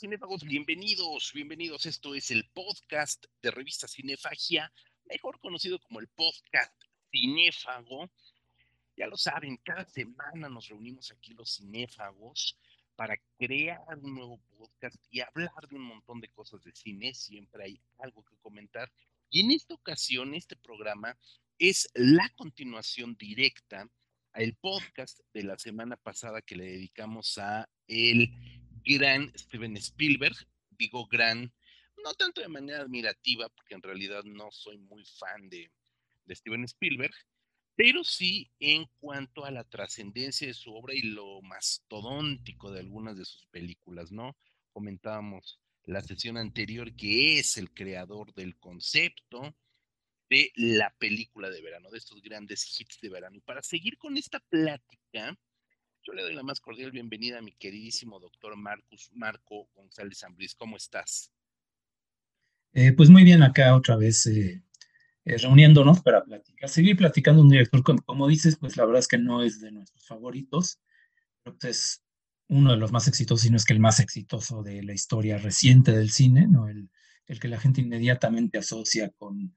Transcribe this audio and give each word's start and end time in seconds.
cinéfagos, 0.00 0.44
bienvenidos, 0.44 1.30
bienvenidos. 1.34 1.84
Esto 1.84 2.14
es 2.14 2.30
el 2.30 2.48
podcast 2.54 3.26
de 3.42 3.50
revista 3.50 3.86
Cinefagia, 3.86 4.72
mejor 5.04 5.38
conocido 5.40 5.78
como 5.78 6.00
el 6.00 6.08
podcast 6.08 6.72
Cinéfago. 7.10 8.10
Ya 8.96 9.06
lo 9.08 9.18
saben, 9.18 9.58
cada 9.58 9.84
semana 9.84 10.48
nos 10.48 10.68
reunimos 10.68 11.10
aquí 11.10 11.34
los 11.34 11.54
cinéfagos 11.54 12.58
para 12.96 13.14
crear 13.36 13.98
un 13.98 14.14
nuevo 14.14 14.40
podcast 14.56 14.96
y 15.10 15.20
hablar 15.20 15.68
de 15.68 15.76
un 15.76 15.82
montón 15.82 16.22
de 16.22 16.30
cosas 16.30 16.64
de 16.64 16.74
cine. 16.74 17.12
Siempre 17.12 17.64
hay 17.64 17.82
algo 17.98 18.24
que 18.24 18.38
comentar. 18.38 18.90
Y 19.28 19.40
en 19.40 19.50
esta 19.50 19.74
ocasión, 19.74 20.34
este 20.34 20.56
programa 20.56 21.18
es 21.58 21.90
la 21.92 22.26
continuación 22.36 23.18
directa 23.18 23.86
al 24.32 24.54
podcast 24.54 25.20
de 25.34 25.42
la 25.42 25.58
semana 25.58 25.98
pasada 25.98 26.40
que 26.40 26.56
le 26.56 26.64
dedicamos 26.64 27.36
a 27.36 27.68
el 27.86 28.30
gran 28.84 29.32
Steven 29.36 29.76
Spielberg, 29.76 30.36
digo 30.70 31.06
gran, 31.06 31.52
no 32.02 32.14
tanto 32.14 32.40
de 32.40 32.48
manera 32.48 32.80
admirativa, 32.80 33.48
porque 33.48 33.74
en 33.74 33.82
realidad 33.82 34.24
no 34.24 34.50
soy 34.50 34.78
muy 34.78 35.04
fan 35.04 35.48
de, 35.48 35.70
Steven 36.28 36.64
Spielberg, 36.64 37.14
pero 37.74 38.04
sí 38.04 38.52
en 38.60 38.86
cuanto 39.00 39.44
a 39.44 39.50
la 39.50 39.64
trascendencia 39.64 40.46
de 40.46 40.54
su 40.54 40.72
obra 40.72 40.94
y 40.94 41.02
lo 41.02 41.42
mastodóntico 41.42 42.70
de 42.70 42.80
algunas 42.80 43.16
de 43.16 43.24
sus 43.24 43.46
películas, 43.46 44.12
¿no? 44.12 44.36
Comentábamos 44.72 45.58
la 45.84 46.02
sesión 46.02 46.36
anterior 46.36 46.94
que 46.94 47.40
es 47.40 47.56
el 47.56 47.72
creador 47.72 48.32
del 48.34 48.56
concepto 48.58 49.56
de 50.28 50.52
la 50.54 50.94
película 50.98 51.50
de 51.50 51.60
verano, 51.62 51.90
de 51.90 51.98
estos 51.98 52.22
grandes 52.22 52.78
hits 52.78 53.00
de 53.00 53.08
verano. 53.08 53.36
Y 53.36 53.40
para 53.40 53.62
seguir 53.62 53.98
con 53.98 54.16
esta 54.16 54.38
plática, 54.38 55.36
yo 56.02 56.12
le 56.14 56.22
doy 56.22 56.34
la 56.34 56.42
más 56.42 56.60
cordial 56.60 56.90
bienvenida 56.90 57.38
a 57.38 57.42
mi 57.42 57.52
queridísimo 57.52 58.18
doctor 58.20 58.56
Marcus 58.56 59.10
Marco 59.12 59.68
González 59.74 60.22
Ambriz. 60.24 60.54
¿Cómo 60.54 60.76
estás? 60.76 61.30
Eh, 62.72 62.92
pues 62.92 63.10
muy 63.10 63.24
bien, 63.24 63.42
acá 63.42 63.74
otra 63.74 63.96
vez 63.96 64.26
eh, 64.26 64.62
eh, 65.24 65.36
reuniéndonos 65.36 66.00
para 66.00 66.24
platicar. 66.24 66.70
Seguir 66.70 66.96
platicando 66.96 67.42
un 67.42 67.50
director, 67.50 67.82
como, 68.04 68.28
dices, 68.28 68.56
pues 68.56 68.76
la 68.76 68.86
verdad 68.86 69.00
es 69.00 69.08
que 69.08 69.18
no 69.18 69.42
es 69.42 69.60
de 69.60 69.72
nuestros 69.72 70.06
favoritos, 70.06 70.80
pero 71.42 71.58
pues 71.58 71.76
es 71.76 72.02
uno 72.48 72.70
de 72.70 72.78
los 72.78 72.92
más 72.92 73.06
exitosos, 73.06 73.42
si 73.42 73.50
no 73.50 73.56
es 73.56 73.64
que 73.64 73.74
el 73.74 73.80
más 73.80 74.00
exitoso 74.00 74.62
de 74.62 74.82
la 74.82 74.94
historia 74.94 75.36
reciente 75.38 75.92
del 75.92 76.10
cine, 76.10 76.46
¿no? 76.48 76.68
El, 76.68 76.90
el 77.26 77.38
que 77.38 77.48
la 77.48 77.60
gente 77.60 77.80
inmediatamente 77.80 78.58
asocia 78.58 79.10
con 79.10 79.56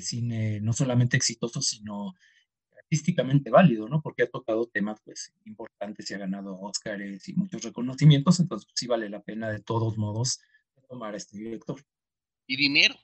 cine 0.00 0.60
no 0.60 0.74
solamente 0.74 1.16
exitoso, 1.16 1.62
sino 1.62 2.14
artísticamente 2.88 3.50
válido, 3.50 3.86
¿no? 3.86 4.00
Porque 4.00 4.22
ha 4.22 4.30
tocado 4.30 4.66
temas 4.66 4.98
pues 5.04 5.34
importantes 5.44 6.10
y 6.10 6.14
ha 6.14 6.18
ganado 6.18 6.58
Óscares 6.58 7.28
y 7.28 7.34
muchos 7.34 7.62
reconocimientos, 7.62 8.40
entonces 8.40 8.66
sí 8.74 8.86
vale 8.86 9.10
la 9.10 9.20
pena 9.20 9.50
de 9.50 9.60
todos 9.60 9.98
modos 9.98 10.40
tomar 10.88 11.12
a 11.12 11.18
este 11.18 11.36
director. 11.36 11.84
Y 12.46 12.56
dinero, 12.56 12.94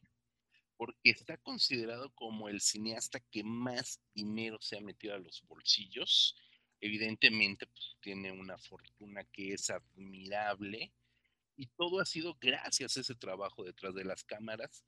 porque 0.79 1.11
está 1.11 1.37
considerado 1.37 2.11
como 2.15 2.49
el 2.49 2.63
cineasta 2.63 3.21
que 3.31 3.45
más 3.45 4.01
dinero 4.15 4.57
se 4.63 4.79
ha 4.79 4.81
metido 4.81 5.15
a 5.15 5.19
los 5.19 5.45
bolsillos. 5.47 6.35
Evidentemente, 6.81 7.67
pues 7.67 7.99
tiene 8.01 8.33
una 8.33 8.57
fortuna 8.57 9.23
que 9.25 9.53
es 9.53 9.69
admirable 9.69 10.95
y 11.57 11.67
todo 11.67 12.01
ha 12.01 12.07
sido 12.07 12.39
gracias 12.41 12.97
a 12.97 13.01
ese 13.01 13.15
trabajo 13.15 13.65
detrás 13.65 13.95
de 13.95 14.05
las 14.05 14.25
cámaras 14.25 14.83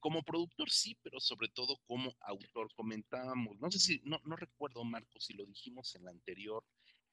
como 0.00 0.22
productor 0.22 0.70
sí, 0.70 0.96
pero 1.02 1.20
sobre 1.20 1.48
todo 1.48 1.78
como 1.86 2.16
autor. 2.20 2.72
Comentábamos, 2.74 3.58
no 3.60 3.70
sé 3.70 3.78
si, 3.78 4.00
no, 4.04 4.20
no 4.24 4.36
recuerdo 4.36 4.84
Marco 4.84 5.20
si 5.20 5.34
lo 5.34 5.46
dijimos 5.46 5.94
en, 5.94 6.04
la 6.04 6.10
anterior, 6.10 6.64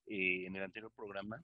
eh, 0.08 0.46
en 0.46 0.56
el 0.56 0.64
anterior 0.64 0.92
programa, 0.96 1.44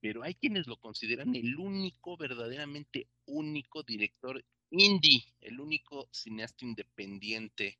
pero 0.00 0.22
hay 0.22 0.34
quienes 0.34 0.66
lo 0.66 0.76
consideran 0.76 1.34
el 1.34 1.56
único, 1.56 2.16
verdaderamente 2.16 3.08
único 3.26 3.82
director 3.82 4.44
indie, 4.70 5.24
el 5.40 5.60
único 5.60 6.08
cineasta 6.12 6.64
independiente 6.64 7.78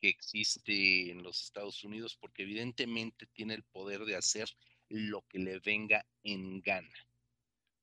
que 0.00 0.08
existe 0.08 1.10
en 1.10 1.22
los 1.22 1.42
Estados 1.42 1.82
Unidos, 1.84 2.16
porque 2.20 2.42
evidentemente 2.42 3.26
tiene 3.26 3.54
el 3.54 3.62
poder 3.64 4.04
de 4.04 4.16
hacer 4.16 4.48
lo 4.88 5.22
que 5.28 5.38
le 5.38 5.58
venga 5.60 6.06
en 6.22 6.60
gana. 6.60 7.08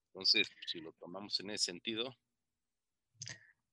Entonces, 0.08 0.50
si 0.68 0.82
lo 0.82 0.92
tomamos 0.94 1.40
en 1.40 1.52
ese 1.52 1.66
sentido, 1.66 2.16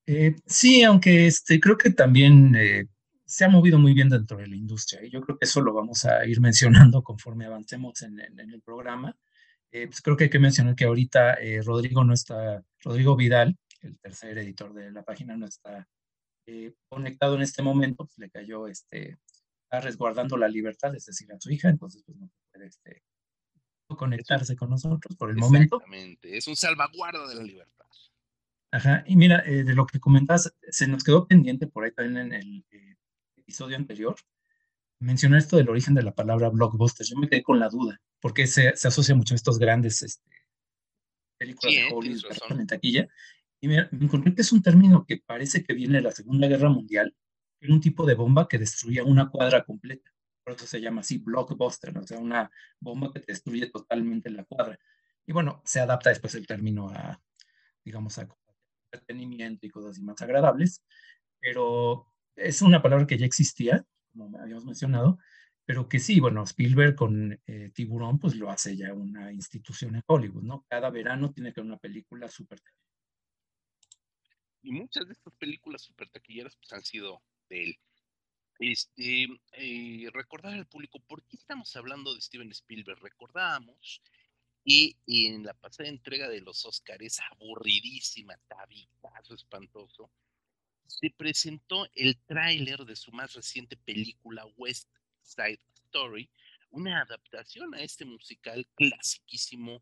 eh, 0.05 0.35
sí, 0.45 0.83
aunque 0.83 1.27
este, 1.27 1.59
creo 1.59 1.77
que 1.77 1.91
también 1.91 2.55
eh, 2.55 2.87
se 3.25 3.45
ha 3.45 3.49
movido 3.49 3.77
muy 3.77 3.93
bien 3.93 4.09
dentro 4.09 4.37
de 4.37 4.47
la 4.47 4.55
industria. 4.55 5.03
Y 5.03 5.09
yo 5.09 5.21
creo 5.21 5.37
que 5.37 5.45
eso 5.45 5.61
lo 5.61 5.73
vamos 5.73 6.05
a 6.05 6.25
ir 6.25 6.41
mencionando 6.41 7.03
conforme 7.03 7.45
avancemos 7.45 8.01
en, 8.01 8.19
el 8.19 8.61
programa. 8.61 9.15
Eh, 9.71 9.87
pues 9.87 10.01
creo 10.01 10.17
que 10.17 10.25
hay 10.25 10.29
que 10.29 10.39
mencionar 10.39 10.75
que 10.75 10.85
ahorita 10.85 11.37
Rodrigo 11.63 12.03
no 12.03 12.13
está, 12.13 12.63
Rodrigo 12.79 13.15
Vidal, 13.15 13.55
el 13.81 13.99
tercer 13.99 14.37
editor 14.39 14.73
de 14.73 14.91
la 14.91 15.03
página, 15.03 15.37
no 15.37 15.45
está 15.45 15.87
conectado 16.87 17.35
en 17.35 17.43
este 17.43 17.61
momento, 17.61 18.05
pues 18.05 18.17
le 18.17 18.29
cayó, 18.29 18.67
este, 18.67 19.19
está 19.63 19.81
resguardando 19.81 20.35
la 20.35 20.47
libertad, 20.47 20.95
es 20.95 21.05
decir, 21.05 21.31
a 21.31 21.39
su 21.39 21.51
hija, 21.51 21.69
entonces 21.69 22.01
pues 22.03 22.17
no 22.17 22.31
puede 22.51 22.67
este, 22.67 23.03
conectarse 23.87 24.55
con 24.55 24.71
nosotros 24.71 25.15
por 25.15 25.29
el 25.29 25.37
momento. 25.37 25.77
Exactamente, 25.77 26.37
es 26.37 26.47
un 26.47 26.55
salvaguarda 26.55 27.27
de 27.27 27.35
la 27.35 27.43
libertad. 27.43 27.78
Ajá, 28.71 29.03
y 29.07 29.15
mira, 29.15 29.43
eh, 29.45 29.63
de 29.63 29.73
lo 29.73 29.85
que 29.85 29.99
comentas, 29.99 30.53
se 30.69 30.87
nos 30.87 31.03
quedó 31.03 31.27
pendiente 31.27 31.67
por 31.67 31.85
ahí 31.85 31.91
también 31.91 32.27
en 32.27 32.33
el 32.33 32.65
eh, 32.71 32.97
episodio 33.37 33.75
anterior, 33.75 34.15
mencionar 34.99 35.39
esto 35.39 35.57
del 35.57 35.69
origen 35.69 35.95
de 35.95 36.03
la 36.03 36.13
palabra 36.13 36.49
blockbuster. 36.49 37.05
Yo 37.07 37.17
me 37.17 37.27
quedé 37.27 37.41
con 37.41 37.59
la 37.59 37.69
duda, 37.69 37.99
porque 38.19 38.45
se, 38.45 38.75
se 38.75 38.87
asocia 38.87 39.15
mucho 39.15 39.33
a 39.33 39.37
estos 39.37 39.57
grandes 39.57 40.03
este, 40.03 40.29
películas 41.39 41.73
de 41.73 41.89
Hollywood, 41.91 42.59
en 42.59 42.67
taquilla. 42.67 43.07
Y 43.59 43.67
me, 43.67 43.87
me, 43.91 44.05
encontré 44.05 44.35
que 44.35 44.41
es 44.41 44.51
un 44.51 44.61
término 44.61 45.05
que 45.05 45.17
parece 45.17 45.63
que 45.63 45.73
viene 45.73 45.97
de 45.97 46.03
la 46.03 46.11
Segunda 46.11 46.47
Guerra 46.47 46.69
Mundial, 46.69 47.15
era 47.59 47.73
un 47.73 47.81
tipo 47.81 48.05
de 48.05 48.15
bomba 48.15 48.47
que 48.47 48.57
destruía 48.57 49.03
una 49.03 49.29
cuadra 49.29 49.65
completa. 49.65 50.11
Por 50.43 50.53
eso 50.53 50.65
se 50.65 50.79
llama 50.79 51.01
así 51.01 51.17
blockbuster, 51.17 51.97
o 51.97 52.07
sea, 52.07 52.19
una 52.19 52.49
bomba 52.79 53.11
que 53.11 53.19
destruye 53.19 53.69
totalmente 53.69 54.29
la 54.29 54.45
cuadra. 54.45 54.79
Y 55.25 55.33
bueno, 55.33 55.61
se 55.65 55.79
adapta 55.79 56.09
después 56.09 56.35
el 56.35 56.47
término 56.47 56.89
a, 56.89 57.21
digamos, 57.83 58.17
a 58.17 58.27
entretenimiento 58.91 59.65
y 59.65 59.69
cosas 59.69 59.91
así 59.91 60.01
más 60.01 60.21
agradables, 60.21 60.83
pero 61.39 62.07
es 62.35 62.61
una 62.61 62.81
palabra 62.81 63.07
que 63.07 63.17
ya 63.17 63.25
existía, 63.25 63.85
como 64.11 64.37
habíamos 64.37 64.65
mencionado, 64.65 65.19
pero 65.65 65.87
que 65.87 65.99
sí, 65.99 66.19
bueno, 66.19 66.43
Spielberg 66.43 66.95
con 66.95 67.39
eh, 67.45 67.71
Tiburón, 67.73 68.19
pues 68.19 68.35
lo 68.35 68.49
hace 68.49 68.75
ya 68.75 68.93
una 68.93 69.31
institución 69.31 69.95
en 69.95 70.03
Hollywood, 70.07 70.43
¿no? 70.43 70.65
Cada 70.67 70.89
verano 70.89 71.31
tiene 71.31 71.53
que 71.53 71.59
haber 71.59 71.71
una 71.71 71.79
película 71.79 72.27
súper 72.27 72.59
Y 74.63 74.71
muchas 74.71 75.05
de 75.05 75.13
estas 75.13 75.33
películas 75.35 75.83
súper 75.83 76.09
taquilleras 76.09 76.55
pues 76.55 76.73
han 76.73 76.83
sido 76.83 77.21
de 77.49 77.65
él. 77.65 77.79
Este, 78.59 79.27
eh, 79.53 80.09
recordar 80.11 80.53
al 80.53 80.67
público, 80.67 80.99
¿por 81.07 81.23
qué 81.27 81.37
estamos 81.37 81.73
hablando 81.75 82.13
de 82.13 82.21
Steven 82.21 82.49
Spielberg? 82.51 82.99
Recordábamos 83.01 84.01
y, 84.71 85.25
en 85.25 85.43
la 85.43 85.55
pasada 85.55 85.89
entrega 85.89 86.29
de 86.29 86.41
los 86.41 86.63
Oscars, 86.63 87.19
aburridísima, 87.31 88.37
tabicazo 88.47 89.33
espantoso, 89.33 90.11
se 90.85 91.09
presentó 91.09 91.87
el 91.95 92.19
tráiler 92.27 92.85
de 92.85 92.95
su 92.95 93.11
más 93.11 93.33
reciente 93.33 93.77
película 93.77 94.45
West 94.57 94.87
Side 95.23 95.59
Story, 95.85 96.29
una 96.69 97.01
adaptación 97.01 97.73
a 97.73 97.81
este 97.81 98.05
musical 98.05 98.67
clasiquísimo 98.75 99.81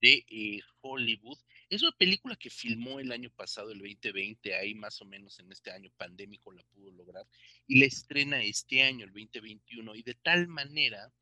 de 0.00 0.24
eh, 0.28 0.60
Hollywood. 0.80 1.38
Es 1.68 1.82
una 1.82 1.92
película 1.92 2.36
que 2.36 2.50
filmó 2.50 3.00
el 3.00 3.10
año 3.10 3.30
pasado, 3.30 3.72
el 3.72 3.78
2020, 3.78 4.54
ahí 4.54 4.76
más 4.76 5.02
o 5.02 5.06
menos 5.06 5.40
en 5.40 5.50
este 5.50 5.72
año 5.72 5.90
pandémico 5.96 6.52
la 6.52 6.62
pudo 6.72 6.92
lograr, 6.92 7.26
y 7.66 7.80
la 7.80 7.86
estrena 7.86 8.40
este 8.44 8.84
año, 8.84 9.06
el 9.06 9.12
2021, 9.12 9.96
y 9.96 10.04
de 10.04 10.14
tal 10.14 10.46
manera 10.46 11.12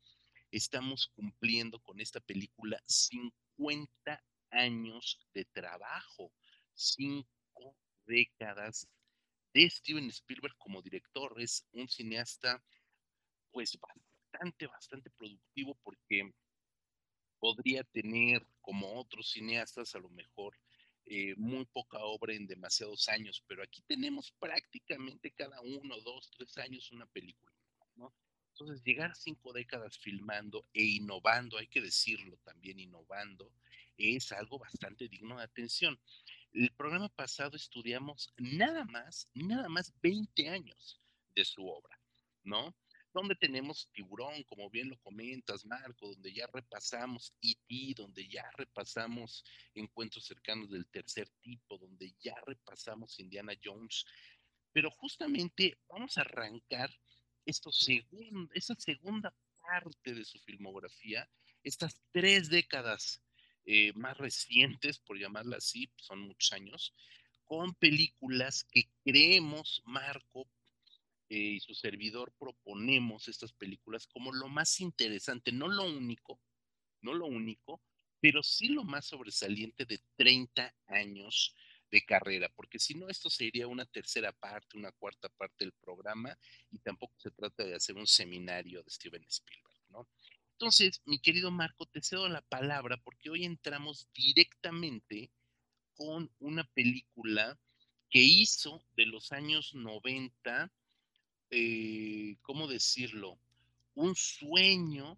estamos 0.51 1.07
cumpliendo 1.15 1.79
con 1.79 1.99
esta 1.99 2.19
película 2.19 2.81
50 2.85 4.23
años 4.51 5.19
de 5.33 5.45
trabajo, 5.45 6.31
cinco 6.73 7.77
décadas 8.05 8.87
de 9.53 9.69
Steven 9.69 10.09
Spielberg 10.09 10.55
como 10.57 10.81
director. 10.81 11.39
Es 11.39 11.67
un 11.71 11.87
cineasta 11.87 12.63
pues 13.51 13.77
bastante, 13.79 14.67
bastante 14.67 15.09
productivo 15.11 15.75
porque 15.83 16.33
podría 17.39 17.83
tener 17.83 18.45
como 18.61 18.99
otros 18.99 19.31
cineastas 19.31 19.95
a 19.95 19.99
lo 19.99 20.09
mejor 20.09 20.55
eh, 21.05 21.33
muy 21.37 21.65
poca 21.65 21.97
obra 21.99 22.33
en 22.33 22.45
demasiados 22.45 23.09
años, 23.09 23.43
pero 23.47 23.63
aquí 23.63 23.81
tenemos 23.87 24.31
prácticamente 24.39 25.31
cada 25.31 25.59
uno, 25.61 25.99
dos, 26.01 26.29
tres 26.37 26.55
años 26.57 26.91
una 26.91 27.07
película. 27.07 27.51
¿no? 27.95 28.13
Entonces, 28.59 28.83
llegar 28.83 29.15
cinco 29.15 29.53
décadas 29.53 29.97
filmando 29.97 30.65
e 30.73 30.83
innovando, 30.83 31.57
hay 31.57 31.67
que 31.67 31.79
decirlo 31.79 32.35
también, 32.43 32.77
innovando, 32.77 33.49
es 33.97 34.33
algo 34.33 34.59
bastante 34.59 35.07
digno 35.07 35.37
de 35.37 35.45
atención. 35.45 35.97
El 36.51 36.69
programa 36.71 37.07
pasado 37.07 37.55
estudiamos 37.55 38.33
nada 38.35 38.83
más, 38.83 39.29
nada 39.33 39.69
más 39.69 39.93
20 40.01 40.49
años 40.49 40.99
de 41.33 41.45
su 41.45 41.65
obra, 41.69 41.97
¿no? 42.43 42.75
donde 43.13 43.35
tenemos 43.35 43.89
Tiburón, 43.93 44.43
como 44.43 44.69
bien 44.69 44.89
lo 44.89 44.99
comentas, 44.99 45.65
Marco, 45.65 46.09
donde 46.09 46.33
ya 46.33 46.45
repasamos 46.47 47.33
E.T., 47.41 47.93
donde 47.95 48.27
ya 48.27 48.51
repasamos 48.57 49.45
Encuentros 49.73 50.25
cercanos 50.25 50.69
del 50.69 50.85
tercer 50.87 51.29
tipo, 51.41 51.77
donde 51.77 52.13
ya 52.19 52.35
repasamos 52.45 53.19
Indiana 53.19 53.53
Jones. 53.63 54.05
Pero 54.73 54.91
justamente 54.91 55.79
vamos 55.87 56.17
a 56.17 56.21
arrancar 56.21 56.91
esto 57.45 57.71
esa 58.53 58.75
segunda 58.75 59.33
parte 59.61 60.13
de 60.13 60.25
su 60.25 60.39
filmografía, 60.39 61.29
estas 61.63 62.01
tres 62.11 62.49
décadas 62.49 63.21
eh, 63.65 63.93
más 63.93 64.17
recientes, 64.17 64.99
por 64.99 65.19
llamarla 65.19 65.57
así, 65.57 65.89
son 65.97 66.21
muchos 66.21 66.51
años, 66.53 66.93
con 67.43 67.73
películas 67.75 68.63
que 68.71 68.89
creemos, 69.03 69.81
Marco, 69.85 70.47
eh, 71.29 71.37
y 71.37 71.59
su 71.59 71.75
servidor 71.75 72.33
proponemos 72.39 73.27
estas 73.27 73.53
películas 73.53 74.07
como 74.07 74.31
lo 74.31 74.47
más 74.47 74.79
interesante, 74.79 75.51
no 75.51 75.67
lo 75.67 75.83
único, 75.83 76.41
no 77.01 77.13
lo 77.13 77.27
único, 77.27 77.81
pero 78.19 78.41
sí 78.41 78.69
lo 78.69 78.83
más 78.83 79.05
sobresaliente 79.05 79.85
de 79.85 79.99
30 80.15 80.75
años 80.87 81.55
de 81.91 82.05
carrera, 82.05 82.49
porque 82.55 82.79
si 82.79 82.95
no, 82.95 83.09
esto 83.09 83.29
sería 83.29 83.67
una 83.67 83.85
tercera 83.85 84.31
parte, 84.31 84.77
una 84.77 84.91
cuarta 84.91 85.29
parte 85.29 85.65
del 85.65 85.73
programa, 85.73 86.37
y 86.71 86.79
tampoco 86.79 87.13
se 87.17 87.31
trata 87.31 87.63
de 87.63 87.75
hacer 87.75 87.95
un 87.95 88.07
seminario 88.07 88.83
de 88.83 88.91
Steven 88.91 89.23
Spielberg, 89.27 89.81
¿no? 89.89 90.07
Entonces, 90.53 91.01
mi 91.05 91.19
querido 91.19 91.51
Marco, 91.51 91.85
te 91.85 92.01
cedo 92.01 92.27
la 92.27 92.41
palabra 92.41 92.97
porque 92.97 93.29
hoy 93.29 93.45
entramos 93.45 94.07
directamente 94.13 95.31
con 95.95 96.29
una 96.39 96.63
película 96.63 97.57
que 98.09 98.19
hizo 98.19 98.83
de 98.95 99.05
los 99.05 99.31
años 99.31 99.73
90 99.73 100.71
eh, 101.51 102.37
¿cómo 102.41 102.67
decirlo? 102.67 103.39
Un 103.95 104.15
sueño 104.15 105.17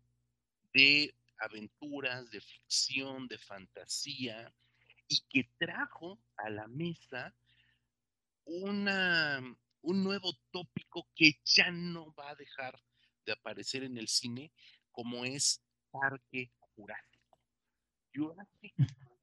de 0.74 1.14
aventuras, 1.40 2.30
de 2.32 2.40
ficción, 2.40 3.28
de 3.28 3.38
fantasía, 3.38 4.54
y 5.12 5.20
que 5.30 5.50
trajo 5.58 6.22
a 6.38 6.50
la 6.50 6.70
mesa 6.70 7.36
una, 8.46 9.42
un 9.82 10.04
nuevo 10.04 10.32
tópico 10.52 11.10
que 11.14 11.42
ya 11.44 11.70
no 11.70 12.14
va 12.14 12.30
a 12.30 12.36
dejar 12.36 12.82
de 13.26 13.34
aparecer 13.34 13.84
en 13.84 13.98
el 13.98 14.08
cine, 14.08 14.54
como 14.90 15.26
es 15.26 15.62
Parque 15.92 16.54
Jurásico. 16.60 17.40
Jurassic 18.16 18.74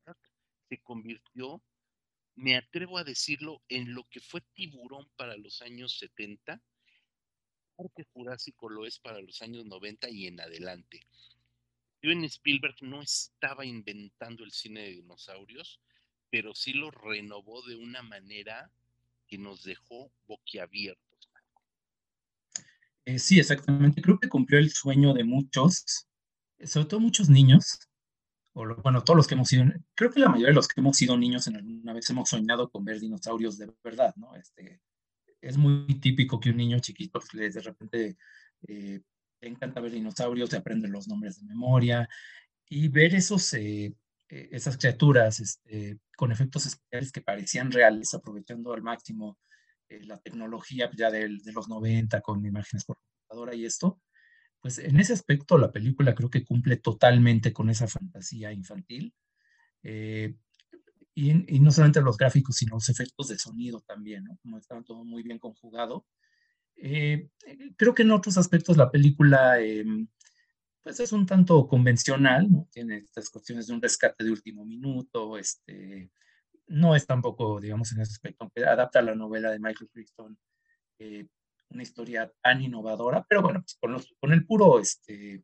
Park 0.04 0.18
se 0.68 0.78
convirtió, 0.82 1.62
me 2.34 2.56
atrevo 2.56 2.98
a 2.98 3.04
decirlo, 3.04 3.62
en 3.70 3.94
lo 3.94 4.04
que 4.10 4.20
fue 4.20 4.42
tiburón 4.52 5.10
para 5.16 5.38
los 5.38 5.62
años 5.62 5.98
70 5.98 6.62
Parque 7.76 8.04
Jurásico 8.12 8.68
lo 8.68 8.84
es 8.84 8.98
para 8.98 9.20
los 9.22 9.40
años 9.40 9.64
90 9.64 10.10
y 10.10 10.26
en 10.26 10.40
adelante. 10.40 11.06
Steven 11.98 12.24
Spielberg 12.24 12.76
no 12.82 13.02
estaba 13.02 13.66
inventando 13.66 14.44
el 14.44 14.52
cine 14.52 14.82
de 14.82 14.90
dinosaurios, 14.90 15.80
pero 16.30 16.54
sí 16.54 16.72
lo 16.72 16.90
renovó 16.90 17.66
de 17.66 17.74
una 17.74 18.02
manera 18.02 18.70
que 19.26 19.36
nos 19.36 19.64
dejó 19.64 20.12
boquiabiertos. 20.26 21.30
Eh, 23.04 23.18
sí, 23.18 23.40
exactamente. 23.40 24.00
Creo 24.00 24.18
que 24.18 24.28
cumplió 24.28 24.58
el 24.58 24.70
sueño 24.70 25.12
de 25.12 25.24
muchos, 25.24 26.06
sobre 26.62 26.86
todo 26.86 27.00
muchos 27.00 27.28
niños, 27.28 27.80
o 28.52 28.66
bueno, 28.76 29.02
todos 29.02 29.16
los 29.16 29.26
que 29.26 29.34
hemos 29.34 29.48
sido, 29.48 29.64
creo 29.94 30.10
que 30.10 30.20
la 30.20 30.28
mayoría 30.28 30.48
de 30.48 30.54
los 30.54 30.68
que 30.68 30.80
hemos 30.80 30.96
sido 30.96 31.16
niños 31.16 31.46
en 31.46 31.56
alguna 31.56 31.94
vez 31.94 32.08
hemos 32.10 32.28
soñado 32.28 32.70
con 32.70 32.84
ver 32.84 33.00
dinosaurios 33.00 33.58
de 33.58 33.72
verdad, 33.82 34.14
¿no? 34.16 34.36
Este, 34.36 34.82
es 35.40 35.56
muy 35.56 35.86
típico 36.00 36.38
que 36.38 36.50
un 36.50 36.58
niño 36.58 36.78
chiquito 36.80 37.20
pues, 37.20 37.54
de 37.54 37.60
repente 37.60 38.16
eh, 38.68 39.00
le 39.40 39.48
encanta 39.48 39.80
ver 39.80 39.92
dinosaurios, 39.92 40.50
se 40.50 40.56
aprende 40.56 40.88
los 40.88 41.08
nombres 41.08 41.38
de 41.38 41.46
memoria 41.46 42.08
y 42.68 42.88
ver 42.88 43.14
esos, 43.14 43.52
eh, 43.54 43.94
eh, 44.28 44.48
esas 44.52 44.76
criaturas 44.76 45.40
este, 45.40 45.98
con 46.16 46.32
efectos 46.32 46.66
especiales 46.66 47.12
que 47.12 47.20
parecían 47.20 47.70
reales, 47.70 48.14
aprovechando 48.14 48.72
al 48.72 48.82
máximo 48.82 49.38
la 50.02 50.18
tecnología 50.18 50.90
ya 50.94 51.10
de, 51.10 51.30
los 51.30 51.66
90 51.66 52.20
con 52.20 52.44
imágenes 52.44 52.84
por 52.84 52.98
computadora 52.98 53.54
y 53.54 53.64
esto, 53.64 53.98
pues 54.60 54.78
en 54.78 55.00
ese 55.00 55.14
aspecto 55.14 55.56
la 55.56 55.72
película 55.72 56.14
creo 56.14 56.28
que 56.28 56.44
cumple 56.44 56.76
totalmente 56.76 57.54
con 57.54 57.70
esa 57.70 57.88
fantasía 57.88 58.52
infantil. 58.52 59.14
Y, 61.20 61.58
no 61.58 61.72
solamente 61.72 62.00
los 62.00 62.16
gráficos, 62.16 62.54
sino 62.54 62.76
los 62.76 62.88
efectos 62.88 63.26
de 63.26 63.38
sonido 63.38 63.80
también, 63.80 64.22
¿no? 64.22 64.38
Como 64.40 64.56
está 64.56 64.80
todo 64.82 65.04
muy 65.04 65.24
bien 65.24 65.40
conjugado. 65.40 66.06
Eh, 66.78 67.28
eh, 67.46 67.58
creo 67.76 67.94
que 67.94 68.02
en 68.02 68.12
otros 68.12 68.38
aspectos 68.38 68.76
la 68.76 68.90
película, 68.90 69.60
em, 69.60 70.08
pues 70.82 71.00
es 71.00 71.12
un 71.12 71.26
tanto 71.26 71.66
convencional, 71.68 72.50
¿no? 72.50 72.68
Tiene 72.72 72.98
estas 72.98 73.30
cuestiones 73.30 73.66
de 73.66 73.74
un 73.74 73.82
rescate 73.82 74.24
de 74.24 74.30
último 74.30 74.64
minuto, 74.64 75.38
este, 75.38 76.10
no 76.68 76.94
es 76.94 77.06
tampoco, 77.06 77.60
digamos, 77.60 77.92
en 77.92 78.00
ese 78.02 78.12
aspecto, 78.12 78.44
aunque 78.44 78.64
adapta 78.64 79.02
la 79.02 79.14
novela 79.14 79.50
de 79.50 79.58
Michael 79.58 79.90
Crichton, 79.92 80.38
eh, 80.98 81.26
una 81.70 81.82
historia 81.82 82.32
tan 82.42 82.62
innovadora, 82.62 83.24
pero 83.28 83.42
bueno, 83.42 83.60
pues 83.60 83.76
con, 84.20 84.32
el 84.32 84.46
puro 84.46 84.78
este, 84.80 85.42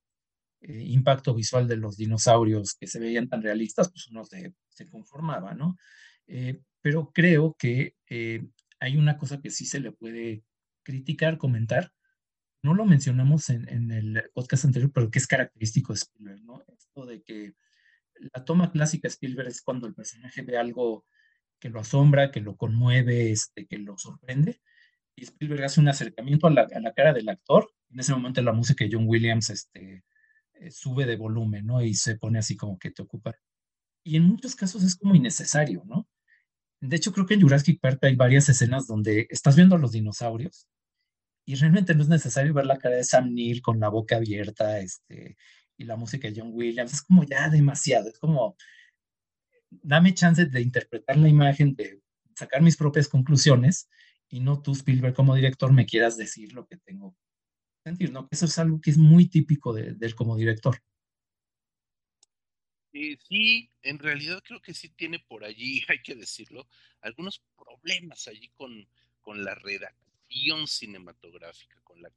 eh, 0.61 0.85
impacto 0.87 1.35
visual 1.35 1.69
de 1.69 1.77
los 1.77 1.97
dinosaurios 1.97 2.75
que 2.75 2.87
se 2.87 2.99
veían 2.99 3.29
tan 3.29 3.43
realistas, 3.43 3.91
pues 3.91 4.09
uno 4.09 4.25
se, 4.25 4.55
conformaba, 4.91 5.55
¿no? 5.55 5.77
Eh, 6.27 6.61
pero 6.81 7.11
creo 7.13 7.55
que 7.59 7.97
eh, 8.09 8.47
hay 8.81 8.97
una 8.97 9.19
cosa 9.19 9.41
que 9.41 9.51
sí 9.51 9.67
se 9.67 9.81
le 9.81 9.93
puede 9.93 10.43
criticar, 10.85 11.39
comentar. 11.39 11.93
No 12.63 12.75
lo 12.75 12.85
mencionamos 12.87 13.51
en, 13.51 13.91
el 13.91 14.23
podcast 14.33 14.65
anterior, 14.65 14.91
pero 14.93 15.11
que 15.11 15.19
es 15.19 15.27
característico 15.27 15.93
de 15.93 15.99
Spielberg, 15.99 16.43
¿no? 16.45 16.63
Esto 16.69 17.05
de 17.05 17.23
que 17.23 17.55
la 18.15 18.45
toma 18.45 18.71
clásica 18.71 19.09
de 19.09 19.13
Spielberg 19.13 19.49
es 19.49 19.61
cuando 19.61 19.87
el 19.87 19.95
personaje 19.95 20.43
ve 20.43 20.57
algo 20.57 21.05
que 21.59 21.69
lo 21.69 21.81
asombra, 21.81 22.31
que 22.31 22.41
lo 22.41 22.57
conmueve, 22.57 23.33
este, 23.33 23.67
que 23.67 23.79
lo 23.79 23.99
sorprende. 23.99 24.61
Y 25.17 25.25
Spielberg 25.25 25.65
hace 25.65 25.81
un 25.81 25.89
acercamiento 25.89 26.47
a 26.47 26.51
la, 26.51 26.69
a 26.75 26.81
la 26.81 26.95
cara 26.95 27.13
del 27.13 27.29
actor. 27.29 27.71
En 27.91 28.01
ese 28.01 28.13
momento 28.13 28.41
la 28.41 28.53
música 28.53 28.85
de 28.85 28.91
John 28.93 29.07
Williams 29.07 29.51
este, 29.51 30.05
eh, 30.55 30.71
sube 30.71 31.07
de 31.07 31.17
volumen, 31.17 31.67
¿no? 31.67 31.83
Y 31.83 31.95
se 31.95 32.17
pone 32.17 32.39
así 32.39 32.57
como 32.57 32.79
que 32.79 32.91
te 32.91 33.03
ocupa. 33.03 33.35
Y 34.05 34.17
en 34.17 34.25
muchos 34.25 34.55
casos 34.55 34.83
es 34.85 34.97
como 34.97 35.15
innecesario, 35.15 35.83
¿no? 35.87 36.09
De 36.81 36.97
hecho, 36.97 37.13
creo 37.13 37.27
que 37.27 37.35
en 37.35 37.43
Jurassic 37.43 37.81
Park 37.81 37.99
hay 38.03 38.17
varias 38.17 38.49
escenas 38.49 38.87
donde 38.87 39.27
estás 39.31 39.57
viendo 39.57 39.77
a 39.77 39.79
los 39.79 39.93
dinosaurios 39.93 40.69
y 41.47 41.55
realmente 41.57 41.95
no 41.95 42.03
es 42.03 42.09
necesario 42.09 42.55
ver 42.55 42.67
la 42.67 42.79
cara 42.79 42.97
de 42.97 43.05
Sam 43.05 43.33
Neill 43.33 43.61
con 43.61 43.79
la 43.81 43.89
boca 43.89 44.17
abierta 44.17 44.81
este, 44.81 45.37
y 45.77 45.85
la 45.85 45.97
música 45.97 46.29
de 46.29 46.41
John 46.41 46.51
Williams. 46.53 46.93
Es 46.93 47.03
como 47.03 47.25
ya 47.25 47.51
demasiado. 47.51 48.09
Es 48.09 48.19
como, 48.19 48.57
dame 49.71 50.15
chance 50.15 50.47
de 50.47 50.61
interpretar 50.61 51.17
la 51.17 51.29
imagen, 51.29 51.75
de 51.75 52.01
sacar 52.35 52.63
mis 52.63 52.77
propias 52.77 53.09
conclusiones 53.09 53.89
y 54.29 54.41
no 54.41 54.63
tú, 54.63 54.73
Spielberg, 54.73 55.15
como 55.15 55.35
director, 55.35 55.73
me 55.73 55.87
quieras 55.87 56.17
decir 56.17 56.53
lo 56.55 56.67
que 56.67 56.79
tengo 56.79 57.15
sentir, 57.85 58.11
¿no? 58.11 58.27
Eso 58.31 58.47
es 58.47 58.59
algo 58.59 58.81
que 58.81 58.91
es 58.91 58.99
muy 58.99 59.29
típico 59.29 59.73
de, 59.75 59.95
él 60.01 60.15
como 60.15 60.37
director. 60.37 60.83
Eh, 62.95 63.19
sí, 63.29 63.71
en 63.83 63.99
realidad 63.99 64.43
creo 64.43 64.63
que 64.63 64.73
sí 64.73 64.89
tiene 64.89 65.19
por 65.19 65.45
allí, 65.45 65.83
hay 65.89 66.03
que 66.03 66.15
decirlo, 66.15 66.67
algunos 67.01 67.45
problemas 67.57 68.27
allí 68.27 68.49
con, 68.57 68.89
con 69.21 69.45
la 69.45 69.55
redacción 69.55 70.04
cinematográfica, 70.67 71.81
con 71.83 72.01
la 72.03 72.11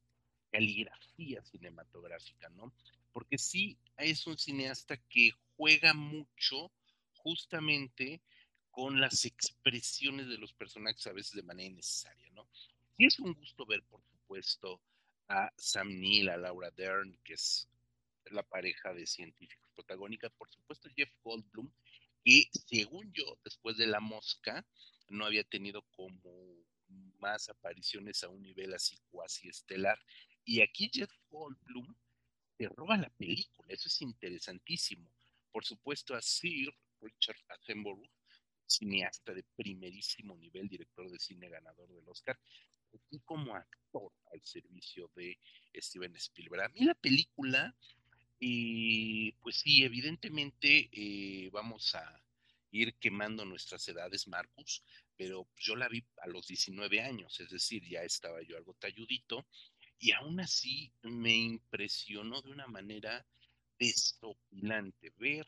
caligrafía 0.51 1.43
cinematográfica, 1.43 2.49
¿no? 2.49 2.73
Porque 3.13 3.37
sí 3.37 3.77
es 3.97 4.25
un 4.27 4.37
cineasta 4.37 4.97
que 5.09 5.31
juega 5.55 5.93
mucho 5.93 6.71
justamente 7.15 8.21
con 8.71 8.99
las 9.01 9.25
expresiones 9.25 10.27
de 10.27 10.37
los 10.37 10.53
personajes 10.53 11.05
a 11.07 11.13
veces 11.13 11.33
de 11.33 11.43
manera 11.43 11.69
innecesaria, 11.69 12.29
¿no? 12.31 12.47
Y 12.97 13.07
es 13.07 13.19
un 13.19 13.33
gusto 13.33 13.65
ver, 13.65 13.83
por 13.83 14.01
supuesto, 14.03 14.81
a 15.27 15.51
Sam 15.57 15.99
Neill, 15.99 16.29
a 16.29 16.37
Laura 16.37 16.71
Dern, 16.71 17.17
que 17.23 17.33
es 17.33 17.67
la 18.25 18.43
pareja 18.43 18.93
de 18.93 19.05
científicos 19.05 19.69
protagónica, 19.73 20.29
por 20.29 20.49
supuesto 20.49 20.89
Jeff 20.95 21.11
Goldblum, 21.23 21.69
que 22.23 22.49
según 22.67 23.11
yo, 23.13 23.37
después 23.43 23.77
de 23.77 23.87
La 23.87 23.99
Mosca, 23.99 24.65
no 25.09 25.25
había 25.25 25.43
tenido 25.43 25.83
como 25.95 26.29
más 27.19 27.49
apariciones 27.49 28.23
a 28.23 28.29
un 28.29 28.41
nivel 28.41 28.73
así 28.73 28.97
cuasi 29.09 29.49
estelar. 29.49 29.99
Y 30.43 30.61
aquí 30.61 30.89
Jeff 30.93 31.11
Goldblum 31.29 31.95
te 32.57 32.67
roba 32.69 32.97
la 32.97 33.09
película, 33.09 33.73
eso 33.73 33.87
es 33.87 34.01
interesantísimo. 34.01 35.11
Por 35.51 35.65
supuesto 35.65 36.15
a 36.15 36.21
Sir 36.21 36.73
Richard 37.01 37.37
Attenborough, 37.49 38.09
cineasta 38.65 39.33
de 39.33 39.43
primerísimo 39.55 40.35
nivel, 40.35 40.67
director 40.67 41.09
de 41.09 41.19
cine 41.19 41.49
ganador 41.49 41.93
del 41.93 42.07
Oscar, 42.07 42.39
y 43.09 43.19
como 43.19 43.55
actor 43.55 44.11
al 44.31 44.43
servicio 44.43 45.09
de 45.15 45.37
Steven 45.75 46.15
Spielberg. 46.15 46.63
A 46.63 46.69
mí 46.69 46.81
la 46.81 46.95
película, 46.95 47.75
eh, 48.39 49.33
pues 49.41 49.57
sí, 49.57 49.83
evidentemente 49.83 50.89
eh, 50.91 51.49
vamos 51.51 51.95
a 51.95 52.21
ir 52.71 52.95
quemando 52.95 53.45
nuestras 53.45 53.87
edades, 53.87 54.27
Marcus, 54.27 54.83
pero 55.17 55.47
yo 55.57 55.75
la 55.75 55.89
vi 55.89 56.03
a 56.21 56.27
los 56.27 56.47
19 56.47 57.01
años, 57.01 57.39
es 57.39 57.49
decir, 57.49 57.83
ya 57.83 58.03
estaba 58.03 58.41
yo 58.43 58.55
algo 58.55 58.75
talludito 58.75 59.47
Y 59.99 60.11
aún 60.11 60.39
así 60.39 60.91
me 61.01 61.35
impresionó 61.35 62.41
de 62.41 62.51
una 62.51 62.67
manera 62.67 63.25
desopilante 63.79 65.11
ver 65.17 65.47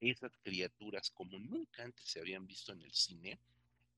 esas 0.00 0.32
criaturas 0.42 1.10
como 1.10 1.38
nunca 1.38 1.84
antes 1.84 2.06
se 2.06 2.20
habían 2.20 2.46
visto 2.46 2.72
en 2.72 2.82
el 2.82 2.92
cine. 2.92 3.38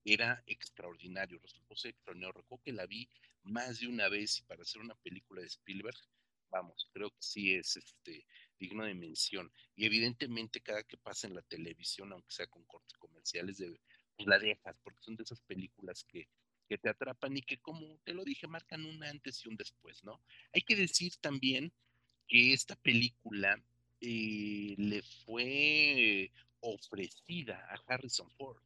Era 0.05 0.43
extraordinario, 0.47 1.39
resultó 1.39 1.77
ser 1.77 1.93
extraordinario. 1.93 2.45
Que 2.65 2.73
la 2.73 2.87
vi 2.87 3.09
más 3.45 3.79
de 3.79 3.87
una 3.87 4.09
vez 4.09 4.39
y 4.39 4.43
para 4.43 4.63
hacer 4.63 4.83
una 4.83 4.97
película 4.97 5.41
de 5.41 5.47
Spielberg, 5.47 5.97
vamos, 6.51 6.89
creo 6.93 7.11
que 7.11 7.23
sí 7.23 7.55
es 7.55 7.77
este, 7.77 8.27
digno 8.59 8.85
de 8.85 8.95
mención. 8.95 9.53
Y 9.77 9.87
evidentemente 9.87 10.61
cada 10.61 10.83
que 10.83 10.97
pasa 10.97 11.29
en 11.29 11.35
la 11.35 11.43
televisión, 11.43 12.13
aunque 12.13 12.33
sea 12.33 12.49
con 12.49 12.65
cortes 12.65 12.99
comerciales, 12.99 13.59
de, 13.59 13.81
pues 14.17 14.27
la 14.27 14.39
dejas, 14.39 14.79
porque 14.83 15.03
son 15.03 15.17
de 15.17 15.25
esas 15.25 15.41
películas 15.43 16.05
que, 16.05 16.29
que 16.69 16.79
te 16.79 16.89
atrapan 16.89 17.37
y 17.37 17.43
que, 17.43 17.59
como 17.59 17.99
te 18.05 18.15
lo 18.15 18.25
dije, 18.25 18.47
marcan 18.47 18.85
un 18.85 19.03
antes 19.05 19.45
y 19.45 19.49
un 19.49 19.57
después, 19.57 20.03
¿no? 20.05 20.21
Hay 20.53 20.63
que 20.63 20.77
decir 20.77 21.15
también 21.21 21.73
que 22.29 22.53
esta 22.53 22.77
película 22.77 23.63
eh, 24.01 24.75
le 24.79 25.03
fue 25.25 26.31
ofrecida 26.61 27.67
a 27.71 27.93
Harrison 27.93 28.31
Ford, 28.33 28.63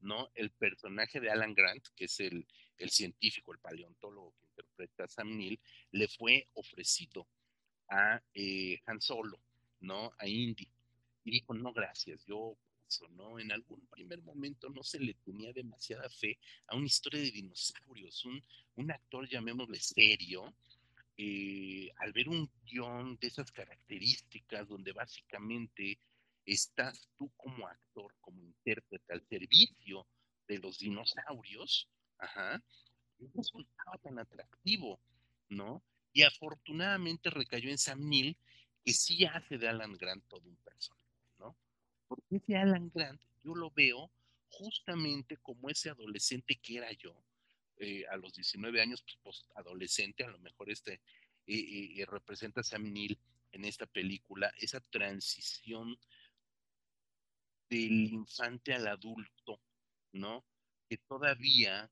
¿no? 0.00 0.30
El 0.34 0.50
personaje 0.50 1.20
de 1.20 1.30
Alan 1.30 1.54
Grant, 1.54 1.86
que 1.96 2.06
es 2.06 2.20
el, 2.20 2.46
el 2.78 2.90
científico, 2.90 3.52
el 3.52 3.58
paleontólogo 3.58 4.34
que 4.38 4.46
interpreta 4.46 5.04
a 5.04 5.08
Sam 5.08 5.36
Neill, 5.36 5.60
le 5.92 6.08
fue 6.08 6.48
ofrecido 6.54 7.26
a 7.88 8.22
eh, 8.34 8.80
Han 8.86 9.00
Solo, 9.00 9.38
¿no? 9.80 10.12
A 10.18 10.26
Indy. 10.26 10.68
Y 11.24 11.30
dijo, 11.30 11.54
no, 11.54 11.72
gracias, 11.72 12.24
yo 12.26 12.56
En 13.38 13.52
algún 13.52 13.86
primer 13.88 14.22
momento 14.22 14.68
no 14.68 14.82
se 14.82 15.00
le 15.00 15.14
tenía 15.14 15.52
demasiada 15.52 16.08
fe 16.08 16.38
a 16.68 16.76
una 16.76 16.86
historia 16.86 17.20
de 17.20 17.30
dinosaurios, 17.30 18.24
un, 18.24 18.42
un 18.76 18.90
actor, 18.90 19.28
llamémosle 19.28 19.80
serio, 19.80 20.54
eh, 21.16 21.90
al 21.96 22.12
ver 22.12 22.28
un 22.28 22.50
guion 22.64 23.16
de 23.20 23.28
esas 23.28 23.50
características, 23.52 24.68
donde 24.68 24.92
básicamente 24.92 25.98
estás 26.44 27.08
tú 27.16 27.30
como 27.36 27.66
actor, 27.66 28.14
como 28.20 28.42
intérprete 28.42 29.12
al 29.12 29.26
servicio 29.28 30.06
de 30.46 30.58
los 30.58 30.78
dinosaurios, 30.78 31.88
ajá, 32.18 32.62
no 33.18 33.30
resultaba 33.34 33.98
tan 34.02 34.18
atractivo, 34.18 35.00
¿no? 35.48 35.82
Y 36.12 36.22
afortunadamente 36.22 37.30
recayó 37.30 37.70
en 37.70 37.78
Sam 37.78 38.08
Neill, 38.08 38.36
que 38.84 38.92
sí 38.92 39.24
hace 39.24 39.58
de 39.58 39.68
Alan 39.68 39.94
Grant 39.94 40.24
todo 40.28 40.48
un 40.48 40.56
personaje. 40.56 41.03
Porque 42.14 42.36
ese 42.36 42.56
Alan 42.56 42.90
Grant 42.94 43.20
yo 43.42 43.54
lo 43.54 43.70
veo 43.70 44.10
justamente 44.48 45.36
como 45.38 45.68
ese 45.68 45.90
adolescente 45.90 46.56
que 46.56 46.78
era 46.78 46.92
yo, 46.92 47.14
eh, 47.78 48.04
a 48.08 48.16
los 48.16 48.32
19 48.34 48.80
años, 48.80 49.02
pues, 49.02 49.18
pues, 49.22 49.44
adolescente, 49.56 50.24
a 50.24 50.28
lo 50.28 50.38
mejor 50.38 50.70
este 50.70 51.00
representa 52.06 52.60
a 52.60 52.64
Sam 52.64 52.92
Neill 52.92 53.18
en 53.52 53.64
esta 53.64 53.86
película, 53.86 54.52
esa 54.58 54.80
transición 54.80 55.98
del 57.68 58.12
infante 58.12 58.72
al 58.72 58.86
adulto, 58.86 59.60
¿no? 60.12 60.44
Que 60.88 60.96
todavía, 60.96 61.90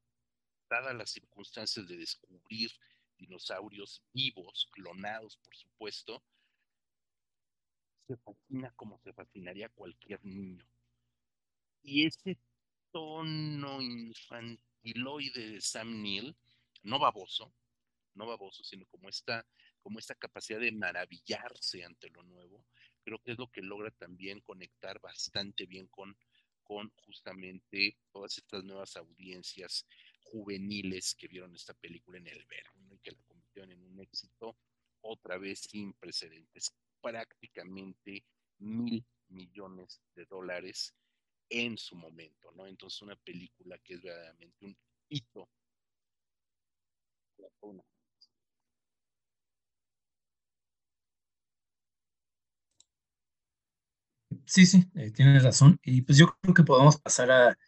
dadas 0.71 0.95
las 0.95 1.11
circunstancias 1.11 1.87
de 1.87 1.97
descubrir 1.97 2.71
dinosaurios 3.19 4.03
vivos, 4.13 4.69
clonados, 4.73 5.37
por 5.39 5.55
supuesto, 5.55 6.23
se 8.07 8.17
fascina 8.17 8.71
como 8.77 8.99
se 8.99 9.13
fascinaría 9.13 9.69
cualquier 9.71 10.25
niño. 10.25 10.67
Y 11.83 12.07
ese 12.07 12.39
tono 12.91 13.81
infantiloide 13.81 15.51
de 15.51 15.61
Sam 15.61 16.03
Neill, 16.03 16.37
no 16.83 16.99
baboso, 16.99 17.53
no 18.15 18.27
baboso, 18.27 18.63
sino 18.65 18.87
como 18.87 19.09
esta, 19.09 19.47
como 19.83 19.99
esta 19.99 20.15
capacidad 20.15 20.61
de 20.61 20.73
maravillarse 20.73 21.85
ante 21.85 22.11
lo 22.11 22.23
nuevo, 22.23 22.65
creo 23.05 23.19
que 23.21 23.33
es 23.33 23.39
lo 23.39 23.51
que 23.51 23.63
logra 23.63 23.91
también 23.91 24.41
conectar 24.41 25.01
bastante 25.01 25.67
bien 25.67 25.87
con, 25.89 26.17
con 26.63 26.91
justamente 27.07 27.97
todas 28.13 28.39
estas 28.39 28.63
nuevas 28.65 28.97
audiencias 28.97 29.87
juveniles 30.21 31.15
que 31.15 31.29
vieron 31.29 31.55
esta 31.55 31.75
película 31.75 32.19
en 32.19 32.29
el 32.29 32.45
verano 32.47 32.95
y 32.95 32.99
que 32.99 33.13
la 33.13 33.23
convirtieron 33.25 33.73
en 33.73 33.83
un 33.83 34.01
éxito 34.01 34.57
otra 35.01 35.37
vez 35.37 35.61
sin 35.61 35.93
precedentes, 35.95 36.73
prácticamente 37.03 38.25
mil 38.61 39.05
millones 39.29 40.01
de 40.15 40.27
dólares 40.27 40.95
en 41.51 41.79
su 41.79 41.97
momento, 41.97 42.53
¿no? 42.53 42.67
Entonces 42.67 43.03
una 43.03 43.17
película 43.17 43.79
que 43.79 43.95
es 43.95 44.03
verdaderamente 44.03 44.67
un 44.67 44.77
hito. 45.09 45.49
Sí, 54.47 54.67
sí, 54.67 54.85
eh, 54.95 55.11
tienes 55.13 55.43
razón. 55.43 55.79
Y 55.83 56.03
pues 56.03 56.19
yo 56.19 56.37
creo 56.41 56.55
que 56.55 56.63
podemos 56.65 56.99
pasar 57.01 57.31
a, 57.31 57.59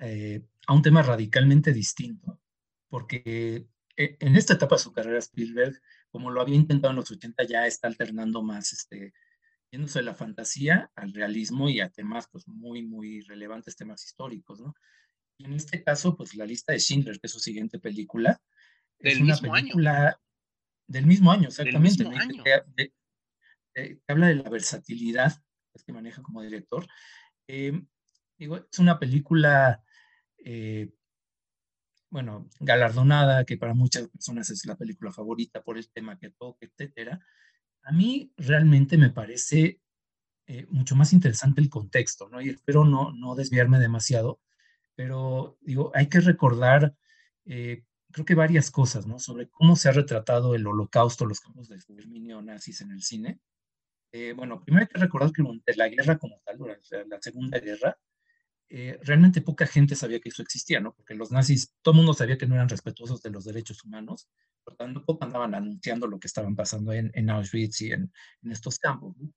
eh, 0.00 0.42
a 0.66 0.74
un 0.74 0.82
tema 0.82 1.02
radicalmente 1.02 1.72
distinto, 1.72 2.40
porque 2.88 3.68
eh, 3.96 4.16
en 4.20 4.36
esta 4.36 4.54
etapa 4.54 4.76
de 4.76 4.82
su 4.82 4.92
carrera 4.92 5.18
Spielberg, 5.18 5.80
como 6.10 6.30
lo 6.30 6.40
había 6.40 6.56
intentado 6.56 6.90
en 6.90 6.96
los 6.96 7.10
80, 7.10 7.44
ya 7.44 7.66
está 7.66 7.88
alternando 7.88 8.42
más, 8.42 8.72
este, 8.72 9.12
yéndose 9.70 10.00
de 10.00 10.04
la 10.04 10.14
fantasía 10.14 10.90
al 10.94 11.12
realismo 11.12 11.68
y 11.68 11.80
a 11.80 11.90
temas 11.90 12.28
pues 12.30 12.46
muy, 12.48 12.82
muy 12.82 13.20
relevantes, 13.22 13.76
temas 13.76 14.04
históricos, 14.04 14.60
¿no? 14.60 14.74
Y 15.38 15.44
en 15.44 15.52
este 15.52 15.82
caso, 15.84 16.16
pues 16.16 16.34
la 16.34 16.46
lista 16.46 16.72
de 16.72 16.80
Schindler, 16.80 17.20
que 17.20 17.26
es 17.28 17.32
su 17.32 17.40
siguiente 17.40 17.78
película, 17.78 18.40
del 18.98 19.12
es 19.12 19.20
una 19.20 19.36
película 19.36 20.06
año. 20.08 20.16
del 20.88 21.06
mismo 21.06 21.30
año, 21.30 21.48
exactamente. 21.48 22.04
Mismo 22.04 22.18
año. 22.18 22.42
Que, 22.42 22.92
que, 23.74 24.00
habla 24.08 24.28
de 24.28 24.34
la 24.36 24.50
versatilidad 24.50 25.40
que 25.84 25.92
maneja 25.92 26.22
como 26.22 26.42
director. 26.42 26.86
Eh, 27.46 27.80
digo, 28.38 28.56
es 28.56 28.78
una 28.78 28.98
película, 28.98 29.82
eh, 30.44 30.90
bueno, 32.10 32.48
galardonada, 32.60 33.44
que 33.44 33.56
para 33.56 33.74
muchas 33.74 34.08
personas 34.08 34.50
es 34.50 34.64
la 34.66 34.76
película 34.76 35.12
favorita 35.12 35.62
por 35.62 35.78
el 35.78 35.88
tema 35.90 36.18
que 36.18 36.30
toca, 36.30 36.66
etcétera. 36.66 37.20
A 37.82 37.92
mí 37.92 38.32
realmente 38.36 38.96
me 38.96 39.10
parece 39.10 39.80
eh, 40.46 40.66
mucho 40.70 40.96
más 40.96 41.12
interesante 41.12 41.60
el 41.60 41.68
contexto, 41.68 42.28
¿no? 42.28 42.40
Y 42.40 42.50
espero 42.50 42.84
no, 42.84 43.12
no 43.12 43.34
desviarme 43.34 43.78
demasiado, 43.78 44.40
pero 44.94 45.58
digo, 45.60 45.92
hay 45.94 46.08
que 46.08 46.20
recordar, 46.20 46.94
creo 47.44 48.24
que 48.26 48.34
varias 48.34 48.70
cosas, 48.70 49.06
¿no? 49.06 49.18
Sobre 49.18 49.48
cómo 49.48 49.76
se 49.76 49.88
ha 49.88 49.92
retratado 49.92 50.54
el 50.54 50.66
holocausto, 50.66 51.26
los 51.26 51.40
campos 51.40 51.68
de 51.68 51.76
exterminio 51.76 52.42
nazis 52.42 52.80
en 52.80 52.90
el 52.92 53.02
cine. 53.02 53.40
Eh, 54.12 54.32
bueno, 54.32 54.62
primero 54.64 54.84
hay 54.84 54.88
que 54.88 54.98
recordar 54.98 55.32
que 55.32 55.42
durante 55.42 55.76
la 55.76 55.88
guerra 55.88 56.18
como 56.18 56.40
tal, 56.44 56.58
durante 56.58 57.04
la 57.06 57.20
Segunda 57.20 57.58
Guerra, 57.58 57.98
eh, 58.70 58.98
realmente 59.02 59.40
poca 59.40 59.66
gente 59.66 59.96
sabía 59.96 60.20
que 60.20 60.28
eso 60.28 60.42
existía, 60.42 60.80
¿no? 60.80 60.94
Porque 60.94 61.14
los 61.14 61.30
nazis, 61.30 61.74
todo 61.82 61.92
el 61.92 61.98
mundo 61.98 62.14
sabía 62.14 62.38
que 62.38 62.46
no 62.46 62.54
eran 62.54 62.68
respetuosos 62.68 63.22
de 63.22 63.30
los 63.30 63.44
derechos 63.44 63.84
humanos, 63.84 64.28
por 64.64 64.76
tanto, 64.76 65.04
poco 65.04 65.24
andaban 65.24 65.54
anunciando 65.54 66.06
lo 66.06 66.18
que 66.20 66.26
estaban 66.26 66.54
pasando 66.54 66.92
en, 66.92 67.10
en 67.14 67.30
Auschwitz 67.30 67.80
y 67.80 67.92
en, 67.92 68.12
en 68.42 68.52
estos 68.52 68.78
campos, 68.78 69.16
¿no? 69.16 69.32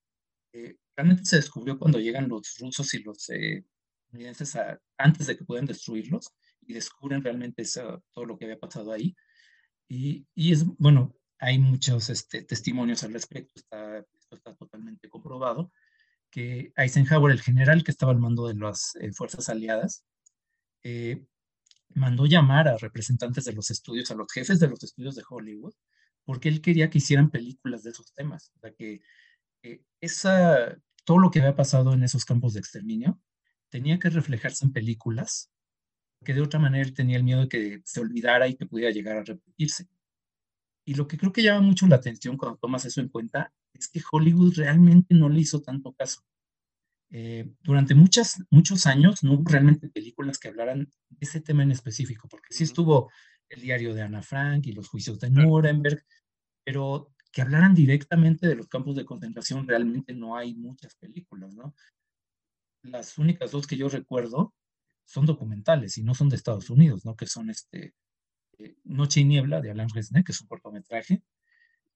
eh, 0.53 0.75
realmente 0.95 1.25
se 1.25 1.37
descubrió 1.37 1.79
cuando 1.79 1.99
llegan 1.99 2.27
los 2.27 2.57
rusos 2.59 2.93
y 2.93 3.03
los 3.03 3.29
eh, 3.29 3.65
estadounidenses 4.07 4.57
antes 4.97 5.27
de 5.27 5.37
que 5.37 5.45
puedan 5.45 5.65
destruirlos 5.65 6.33
y 6.61 6.73
descubren 6.73 7.23
realmente 7.23 7.61
eso, 7.61 8.03
todo 8.11 8.25
lo 8.25 8.37
que 8.37 8.45
había 8.45 8.59
pasado 8.59 8.91
ahí. 8.91 9.15
Y, 9.87 10.27
y 10.35 10.51
es, 10.51 10.65
bueno, 10.77 11.15
hay 11.39 11.59
muchos 11.59 12.09
este, 12.09 12.43
testimonios 12.43 13.03
al 13.03 13.13
respecto, 13.13 13.53
está 13.55 14.05
está 14.35 14.55
totalmente 14.55 15.09
comprobado, 15.09 15.71
que 16.31 16.71
Eisenhower, 16.75 17.31
el 17.31 17.41
general 17.41 17.83
que 17.83 17.91
estaba 17.91 18.11
al 18.11 18.19
mando 18.19 18.47
de 18.47 18.55
las 18.55 18.95
eh, 18.99 19.11
fuerzas 19.11 19.49
aliadas, 19.49 20.05
eh, 20.83 21.25
mandó 21.93 22.25
llamar 22.25 22.67
a 22.67 22.77
representantes 22.77 23.45
de 23.45 23.53
los 23.53 23.69
estudios, 23.69 24.09
a 24.11 24.15
los 24.15 24.31
jefes 24.31 24.59
de 24.59 24.69
los 24.69 24.81
estudios 24.83 25.15
de 25.15 25.23
Hollywood, 25.29 25.73
porque 26.25 26.49
él 26.49 26.61
quería 26.61 26.89
que 26.89 26.99
hicieran 26.99 27.29
películas 27.29 27.83
de 27.83 27.91
esos 27.91 28.13
temas. 28.13 28.51
O 28.55 28.59
sea, 28.59 28.71
que 28.73 29.01
eh, 29.63 29.83
esa, 29.99 30.77
todo 31.03 31.19
lo 31.19 31.31
que 31.31 31.39
había 31.39 31.55
pasado 31.55 31.93
en 31.93 32.03
esos 32.03 32.25
campos 32.25 32.53
de 32.53 32.61
exterminio 32.61 33.19
tenía 33.69 33.99
que 33.99 34.09
reflejarse 34.09 34.65
en 34.65 34.73
películas, 34.73 35.51
que 36.23 36.33
de 36.33 36.41
otra 36.41 36.59
manera 36.59 36.85
él 36.85 36.93
tenía 36.93 37.17
el 37.17 37.23
miedo 37.23 37.41
de 37.41 37.49
que 37.49 37.81
se 37.85 37.99
olvidara 37.99 38.47
y 38.47 38.55
que 38.55 38.65
pudiera 38.65 38.91
llegar 38.91 39.17
a 39.17 39.23
repetirse. 39.23 39.87
Y 40.91 40.95
lo 40.95 41.07
que 41.07 41.17
creo 41.17 41.31
que 41.31 41.41
llama 41.41 41.61
mucho 41.61 41.87
la 41.87 41.95
atención 41.95 42.35
cuando 42.35 42.57
tomas 42.57 42.83
eso 42.83 42.99
en 42.99 43.07
cuenta 43.07 43.53
es 43.73 43.87
que 43.87 44.01
Hollywood 44.11 44.55
realmente 44.57 45.15
no 45.15 45.29
le 45.29 45.39
hizo 45.39 45.61
tanto 45.61 45.93
caso. 45.93 46.21
Eh, 47.11 47.49
durante 47.61 47.95
muchas, 47.95 48.43
muchos 48.49 48.85
años 48.85 49.23
no 49.23 49.35
hubo 49.35 49.49
realmente 49.49 49.87
películas 49.87 50.37
que 50.37 50.49
hablaran 50.49 50.91
de 51.07 51.17
ese 51.21 51.39
tema 51.39 51.63
en 51.63 51.71
específico, 51.71 52.27
porque 52.27 52.53
sí 52.53 52.65
estuvo 52.65 53.09
el 53.47 53.61
diario 53.61 53.93
de 53.93 54.01
Ana 54.01 54.21
Frank 54.21 54.67
y 54.67 54.73
los 54.73 54.89
juicios 54.89 55.17
de 55.21 55.29
Nuremberg, 55.29 56.03
pero 56.65 57.13
que 57.31 57.41
hablaran 57.41 57.73
directamente 57.73 58.45
de 58.45 58.55
los 58.55 58.67
campos 58.67 58.97
de 58.97 59.05
concentración 59.05 59.65
realmente 59.65 60.13
no 60.13 60.35
hay 60.35 60.55
muchas 60.55 60.95
películas, 60.95 61.55
¿no? 61.55 61.73
Las 62.83 63.17
únicas 63.17 63.51
dos 63.51 63.65
que 63.65 63.77
yo 63.77 63.87
recuerdo 63.87 64.53
son 65.05 65.25
documentales 65.25 65.97
y 65.97 66.03
no 66.03 66.15
son 66.15 66.27
de 66.27 66.35
Estados 66.35 66.69
Unidos, 66.69 67.05
¿no? 67.05 67.15
Que 67.15 67.27
son 67.27 67.49
este, 67.49 67.93
Noche 68.83 69.21
y 69.21 69.25
Niebla 69.25 69.61
de 69.61 69.71
Alain 69.71 69.89
Resnais, 69.89 70.25
que 70.25 70.31
es 70.31 70.41
un 70.41 70.47
cortometraje, 70.47 71.21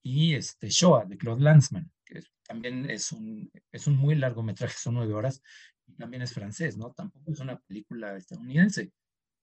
y 0.02 0.34
este, 0.34 0.68
Shoah 0.68 1.04
de 1.04 1.16
Claude 1.18 1.42
Lanzmann, 1.42 1.90
que 2.04 2.22
también 2.46 2.88
es 2.88 3.12
un, 3.12 3.50
es 3.72 3.86
un 3.86 3.96
muy 3.96 4.14
largometraje, 4.14 4.78
son 4.78 4.94
nueve 4.94 5.12
horas, 5.14 5.42
y 5.86 5.94
también 5.94 6.22
es 6.22 6.32
francés, 6.32 6.76
¿no? 6.76 6.92
Tampoco 6.92 7.32
es 7.32 7.40
una 7.40 7.58
película 7.58 8.16
estadounidense. 8.16 8.92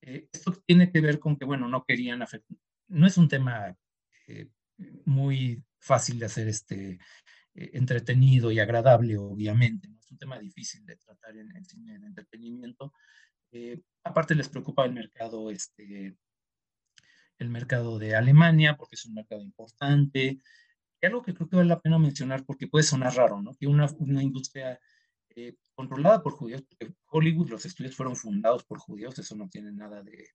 Eh, 0.01 0.29
esto 0.31 0.53
tiene 0.65 0.91
que 0.91 1.01
ver 1.01 1.19
con 1.19 1.37
que, 1.37 1.45
bueno, 1.45 1.67
no 1.67 1.83
querían 1.85 2.21
afectar, 2.21 2.57
no 2.87 3.07
es 3.07 3.17
un 3.17 3.27
tema 3.27 3.75
eh, 4.27 4.49
muy 5.05 5.63
fácil 5.79 6.19
de 6.19 6.25
hacer 6.25 6.47
este, 6.47 6.99
entretenido 7.53 8.51
y 8.51 8.59
agradable, 8.59 9.17
obviamente, 9.17 9.87
¿no? 9.87 9.99
es 9.99 10.11
un 10.11 10.17
tema 10.17 10.39
difícil 10.39 10.85
de 10.85 10.95
tratar 10.95 11.37
en, 11.37 11.55
el 11.55 11.65
cine 11.65 11.99
de 11.99 12.07
entretenimiento. 12.07 12.93
aparte 14.03 14.35
les 14.35 14.49
preocupa 14.49 14.85
el 14.85 14.93
mercado 14.93 15.51
este, 15.51 16.15
el 17.39 17.49
mercado 17.49 17.99
de 17.99 18.15
Alemania, 18.15 18.75
porque 18.77 18.95
es 18.95 19.05
un 19.05 19.15
mercado 19.15 19.41
importante. 19.41 20.39
Y 21.01 21.05
algo 21.05 21.21
que 21.23 21.33
creo 21.33 21.49
que 21.49 21.55
vale 21.57 21.69
la 21.69 21.81
pena 21.81 21.99
mencionar, 21.99 22.45
porque 22.45 22.67
puede 22.67 22.83
sonar 22.83 23.13
raro, 23.15 23.41
¿no? 23.41 23.53
Que 23.55 23.67
una, 23.67 23.87
industria 24.23 24.79
eh, 25.29 25.55
controlada 25.75 26.23
por 26.23 26.33
judíos, 26.33 26.63
porque 26.63 26.93
Hollywood, 27.07 27.49
los 27.49 27.65
estudios 27.65 27.95
fueron 27.95 28.15
fundados 28.15 28.63
por 28.63 28.79
judíos, 28.79 29.17
eso 29.19 29.35
no 29.35 29.49
tiene 29.49 29.71
nada 29.71 30.01
de, 30.01 30.29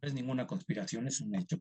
no 0.00 0.08
es 0.08 0.14
ninguna 0.14 0.46
conspiración, 0.46 1.06
es 1.06 1.20
un 1.20 1.34
hecho. 1.34 1.60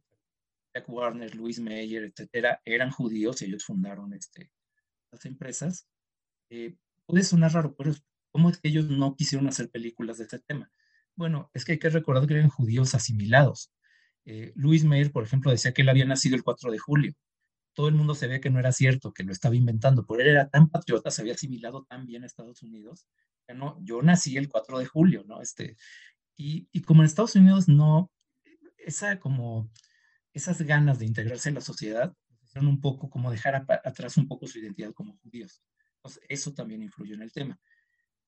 Jack 0.74 0.90
Warner, 0.90 1.34
Louis 1.36 1.60
Mayer, 1.60 2.04
etcétera, 2.04 2.62
eran 2.66 2.92
judíos 2.92 3.42
y 3.42 3.46
ellos 3.46 3.64
fundaron 3.64 4.14
este, 4.14 4.52
las 5.12 5.26
empresas. 5.26 5.88
Eh, 6.50 6.76
puede 7.06 7.24
sonar 7.24 7.54
raro, 7.54 7.76
pero 7.76 7.94
¿cómo 8.32 8.50
es 8.50 8.58
que 8.58 8.68
ellos 8.68 8.90
no 8.90 9.16
quisieron 9.16 9.48
hacer 9.48 9.70
películas 9.70 10.18
de 10.18 10.26
este 10.26 10.40
tema? 10.40 10.70
Bueno, 11.16 11.50
es 11.54 11.64
que 11.64 11.74
hay 11.74 11.80
que 11.80 11.90
recordar 11.90 12.28
que 12.28 12.34
eran 12.34 12.50
judíos 12.50 12.94
asimilados. 12.94 13.72
Eh, 14.26 14.52
Luis 14.56 14.84
Meyer, 14.84 15.12
por 15.12 15.24
ejemplo, 15.24 15.52
decía 15.52 15.74
que 15.74 15.84
él 15.84 15.90
había 15.90 16.06
nacido 16.06 16.36
el 16.36 16.44
4 16.44 16.72
de 16.72 16.80
julio. 16.80 17.14
Todo 17.74 17.88
el 17.90 17.96
mundo 17.96 18.16
se 18.16 18.28
ve 18.28 18.40
que 18.40 18.50
no 18.50 18.60
era 18.60 18.72
cierto, 18.72 19.14
que 19.14 19.24
lo 19.24 19.32
estaba 19.32 19.56
inventando, 19.56 20.06
pero 20.06 20.22
él 20.22 20.30
era 20.30 20.50
tan 20.50 20.70
patriota, 20.70 21.12
se 21.12 21.22
había 21.22 21.34
asimilado 21.34 21.84
tan 21.84 22.06
bien 22.06 22.24
a 22.24 22.26
Estados 22.26 22.64
Unidos, 22.64 23.06
que 23.48 23.54
no, 23.54 23.78
yo 23.82 24.02
nací 24.02 24.38
el 24.38 24.50
4 24.50 24.80
de 24.80 24.86
julio, 24.86 25.24
¿no? 25.28 25.42
Este, 25.42 25.76
y, 26.36 26.68
y 26.72 26.82
como 26.82 27.02
en 27.02 27.08
Estados 27.08 27.36
Unidos 27.36 27.68
no, 27.68 28.12
esa 28.78 29.20
como, 29.20 29.70
esas 30.34 30.62
ganas 30.62 31.00
de 31.00 31.06
integrarse 31.06 31.50
en 31.50 31.56
la 31.56 31.62
sociedad, 31.62 32.14
hicieron 32.44 32.68
un 32.68 32.82
poco 32.82 33.10
como 33.10 33.32
dejar 33.32 33.66
atrás 33.84 34.18
un 34.18 34.28
poco 34.28 34.48
su 34.48 34.60
identidad 34.60 34.94
como 34.94 35.18
judíos. 35.18 35.62
Entonces, 35.98 36.24
eso 36.30 36.54
también 36.54 36.84
influyó 36.84 37.16
en 37.16 37.22
el 37.22 37.32
tema. 37.32 37.60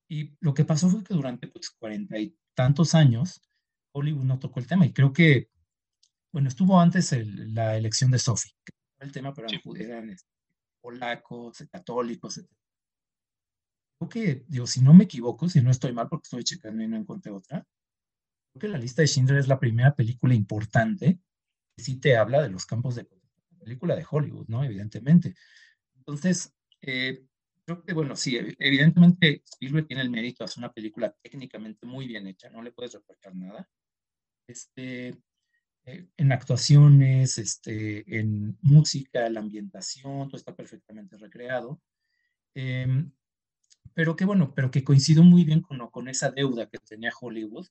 Y 0.07 0.33
lo 0.39 0.53
que 0.53 0.65
pasó 0.65 0.89
fue 0.89 1.03
que 1.03 1.13
durante 1.13 1.47
pues, 1.47 1.69
cuarenta 1.69 2.17
y 2.17 2.35
tantos 2.53 2.95
años, 2.95 3.41
Hollywood 3.91 4.23
no 4.23 4.39
tocó 4.39 4.59
el 4.59 4.67
tema. 4.67 4.85
Y 4.85 4.93
creo 4.93 5.11
que 5.11 5.49
bueno, 6.31 6.49
estuvo 6.49 6.79
antes 6.79 7.11
la 7.53 7.77
elección 7.77 8.11
de 8.11 8.19
Sophie, 8.19 8.51
que 8.63 8.73
el 8.99 9.11
tema, 9.11 9.33
pero 9.33 9.47
eran, 9.75 10.09
este, 10.09 10.29
polacos, 10.81 11.63
católicos, 11.71 12.37
etc. 12.37 12.49
Creo 13.99 14.09
que, 14.09 14.45
digo, 14.47 14.67
si 14.67 14.81
no 14.81 14.93
me 14.93 15.05
equivoco, 15.05 15.49
si 15.49 15.61
no 15.61 15.71
estoy 15.71 15.91
mal, 15.93 16.07
porque 16.07 16.25
estoy 16.25 16.43
checando 16.43 16.83
y 16.83 16.87
no 16.87 16.97
encontré 16.97 17.31
otra, 17.31 17.65
creo 18.53 18.61
que 18.61 18.67
la 18.67 18.77
lista 18.77 19.01
de 19.01 19.07
Schindler 19.07 19.39
es 19.39 19.47
la 19.47 19.59
primera 19.59 19.95
película 19.95 20.33
importante 20.33 21.19
que 21.75 21.83
sí 21.83 21.99
te 21.99 22.15
habla 22.15 22.41
de 22.41 22.49
los 22.49 22.65
campos 22.65 22.95
de 22.95 23.07
película 23.59 23.95
de 23.95 24.05
Hollywood, 24.09 24.47
¿no? 24.47 24.63
Evidentemente. 24.63 25.35
Entonces, 25.95 26.53
eh, 26.81 27.25
creo 27.65 27.83
que, 27.83 27.93
bueno, 27.93 28.15
sí, 28.15 28.37
evidentemente 28.59 29.43
Spielberg 29.45 29.87
tiene 29.87 30.03
el 30.03 30.09
mérito 30.09 30.43
de 30.43 30.45
hacer 30.45 30.59
una 30.59 30.71
película 30.71 31.13
técnicamente 31.21 31.85
muy 31.85 32.07
bien 32.07 32.27
hecha, 32.27 32.49
no 32.49 32.61
le 32.61 32.71
puedes 32.71 32.93
reprochar 32.93 33.35
nada. 33.35 33.69
Este, 34.47 35.09
eh, 35.09 35.15
en 35.87 36.31
actuaciones, 36.31 37.37
este, 37.37 38.19
en 38.19 38.57
música, 38.61 39.29
la 39.29 39.39
ambientación, 39.39 40.27
todo 40.27 40.37
está 40.37 40.55
perfectamente 40.55 41.17
recreado. 41.17 41.81
Em, 42.53 43.11
pero 43.93 44.15
que 44.15 44.25
bueno, 44.25 44.53
pero 44.53 44.69
que 44.69 44.83
coincidió 44.83 45.23
muy 45.23 45.43
bien 45.43 45.61
con, 45.61 45.79
con 45.89 46.07
esa 46.09 46.31
deuda 46.31 46.69
que 46.69 46.77
tenía 46.79 47.11
Hollywood 47.19 47.67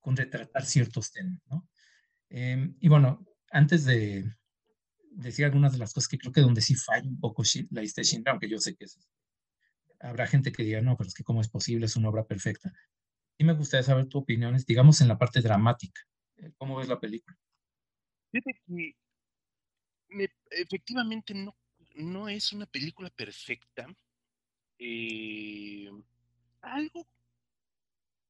con 0.00 0.16
retratar 0.16 0.64
ciertos 0.64 1.10
temas, 1.10 1.40
¿no? 1.50 1.68
Em, 2.30 2.76
y 2.80 2.88
bueno, 2.88 3.26
antes 3.50 3.84
de 3.84 4.24
decir 5.10 5.44
algunas 5.44 5.72
de 5.72 5.78
las 5.78 5.92
cosas 5.92 6.08
que 6.08 6.18
creo 6.18 6.32
que 6.32 6.40
donde 6.40 6.60
sí 6.60 6.74
falla 6.74 7.08
un 7.08 7.18
poco 7.18 7.42
la 7.70 7.82
lista 7.82 8.02
aunque 8.26 8.48
yo 8.48 8.58
sé 8.58 8.76
que 8.76 8.86
habrá 10.00 10.26
gente 10.26 10.52
que 10.52 10.62
diga, 10.62 10.80
no, 10.80 10.96
pero 10.96 11.08
es 11.08 11.14
que 11.14 11.24
cómo 11.24 11.40
es 11.40 11.48
posible, 11.48 11.86
es 11.86 11.96
una 11.96 12.08
obra 12.08 12.24
perfecta. 12.24 12.72
Y 13.36 13.44
me 13.44 13.54
gustaría 13.54 13.82
saber 13.84 14.06
tu 14.06 14.18
opinión, 14.18 14.56
digamos, 14.66 15.00
en 15.00 15.08
la 15.08 15.18
parte 15.18 15.40
dramática. 15.40 16.00
Eh, 16.36 16.52
¿Cómo 16.56 16.76
ves 16.76 16.88
la 16.88 17.00
película? 17.00 17.36
Fíjate 18.30 18.60
que 18.66 18.94
efectivamente 20.50 21.34
no, 21.34 21.56
no 21.94 22.28
es 22.28 22.52
una 22.52 22.66
película 22.66 23.10
perfecta. 23.10 23.86
Eh, 24.78 25.90
algo. 26.60 27.06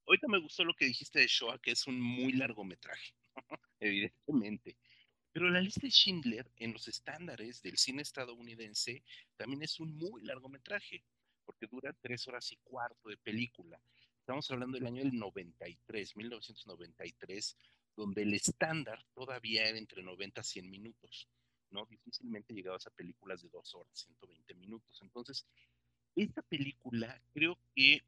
Ahorita 0.07 0.29
me 0.29 0.41
gustó 0.41 0.65
lo 0.65 0.75
que 0.75 0.87
dijiste 0.87 1.21
de 1.21 1.27
Shoah, 1.27 1.59
que 1.59 1.73
es 1.73 1.87
un 1.87 2.01
muy 2.01 2.33
largometraje, 2.33 3.13
evidentemente. 3.81 4.77
Pero 5.33 5.51
la 5.51 5.61
lista 5.61 5.83
de 5.83 5.91
Schindler, 5.91 6.51
en 6.57 6.73
los 6.73 6.89
estándares 6.89 7.61
del 7.63 7.77
cine 7.77 8.03
estadounidense, 8.03 9.03
también 9.37 9.63
es 9.63 9.79
un 9.79 9.95
muy 9.97 10.23
largometraje, 10.23 11.05
porque 11.45 11.67
dura 11.67 11.93
tres 12.01 12.27
horas 12.27 12.51
y 12.53 12.57
cuarto 12.57 13.11
de 13.11 13.19
película. 13.19 13.79
Estamos 14.21 14.51
hablando 14.51 14.79
del 14.79 14.87
año 14.87 15.05
del 15.05 15.19
93, 15.19 16.17
1993, 16.17 17.57
donde 17.99 18.23
el 18.23 18.33
estándar 18.33 19.05
todavía 19.13 19.67
era 19.67 19.77
entre 19.77 20.05
90 20.05 20.41
a 20.41 20.45
100 20.45 20.71
minutos, 20.71 21.29
¿no? 21.71 21.85
Difícilmente 21.87 22.55
llegabas 22.55 22.87
a 22.87 22.91
películas 22.91 23.43
de 23.43 23.49
dos 23.49 23.75
horas, 23.75 23.91
120 23.93 24.55
minutos. 24.55 25.01
Entonces, 25.03 25.45
esta 26.15 26.41
película 26.43 27.21
creo 27.35 27.59
que 27.75 28.05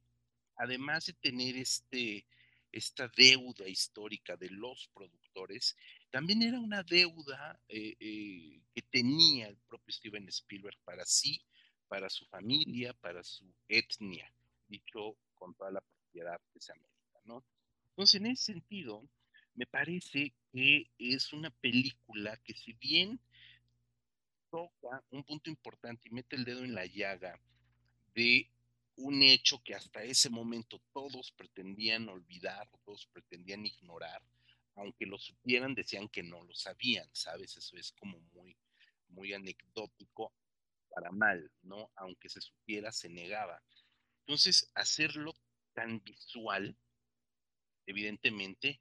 además 0.55 1.07
de 1.07 1.14
tener 1.14 1.57
este, 1.57 2.24
esta 2.70 3.09
deuda 3.09 3.68
histórica 3.68 4.37
de 4.37 4.50
los 4.50 4.88
productores, 4.94 5.76
también 6.11 6.42
era 6.42 6.61
una 6.61 6.85
deuda 6.85 7.61
eh, 7.68 7.96
eh, 7.98 8.61
que 8.72 8.83
tenía 8.83 9.48
el 9.48 9.57
propio 9.68 9.92
Steven 9.92 10.29
Spielberg 10.29 10.79
para 10.85 11.05
sí, 11.05 11.42
para 11.88 12.09
su 12.09 12.24
familia, 12.26 12.94
para 12.94 13.24
su 13.24 13.44
etnia, 13.66 14.33
dicho 14.68 15.16
con 15.35 15.53
toda 15.55 15.72
la 15.72 15.81
propiedad 15.81 16.40
que 16.53 16.61
se 16.61 16.70
amerita, 16.70 17.20
¿no? 17.24 17.44
Entonces, 17.88 18.20
en 18.20 18.26
ese 18.26 18.53
sentido, 18.53 19.05
me 19.54 19.66
parece 19.66 20.34
que 20.52 20.90
es 20.98 21.32
una 21.32 21.50
película 21.50 22.36
que 22.38 22.54
si 22.54 22.72
bien 22.74 23.20
toca 24.50 25.02
un 25.10 25.24
punto 25.24 25.50
importante 25.50 26.08
y 26.08 26.12
mete 26.12 26.36
el 26.36 26.44
dedo 26.44 26.64
en 26.64 26.74
la 26.74 26.86
llaga 26.86 27.40
de 28.14 28.50
un 28.96 29.22
hecho 29.22 29.62
que 29.62 29.74
hasta 29.74 30.02
ese 30.02 30.28
momento 30.28 30.80
todos 30.92 31.32
pretendían 31.32 32.08
olvidar, 32.08 32.68
todos 32.84 33.06
pretendían 33.06 33.64
ignorar, 33.64 34.22
aunque 34.74 35.06
lo 35.06 35.18
supieran, 35.18 35.74
decían 35.74 36.08
que 36.08 36.22
no 36.22 36.42
lo 36.42 36.54
sabían, 36.54 37.08
¿sabes? 37.12 37.56
Eso 37.56 37.76
es 37.76 37.92
como 37.92 38.18
muy, 38.32 38.56
muy 39.08 39.32
anecdótico 39.32 40.34
para 40.90 41.10
mal, 41.12 41.50
¿no? 41.62 41.90
Aunque 41.96 42.28
se 42.28 42.40
supiera, 42.40 42.92
se 42.92 43.08
negaba. 43.08 43.62
Entonces, 44.20 44.70
hacerlo 44.74 45.34
tan 45.72 46.02
visual, 46.02 46.76
evidentemente, 47.86 48.80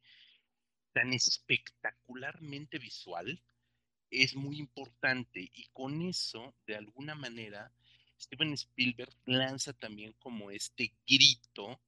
tan 0.93 1.13
espectacularmente 1.13 2.79
visual 2.79 3.41
es 4.09 4.35
muy 4.35 4.57
importante 4.57 5.51
y 5.53 5.65
con 5.71 6.01
eso, 6.01 6.55
de 6.65 6.75
alguna 6.75 7.15
manera, 7.15 7.71
Steven 8.19 8.53
Spielberg 8.53 9.15
lanza 9.25 9.73
también 9.73 10.13
como 10.13 10.51
este 10.51 10.93
grito, 11.07 11.79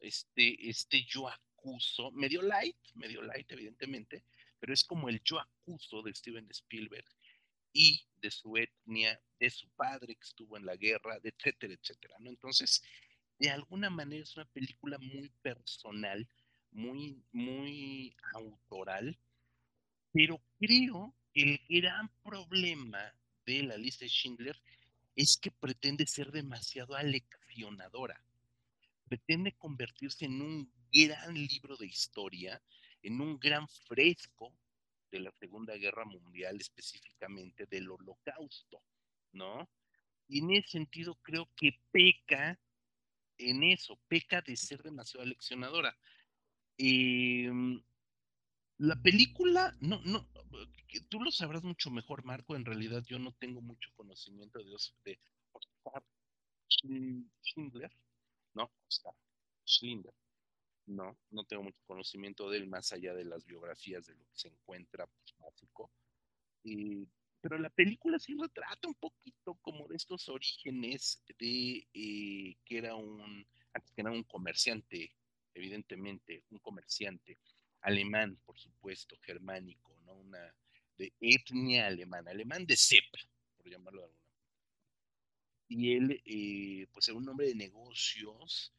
este, 0.00 0.68
este 0.68 1.04
yo 1.04 1.28
acuso, 1.28 2.10
medio 2.12 2.42
light, 2.42 2.76
medio 2.94 3.22
light 3.22 3.50
evidentemente, 3.52 4.24
pero 4.58 4.72
es 4.72 4.84
como 4.84 5.08
el 5.08 5.22
yo 5.22 5.38
acuso 5.38 6.02
de 6.02 6.14
Steven 6.14 6.48
Spielberg 6.50 7.06
y 7.72 8.04
de 8.20 8.30
su 8.30 8.56
etnia, 8.56 9.20
de 9.38 9.50
su 9.50 9.68
padre 9.70 10.16
que 10.16 10.24
estuvo 10.24 10.56
en 10.56 10.64
la 10.64 10.76
guerra, 10.76 11.18
etcétera, 11.22 11.74
etcétera, 11.74 12.16
¿no? 12.20 12.30
Entonces, 12.30 12.82
de 13.38 13.50
alguna 13.50 13.90
manera 13.90 14.22
es 14.22 14.34
una 14.36 14.46
película 14.46 14.98
muy 14.98 15.28
personal, 15.42 16.26
muy, 16.76 17.22
muy 17.32 18.14
autoral, 18.34 19.18
pero 20.12 20.40
creo 20.58 21.14
que 21.32 21.42
el 21.42 21.82
gran 21.82 22.08
problema 22.22 23.12
de 23.46 23.62
la 23.62 23.76
lista 23.78 24.04
de 24.04 24.10
Schindler 24.10 24.60
es 25.14 25.38
que 25.38 25.50
pretende 25.50 26.06
ser 26.06 26.30
demasiado 26.30 26.94
aleccionadora, 26.94 28.22
pretende 29.08 29.52
convertirse 29.52 30.26
en 30.26 30.42
un 30.42 30.70
gran 30.92 31.34
libro 31.34 31.76
de 31.76 31.86
historia, 31.86 32.62
en 33.02 33.20
un 33.22 33.38
gran 33.38 33.66
fresco 33.68 34.52
de 35.10 35.20
la 35.20 35.32
Segunda 35.32 35.74
Guerra 35.76 36.04
Mundial, 36.04 36.58
específicamente 36.60 37.64
del 37.66 37.90
Holocausto, 37.90 38.82
¿no? 39.32 39.66
Y 40.28 40.40
en 40.40 40.50
ese 40.50 40.68
sentido 40.72 41.14
creo 41.22 41.48
que 41.56 41.80
peca 41.90 42.58
en 43.38 43.62
eso, 43.62 43.98
peca 44.08 44.42
de 44.42 44.56
ser 44.56 44.82
demasiado 44.82 45.22
aleccionadora. 45.22 45.96
Em, 46.78 47.82
la 48.78 49.00
película, 49.02 49.74
no, 49.80 50.00
no, 50.04 50.28
tú 51.08 51.20
lo 51.20 51.30
sabrás 51.30 51.62
mucho 51.62 51.90
mejor, 51.90 52.24
Marco. 52.24 52.56
En 52.56 52.64
realidad 52.64 53.02
yo 53.06 53.18
no 53.18 53.32
tengo 53.32 53.60
mucho 53.60 53.90
conocimiento 53.96 54.58
de, 54.58 54.64
de 55.04 55.18
Oscar 55.52 56.04
Schindler, 56.68 57.90
¿no? 58.54 58.70
Oscar 58.88 59.14
Schindler. 59.64 60.14
No, 60.86 61.18
no 61.30 61.44
tengo 61.44 61.64
mucho 61.64 61.80
conocimiento 61.86 62.48
de 62.48 62.58
él 62.58 62.68
más 62.68 62.92
allá 62.92 63.12
de 63.12 63.24
las 63.24 63.44
biografías 63.44 64.06
de 64.06 64.14
lo 64.14 64.24
que 64.26 64.38
se 64.38 64.48
encuentra 64.48 65.06
pues, 65.06 65.34
básico. 65.38 65.90
pero 67.40 67.58
la 67.58 67.70
película 67.70 68.18
sí 68.18 68.36
retrata 68.38 68.86
un 68.86 68.94
poquito 68.94 69.54
como 69.62 69.88
de 69.88 69.96
estos 69.96 70.28
orígenes 70.28 71.24
de 71.38 71.88
eh, 71.92 72.56
que 72.64 72.78
era 72.78 72.94
un, 72.94 73.44
que 73.94 74.00
era 74.00 74.12
un 74.12 74.22
comerciante, 74.22 75.12
evidentemente, 75.56 76.44
un 76.50 76.58
comerciante 76.58 77.38
alemán, 77.80 78.38
por 78.44 78.58
supuesto, 78.58 79.16
germánico, 79.22 79.98
¿no? 80.04 80.14
Una 80.14 80.54
de 80.98 81.12
etnia 81.20 81.86
alemana, 81.86 82.30
alemán 82.30 82.66
de 82.66 82.76
cepa, 82.76 83.18
por 83.56 83.68
llamarlo 83.68 84.00
de 84.00 84.06
alguna 84.06 84.26
manera. 84.26 84.46
Y 85.68 85.92
él, 85.94 86.22
eh, 86.24 86.86
pues 86.92 87.08
era 87.08 87.18
un 87.18 87.28
hombre 87.28 87.48
de 87.48 87.54
negocios, 87.54 88.72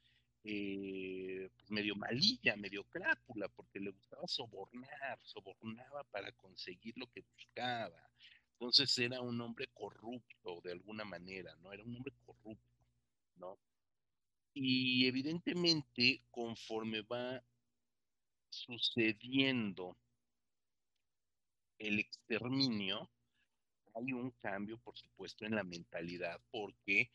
eh, 0.44 1.50
pues 1.58 1.70
medio 1.72 1.96
malilla, 1.96 2.56
medio 2.56 2.84
crápula, 2.86 3.50
porque 3.50 3.80
le 3.80 3.92
gustaba 3.92 4.28
sobornar, 4.28 5.20
sobornaba 5.24 6.04
para 6.06 6.32
conseguir 6.34 6.98
lo 6.98 7.08
que 7.12 7.22
buscaba. 7.34 8.10
Entonces 8.54 8.98
era 8.98 9.22
un 9.22 9.40
hombre 9.42 9.68
corrupto 9.74 10.62
de 10.64 10.72
alguna 10.72 11.06
manera, 11.06 11.56
¿no? 11.58 11.72
Era 11.74 11.84
un 11.84 11.96
hombre 11.96 12.14
corrupto, 12.26 12.86
¿no? 13.36 13.60
Y 14.60 15.06
evidentemente, 15.06 16.24
conforme 16.32 17.04
va 17.04 17.44
sucediendo 18.50 19.96
el 21.78 22.00
exterminio, 22.00 23.08
hay 23.94 24.14
un 24.14 24.32
cambio, 24.32 24.80
por 24.80 24.98
supuesto, 24.98 25.46
en 25.46 25.54
la 25.54 25.64
mentalidad, 25.64 26.42
porque 26.50 27.12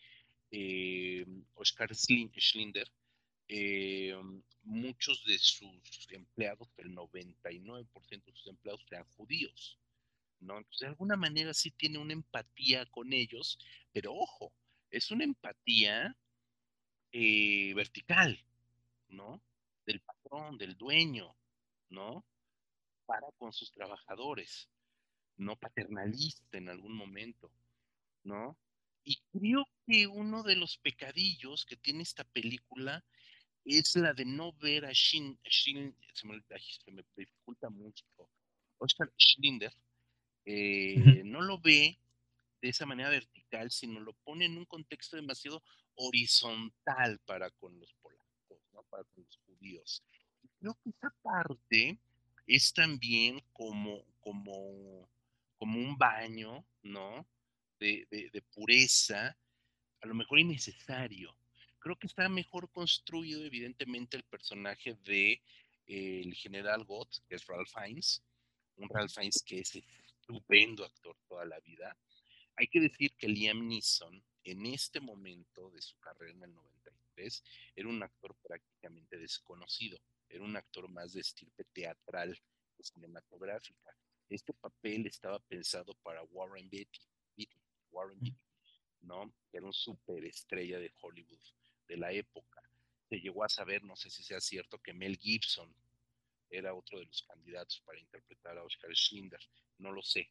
eh, 0.52 1.26
Oscar 1.54 1.92
Schlinder, 1.92 2.88
eh, 3.48 4.14
muchos 4.62 5.24
de 5.24 5.36
sus 5.36 6.06
empleados, 6.10 6.68
el 6.76 6.94
99% 6.94 8.24
de 8.24 8.32
sus 8.36 8.46
empleados 8.46 8.86
eran 8.88 9.04
judíos, 9.16 9.80
¿no? 10.38 10.58
Entonces, 10.58 10.80
de 10.82 10.86
alguna 10.86 11.16
manera 11.16 11.52
sí 11.54 11.72
tiene 11.72 11.98
una 11.98 12.12
empatía 12.12 12.86
con 12.86 13.12
ellos, 13.12 13.58
pero 13.92 14.14
ojo, 14.14 14.52
es 14.92 15.10
una 15.10 15.24
empatía 15.24 16.16
eh, 17.12 17.72
vertical, 17.74 18.38
¿no? 19.08 19.42
Del 19.86 20.00
patrón, 20.00 20.58
del 20.58 20.76
dueño, 20.76 21.34
¿no? 21.90 22.24
Para 23.06 23.30
con 23.38 23.52
sus 23.52 23.70
trabajadores, 23.72 24.68
no 25.36 25.56
paternalista 25.56 26.58
en 26.58 26.68
algún 26.68 26.94
momento, 26.94 27.50
¿no? 28.24 28.56
Y 29.04 29.20
creo 29.32 29.68
que 29.86 30.06
uno 30.06 30.42
de 30.42 30.56
los 30.56 30.78
pecadillos 30.78 31.66
que 31.66 31.76
tiene 31.76 32.02
esta 32.02 32.24
película 32.24 33.04
es 33.64 33.96
la 33.96 34.12
de 34.12 34.24
no 34.24 34.52
ver 34.54 34.86
a 34.86 34.92
Shin, 34.92 35.38
Shin 35.44 35.94
se, 36.14 36.26
me, 36.26 37.04
dificulta 37.16 37.68
mucho, 37.70 38.04
Oscar 38.78 39.12
Schlinder, 39.18 39.72
eh, 40.44 41.22
no 41.24 41.40
lo 41.40 41.58
ve 41.58 41.98
de 42.60 42.68
esa 42.68 42.86
manera 42.86 43.10
vertical, 43.10 43.70
sino 43.70 44.00
lo 44.00 44.12
pone 44.24 44.46
en 44.46 44.56
un 44.56 44.64
contexto 44.64 45.16
demasiado 45.16 45.62
horizontal 45.96 47.18
para 47.24 47.50
con 47.50 47.78
los 47.78 47.92
polacos, 47.94 48.58
¿no? 48.72 48.82
para 48.84 49.04
con 49.04 49.24
los 49.24 49.36
judíos. 49.46 50.02
Y 50.42 50.48
creo 50.58 50.76
que 50.82 50.90
esa 50.90 51.10
parte 51.22 51.98
es 52.46 52.72
también 52.72 53.42
como, 53.52 54.04
como, 54.20 55.08
como 55.56 55.78
un 55.78 55.96
baño, 55.96 56.64
¿no? 56.82 57.26
De, 57.78 58.06
de, 58.10 58.42
pureza, 58.54 59.36
a 60.00 60.06
lo 60.06 60.14
mejor 60.14 60.38
innecesario. 60.38 61.36
Creo 61.80 61.98
que 61.98 62.06
está 62.06 62.28
mejor 62.28 62.70
construido, 62.70 63.44
evidentemente, 63.44 64.16
el 64.16 64.22
personaje 64.22 64.94
de 65.04 65.42
eh, 65.86 66.22
el 66.24 66.34
general 66.34 66.84
Gott, 66.84 67.08
que 67.28 67.34
es 67.34 67.46
Ralph 67.46 67.68
Fiennes, 67.68 68.22
un 68.76 68.88
Ralph 68.88 69.12
Fiennes 69.12 69.42
que 69.42 69.58
es 69.58 69.74
estupendo 69.74 70.84
actor 70.84 71.16
toda 71.28 71.44
la 71.44 71.58
vida. 71.60 71.96
Hay 72.56 72.68
que 72.68 72.80
decir 72.80 73.12
que 73.16 73.28
Liam 73.28 73.66
Neeson 73.66 74.22
en 74.44 74.66
este 74.66 75.00
momento 75.00 75.70
de 75.70 75.82
su 75.82 75.98
carrera 75.98 76.32
en 76.32 76.42
el 76.42 76.54
93 76.54 77.44
era 77.76 77.88
un 77.88 78.02
actor 78.02 78.34
prácticamente 78.42 79.18
desconocido, 79.18 79.98
era 80.28 80.44
un 80.44 80.56
actor 80.56 80.88
más 80.88 81.12
de 81.12 81.20
estirpe 81.20 81.64
teatral 81.72 82.40
que 82.76 82.82
cinematográfica. 82.82 83.96
Este 84.28 84.52
papel 84.54 85.06
estaba 85.06 85.38
pensado 85.40 85.94
para 86.02 86.22
Warren 86.24 86.68
Beatty, 86.70 87.00
Warren 87.90 88.16
mm. 88.18 88.22
Beatty, 88.22 88.40
¿no? 89.02 89.32
Era 89.52 89.66
un 89.66 89.72
superestrella 89.72 90.78
de 90.78 90.92
Hollywood 91.00 91.42
de 91.86 91.96
la 91.96 92.12
época. 92.12 92.62
Se 93.08 93.20
llegó 93.20 93.44
a 93.44 93.48
saber, 93.48 93.84
no 93.84 93.94
sé 93.96 94.10
si 94.10 94.22
sea 94.22 94.40
cierto, 94.40 94.78
que 94.78 94.94
Mel 94.94 95.18
Gibson 95.18 95.74
era 96.48 96.74
otro 96.74 96.98
de 96.98 97.06
los 97.06 97.22
candidatos 97.22 97.82
para 97.84 97.98
interpretar 97.98 98.56
a 98.56 98.64
Oscar 98.64 98.90
Schindler. 98.94 99.40
No 99.78 99.92
lo 99.92 100.02
sé, 100.02 100.30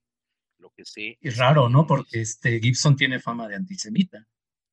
lo 0.62 0.70
que 0.70 0.86
sé. 0.86 1.18
Es 1.20 1.38
raro, 1.38 1.68
¿no? 1.68 1.86
Porque 1.86 2.22
este 2.22 2.60
Gibson 2.60 2.96
tiene 2.96 3.20
fama 3.20 3.48
de 3.48 3.56
antisemita. 3.56 4.26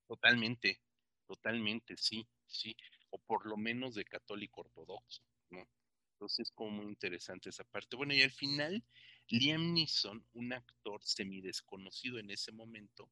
Totalmente, 0.07 0.81
totalmente, 1.27 1.97
sí, 1.97 2.27
sí. 2.47 2.77
O 3.11 3.19
por 3.19 3.47
lo 3.47 3.57
menos 3.57 3.95
de 3.95 4.05
católico 4.05 4.61
ortodoxo, 4.61 5.23
¿no? 5.51 5.67
Entonces 6.13 6.49
es 6.49 6.53
como 6.53 6.71
muy 6.83 6.87
interesante 6.87 7.49
esa 7.49 7.65
parte. 7.65 7.97
Bueno, 7.97 8.15
y 8.15 8.23
al 8.23 8.31
final, 8.31 8.85
Liam 9.29 9.73
Neeson, 9.73 10.25
un 10.35 10.53
actor 10.53 11.03
semidesconocido 11.03 12.19
en 12.19 12.31
ese 12.31 12.53
momento, 12.53 13.11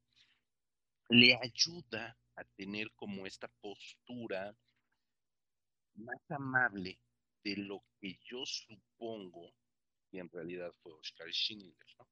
le 1.09 1.39
ayuda 1.43 2.19
a 2.37 2.45
tener 2.57 2.93
como 2.93 3.27
esta 3.27 3.49
postura 3.61 4.55
más 5.95 6.31
amable 6.31 6.99
de 7.43 7.57
lo 7.57 7.83
que 8.01 8.19
yo 8.25 8.45
supongo 8.45 9.55
que 10.11 10.19
en 10.19 10.29
realidad 10.29 10.73
fue 10.83 10.93
Oscar 10.93 11.29
Schindler, 11.31 11.87
¿no? 11.99 12.09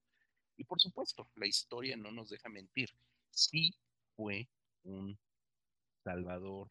Y 0.56 0.64
por 0.64 0.80
supuesto, 0.80 1.28
la 1.36 1.46
historia 1.46 1.96
no 1.96 2.12
nos 2.12 2.30
deja 2.30 2.48
mentir. 2.48 2.90
Sí 3.30 3.74
fue 4.16 4.48
un 4.84 5.18
salvador 6.04 6.70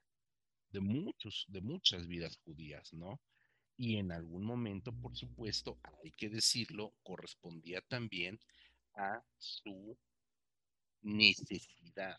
de 0.69 0.79
muchos, 0.79 1.45
de 1.49 1.61
muchas 1.61 2.07
vidas 2.07 2.37
judías, 2.45 2.93
¿no? 2.93 3.19
Y 3.75 3.97
en 3.97 4.11
algún 4.11 4.43
momento, 4.43 4.93
por 4.93 5.15
supuesto, 5.15 5.79
hay 6.03 6.11
que 6.11 6.29
decirlo, 6.29 6.93
correspondía 7.03 7.81
también 7.81 8.39
a 8.95 9.23
su 9.37 9.97
necesidad 11.01 12.17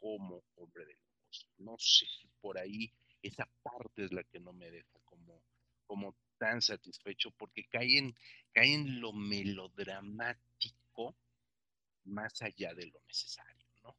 como 0.00 0.42
hombre 0.56 0.86
de 0.86 0.94
locos. 0.94 1.48
No 1.58 1.76
sé 1.78 2.06
si 2.06 2.28
por 2.40 2.58
ahí 2.58 2.92
esa 3.22 3.48
parte 3.62 4.04
es 4.04 4.12
la 4.12 4.24
que 4.24 4.40
no 4.40 4.52
me 4.52 4.70
deja 4.70 4.98
como, 5.04 5.42
como 5.86 6.16
tan 6.38 6.62
satisfecho, 6.62 7.30
porque 7.32 7.64
cae 7.68 7.98
en 8.54 9.00
lo 9.00 9.12
melodramático 9.12 10.77
más 12.04 12.40
allá 12.42 12.74
de 12.74 12.86
lo 12.86 13.00
necesario, 13.06 13.66
¿no? 13.82 13.96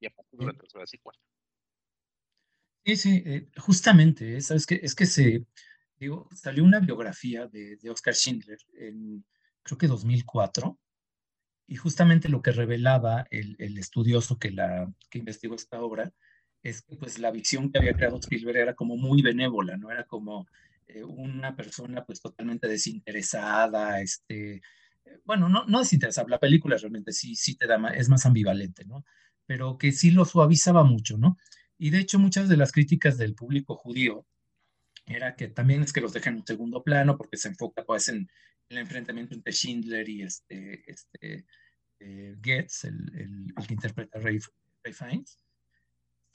Y 0.00 0.06
a 0.06 0.10
partir 0.10 0.38
de 0.38 0.46
la 0.46 0.52
tercera 0.52 0.84
y 0.92 0.98
cuarta. 0.98 1.22
Sí, 2.84 2.96
sí, 2.96 3.22
eh, 3.26 3.48
justamente, 3.56 4.36
¿eh? 4.36 4.40
¿sabes 4.40 4.66
qué? 4.66 4.80
Es 4.82 4.94
que 4.94 5.06
se, 5.06 5.44
digo, 5.98 6.28
salió 6.34 6.62
una 6.64 6.80
biografía 6.80 7.46
de, 7.46 7.76
de 7.76 7.90
Oscar 7.90 8.14
Schindler 8.14 8.58
en, 8.74 9.24
creo 9.62 9.78
que 9.78 9.88
2004, 9.88 10.78
y 11.66 11.76
justamente 11.76 12.28
lo 12.28 12.42
que 12.42 12.52
revelaba 12.52 13.26
el, 13.30 13.56
el, 13.58 13.78
estudioso 13.78 14.38
que, 14.38 14.52
la, 14.52 14.92
que 15.10 15.18
investigó 15.18 15.56
esta 15.56 15.80
obra 15.80 16.12
es 16.62 16.82
que 16.82 16.96
pues 16.96 17.18
la 17.18 17.30
visión 17.30 17.70
que 17.70 17.78
había 17.78 17.94
creado 17.94 18.18
Spielberg 18.18 18.56
era 18.56 18.74
como 18.74 18.96
muy 18.96 19.22
benévola, 19.22 19.76
¿no? 19.76 19.90
Era 19.90 20.04
como 20.04 20.46
eh, 20.86 21.02
una 21.02 21.56
persona 21.56 22.04
pues 22.04 22.20
totalmente 22.20 22.68
desinteresada, 22.68 24.00
este, 24.00 24.62
bueno, 25.24 25.48
no, 25.48 25.64
no 25.66 25.80
desinteresable, 25.80 26.32
la 26.32 26.40
película 26.40 26.76
realmente 26.76 27.12
sí, 27.12 27.34
sí 27.34 27.56
te 27.56 27.66
da, 27.66 27.76
es 27.88 28.08
más 28.08 28.26
ambivalente, 28.26 28.84
¿no? 28.84 29.04
Pero 29.46 29.78
que 29.78 29.92
sí 29.92 30.10
lo 30.10 30.24
suavizaba 30.24 30.84
mucho, 30.84 31.18
¿no? 31.18 31.36
Y 31.78 31.90
de 31.90 31.98
hecho 31.98 32.18
muchas 32.18 32.48
de 32.48 32.56
las 32.56 32.72
críticas 32.72 33.18
del 33.18 33.34
público 33.34 33.76
judío 33.76 34.26
era 35.06 35.36
que 35.36 35.48
también 35.48 35.82
es 35.82 35.92
que 35.92 36.00
los 36.00 36.12
dejan 36.12 36.34
en 36.34 36.40
un 36.40 36.46
segundo 36.46 36.82
plano 36.82 37.16
porque 37.16 37.36
se 37.36 37.48
enfoca 37.48 37.84
pues 37.84 38.08
en 38.08 38.28
el 38.68 38.78
enfrentamiento 38.78 39.34
entre 39.34 39.52
Schindler 39.52 40.08
y 40.08 40.22
este, 40.22 40.90
este 40.90 41.46
eh, 42.00 42.34
Goetz, 42.42 42.84
el, 42.84 43.52
el, 43.56 43.66
que 43.66 43.74
interpreta 43.74 44.18
Ray, 44.18 44.40
Ray. 44.82 45.24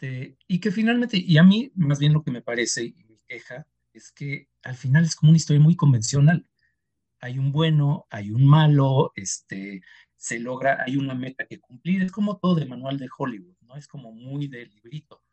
Este, 0.01 0.37
y 0.47 0.59
que 0.59 0.71
finalmente, 0.71 1.17
y 1.17 1.37
a 1.37 1.43
mí 1.43 1.71
más 1.75 1.99
bien 1.99 2.13
lo 2.13 2.23
que 2.23 2.31
me 2.31 2.41
parece 2.41 2.85
y 2.85 3.03
mi 3.07 3.19
queja 3.27 3.67
es 3.93 4.11
que 4.11 4.47
al 4.63 4.75
final 4.75 5.03
es 5.03 5.15
como 5.15 5.29
una 5.29 5.37
historia 5.37 5.61
muy 5.61 5.75
convencional 5.75 6.47
hay 7.21 7.39
un 7.39 7.51
bueno, 7.51 8.07
hay 8.09 8.31
un 8.31 8.45
malo, 8.45 9.11
este, 9.15 9.81
se 10.17 10.39
logra, 10.39 10.83
hay 10.85 10.97
una 10.97 11.13
meta 11.13 11.45
que 11.45 11.59
cumplir, 11.59 12.03
es 12.03 12.11
como 12.11 12.37
todo 12.37 12.55
de 12.55 12.65
manual 12.65 12.97
de 12.97 13.09
Hollywood, 13.15 13.55
¿no? 13.61 13.77
Es 13.77 13.87
como 13.87 14.11
muy 14.11 14.47
de 14.47 14.65
librito. 14.65 15.23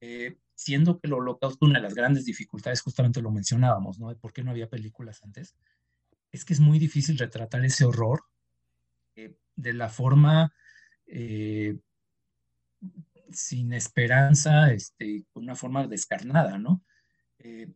Eh, 0.00 0.38
siendo 0.54 0.98
que 0.98 1.06
el 1.06 1.14
holocausto, 1.14 1.66
una 1.66 1.78
de 1.78 1.82
las 1.82 1.94
grandes 1.94 2.24
dificultades, 2.24 2.82
justamente 2.82 3.22
lo 3.22 3.30
mencionábamos, 3.30 3.98
¿no? 3.98 4.08
De 4.08 4.16
por 4.16 4.32
qué 4.32 4.42
no 4.42 4.50
había 4.50 4.68
películas 4.68 5.22
antes, 5.22 5.56
es 6.32 6.44
que 6.44 6.52
es 6.52 6.60
muy 6.60 6.78
difícil 6.78 7.18
retratar 7.18 7.64
ese 7.64 7.84
horror 7.84 8.24
eh, 9.16 9.36
de 9.56 9.72
la 9.72 9.88
forma 9.88 10.52
eh, 11.06 11.78
sin 13.32 13.72
esperanza, 13.72 14.72
este, 14.72 15.24
una 15.34 15.54
forma 15.54 15.86
descarnada, 15.86 16.58
¿no? 16.58 16.82
Eh, 17.38 17.72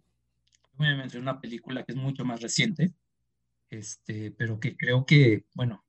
obviamente 0.76 1.18
una 1.18 1.40
película 1.40 1.84
que 1.84 1.92
es 1.92 1.98
mucho 1.98 2.24
más 2.24 2.40
reciente, 2.40 2.92
este, 3.78 4.30
pero 4.32 4.60
que 4.60 4.76
creo 4.76 5.06
que, 5.06 5.46
bueno, 5.54 5.84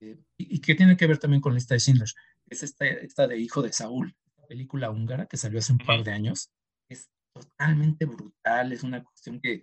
eh, 0.00 0.18
y, 0.36 0.60
que 0.60 0.74
tiene 0.74 0.96
que 0.96 1.06
ver 1.06 1.18
también 1.18 1.40
con 1.40 1.52
la 1.52 1.56
lista 1.56 1.74
de 1.74 1.80
Schindler, 1.80 2.08
es 2.48 2.62
esta, 2.62 2.86
esta 2.86 3.26
de 3.26 3.38
Hijo 3.38 3.62
de 3.62 3.72
Saúl, 3.72 4.14
película 4.48 4.90
húngara 4.90 5.26
que 5.26 5.36
salió 5.36 5.58
hace 5.58 5.72
un 5.72 5.78
par 5.78 6.04
de 6.04 6.12
años, 6.12 6.50
es 6.88 7.08
totalmente 7.32 8.04
brutal, 8.04 8.72
es 8.72 8.82
una 8.82 9.02
cuestión 9.02 9.40
que 9.40 9.62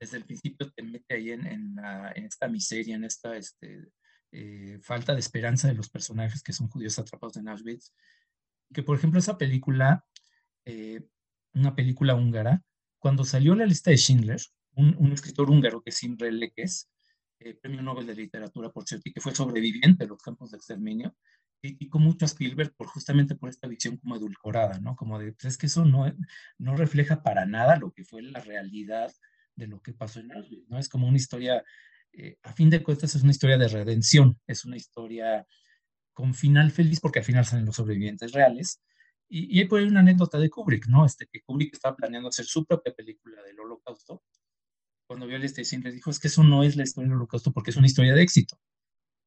desde 0.00 0.16
el 0.18 0.24
principio 0.24 0.70
te 0.72 0.82
mete 0.82 1.14
ahí 1.14 1.30
en, 1.30 1.46
en, 1.46 1.76
en 2.14 2.24
esta 2.24 2.48
miseria, 2.48 2.96
en 2.96 3.04
esta 3.04 3.36
este, 3.36 3.92
eh, 4.36 4.80
falta 4.82 5.14
de 5.14 5.20
esperanza 5.20 5.68
de 5.68 5.74
los 5.74 5.88
personajes 5.88 6.42
que 6.42 6.52
son 6.52 6.68
judíos 6.68 6.98
atrapados 6.98 7.36
en 7.36 7.46
Auschwitz. 7.46 7.94
Que, 8.72 8.82
por 8.82 8.98
ejemplo, 8.98 9.20
esa 9.20 9.38
película, 9.38 10.04
eh, 10.64 11.06
una 11.52 11.76
película 11.76 12.16
húngara, 12.16 12.64
cuando 12.98 13.24
salió 13.24 13.54
la 13.54 13.64
lista 13.64 13.90
de 13.92 13.96
Schindler, 13.96 14.40
un, 14.76 15.12
escritor 15.12 15.50
húngaro 15.50 15.82
que 15.82 15.90
es 15.90 16.02
Imre 16.02 16.32
Lekes, 16.32 16.90
eh, 17.40 17.54
premio 17.54 17.82
Nobel 17.82 18.06
de 18.06 18.14
Literatura, 18.14 18.70
por 18.70 18.84
cierto, 18.84 19.08
y 19.08 19.12
que 19.12 19.20
fue 19.20 19.34
sobreviviente 19.34 20.04
de 20.04 20.08
los 20.08 20.22
campos 20.22 20.50
de 20.50 20.56
exterminio, 20.56 21.14
criticó 21.60 21.98
mucho 21.98 22.24
a 22.24 22.28
Spielberg 22.28 22.74
por 22.76 22.88
justamente 22.88 23.34
por 23.34 23.48
esta 23.48 23.66
visión 23.68 23.96
como 23.96 24.16
edulcorada, 24.16 24.78
¿no? 24.80 24.96
Como 24.96 25.18
de, 25.18 25.32
pues 25.32 25.46
es 25.46 25.58
que 25.58 25.66
eso 25.66 25.84
no, 25.84 26.12
no 26.58 26.76
refleja 26.76 27.22
para 27.22 27.46
nada 27.46 27.76
lo 27.76 27.92
que 27.92 28.04
fue 28.04 28.22
la 28.22 28.40
realidad 28.40 29.10
de 29.56 29.66
lo 29.66 29.80
que 29.80 29.94
pasó 29.94 30.20
en 30.20 30.32
Auschwitz, 30.32 30.68
¿no? 30.68 30.78
Es 30.78 30.88
como 30.88 31.08
una 31.08 31.16
historia, 31.16 31.64
eh, 32.12 32.36
a 32.42 32.52
fin 32.52 32.68
de 32.68 32.82
cuentas 32.82 33.14
es 33.14 33.22
una 33.22 33.30
historia 33.30 33.56
de 33.56 33.68
redención, 33.68 34.38
es 34.46 34.64
una 34.64 34.76
historia 34.76 35.46
con 36.12 36.34
final 36.34 36.70
feliz 36.70 37.00
porque 37.00 37.20
al 37.20 37.24
final 37.24 37.46
salen 37.46 37.64
los 37.66 37.76
sobrevivientes 37.76 38.32
reales. 38.32 38.82
Y, 39.26 39.56
y 39.56 39.60
hay 39.60 39.66
por 39.66 39.80
ahí 39.80 39.86
una 39.86 40.00
anécdota 40.00 40.38
de 40.38 40.50
Kubrick, 40.50 40.86
¿no? 40.88 41.06
Este, 41.06 41.26
que 41.26 41.40
Kubrick 41.40 41.72
estaba 41.72 41.96
planeando 41.96 42.28
hacer 42.28 42.44
su 42.44 42.66
propia 42.66 42.94
película 42.94 43.42
del 43.42 43.58
holocausto. 43.58 44.22
Cuando 45.06 45.26
vio 45.26 45.36
el 45.36 45.44
este 45.44 45.62
le 45.78 45.92
dijo, 45.92 46.10
es 46.10 46.18
que 46.18 46.28
eso 46.28 46.42
no 46.42 46.62
es 46.62 46.76
la 46.76 46.84
historia 46.84 47.08
del 47.08 47.16
holocausto 47.16 47.52
porque 47.52 47.70
es 47.70 47.76
una 47.76 47.86
historia 47.86 48.14
de 48.14 48.22
éxito. 48.22 48.58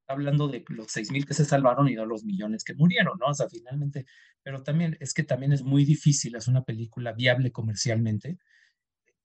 Está 0.01 0.13
hablando 0.13 0.47
de 0.47 0.63
los 0.69 0.87
6.000 0.87 1.25
que 1.25 1.33
se 1.33 1.45
salvaron 1.45 1.89
y 1.89 1.95
no 1.95 2.05
los 2.05 2.23
millones 2.23 2.63
que 2.63 2.73
murieron, 2.73 3.17
¿no? 3.19 3.27
O 3.27 3.33
sea, 3.33 3.49
finalmente, 3.49 4.05
pero 4.41 4.63
también 4.63 4.97
es 4.99 5.13
que 5.13 5.23
también 5.23 5.53
es 5.53 5.63
muy 5.63 5.85
difícil 5.85 6.35
hacer 6.35 6.51
una 6.51 6.63
película 6.63 7.13
viable 7.13 7.51
comercialmente 7.51 8.37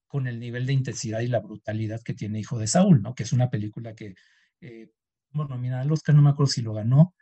con 0.08 0.26
el 0.26 0.40
nivel 0.40 0.66
de 0.66 0.74
intensidad 0.74 1.20
y 1.20 1.28
la 1.28 1.40
brutalidad 1.40 2.02
que 2.02 2.14
tiene 2.14 2.40
Hijo 2.40 2.58
de 2.58 2.66
Saúl, 2.66 3.00
¿no? 3.00 3.14
Que 3.14 3.22
es 3.22 3.32
una 3.32 3.48
película 3.48 3.94
que, 3.94 4.14
eh, 4.60 4.90
bueno, 5.30 5.56
mira, 5.56 5.82
Oscar 5.90 6.14
no 6.14 6.20
me 6.22 6.30
acuerdo 6.30 6.52
si 6.52 6.60
lo 6.62 6.74
ganó, 6.74 7.14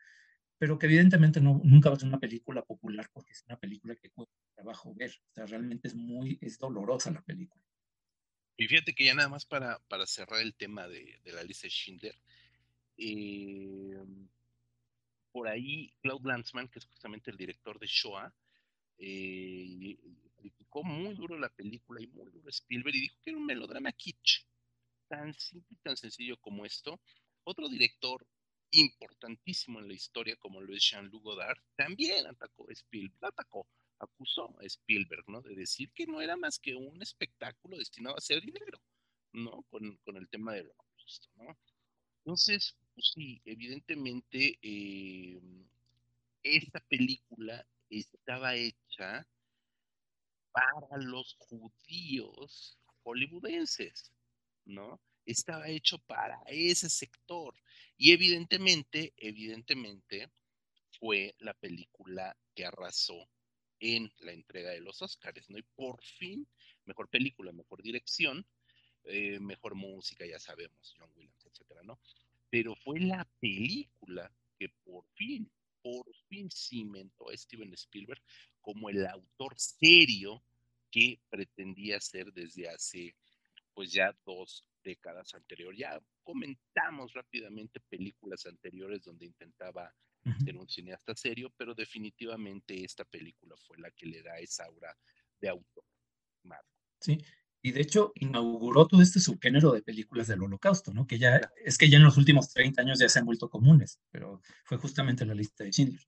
pero 0.59 0.79
que 0.79 0.87
evidentemente 0.87 1.41
nunca 1.41 1.89
va 1.91 1.97
a 1.97 1.99
ser 1.99 2.09
una 2.09 2.19
película 2.19 2.63
popular 2.63 3.09
porque 3.13 3.33
es 3.33 3.45
una 3.47 3.59
película 3.59 3.95
que 3.95 4.11
cuesta 4.11 4.35
trabajo 4.57 4.95
ver. 4.95 5.11
O 5.31 5.33
sea, 5.35 5.47
realmente 5.47 5.89
es 5.89 5.95
muy, 5.95 6.39
es 6.41 6.59
dolorosa 6.59 7.11
la 7.13 7.23
película. 7.23 7.65
Y 8.61 8.69
fíjate 8.69 8.95
que 8.95 9.07
ya 9.07 9.15
nada 9.15 9.31
más 9.31 9.47
para, 9.47 9.79
para 9.89 10.07
cerrar 10.07 10.43
el 10.43 10.53
tema 10.53 10.87
de, 10.87 11.19
de 11.25 11.33
la 11.33 11.43
lista 11.43 11.67
de 11.67 11.71
Schindler, 11.71 12.15
eh, 12.99 14.05
por 15.33 15.49
ahí 15.49 15.95
Claude 16.03 16.29
Lanzmann, 16.29 16.69
que 16.69 16.79
es 16.79 16.85
justamente 16.85 17.31
el 17.31 17.39
director 17.39 17.79
de 17.79 17.87
Shoah, 17.87 18.31
eh, 18.99 19.97
criticó 20.37 20.85
muy 20.85 21.15
duro 21.15 21.39
la 21.39 21.49
película 21.49 22.03
y 22.03 22.09
muy 22.09 22.31
duro 22.31 22.51
Spielberg 22.51 22.97
y 22.97 23.01
dijo 23.01 23.17
que 23.23 23.31
era 23.31 23.39
un 23.39 23.47
melodrama 23.47 23.93
kitsch, 23.93 24.45
tan 25.09 25.33
simple 25.33 25.79
y 25.79 25.83
tan 25.83 25.97
sencillo 25.97 26.37
como 26.37 26.67
esto. 26.67 27.01
Otro 27.45 27.67
director 27.67 28.27
importantísimo 28.73 29.81
en 29.81 29.89
la 29.89 29.95
historia, 29.95 30.37
como 30.37 30.61
lo 30.61 30.75
es 30.75 30.83
Jean-Luc 30.83 31.23
Godard, 31.23 31.59
también 31.77 32.27
atacó 32.27 32.69
a 32.69 32.75
Spielberg, 32.75 33.25
atacó, 33.25 33.67
acusó 34.01 34.57
a 34.59 34.65
Spielberg, 34.65 35.25
¿no? 35.29 35.43
De 35.43 35.55
decir 35.55 35.91
que 35.93 36.07
no 36.07 36.21
era 36.21 36.37
más 36.37 36.59
que 36.59 36.75
un 36.75 37.01
espectáculo 37.03 37.79
destinado 37.79 38.17
a 38.17 38.19
hacer 38.19 38.41
dinero, 38.41 38.83
¿no? 39.33 39.63
Con, 39.71 39.97
con 39.99 40.17
el 40.17 40.29
tema 40.29 40.55
del 40.55 40.73
¿no? 41.37 41.57
Entonces, 42.25 42.77
pues 42.95 43.13
sí, 43.15 43.41
evidentemente, 43.45 44.59
eh, 44.63 45.41
esta 46.43 46.81
película 46.81 47.67
estaba 47.89 48.57
hecha 48.57 49.27
para 50.53 50.99
los 50.99 51.37
judíos 51.39 52.79
hollywoodenses, 53.03 54.13
¿no? 54.65 55.01
Estaba 55.27 55.69
hecho 55.69 55.99
para 55.99 56.41
ese 56.47 56.89
sector. 56.89 57.55
Y 57.97 58.13
evidentemente, 58.13 59.13
evidentemente, 59.17 60.31
fue 60.99 61.35
la 61.39 61.55
película 61.55 62.37
que 62.55 62.65
arrasó 62.65 63.29
en 63.81 64.13
la 64.21 64.33
entrega 64.33 64.71
de 64.71 64.81
los 64.81 65.01
Oscars, 65.03 65.49
¿no? 65.51 65.59
Y 65.59 65.63
por 65.75 66.03
fin, 66.03 66.47
mejor 66.85 67.09
película, 67.09 67.53
mejor 67.53 67.83
dirección, 67.83 68.47
eh, 69.05 69.41
mejor 69.41 69.75
música, 69.75 70.27
ya 70.27 70.39
sabemos, 70.39 70.95
John 70.97 71.11
Williams, 71.17 71.45
etcétera, 71.47 71.83
¿no? 71.83 71.99
Pero 72.51 72.77
fue 72.77 73.01
la 73.01 73.27
película 73.41 74.31
que 74.59 74.69
por 74.85 75.07
fin, 75.15 75.51
por 75.83 76.07
fin 76.29 76.51
cimentó 76.51 77.31
a 77.31 77.37
Steven 77.37 77.73
Spielberg 77.73 78.23
como 78.61 78.91
el 78.91 79.07
autor 79.07 79.59
serio 79.59 80.45
que 80.91 81.21
pretendía 81.31 82.01
ser 82.01 82.33
desde 82.33 82.69
hace 82.69 83.15
pues 83.73 83.93
ya 83.93 84.15
dos 84.27 84.67
décadas 84.83 85.35
anterior. 85.35 85.75
Ya 85.75 86.01
comentamos 86.23 87.15
rápidamente 87.15 87.81
películas 87.81 88.45
anteriores 88.47 89.05
donde 89.05 89.27
intentaba 89.27 89.95
ser 90.45 90.57
un 90.57 90.69
cineasta 90.69 91.15
serio, 91.15 91.53
pero 91.57 91.75
definitivamente 91.75 92.85
esta 92.85 93.05
película 93.05 93.57
fue 93.57 93.79
la 93.79 93.91
que 93.91 94.07
le 94.07 94.23
da 94.23 94.39
esa 94.39 94.65
aura 94.65 94.97
de 95.41 95.49
autor. 95.49 95.85
Sí, 97.01 97.19
y 97.63 97.73
de 97.73 97.81
hecho 97.81 98.13
inauguró 98.15 98.87
todo 98.87 99.03
este 99.03 99.21
subgénero 99.21 99.73
de 99.73 99.83
películas 99.83 100.29
del 100.29 100.43
holocausto, 100.43 100.93
¿no? 100.93 101.07
Que 101.07 101.19
ya, 101.19 101.41
es 101.65 101.79
que 101.79 101.89
ya 101.89 101.97
en 101.97 102.05
los 102.05 102.17
últimos 102.17 102.53
30 102.53 102.83
años 102.83 102.99
ya 102.99 103.09
se 103.09 103.19
han 103.19 103.27
vuelto 103.27 103.49
comunes, 103.49 104.01
pero 104.11 104.41
fue 104.65 104.79
justamente 104.79 105.25
la 105.25 105.35
lista 105.35 105.65
de 105.65 105.73
Schindler. 105.73 106.07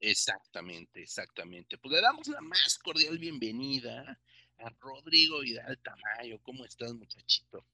Exactamente, 0.00 1.02
exactamente. 1.02 1.78
Pues 1.78 1.94
le 1.94 2.00
damos 2.00 2.26
la 2.28 2.40
más 2.40 2.78
cordial 2.78 3.18
bienvenida 3.18 4.20
a 4.58 4.70
Rodrigo 4.80 5.40
Vidal 5.40 5.78
Tamayo. 5.82 6.40
¿Cómo 6.42 6.64
estás, 6.64 6.94
muchachito? 6.94 7.66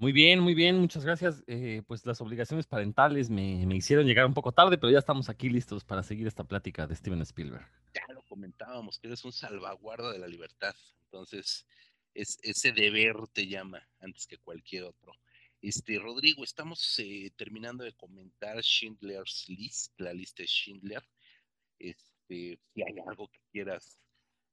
Muy 0.00 0.12
bien, 0.12 0.40
muy 0.40 0.54
bien, 0.54 0.78
muchas 0.78 1.04
gracias. 1.04 1.44
Eh, 1.46 1.82
pues 1.86 2.06
las 2.06 2.22
obligaciones 2.22 2.66
parentales 2.66 3.28
me, 3.28 3.62
hicieron 3.76 4.06
llegar 4.06 4.24
un 4.24 4.32
poco 4.32 4.50
tarde, 4.50 4.78
pero 4.78 4.90
ya 4.90 4.98
estamos 4.98 5.28
aquí 5.28 5.50
listos 5.50 5.84
para 5.84 6.02
seguir 6.02 6.26
esta 6.26 6.42
plática 6.42 6.86
de 6.86 6.96
Steven 6.96 7.20
Spielberg. 7.20 7.68
Ya 7.92 8.14
lo 8.14 8.22
comentábamos, 8.22 8.98
que 8.98 9.08
eres 9.08 9.22
un 9.26 9.32
salvaguarda 9.32 10.10
de 10.10 10.18
la 10.18 10.26
libertad, 10.26 10.74
entonces 11.04 11.66
es, 12.14 12.38
ese 12.42 12.72
deber 12.72 13.14
te 13.30 13.46
llama 13.46 13.86
antes 14.00 14.26
que 14.26 14.38
cualquier 14.38 14.84
otro. 14.84 15.12
Este, 15.60 15.98
Rodrigo, 15.98 16.44
estamos 16.44 16.98
eh, 16.98 17.30
terminando 17.36 17.84
de 17.84 17.92
comentar 17.92 18.58
Schindler's 18.62 19.50
List, 19.50 20.00
la 20.00 20.14
lista 20.14 20.42
de 20.42 20.46
Schindler. 20.46 21.06
Este, 21.78 22.58
si 22.72 22.82
hay 22.82 22.98
algo 23.06 23.28
que 23.28 23.40
quieras 23.52 23.98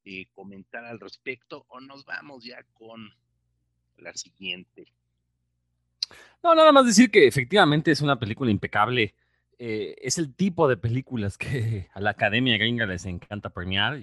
eh, 0.03 0.25
comentar 0.33 0.83
al 0.83 0.99
respecto, 0.99 1.65
o 1.69 1.79
nos 1.79 2.03
vamos 2.03 2.43
ya 2.43 2.61
con 2.73 3.09
la 3.95 4.11
siguiente. 4.13 4.91
No, 6.43 6.55
nada 6.55 6.71
más 6.71 6.85
decir 6.85 7.11
que 7.11 7.27
efectivamente 7.27 7.91
es 7.91 8.01
una 8.01 8.19
película 8.19 8.51
impecable. 8.51 9.15
Eh, 9.59 9.95
es 10.01 10.17
el 10.17 10.35
tipo 10.35 10.67
de 10.67 10.77
películas 10.77 11.37
que 11.37 11.89
a 11.93 11.99
la 11.99 12.11
academia 12.11 12.57
gringa 12.57 12.85
les 12.85 13.05
encanta 13.05 13.49
premiar. 13.49 13.99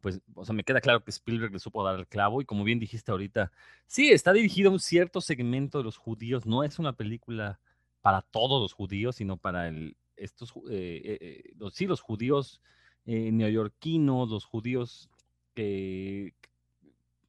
Pues, 0.00 0.20
o 0.34 0.44
sea, 0.44 0.54
me 0.54 0.62
queda 0.62 0.80
claro 0.80 1.02
que 1.02 1.10
Spielberg 1.10 1.52
le 1.52 1.58
supo 1.58 1.84
dar 1.84 1.98
el 1.98 2.06
clavo. 2.06 2.40
Y 2.40 2.44
como 2.44 2.64
bien 2.64 2.78
dijiste 2.78 3.10
ahorita, 3.10 3.52
sí, 3.86 4.10
está 4.10 4.32
dirigido 4.32 4.70
a 4.70 4.72
un 4.72 4.80
cierto 4.80 5.20
segmento 5.20 5.78
de 5.78 5.84
los 5.84 5.96
judíos. 5.96 6.46
No 6.46 6.62
es 6.62 6.78
una 6.78 6.92
película 6.94 7.60
para 8.00 8.22
todos 8.22 8.62
los 8.62 8.72
judíos, 8.72 9.16
sino 9.16 9.36
para 9.36 9.68
el, 9.68 9.96
estos, 10.16 10.54
eh, 10.70 11.18
eh, 11.20 11.54
sí, 11.72 11.86
los 11.86 12.00
judíos 12.00 12.60
neoyorquinos, 13.04 14.30
los 14.30 14.44
judíos 14.44 15.08
que, 15.54 16.34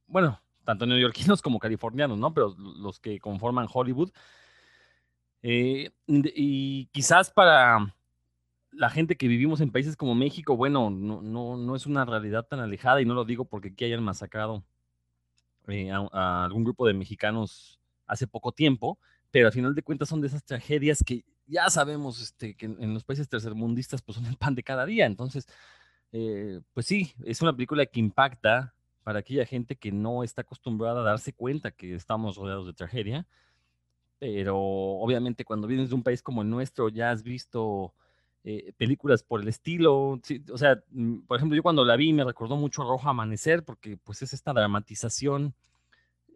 bueno, 0.08 0.40
tanto 0.68 0.84
neoyorquinos 0.84 1.40
como 1.42 1.58
californianos, 1.58 2.18
¿no? 2.18 2.34
Pero 2.34 2.54
los 2.58 3.00
que 3.00 3.18
conforman 3.20 3.68
Hollywood. 3.72 4.10
Eh, 5.42 5.90
y 6.06 6.86
quizás 6.92 7.30
para 7.30 7.94
la 8.72 8.90
gente 8.90 9.16
que 9.16 9.28
vivimos 9.28 9.62
en 9.62 9.72
países 9.72 9.96
como 9.96 10.14
México, 10.14 10.58
bueno, 10.58 10.90
no, 10.90 11.22
no, 11.22 11.56
no 11.56 11.74
es 11.74 11.86
una 11.86 12.04
realidad 12.04 12.44
tan 12.46 12.60
alejada 12.60 13.00
y 13.00 13.06
no 13.06 13.14
lo 13.14 13.24
digo 13.24 13.46
porque 13.46 13.68
aquí 13.68 13.86
hayan 13.86 14.02
masacrado 14.02 14.62
eh, 15.68 15.90
a, 15.90 16.44
algún 16.44 16.64
grupo 16.64 16.86
de 16.86 16.92
mexicanos 16.92 17.80
hace 18.06 18.26
poco 18.26 18.52
tiempo, 18.52 18.98
pero 19.30 19.46
al 19.46 19.54
final 19.54 19.74
de 19.74 19.82
cuentas 19.82 20.10
son 20.10 20.20
de 20.20 20.26
esas 20.26 20.44
tragedias 20.44 21.02
que 21.02 21.24
ya 21.46 21.70
sabemos 21.70 22.20
este, 22.20 22.54
que 22.54 22.66
en, 22.66 22.92
los 22.92 23.04
países 23.04 23.26
tercermundistas 23.26 24.02
pues 24.02 24.16
son 24.16 24.26
el 24.26 24.36
pan 24.36 24.54
de 24.54 24.62
cada 24.62 24.84
día. 24.84 25.06
Entonces, 25.06 25.46
eh, 26.12 26.60
pues 26.74 26.84
sí, 26.84 27.14
es 27.24 27.40
una 27.40 27.54
película 27.54 27.86
que 27.86 28.00
impacta 28.00 28.74
para 29.08 29.20
aquella 29.20 29.46
gente 29.46 29.74
que 29.74 29.90
no 29.90 30.22
está 30.22 30.42
acostumbrada 30.42 31.00
a 31.00 31.02
darse 31.02 31.32
cuenta 31.32 31.70
que 31.70 31.94
estamos 31.94 32.36
rodeados 32.36 32.66
de 32.66 32.74
tragedia. 32.74 33.26
Pero 34.18 34.58
obviamente 34.58 35.46
cuando 35.46 35.66
vienes 35.66 35.88
de 35.88 35.94
un 35.94 36.02
país 36.02 36.22
como 36.22 36.42
el 36.42 36.50
nuestro 36.50 36.90
ya 36.90 37.10
has 37.10 37.22
visto 37.22 37.94
eh, 38.44 38.74
películas 38.76 39.22
por 39.22 39.40
el 39.40 39.48
estilo. 39.48 40.20
o 40.52 40.58
sea, 40.58 40.82
mm, 40.90 41.20
por 41.20 41.38
ejemplo, 41.38 41.56
yo 41.56 41.62
cuando 41.62 41.86
la 41.86 41.96
vi 41.96 42.12
me 42.12 42.22
recordó 42.22 42.58
mucho 42.58 42.82
Rojo 42.82 43.08
Amanecer 43.08 43.64
porque 43.64 43.96
pues 43.96 44.20
es 44.20 44.34
esta 44.34 44.52
dramatización 44.52 45.54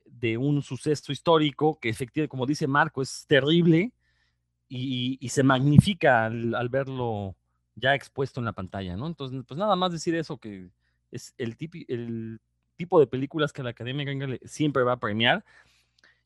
de 0.06 0.38
un 0.38 0.62
suceso 0.62 1.12
histórico 1.12 1.78
que 1.78 1.90
efectivamente, 1.90 2.30
como 2.30 2.46
dice 2.46 2.66
Marco, 2.66 3.02
es 3.02 3.26
terrible 3.26 3.92
y, 4.66 5.28
se 5.28 5.42
magnifica 5.42 6.24
al, 6.24 6.68
verlo 6.70 7.36
ya 7.74 7.94
expuesto 7.94 8.40
en 8.40 8.46
la 8.46 8.54
pantalla, 8.54 8.96
¿no? 8.96 9.08
Entonces, 9.08 9.44
pues 9.46 9.58
nada 9.58 9.76
más 9.76 9.92
decir 9.92 10.14
eso, 10.14 10.38
que 10.38 10.70
es 11.10 11.34
el, 11.36 11.54
el 11.88 12.40
tipo 12.76 12.98
de 13.00 13.06
películas 13.06 13.52
que 13.52 13.62
la 13.62 13.70
Academia 13.70 14.04
Gringa 14.04 14.26
siempre 14.44 14.82
va 14.82 14.92
a 14.92 15.00
premiar. 15.00 15.44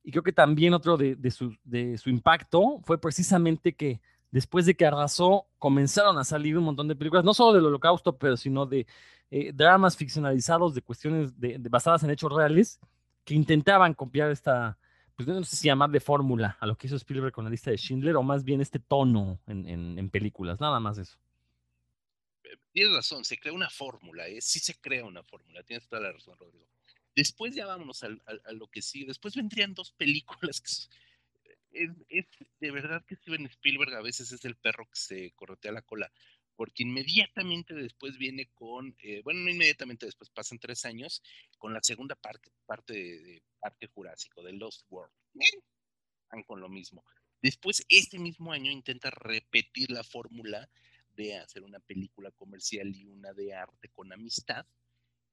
Y 0.03 0.11
creo 0.11 0.23
que 0.23 0.33
también 0.33 0.73
otro 0.75 0.97
de, 0.97 1.31
su, 1.31 1.57
de 1.65 1.99
impacto 2.07 2.81
fue 2.85 3.01
precisamente 3.01 3.75
que 3.75 4.01
después 4.31 4.67
de 4.67 4.75
que 4.75 4.87
arrasó, 4.87 5.47
comenzaron 5.59 6.19
a 6.19 6.25
salir 6.25 6.59
un 6.59 6.65
montón 6.65 6.89
de 6.89 6.97
películas, 6.97 7.25
no 7.25 7.35
solo 7.35 7.55
del 7.55 7.67
holocausto, 7.67 8.17
pero 8.17 8.37
sino 8.37 8.67
de 8.67 8.87
eh, 9.31 9.53
dramas 9.53 9.97
ficcionalizados, 9.97 10.75
de 10.75 10.83
cuestiones 10.83 11.39
de, 11.41 11.59
basadas 11.71 12.03
en 12.03 12.11
hechos 12.11 12.33
reales, 12.33 12.79
que 13.25 13.35
intentaban 13.35 13.95
copiar 13.95 14.31
esta, 14.31 14.79
pues 15.17 15.27
no 15.27 15.43
sé 15.43 15.57
si 15.57 15.67
llamarle 15.67 16.01
fórmula 16.01 16.57
a 16.61 16.67
lo 16.67 16.77
que 16.77 16.87
hizo 16.87 16.97
Spielberg 16.97 17.33
con 17.33 17.45
la 17.45 17.51
lista 17.51 17.71
de 17.71 17.79
Schindler, 17.79 18.17
o 18.17 18.23
más 18.23 18.45
bien 18.45 18.61
este 18.61 18.79
tono 18.79 19.41
en, 19.47 20.11
películas, 20.11 20.61
nada 20.61 20.79
más 20.81 20.99
eso. 20.99 21.17
Eh, 22.57 22.61
tienes 22.73 22.95
razón, 22.95 23.25
se 23.25 23.39
crea 23.39 23.53
una 23.53 23.71
fórmula, 23.71 24.27
¿eh? 24.29 24.41
sí 24.41 24.59
se 24.59 24.75
crea 24.75 25.05
una 25.05 25.23
fórmula, 25.23 25.63
tienes 25.63 25.89
toda 25.89 26.03
la 26.03 26.13
razón, 26.13 26.37
Rodrigo. 26.39 26.67
Después 27.15 27.55
ya 27.55 27.67
vámonos 27.67 28.03
a, 28.03 28.09
lo 28.53 28.69
que 28.69 28.83
sigue. 28.83 29.07
Después 29.07 29.35
vendrían 29.35 29.75
dos 29.75 29.93
películas 29.93 30.61
que 30.61 30.71
es, 32.09 32.27
de 32.61 32.71
verdad 32.71 33.05
que 33.07 33.17
Steven 33.17 33.47
Spielberg 33.47 33.95
a 33.95 34.03
veces 34.03 34.33
es 34.33 34.45
el 34.45 34.57
perro 34.57 34.87
que 34.87 34.99
se 34.99 35.31
corretea 35.33 35.73
la 35.73 35.83
cola, 35.83 36.13
porque 36.57 36.83
inmediatamente 36.83 37.75
después 37.75 38.19
viene 38.19 38.51
con, 38.55 38.97
eh, 39.01 39.21
bueno, 39.23 39.41
no 39.41 39.51
inmediatamente 39.51 40.07
después, 40.07 40.31
pasan 40.31 40.59
tres 40.59 40.85
años, 40.85 41.23
con 41.59 41.73
la 41.73 41.83
segunda 41.83 42.15
parte, 42.15 42.51
parte 42.67 42.93
de, 42.95 43.43
Parque 43.61 43.89
Jurásico, 43.89 44.43
de 44.43 44.53
Lost 44.53 44.87
World. 44.91 45.13
Van 46.31 46.43
con 46.45 46.61
lo 46.61 46.69
mismo. 46.69 47.05
Después, 47.43 47.85
este 47.89 48.19
mismo 48.19 48.53
año 48.53 48.71
intenta 48.71 49.11
repetir 49.11 49.91
la 49.91 50.05
fórmula 50.05 50.69
de 51.17 51.37
hacer 51.37 51.63
una 51.63 51.81
película 51.81 52.31
comercial 52.31 52.95
y 52.95 53.07
una 53.07 53.33
de 53.33 53.55
arte 53.55 53.89
con 53.89 54.13
amistad, 54.13 54.67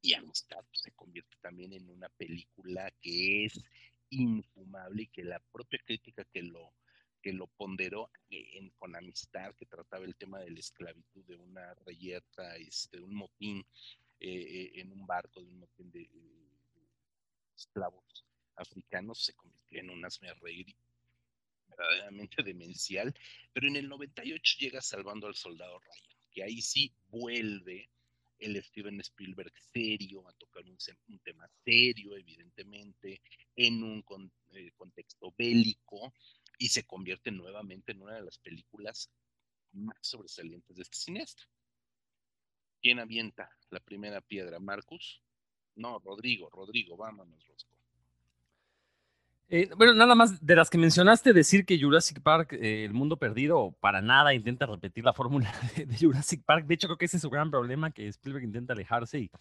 y 0.03 0.13
Amistad 0.15 0.65
pues, 0.67 0.81
se 0.81 0.91
convierte 0.91 1.37
también 1.41 1.71
en 1.71 1.89
una 1.89 2.09
película 2.09 2.91
que 3.01 3.45
es 3.45 3.63
infumable 4.09 5.03
y 5.03 5.07
que 5.07 5.23
la 5.23 5.39
propia 5.39 5.79
crítica 5.85 6.25
que 6.25 6.43
lo, 6.43 6.73
que 7.21 7.31
lo 7.31 7.47
ponderó 7.47 8.11
en, 8.29 8.69
con 8.71 8.97
Amistad, 8.97 9.55
que 9.55 9.65
trataba 9.65 10.03
el 10.03 10.17
tema 10.17 10.39
de 10.39 10.51
la 10.51 10.59
esclavitud, 10.59 11.23
de 11.23 11.37
una 11.37 11.73
reyerta, 11.85 12.57
este, 12.57 12.99
un 12.99 13.15
motín 13.15 13.65
eh, 14.19 14.73
en 14.75 14.91
un 14.91 15.07
barco, 15.07 15.41
de 15.41 15.47
un 15.47 15.59
motín 15.59 15.89
de, 15.89 16.09
esclavos 17.55 18.25
africanos, 18.57 19.23
se 19.23 19.33
convirtió 19.33 19.79
en 19.79 19.89
un 19.89 20.03
asme 20.03 20.33
reír 20.33 20.75
verdaderamente 21.77 22.43
demencial, 22.43 23.13
pero 23.51 23.67
en 23.67 23.75
el 23.75 23.87
98 23.89 24.57
llega 24.59 24.81
salvando 24.81 25.27
al 25.27 25.35
soldado 25.35 25.79
Ryan, 25.79 26.17
que 26.31 26.43
ahí 26.43 26.61
sí 26.61 26.93
vuelve 27.07 27.89
el 28.39 28.61
Steven 28.61 28.99
Spielberg 28.99 29.53
serio, 29.71 30.27
a 30.27 30.33
tocar 30.33 30.63
un, 30.65 30.77
tema 31.19 31.47
serio, 31.63 32.15
evidentemente, 32.17 33.21
en 33.55 33.83
un 33.83 34.03
eh, 34.51 34.71
contexto 34.75 35.33
bélico, 35.37 36.13
y 36.57 36.67
se 36.67 36.83
convierte 36.83 37.31
nuevamente 37.31 37.93
en 37.93 38.01
una 38.01 38.15
de 38.15 38.23
las 38.23 38.37
películas 38.37 39.09
más 39.71 39.97
sobresalientes 40.01 40.75
de 40.75 40.83
este 40.83 40.97
cineasta. 40.97 41.43
¿Quién 42.81 42.99
avienta 42.99 43.49
la 43.69 43.79
primera 43.79 44.21
piedra? 44.21 44.59
¿Marcus? 44.59 45.21
No, 45.75 45.99
Rodrigo, 45.99 46.49
Rodrigo, 46.49 46.97
vámonos, 46.97 47.45
Rosco. 47.47 47.72
Eh, 49.49 49.69
bueno, 49.77 49.93
nada 49.93 50.15
más 50.15 50.43
de 50.45 50.55
las 50.55 50.69
que 50.69 50.77
mencionaste, 50.77 51.33
decir 51.33 51.65
que 51.65 51.79
Jurassic 51.79 52.21
Park, 52.21 52.53
eh, 52.53 52.85
El 52.85 52.93
Mundo 52.93 53.17
Perdido, 53.17 53.75
para 53.79 54.01
nada 54.01 54.33
intenta 54.33 54.65
repetir 54.65 55.03
la 55.03 55.13
fórmula 55.13 55.53
de, 55.75 55.97
Jurassic 55.97 56.43
Park. 56.43 56.65
De 56.65 56.73
hecho, 56.73 56.87
creo 56.87 56.97
que 56.97 57.05
ese 57.05 57.17
es 57.17 57.21
su 57.21 57.29
gran 57.29 57.51
problema, 57.51 57.91
que 57.91 58.07
Spielberg 58.07 58.45
intenta 58.45 58.73
alejarse 58.73 59.19
y 59.19 59.31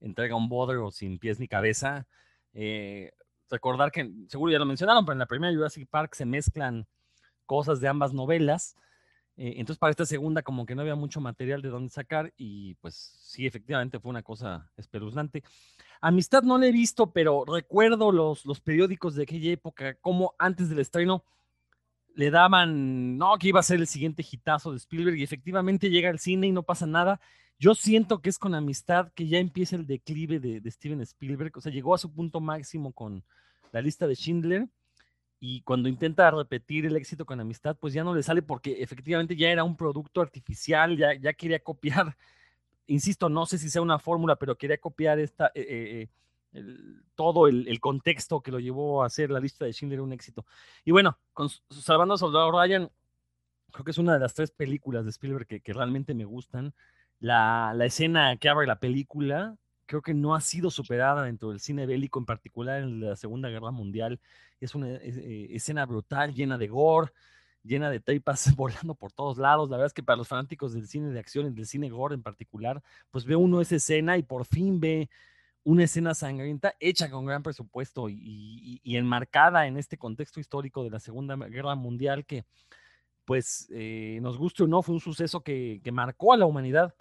entrega 0.00 0.34
un 0.34 0.48
bodrio 0.48 0.90
sin 0.90 1.18
pies 1.18 1.38
ni 1.38 1.46
cabeza. 1.46 2.06
Eh, 2.52 3.12
recordar 3.50 3.92
que, 3.92 4.10
seguro 4.28 4.50
ya 4.50 4.58
lo 4.58 4.66
mencionaron, 4.66 5.04
pero 5.04 5.12
en 5.12 5.20
la 5.20 5.26
primera 5.26 5.54
Jurassic 5.54 5.88
Park 5.88 6.14
se 6.14 6.24
mezclan 6.24 6.86
cosas 7.46 7.80
de 7.80 7.88
ambas 7.88 8.12
novelas. 8.12 8.76
Entonces, 9.36 9.78
para 9.78 9.90
esta 9.90 10.04
segunda, 10.04 10.42
como 10.42 10.66
que 10.66 10.74
no 10.74 10.82
había 10.82 10.94
mucho 10.94 11.20
material 11.20 11.62
de 11.62 11.70
dónde 11.70 11.90
sacar 11.90 12.32
y 12.36 12.74
pues 12.74 12.94
sí, 12.94 13.46
efectivamente 13.46 13.98
fue 13.98 14.10
una 14.10 14.22
cosa 14.22 14.70
espeluznante. 14.76 15.42
Amistad 16.02 16.42
no 16.42 16.58
la 16.58 16.66
he 16.66 16.72
visto, 16.72 17.12
pero 17.12 17.44
recuerdo 17.46 18.12
los, 18.12 18.44
los 18.44 18.60
periódicos 18.60 19.14
de 19.14 19.22
aquella 19.22 19.52
época, 19.52 19.94
como 19.94 20.34
antes 20.38 20.68
del 20.68 20.80
estreno 20.80 21.24
le 22.14 22.30
daban, 22.30 23.16
no, 23.16 23.38
que 23.38 23.48
iba 23.48 23.60
a 23.60 23.62
ser 23.62 23.80
el 23.80 23.86
siguiente 23.86 24.24
hitazo 24.28 24.72
de 24.72 24.78
Spielberg 24.78 25.16
y 25.16 25.22
efectivamente 25.22 25.90
llega 25.90 26.10
al 26.10 26.18
cine 26.18 26.46
y 26.46 26.52
no 26.52 26.62
pasa 26.62 26.86
nada. 26.86 27.20
Yo 27.58 27.74
siento 27.74 28.20
que 28.20 28.30
es 28.30 28.38
con 28.38 28.54
Amistad 28.54 29.12
que 29.14 29.28
ya 29.28 29.38
empieza 29.38 29.76
el 29.76 29.86
declive 29.86 30.40
de, 30.40 30.60
de 30.60 30.70
Steven 30.70 31.00
Spielberg, 31.02 31.56
o 31.56 31.60
sea, 31.60 31.72
llegó 31.72 31.94
a 31.94 31.98
su 31.98 32.12
punto 32.12 32.40
máximo 32.40 32.92
con 32.92 33.24
la 33.72 33.80
lista 33.80 34.06
de 34.06 34.16
Schindler 34.16 34.68
y 35.40 35.62
cuando 35.62 35.88
intenta 35.88 36.30
repetir 36.30 36.86
el 36.86 36.96
éxito 36.96 37.24
con 37.24 37.40
Amistad, 37.40 37.76
pues 37.80 37.94
ya 37.94 38.04
no 38.04 38.14
le 38.14 38.22
sale 38.22 38.42
porque 38.42 38.82
efectivamente 38.82 39.34
ya 39.34 39.50
era 39.50 39.64
un 39.64 39.76
producto 39.76 40.20
artificial, 40.20 40.96
ya, 40.96 41.14
ya 41.14 41.32
quería 41.32 41.58
copiar 41.60 42.16
insisto, 42.90 43.28
no 43.28 43.46
sé 43.46 43.58
si 43.58 43.70
sea 43.70 43.82
una 43.82 43.98
fórmula, 43.98 44.36
pero 44.36 44.56
quería 44.56 44.78
copiar 44.78 45.18
esta, 45.18 45.52
eh, 45.54 46.08
eh, 46.52 46.62
todo 47.14 47.46
el, 47.46 47.80
contexto 47.80 48.42
que 48.42 48.50
lo 48.50 48.58
llevó 48.58 49.02
a 49.02 49.06
hacer 49.06 49.30
la 49.30 49.40
lista 49.40 49.64
de 49.64 49.72
Schindler 49.72 50.00
un 50.00 50.12
éxito. 50.12 50.44
Y 50.84 50.90
bueno, 50.90 51.18
con 51.32 51.48
Salvando 51.70 52.14
a 52.14 52.18
Soldado 52.18 52.50
Ryan, 52.50 52.90
creo 53.70 53.84
que 53.84 53.92
es 53.92 53.98
una 53.98 54.14
de 54.14 54.20
las 54.20 54.34
tres 54.34 54.50
películas 54.50 55.04
de 55.04 55.10
Spielberg 55.10 55.46
que, 55.46 55.72
realmente 55.72 56.14
me 56.14 56.24
gustan. 56.24 56.74
La, 57.20 57.74
escena 57.84 58.36
que 58.36 58.48
abre 58.48 58.66
la 58.66 58.80
película, 58.80 59.56
creo 59.90 60.02
que 60.02 60.14
no 60.14 60.36
ha 60.36 60.40
sido 60.40 60.70
superada 60.70 61.24
dentro 61.24 61.50
del 61.50 61.58
cine 61.58 61.84
bélico, 61.84 62.20
en 62.20 62.24
particular 62.24 62.80
en 62.80 63.00
la 63.00 63.16
Segunda 63.16 63.48
Guerra 63.48 63.72
Mundial. 63.72 64.20
Es 64.60 64.76
una 64.76 64.88
eh, 64.88 65.48
escena 65.50 65.84
brutal, 65.84 66.32
llena 66.32 66.56
de 66.58 66.68
gore, 66.68 67.10
llena 67.64 67.90
de 67.90 67.98
tripas 67.98 68.54
volando 68.56 68.94
por 68.94 69.10
todos 69.10 69.36
lados. 69.36 69.68
La 69.68 69.78
verdad 69.78 69.88
es 69.88 69.92
que 69.92 70.04
para 70.04 70.16
los 70.16 70.28
fanáticos 70.28 70.74
del 70.74 70.86
cine 70.86 71.10
de 71.10 71.18
acción 71.18 71.48
y 71.48 71.50
del 71.50 71.66
cine 71.66 71.90
gore 71.90 72.14
en 72.14 72.22
particular, 72.22 72.80
pues 73.10 73.24
ve 73.24 73.34
uno 73.34 73.60
esa 73.60 73.74
escena 73.74 74.16
y 74.16 74.22
por 74.22 74.44
fin 74.44 74.78
ve 74.78 75.10
una 75.64 75.82
escena 75.82 76.14
sangrienta 76.14 76.72
hecha 76.78 77.10
con 77.10 77.26
gran 77.26 77.42
presupuesto 77.42 78.08
y, 78.08 78.80
enmarcada 78.84 79.66
en 79.66 79.76
este 79.76 79.98
contexto 79.98 80.38
histórico 80.38 80.84
de 80.84 80.90
la 80.90 81.00
Segunda 81.00 81.34
Guerra 81.34 81.74
Mundial 81.74 82.24
que, 82.24 82.44
pues, 83.24 83.66
eh, 83.72 84.20
nos 84.22 84.38
guste 84.38 84.62
o 84.62 84.68
no, 84.68 84.82
fue 84.82 84.94
un 84.94 85.00
suceso 85.00 85.42
que, 85.42 85.82
marcó 85.92 86.32
a 86.32 86.36
la 86.36 86.46
humanidad 86.46 86.94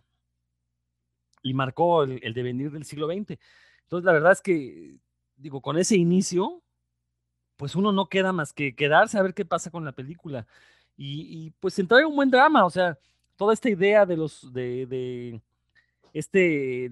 y 1.42 1.54
marcó 1.54 2.04
el, 2.04 2.34
devenir 2.34 2.72
del 2.72 2.86
siglo 2.86 3.08
XX. 3.08 3.38
Entonces, 3.84 4.06
la 4.06 4.14
verdad 4.14 4.32
es 4.32 4.42
que, 4.42 4.98
digo, 5.36 5.62
con 5.62 5.78
ese 5.78 5.96
inicio, 5.96 6.64
pues 7.58 7.76
uno 7.76 7.92
no 7.92 8.08
queda 8.08 8.32
más 8.34 8.54
que 8.54 8.76
quedarse 8.76 9.18
a 9.18 9.24
ver 9.24 9.34
qué 9.34 9.46
pasa 9.46 9.72
con 9.72 9.86
la 9.86 9.92
película. 9.92 10.48
Y, 10.96 11.52
pues 11.62 11.80
entrar 11.80 12.06
un 12.06 12.16
buen 12.16 12.30
drama, 12.30 12.66
o 12.66 12.70
sea, 12.70 12.98
toda 13.38 13.54
esta 13.54 13.70
idea 13.70 14.06
de 14.06 14.18
los, 14.18 14.52
de, 14.52 15.42
este 16.14 16.92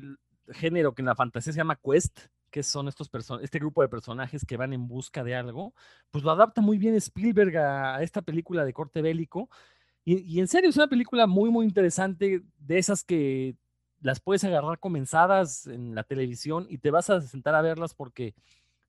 género 0.50 0.96
que 0.96 1.02
en 1.02 1.08
la 1.08 1.16
fantasía 1.16 1.52
se 1.52 1.58
llama 1.58 1.80
quest, 1.84 2.20
que 2.50 2.64
son 2.64 2.88
estos 2.88 3.10
este 3.42 3.60
grupo 3.60 3.82
de 3.82 3.90
personajes 3.90 4.46
que 4.46 4.56
van 4.56 4.72
en 4.72 4.88
busca 4.88 5.26
de 5.26 5.36
algo, 5.36 5.74
pues 6.10 6.24
lo 6.24 6.32
adapta 6.32 6.62
muy 6.62 6.78
bien 6.78 6.96
Spielberg 6.96 7.58
a, 7.58 8.02
esta 8.02 8.22
película 8.22 8.64
de 8.64 8.74
corte 8.74 9.02
bélico. 9.02 9.50
Y, 10.06 10.40
en 10.40 10.48
serio, 10.48 10.70
es 10.70 10.78
una 10.78 10.88
película 10.88 11.28
muy, 11.28 11.50
muy 11.50 11.66
interesante, 11.66 12.42
de 12.60 12.78
esas 12.78 13.04
que 13.04 13.58
las 14.02 14.20
puedes 14.20 14.44
agarrar 14.44 14.80
comenzadas 14.80 15.68
en 15.68 15.96
la 15.96 16.04
televisión 16.04 16.68
y 16.70 16.78
te 16.78 16.92
vas 16.92 17.10
a 17.10 17.22
sentar 17.22 17.56
a 17.56 17.62
verlas 17.62 17.94
porque 17.94 18.36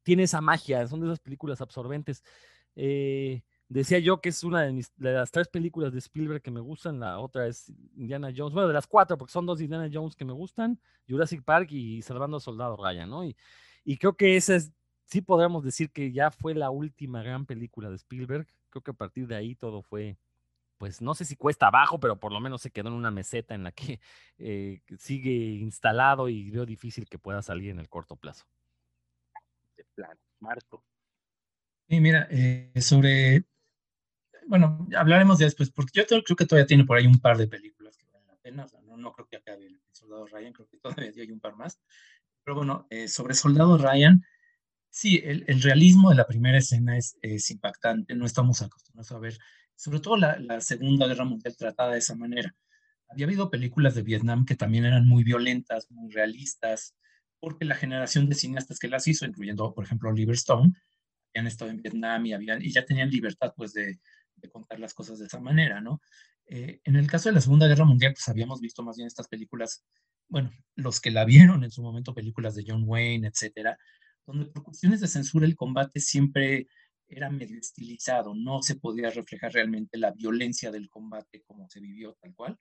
tiene 0.03 0.25
esa 0.25 0.41
magia, 0.41 0.87
son 0.87 1.01
de 1.01 1.07
esas 1.07 1.21
películas 1.21 1.61
absorbentes. 1.61 2.23
Eh, 2.77 3.43
decía 3.69 3.99
yo 3.99 4.21
que 4.21 4.31
es 4.31 4.45
una 4.45 4.63
de, 4.63 4.73
mis, 4.73 4.93
de 4.97 5.13
las 5.13 5.31
tres 5.31 5.49
películas 5.49 5.93
de 5.93 5.99
Spielberg 5.99 6.43
que 6.43 6.51
me 6.51 6.61
gustan, 6.61 7.01
la 7.01 7.19
otra 7.19 7.47
es 7.47 7.73
Indiana 7.97 8.33
Jones, 8.35 8.55
bueno, 8.55 8.69
de 8.69 8.75
las 8.75 8.87
cuatro, 8.87 9.19
porque 9.19 9.33
son 9.33 9.47
dos 9.47 9.61
Indiana 9.61 9.91
Jones 9.93 10.17
que 10.17 10.25
me 10.25 10.33
gustan, 10.33 10.79
Jurassic 11.09 11.43
Park 11.43 11.73
y 11.73 12.03
Salvando 12.03 12.37
al 12.37 12.43
Soldado 12.43 12.77
Ryan, 12.77 13.11
¿no? 13.11 13.25
Y, 13.25 13.37
y 13.85 13.97
creo 13.99 14.17
que 14.17 14.37
esa 14.37 14.57
es, 14.57 14.73
sí 15.05 15.21
podríamos 15.21 15.65
decir 15.65 15.91
que 15.91 16.13
ya 16.13 16.31
fue 16.31 16.55
la 16.55 16.71
última 16.71 17.23
gran 17.23 17.47
película 17.47 17.91
de 17.91 17.97
Spielberg, 17.97 18.47
creo 18.71 18.83
que 18.83 18.91
a 18.91 18.95
partir 18.95 19.27
de 19.27 19.37
ahí 19.37 19.55
todo 19.55 19.83
fue 19.83 20.17
pues 20.79 21.03
no 21.03 21.15
sé 21.15 21.25
si 21.25 21.37
cuesta 21.37 21.67
abajo, 21.67 22.01
pero 22.01 22.19
por 22.19 22.33
lo 22.33 22.41
menos 22.41 22.63
se 22.63 22.71
quedó 22.71 22.89
en 22.89 22.95
una 22.95 23.11
meseta 23.11 23.55
en 23.55 23.65
la 23.65 23.73
que 23.73 24.01
eh, 24.39 24.81
sigue 24.99 25.31
instalado 25.31 26.29
y 26.29 26.51
veo 26.51 26.65
difícil 26.65 27.09
que 27.09 27.19
pueda 27.19 27.43
salir 27.43 27.71
en 27.71 27.81
el 27.81 27.89
corto 27.89 28.17
plazo. 28.17 28.47
De 29.77 29.85
plan, 29.95 30.19
Marco. 30.41 30.85
Sí, 31.89 32.01
mira, 32.01 32.29
eh, 32.31 32.71
sobre, 32.81 33.45
bueno, 34.47 34.87
hablaremos 34.95 35.39
ya 35.39 35.47
después, 35.47 35.71
porque 35.71 36.01
yo 36.01 36.07
creo 36.07 36.37
que 36.37 36.47
todavía 36.47 36.67
tiene 36.67 36.85
por 36.85 36.99
ahí 36.99 37.07
un 37.07 37.19
par 37.19 37.39
de 37.39 37.49
películas 37.49 37.97
que 37.97 38.05
valen 38.07 38.27
la 38.27 38.37
pena, 38.37 38.65
o 38.65 38.69
sea, 38.69 38.81
no, 38.83 38.97
no 38.99 39.13
creo 39.13 39.27
que 39.27 39.37
acabe 39.37 39.67
el 39.67 39.81
Soldado 39.93 40.27
Ryan, 40.27 40.53
creo 40.53 40.69
que 40.69 40.77
todavía 40.77 41.11
hay 41.17 41.31
un 41.31 41.41
par 41.41 41.57
más, 41.57 41.81
pero 42.45 42.57
bueno, 42.57 42.87
eh, 42.91 43.09
sobre 43.09 43.33
Soldado 43.33 43.79
Ryan, 43.79 44.23
sí, 44.91 45.23
el, 45.25 45.45
el, 45.49 45.63
realismo 45.63 46.11
de 46.11 46.17
la 46.17 46.27
primera 46.27 46.59
escena 46.59 46.99
es, 46.99 47.17
es, 47.23 47.51
impactante, 47.51 48.15
no 48.15 48.27
estamos 48.27 48.61
acostumbrados 48.61 49.13
a 49.13 49.19
ver, 49.19 49.39
sobre 49.79 50.01
todo 50.01 50.17
la, 50.17 50.61
Segunda 50.61 51.07
Guerra 51.07 51.25
Mundial 51.25 51.57
tratada 51.57 51.93
de 51.93 52.01
esa 52.01 52.17
manera. 52.17 52.55
Había 53.09 53.27
habido 53.27 53.49
películas 53.49 53.95
de 53.95 54.03
Vietnam 54.03 54.45
que 54.45 54.57
también 54.57 54.85
eran 54.85 55.07
muy 55.07 55.23
violentas, 55.23 55.89
muy 55.91 56.11
realistas, 56.11 56.97
porque 57.39 57.65
la 57.65 57.77
generación 57.77 58.29
de 58.29 58.35
cineastas 58.35 58.81
que 58.81 58.89
las 58.89 59.07
hizo, 59.07 59.25
incluyendo, 59.25 59.73
por 59.73 59.85
ejemplo, 59.85 60.11
Oliver 60.11 60.35
Stone, 60.35 60.73
habían 61.33 61.47
estado 61.47 61.71
en 61.71 61.81
Vietnam 61.81 62.27
y, 62.27 62.33
habían, 62.33 62.61
y 62.61 62.73
ya 62.73 62.85
tenían 62.85 63.09
libertad, 63.09 63.55
pues, 63.57 63.73
de, 63.73 64.01
de 64.35 64.51
contar 64.51 64.81
las 64.81 64.95
cosas 64.95 65.21
de 65.21 65.27
esa 65.27 65.39
manera, 65.39 65.81
¿no? 65.81 66.01
Eh, 66.47 66.81
en 66.83 66.97
el 66.97 67.07
caso 67.07 67.29
de 67.29 67.37
la 67.37 67.41
Segunda 67.41 67.69
Guerra 67.69 67.85
Mundial, 67.85 68.15
pues 68.15 68.29
habíamos 68.29 68.61
visto 68.61 68.83
más 68.83 68.97
bien 68.97 69.07
estas 69.07 69.29
películas, 69.29 69.85
bueno, 70.27 70.51
los 70.75 71.01
que 71.01 71.13
la 71.13 71.25
vieron 71.25 71.63
en 71.63 71.71
su 71.71 71.83
momento, 71.83 72.15
películas 72.15 72.57
de 72.57 72.65
John 72.67 72.83
Wayne, 72.85 73.29
etcétera, 73.29 73.79
donde 74.27 74.47
por 74.47 74.65
cuestiones 74.65 75.01
de 75.01 75.07
censura 75.07 75.47
el 75.47 75.55
combate 75.55 76.01
siempre 76.01 76.67
era 77.09 77.31
medio 77.31 77.59
estilizado, 77.59 78.35
no 78.35 78.63
se 78.63 78.77
podía 78.77 79.11
reflejar 79.11 79.53
realmente 79.53 79.99
la 79.99 80.13
violencia 80.13 80.71
del 80.71 80.89
combate 80.89 81.43
como 81.47 81.69
se 81.69 81.81
vivió 81.81 82.17
tal 82.21 82.35
cual. 82.35 82.59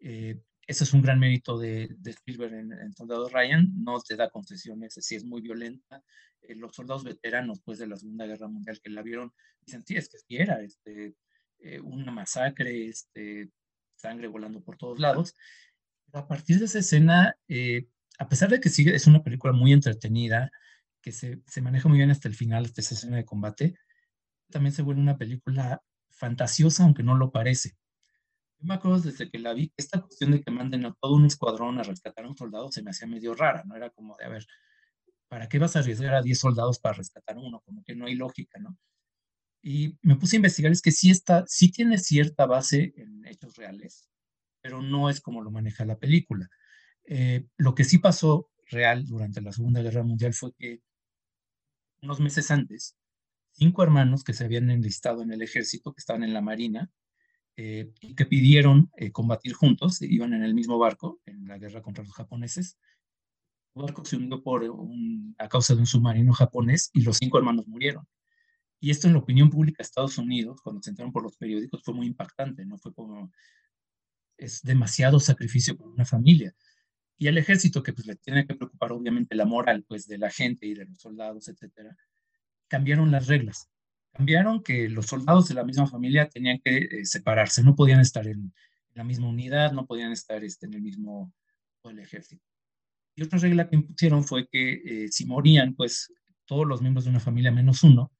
Eh, 0.00 0.40
ese 0.66 0.84
es 0.84 0.92
un 0.92 1.02
gran 1.02 1.18
mérito 1.18 1.58
de, 1.58 1.88
de 1.98 2.10
Spielberg 2.10 2.54
en, 2.54 2.72
en, 2.72 2.92
Soldado 2.92 3.28
Ryan, 3.28 3.68
no 3.82 4.00
te 4.00 4.16
da 4.16 4.30
concesiones, 4.30 4.94
sí 4.94 5.16
es 5.16 5.24
muy 5.24 5.40
violenta. 5.40 6.02
Eh, 6.42 6.54
los 6.54 6.74
soldados 6.74 7.04
veteranos, 7.04 7.60
pues 7.64 7.78
de 7.78 7.86
la 7.86 7.96
Segunda 7.96 8.26
Guerra 8.26 8.48
Mundial 8.48 8.80
que 8.82 8.90
la 8.90 9.02
vieron, 9.02 9.32
dicen, 9.60 9.84
sí, 9.86 9.96
es 9.96 10.08
que 10.08 10.18
sí 10.18 10.36
era 10.36 10.60
este, 10.62 11.14
eh, 11.58 11.80
una 11.80 12.10
masacre, 12.12 12.88
este, 12.88 13.50
sangre 13.96 14.28
volando 14.28 14.62
por 14.62 14.76
todos 14.76 14.98
lados. 14.98 15.34
Pero 16.06 16.24
a 16.24 16.28
partir 16.28 16.58
de 16.58 16.66
esa 16.66 16.80
escena, 16.80 17.36
eh, 17.48 17.86
a 18.18 18.28
pesar 18.28 18.50
de 18.50 18.60
que 18.60 18.68
sigue, 18.68 18.94
es 18.94 19.06
una 19.06 19.22
película 19.22 19.52
muy 19.52 19.72
entretenida, 19.72 20.50
que 21.02 21.12
se, 21.12 21.42
se 21.46 21.60
maneja 21.60 21.88
muy 21.88 21.98
bien 21.98 22.10
hasta 22.10 22.28
el 22.28 22.34
final, 22.34 22.64
hasta 22.64 22.80
esa 22.80 22.94
escena 22.94 23.16
de 23.16 23.24
combate, 23.24 23.74
también 24.50 24.72
se 24.72 24.82
vuelve 24.82 25.00
una 25.00 25.18
película 25.18 25.82
fantasiosa, 26.10 26.84
aunque 26.84 27.02
no 27.02 27.16
lo 27.16 27.32
parece. 27.32 27.76
Yo 28.60 28.66
me 28.68 28.74
acuerdo 28.74 29.00
desde 29.00 29.28
que 29.28 29.38
la 29.38 29.54
vi, 29.54 29.72
esta 29.76 30.00
cuestión 30.00 30.30
de 30.30 30.40
que 30.40 30.50
manden 30.52 30.86
a 30.86 30.94
todo 31.00 31.14
un 31.14 31.26
escuadrón 31.26 31.78
a 31.80 31.82
rescatar 31.82 32.24
a 32.24 32.28
un 32.28 32.36
soldado 32.36 32.70
se 32.70 32.82
me 32.82 32.90
hacía 32.90 33.08
medio 33.08 33.34
rara, 33.34 33.64
¿no? 33.66 33.74
Era 33.76 33.90
como 33.90 34.16
de, 34.16 34.24
a 34.24 34.28
ver, 34.28 34.46
¿para 35.28 35.48
qué 35.48 35.58
vas 35.58 35.74
a 35.74 35.80
arriesgar 35.80 36.14
a 36.14 36.22
10 36.22 36.38
soldados 36.38 36.78
para 36.78 36.94
rescatar 36.94 37.36
a 37.36 37.40
uno? 37.40 37.60
Como 37.64 37.82
que 37.82 37.96
no 37.96 38.06
hay 38.06 38.14
lógica, 38.14 38.60
¿no? 38.60 38.78
Y 39.62 39.98
me 40.02 40.16
puse 40.16 40.36
a 40.36 40.38
investigar, 40.38 40.72
es 40.72 40.82
que 40.82 40.92
sí, 40.92 41.10
está, 41.10 41.44
sí 41.46 41.70
tiene 41.70 41.98
cierta 41.98 42.46
base 42.46 42.92
en 42.96 43.24
hechos 43.26 43.56
reales, 43.56 44.08
pero 44.60 44.82
no 44.82 45.08
es 45.08 45.20
como 45.20 45.42
lo 45.42 45.50
maneja 45.50 45.84
la 45.84 45.98
película. 45.98 46.48
Eh, 47.04 47.46
lo 47.56 47.74
que 47.74 47.84
sí 47.84 47.98
pasó 47.98 48.50
real 48.70 49.06
durante 49.06 49.40
la 49.40 49.52
Segunda 49.52 49.82
Guerra 49.82 50.02
Mundial 50.02 50.34
fue 50.34 50.52
que 50.54 50.82
unos 52.02 52.20
meses 52.20 52.50
antes, 52.50 52.96
cinco 53.52 53.82
hermanos 53.82 54.24
que 54.24 54.32
se 54.32 54.44
habían 54.44 54.70
enlistado 54.70 55.22
en 55.22 55.32
el 55.32 55.42
ejército, 55.42 55.92
que 55.92 56.00
estaban 56.00 56.24
en 56.24 56.34
la 56.34 56.40
marina, 56.40 56.90
eh, 57.56 57.92
y 58.00 58.14
que 58.14 58.26
pidieron 58.26 58.90
eh, 58.96 59.12
combatir 59.12 59.52
juntos, 59.52 60.00
iban 60.02 60.32
en 60.32 60.42
el 60.42 60.54
mismo 60.54 60.78
barco 60.78 61.20
en 61.26 61.46
la 61.46 61.58
guerra 61.58 61.82
contra 61.82 62.02
los 62.02 62.14
japoneses. 62.14 62.78
El 63.74 63.82
barco 63.82 64.04
se 64.04 64.16
hundió 64.16 64.42
por 64.42 64.62
un, 64.64 65.34
a 65.38 65.48
causa 65.48 65.74
de 65.74 65.80
un 65.80 65.86
submarino 65.86 66.32
japonés 66.32 66.90
y 66.92 67.02
los 67.02 67.18
cinco 67.18 67.38
hermanos 67.38 67.66
murieron. 67.66 68.06
Y 68.80 68.90
esto 68.90 69.06
en 69.06 69.12
la 69.12 69.20
opinión 69.20 69.50
pública 69.50 69.76
de 69.78 69.84
Estados 69.84 70.18
Unidos, 70.18 70.60
cuando 70.62 70.82
se 70.82 70.90
enteraron 70.90 71.12
por 71.12 71.22
los 71.22 71.36
periódicos, 71.36 71.82
fue 71.84 71.94
muy 71.94 72.06
impactante, 72.06 72.66
¿no? 72.66 72.78
Fue 72.78 72.92
como, 72.92 73.30
es 74.36 74.62
demasiado 74.62 75.20
sacrificio 75.20 75.76
por 75.76 75.88
una 75.88 76.04
familia. 76.04 76.54
Y 77.18 77.28
el 77.28 77.38
ejército, 77.38 77.82
que 77.82 77.92
pues 77.92 78.06
le 78.06 78.16
tiene 78.16 78.46
que 78.46 78.54
preocupar 78.54 78.92
obviamente 78.92 79.34
la 79.34 79.44
moral, 79.44 79.84
pues 79.86 80.06
de 80.06 80.18
la 80.18 80.30
gente 80.30 80.66
y 80.66 80.74
de 80.74 80.86
los 80.86 80.98
soldados, 80.98 81.48
etcétera, 81.48 81.96
cambiaron 82.68 83.10
las 83.10 83.26
reglas 83.26 83.68
cambiaron 84.12 84.62
que 84.62 84.88
los 84.88 85.06
soldados 85.06 85.48
de 85.48 85.54
la 85.54 85.64
misma 85.64 85.86
familia 85.86 86.28
tenían 86.28 86.60
que 86.62 86.76
eh, 86.76 87.04
separarse, 87.04 87.62
no 87.62 87.74
podían 87.74 88.00
estar 88.00 88.26
en, 88.26 88.52
la 88.94 89.04
misma 89.04 89.28
unidad, 89.28 89.72
no 89.72 89.86
podían 89.86 90.12
estar 90.12 90.44
este, 90.44 90.66
en 90.66 90.74
el 90.74 90.82
mismo 90.82 91.32
el 91.84 91.98
ejército. 91.98 92.44
Y 93.16 93.22
otra 93.22 93.38
regla 93.38 93.68
que 93.68 93.76
impusieron 93.76 94.22
fue 94.22 94.46
que 94.46 94.82
eh, 94.84 95.08
si 95.08 95.24
morían, 95.24 95.74
pues 95.74 96.12
todos 96.44 96.66
los 96.66 96.82
miembros 96.82 97.04
de 97.04 97.10
una 97.10 97.20
familia 97.20 97.50
menos 97.50 97.82
uno, 97.82 98.12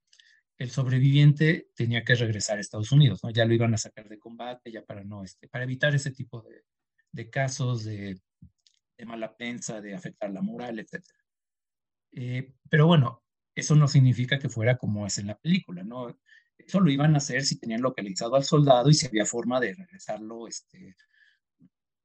el 0.57 0.71
sobreviviente 0.71 1.69
tenía 1.77 2.05
que 2.05 2.15
regresar 2.15 2.57
a 2.57 2.61
Estados 2.61 2.91
Unidos, 2.91 3.21
¿no? 3.23 3.31
Ya 3.31 3.45
lo 3.45 3.53
iban 3.53 3.75
a 3.75 3.79
sacar 3.79 4.09
de 4.09 4.19
combate, 4.19 4.73
ya 4.73 4.83
para 4.83 5.05
no, 5.05 5.23
este, 5.23 5.47
para 5.49 5.65
evitar 5.65 5.95
ese 5.95 6.11
tipo 6.11 6.41
de, 6.43 6.65
de 7.13 7.31
casos 7.31 7.85
de, 7.85 8.19
de, 9.03 9.07
mala 9.07 9.35
prensa, 9.35 9.81
de 9.81 9.95
afectar 9.95 10.31
la 10.31 10.43
moral, 10.43 10.79
etc. 10.79 11.05
Eh, 12.13 12.55
pero 12.71 12.87
bueno, 12.87 13.23
eso 13.55 13.75
no 13.75 13.89
significa 13.89 14.39
que 14.39 14.49
fuera 14.49 14.79
como 14.79 15.07
es 15.07 15.19
en 15.19 15.27
la 15.27 15.39
película, 15.39 15.83
¿no? 15.83 16.17
Eso 16.57 16.81
lo 16.81 16.91
iban 16.91 17.15
a 17.15 17.19
hacer 17.19 17.43
si 17.45 17.59
tenían 17.59 17.83
localizado 17.83 18.37
al 18.37 18.45
soldado 18.45 18.89
y 18.89 18.95
si 18.95 19.07
había 19.07 19.27
forma 19.27 19.59
de 19.59 19.75
regresarlo 19.75 20.47
este, 20.47 20.95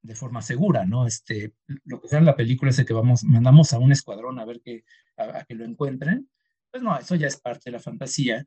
de 0.02 0.16
forma 0.16 0.42
segura, 0.42 0.86
¿no? 0.86 1.06
Este, 1.06 1.54
lo 1.86 2.02
que 2.02 2.08
sea 2.08 2.20
en 2.20 2.26
la 2.26 2.36
película 2.36 2.72
es 2.72 2.84
que 2.84 2.94
vamos, 2.94 3.24
mandamos 3.24 3.74
a 3.74 3.80
un 3.80 3.92
escuadrón 3.92 4.40
a 4.40 4.46
ver 4.46 4.62
que, 4.62 4.84
a, 5.18 5.40
a, 5.40 5.46
que 5.46 5.54
lo 5.54 5.66
encuentren. 5.66 6.28
Pues 6.72 6.82
no, 6.82 6.98
eso 6.98 7.14
ya 7.16 7.28
es 7.28 7.40
parte 7.40 7.64
de 7.66 7.74
la 7.74 7.80
fantasía. 7.80 8.44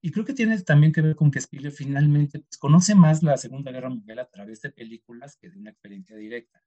Y 0.00 0.12
creo 0.12 0.24
que 0.24 0.34
tiene 0.34 0.56
también 0.62 0.92
que 0.92 1.02
ver 1.02 1.16
con 1.16 1.32
que 1.32 1.40
Spielberg 1.40 1.74
finalmente 1.74 2.38
pues, 2.38 2.56
conoce 2.58 2.94
más 2.94 3.24
la 3.24 3.36
Segunda 3.36 3.72
Guerra 3.72 3.90
Mundial 3.90 4.20
a 4.20 4.30
través 4.30 4.60
de 4.60 4.70
películas 4.70 5.36
que 5.36 5.50
de 5.50 5.58
una 5.58 5.70
experiencia 5.70 6.16
directa. 6.16 6.62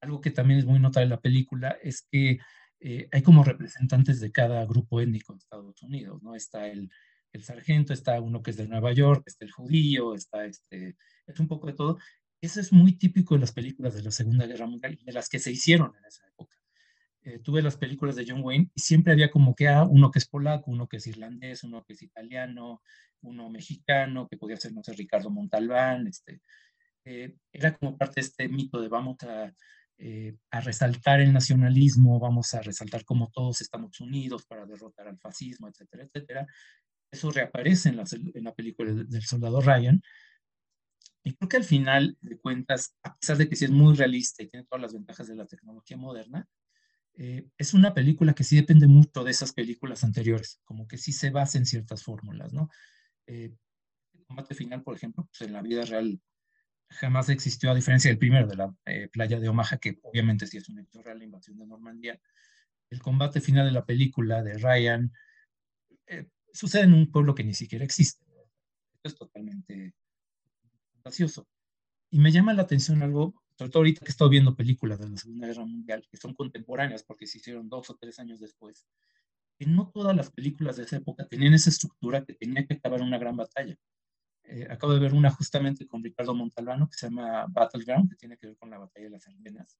Algo 0.00 0.20
que 0.20 0.30
también 0.30 0.60
es 0.60 0.66
muy 0.66 0.78
notable 0.78 1.04
en 1.04 1.10
la 1.10 1.20
película 1.20 1.76
es 1.82 2.02
que 2.10 2.38
eh, 2.80 3.08
hay 3.12 3.22
como 3.22 3.44
representantes 3.44 4.20
de 4.20 4.32
cada 4.32 4.64
grupo 4.64 5.00
étnico 5.00 5.32
en 5.32 5.38
Estados 5.38 5.82
Unidos, 5.82 6.22
¿no? 6.22 6.34
Está 6.34 6.66
el, 6.68 6.90
el, 7.32 7.42
sargento, 7.42 7.92
está 7.92 8.20
uno 8.20 8.42
que 8.42 8.52
es 8.52 8.56
de 8.56 8.66
Nueva 8.68 8.92
York, 8.92 9.24
está 9.26 9.44
el 9.44 9.52
judío, 9.52 10.14
está 10.14 10.46
este, 10.46 10.96
es 11.26 11.40
un 11.40 11.48
poco 11.48 11.66
de 11.66 11.74
todo. 11.74 11.98
Eso 12.40 12.60
es 12.60 12.72
muy 12.72 12.92
típico 12.96 13.34
de 13.34 13.40
las 13.40 13.52
películas 13.52 13.94
de 13.94 14.02
la 14.02 14.10
Segunda 14.10 14.46
Guerra 14.46 14.66
Mundial, 14.66 14.98
de 15.02 15.12
las 15.12 15.28
que 15.28 15.38
se 15.38 15.52
hicieron 15.52 15.94
en 15.96 16.04
esa 16.06 16.26
época. 16.26 16.56
Eh, 17.22 17.38
tuve 17.40 17.60
las 17.60 17.76
películas 17.76 18.16
de 18.16 18.24
John 18.26 18.40
Wayne 18.42 18.70
y 18.74 18.80
siempre 18.80 19.12
había 19.12 19.30
como 19.30 19.54
que 19.54 19.68
ah, 19.68 19.84
uno 19.84 20.10
que 20.10 20.18
es 20.18 20.26
polaco, 20.26 20.70
uno 20.70 20.88
que 20.88 20.96
es 20.96 21.06
irlandés, 21.06 21.62
uno 21.64 21.84
que 21.84 21.92
es 21.92 22.02
italiano, 22.02 22.80
uno 23.20 23.50
mexicano, 23.50 24.26
que 24.26 24.38
podía 24.38 24.56
ser, 24.56 24.72
no 24.72 24.82
sé, 24.82 24.94
Ricardo 24.94 25.28
Montalbán, 25.28 26.06
este, 26.06 26.40
eh, 27.04 27.34
era 27.52 27.76
como 27.76 27.98
parte 27.98 28.22
de 28.22 28.26
este 28.26 28.48
mito 28.48 28.80
de 28.80 28.88
vamos 28.88 29.22
a 29.24 29.52
eh, 30.02 30.34
a 30.50 30.60
resaltar 30.60 31.20
el 31.20 31.30
nacionalismo, 31.30 32.18
vamos 32.18 32.54
a 32.54 32.62
resaltar 32.62 33.04
cómo 33.04 33.30
todos 33.30 33.60
estamos 33.60 34.00
unidos 34.00 34.46
para 34.46 34.64
derrotar 34.64 35.06
al 35.06 35.18
fascismo, 35.18 35.68
etcétera, 35.68 36.04
etcétera. 36.04 36.46
Eso 37.12 37.30
reaparece 37.30 37.90
en 37.90 37.96
la, 37.96 38.04
en 38.10 38.44
la 38.44 38.54
película 38.54 38.94
del 38.94 39.22
soldado 39.22 39.60
Ryan. 39.60 40.00
Y 41.22 41.34
creo 41.34 41.50
que 41.50 41.58
al 41.58 41.64
final 41.64 42.16
de 42.22 42.38
cuentas, 42.38 42.96
a 43.02 43.14
pesar 43.14 43.36
de 43.36 43.46
que 43.46 43.56
sí 43.56 43.66
es 43.66 43.70
muy 43.70 43.94
realista 43.94 44.42
y 44.42 44.48
tiene 44.48 44.64
todas 44.64 44.80
las 44.80 44.94
ventajas 44.94 45.28
de 45.28 45.36
la 45.36 45.44
tecnología 45.44 45.98
moderna, 45.98 46.48
eh, 47.12 47.46
es 47.58 47.74
una 47.74 47.92
película 47.92 48.32
que 48.32 48.44
sí 48.44 48.56
depende 48.56 48.86
mucho 48.86 49.22
de 49.22 49.32
esas 49.32 49.52
películas 49.52 50.02
anteriores, 50.02 50.62
como 50.64 50.88
que 50.88 50.96
sí 50.96 51.12
se 51.12 51.28
basa 51.28 51.58
en 51.58 51.66
ciertas 51.66 52.02
fórmulas, 52.02 52.54
¿no? 52.54 52.70
Eh, 53.26 53.52
el 54.14 54.24
combate 54.24 54.54
final, 54.54 54.82
por 54.82 54.96
ejemplo, 54.96 55.28
pues 55.30 55.46
en 55.46 55.52
la 55.52 55.60
vida 55.60 55.84
real 55.84 56.18
jamás 56.90 57.28
existió, 57.28 57.70
a 57.70 57.74
diferencia 57.74 58.10
del 58.10 58.18
primero, 58.18 58.46
de 58.46 58.56
la 58.56 58.74
eh, 58.86 59.08
playa 59.08 59.38
de 59.38 59.48
Omaha, 59.48 59.78
que 59.78 59.98
obviamente 60.02 60.46
sí 60.46 60.58
es 60.58 60.68
un 60.68 60.80
hecho 60.80 61.02
real, 61.02 61.18
la 61.18 61.24
invasión 61.24 61.56
de 61.58 61.66
Normandía. 61.66 62.20
El 62.90 63.00
combate 63.00 63.40
final 63.40 63.66
de 63.66 63.72
la 63.72 63.86
película 63.86 64.42
de 64.42 64.58
Ryan 64.58 65.12
eh, 66.06 66.28
sucede 66.52 66.82
en 66.82 66.94
un 66.94 67.10
pueblo 67.10 67.34
que 67.34 67.44
ni 67.44 67.54
siquiera 67.54 67.84
existe. 67.84 68.24
Esto 68.94 69.08
es 69.08 69.14
totalmente 69.14 69.94
fantasioso. 70.92 71.46
Y 72.10 72.18
me 72.18 72.32
llama 72.32 72.52
la 72.54 72.62
atención 72.62 73.02
algo, 73.02 73.34
sobre 73.56 73.70
todo 73.70 73.80
ahorita 73.80 74.04
que 74.04 74.10
estado 74.10 74.28
viendo 74.28 74.56
películas 74.56 74.98
de 74.98 75.08
la 75.08 75.16
Segunda 75.16 75.46
Guerra 75.46 75.64
Mundial, 75.64 76.06
que 76.10 76.16
son 76.16 76.34
contemporáneas 76.34 77.04
porque 77.04 77.26
se 77.26 77.38
hicieron 77.38 77.68
dos 77.68 77.88
o 77.90 77.96
tres 77.96 78.18
años 78.18 78.40
después, 78.40 78.84
que 79.56 79.66
no 79.66 79.90
todas 79.94 80.16
las 80.16 80.30
películas 80.32 80.76
de 80.76 80.84
esa 80.84 80.96
época 80.96 81.26
tenían 81.28 81.54
esa 81.54 81.70
estructura 81.70 82.24
que 82.24 82.34
tenía 82.34 82.66
que 82.66 82.74
acabar 82.74 83.00
una 83.00 83.18
gran 83.18 83.36
batalla. 83.36 83.78
Eh, 84.52 84.66
acabo 84.68 84.92
de 84.92 84.98
ver 84.98 85.14
una 85.14 85.30
justamente 85.30 85.86
con 85.86 86.02
Ricardo 86.02 86.34
Montalbano 86.34 86.88
que 86.88 86.98
se 86.98 87.06
llama 87.06 87.46
Battleground, 87.48 88.10
que 88.10 88.16
tiene 88.16 88.36
que 88.36 88.48
ver 88.48 88.56
con 88.56 88.68
la 88.68 88.78
batalla 88.78 89.04
de 89.04 89.10
las 89.10 89.28
Ardenas. 89.28 89.78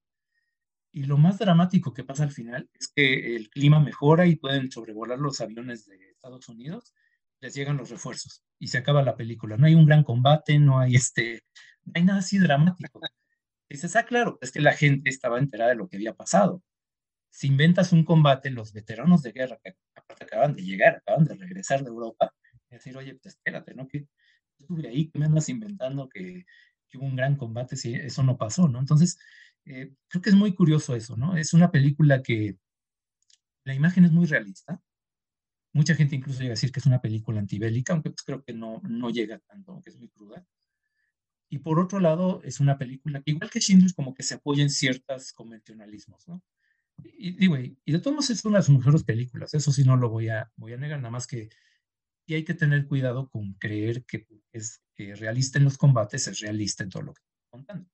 Y 0.93 1.05
lo 1.05 1.19
más 1.19 1.39
dramático 1.39 1.93
que 1.93 2.05
pasa 2.05 2.23
al 2.23 2.31
final 2.31 2.71
es 2.75 2.87
que 2.89 3.35
el 3.35 3.51
clima 3.51 3.81
mejora 3.81 4.27
y 4.27 4.37
pueden 4.37 4.71
sobrevolar 4.71 5.19
los 5.19 5.41
aviones 5.41 5.87
de 5.87 5.97
Estados 6.11 6.49
Unidos 6.49 6.95
les 7.41 7.55
llegan 7.55 7.79
los 7.79 7.91
refuerzos 7.91 8.45
y 8.59 8.69
se 8.69 8.79
acaba 8.79 9.03
la 9.03 9.17
película. 9.17 9.57
No 9.57 9.67
hay 9.67 9.75
un 9.75 9.87
gran 9.87 10.05
combate, 10.05 10.59
no 10.59 10.79
hay 10.79 10.95
este, 10.95 11.43
no 11.85 11.93
hay 11.97 12.05
nada 12.05 12.21
así 12.21 12.39
dramático. 12.39 13.01
Dices, 13.69 13.97
ah, 13.97 14.05
claro, 14.05 14.39
es 14.41 14.53
que 14.53 14.61
la 14.61 14.75
gente 14.75 15.11
estaba 15.11 15.39
enterada 15.39 15.71
de 15.71 15.77
lo 15.77 15.89
que 15.89 15.97
había 15.97 16.15
pasado. 16.15 16.63
Si 17.31 17.49
inventas 17.49 17.93
un 17.93 18.05
combate, 18.05 18.51
los 18.51 18.73
veteranos 18.73 19.23
de 19.23 19.33
guerra 19.33 19.59
que 19.63 19.75
aparte 19.95 20.25
acaban 20.25 20.55
de 20.55 20.63
llegar, 20.63 20.97
acaban 20.97 21.25
de 21.25 21.35
regresar 21.35 21.83
de 21.83 21.89
Europa, 21.89 22.33
y 22.69 22.75
decir, 22.75 22.97
oye, 22.97 23.15
pues 23.15 23.35
espérate, 23.35 23.75
¿no? 23.75 23.89
Que 23.89 24.07
estuve 24.61 24.89
ahí, 24.89 25.11
que 25.11 25.19
me 25.19 25.27
andas 25.27 25.49
inventando 25.49 26.09
que, 26.09 26.45
que, 26.89 26.99
hubo 26.99 27.07
un 27.07 27.17
gran 27.17 27.37
combate 27.37 27.77
si 27.77 27.95
eso 27.95 28.23
no 28.23 28.37
pasó, 28.37 28.69
¿no? 28.69 28.79
Entonces, 28.79 29.19
eh, 29.65 29.93
creo 30.09 30.23
que 30.23 30.31
es 30.31 30.37
muy 30.37 30.55
curioso 30.55 30.95
eso, 30.95 31.17
¿no? 31.17 31.37
Es 31.37 31.53
una 31.53 31.71
película 31.71 32.23
que 32.23 32.57
la 33.65 33.75
imagen 33.75 34.05
es 34.05 34.13
muy 34.13 34.27
realista. 34.27 34.81
Mucha 35.73 35.95
gente 35.95 36.17
incluso 36.17 36.41
llega 36.41 36.53
a 36.53 36.59
decir 36.59 36.73
que 36.73 36.81
es 36.81 36.87
una 36.87 37.01
película 37.01 37.41
antibélica, 37.41 37.93
aunque 37.93 38.11
pues 38.11 38.23
creo 38.23 38.43
que 38.43 38.53
no, 38.53 38.81
no 38.83 39.11
llega 39.11 39.39
tanto, 39.39 39.81
que 39.83 39.91
es 39.91 39.97
muy 39.97 40.09
cruda. 40.09 40.45
Y 41.49 41.59
por 41.59 41.79
otro 41.81 42.01
lado, 42.01 42.41
es 42.45 42.61
una 42.61 42.79
película 42.79 43.23
que, 43.23 43.33
igual 43.33 43.51
que 43.51 43.61
Schindler, 43.61 43.95
como 43.95 44.15
que 44.15 44.23
se 44.23 44.35
apoya 44.35 44.63
en 44.63 44.71
ciertos 44.71 45.33
convencionalismos, 45.33 46.27
¿no? 46.29 46.43
Y, 47.03 47.33
digo, 47.33 47.57
y, 47.57 47.77
de 47.87 47.99
todos 47.99 48.15
modos 48.15 48.31
es 48.31 48.45
una 48.45 48.59
de 48.59 48.65
sus 48.65 48.77
mejores 48.77 49.05
películas, 49.05 49.55
eso 49.55 49.73
sí 49.73 49.85
no 49.85 49.97
lo 49.97 50.11
voy 50.11 50.29
a, 50.29 50.51
voy 50.57 50.75
a 50.75 50.77
negar, 50.77 50.99
nada 50.99 51.11
más 51.11 51.27
que 51.27 51.49
y 52.31 52.35
hay 52.35 52.45
que 52.45 52.55
tener 52.55 52.87
cuidado 52.87 53.29
con 53.29 53.55
creer 53.55 54.05
que 54.05 54.25
es 54.53 54.81
realista 54.97 55.59
en 55.59 55.65
los 55.65 55.77
combates, 55.77 56.29
es 56.29 56.39
realista 56.39 56.85
en 56.85 56.91
todo 56.91 57.03
lo 57.03 57.13
que 57.13 57.23
estoy 57.23 57.49
contando. 57.51 57.91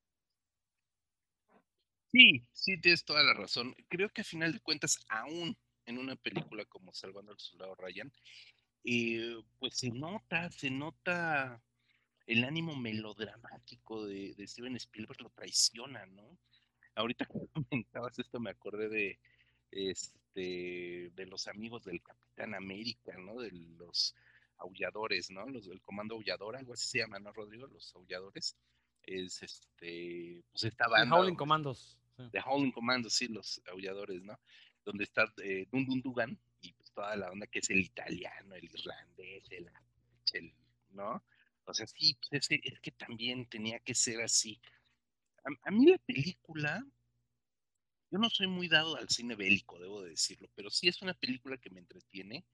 Sí, 2.09 2.47
sí, 2.53 2.79
tienes 2.79 3.03
toda 3.03 3.23
la 3.23 3.33
razón. 3.33 3.75
Creo 3.89 4.11
que 4.11 4.21
a 4.21 4.25
final 4.25 4.53
de 4.53 4.61
cuentas, 4.61 4.99
aún 5.09 5.57
en 5.87 5.97
una 5.97 6.17
película 6.17 6.67
como 6.67 6.93
Salvando 6.93 7.33
al 7.33 7.39
Soldado 7.39 7.77
Ryan, 7.77 8.13
eh, 8.85 9.37
pues 9.59 9.79
se 9.79 9.91
nota, 9.91 10.51
se 10.51 10.69
nota 10.69 11.63
el 12.27 12.45
ánimo 12.45 12.77
melodramático 12.77 14.05
de, 14.05 14.35
de, 14.35 14.47
Steven 14.47 14.77
Spielberg, 14.77 15.23
lo 15.23 15.31
traiciona, 15.31 16.05
¿no? 16.05 16.39
Ahorita 16.95 17.25
que 17.33 17.49
comentabas 17.55 18.19
esto 18.19 18.39
me 18.39 18.51
acordé 18.51 18.91
de, 18.91 19.19
este, 19.71 21.11
de 21.15 21.27
los 21.27 21.49
amigos 21.49 21.85
del 21.85 22.03
Capitán 22.03 22.55
América, 22.55 23.17
¿no? 23.19 23.41
De 23.41 23.51
los 23.51 24.15
aulladores, 24.59 25.31
¿no? 25.31 25.47
Los 25.47 25.67
del 25.67 25.81
Comando 25.81 26.15
Aullador, 26.15 26.57
algo 26.57 26.75
así 26.75 26.89
se 26.89 26.99
llama, 26.99 27.19
¿no, 27.19 27.33
Rodrigo? 27.33 27.67
Los 27.67 27.95
aulladores. 27.95 28.57
Es 29.03 29.43
este, 29.43 30.43
pues 30.51 30.65
esta 30.65 30.89
banda. 30.89 31.15
The 31.17 31.21
Howling 31.21 31.37
Commandos. 31.37 31.97
De 32.17 32.41
Howling 32.45 32.73
Commandos, 32.73 33.13
sí, 33.13 33.29
los 33.29 33.63
aulladores, 33.71 34.23
¿no? 34.23 34.39
Donde 34.85 35.05
está 35.05 35.33
eh, 35.43 35.67
Dun 35.71 36.01
Dugan 36.01 36.39
y 36.61 36.73
pues 36.73 36.91
toda 36.93 37.15
la 37.17 37.31
onda 37.31 37.47
que 37.47 37.61
es 37.61 37.71
el 37.71 37.81
italiano, 37.81 38.55
el 38.55 38.65
irlandés, 38.65 39.45
el, 39.51 39.71
el 40.33 40.53
¿no? 40.91 41.23
O 41.67 41.75
sea, 41.75 41.87
sí, 41.87 42.17
pues 42.31 42.51
es, 42.51 42.61
es, 42.63 42.81
que 42.81 42.93
también 42.93 43.47
tenía 43.47 43.79
que 43.81 43.95
ser 43.95 44.23
así. 44.23 44.61
A, 45.45 45.69
a 45.69 45.71
mí 45.71 45.87
la 45.87 45.99
película, 45.99 46.85
yo 48.11 48.19
no 48.19 48.31
soy 48.31 48.47
muy 48.47 48.69
dado 48.69 48.97
al 48.97 49.09
cine 49.09 49.35
bélico, 49.35 49.79
debo 49.79 50.03
de 50.03 50.11
decirlo, 50.11 50.49
pero 50.55 50.71
sí 50.71 50.89
es 50.89 51.03
una 51.03 51.15
película 51.15 51.59
que 51.59 51.71
me 51.71 51.81
entretiene, 51.81 52.45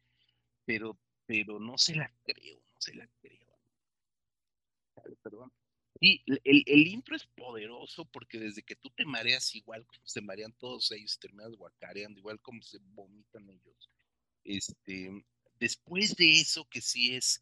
pero, 0.65 0.99
pero 1.27 1.61
no 1.61 1.77
se 1.77 1.95
la 1.95 2.13
creo, 2.25 2.59
no 2.73 2.81
se 2.81 2.95
la 2.95 3.07
creo. 3.21 3.41
Perdón. 5.23 5.53
Y 6.01 6.23
el, 6.27 6.65
el, 6.67 6.87
intro 6.87 7.15
es 7.15 7.27
poderoso 7.27 8.05
porque 8.07 8.39
desde 8.39 8.63
que 8.63 8.77
tú 8.77 8.91
te 8.91 9.05
mareas 9.05 9.55
igual 9.55 9.87
como 9.87 10.07
se 10.07 10.21
marean 10.21 10.53
todos 10.55 10.91
ellos, 10.91 11.19
terminas 11.19 11.53
guacareando, 11.53 12.19
igual 12.19 12.41
como 12.41 12.63
se 12.63 12.79
vomitan 12.81 13.49
ellos. 13.51 13.91
Este, 14.43 15.25
después 15.61 16.17
de 16.17 16.41
eso, 16.41 16.69
que 16.69 16.81
sí 16.81 17.15
es, 17.15 17.41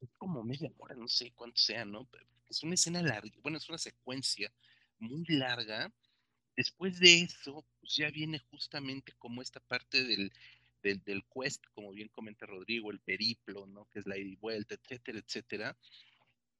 es 0.00 0.10
como 0.18 0.44
media 0.44 0.72
hora, 0.78 0.94
no 0.94 1.08
sé 1.08 1.32
cuánto 1.32 1.60
sea, 1.60 1.84
¿no? 1.84 2.08
Es 2.48 2.62
una 2.62 2.74
escena 2.74 3.02
larga, 3.02 3.32
bueno, 3.42 3.58
es 3.58 3.68
una 3.68 3.78
secuencia 3.78 4.52
muy 4.98 5.24
larga 5.26 5.92
Después 6.56 7.00
de 7.00 7.22
eso, 7.22 7.64
pues 7.80 7.96
ya 7.96 8.10
viene 8.10 8.38
justamente 8.38 9.12
como 9.18 9.42
esta 9.42 9.60
parte 9.60 10.04
del, 10.04 10.32
del, 10.82 11.02
del, 11.02 11.24
quest, 11.24 11.64
como 11.74 11.90
bien 11.92 12.08
comenta 12.08 12.46
Rodrigo, 12.46 12.90
el 12.90 13.00
periplo, 13.00 13.66
¿no? 13.66 13.88
Que 13.90 13.98
es 13.98 14.06
la 14.06 14.16
ida 14.16 14.28
y 14.28 14.36
vuelta, 14.36 14.74
etcétera, 14.74 15.18
etcétera. 15.18 15.76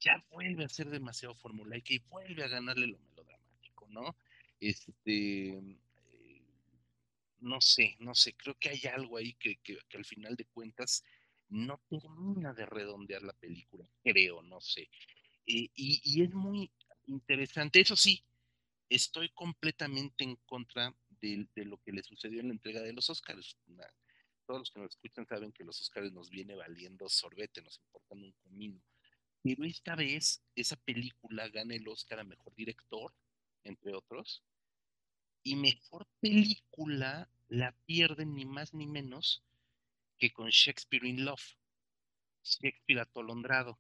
Ya 0.01 0.25
vuelve 0.31 0.65
a 0.65 0.69
ser 0.69 0.91
demasiado 0.91 1.35
formulaica 1.37 1.95
y 1.95 1.99
vuelve 1.99 2.43
a 2.43 2.49
ganarle 2.49 2.89
lo 2.89 2.99
melodramático, 2.99 3.87
¿no? 3.89 4.17
Este, 4.59 5.49
eh, 5.51 6.43
no 7.41 7.61
sé, 7.61 7.97
no 8.01 8.15
sé, 8.15 8.35
creo 8.35 8.57
que 8.59 8.71
hay 8.71 8.83
algo 8.93 9.17
ahí 9.17 9.35
que, 9.35 9.57
que, 9.57 9.79
que, 9.89 9.97
al 9.97 10.05
final 10.05 10.35
de 10.35 10.47
cuentas 10.47 11.05
no 11.51 11.81
termina 11.89 12.53
de 12.53 12.67
redondear 12.67 13.23
la 13.23 13.35
película, 13.35 13.89
creo, 14.03 14.43
no 14.43 14.61
sé. 14.61 14.89
Eh, 15.47 15.71
y, 15.75 16.01
y 16.03 16.23
es 16.23 16.33
muy 16.33 16.71
interesante, 17.07 17.81
eso 17.81 17.97
sí, 17.97 18.25
estoy 18.95 19.29
completamente 19.31 20.23
en 20.23 20.37
contra 20.47 20.95
de, 21.21 21.49
lo 21.65 21.79
que 21.79 21.93
le 21.93 22.03
sucedió 22.03 22.41
en 22.41 22.49
la 22.49 22.55
entrega 22.55 22.81
de 22.81 22.93
los 22.93 23.11
Oscars. 23.11 23.57
todos 24.47 24.61
los 24.61 24.71
que 24.71 24.81
nos 24.81 24.91
escuchan 24.91 25.27
saben 25.27 25.53
que 25.53 25.65
los 25.65 25.81
Oscars 25.81 26.13
nos 26.13 26.31
viene 26.31 26.55
valiendo 26.55 27.09
sorbete, 27.09 27.63
nos 27.63 27.79
importan 27.79 28.23
un 28.23 28.33
comino. 28.33 28.81
Pero 29.43 29.65
esta 29.65 29.97
vez 29.97 30.43
esa 30.55 30.77
película 30.77 31.49
gana 31.49 31.75
el 31.75 31.89
Oscar 31.89 32.21
a 32.21 32.25
Mejor 32.25 32.55
Director, 32.55 33.15
entre 33.65 33.95
otros, 33.95 34.45
y 35.43 35.57
Mejor 35.57 36.07
Película 36.21 37.31
la 37.49 37.73
pierden 37.87 38.35
ni 38.35 38.45
más 38.45 38.73
ni 38.75 38.87
menos 38.87 39.43
que 40.19 40.33
con 40.33 40.49
Shakespeare 40.51 41.07
in 41.07 41.25
Love, 41.25 41.57
Shakespeare 42.43 43.01
atolondrado 43.01 43.79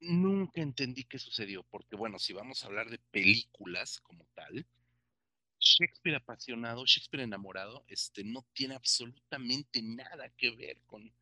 nunca 0.00 0.60
entendí 0.60 1.04
qué 1.04 1.18
sucedió, 1.18 1.62
porque 1.64 1.96
bueno, 1.96 2.18
si 2.18 2.32
vamos 2.32 2.62
a 2.62 2.66
hablar 2.66 2.90
de 2.90 2.98
películas 2.98 4.00
como 4.00 4.26
tal, 4.34 4.66
Shakespeare 5.58 6.16
apasionado, 6.16 6.86
Shakespeare 6.86 7.24
enamorado, 7.24 7.84
este, 7.86 8.24
no 8.24 8.46
tiene 8.54 8.74
absolutamente 8.74 9.82
nada 9.82 10.30
que 10.30 10.50
ver 10.56 10.80
con, 10.86 11.12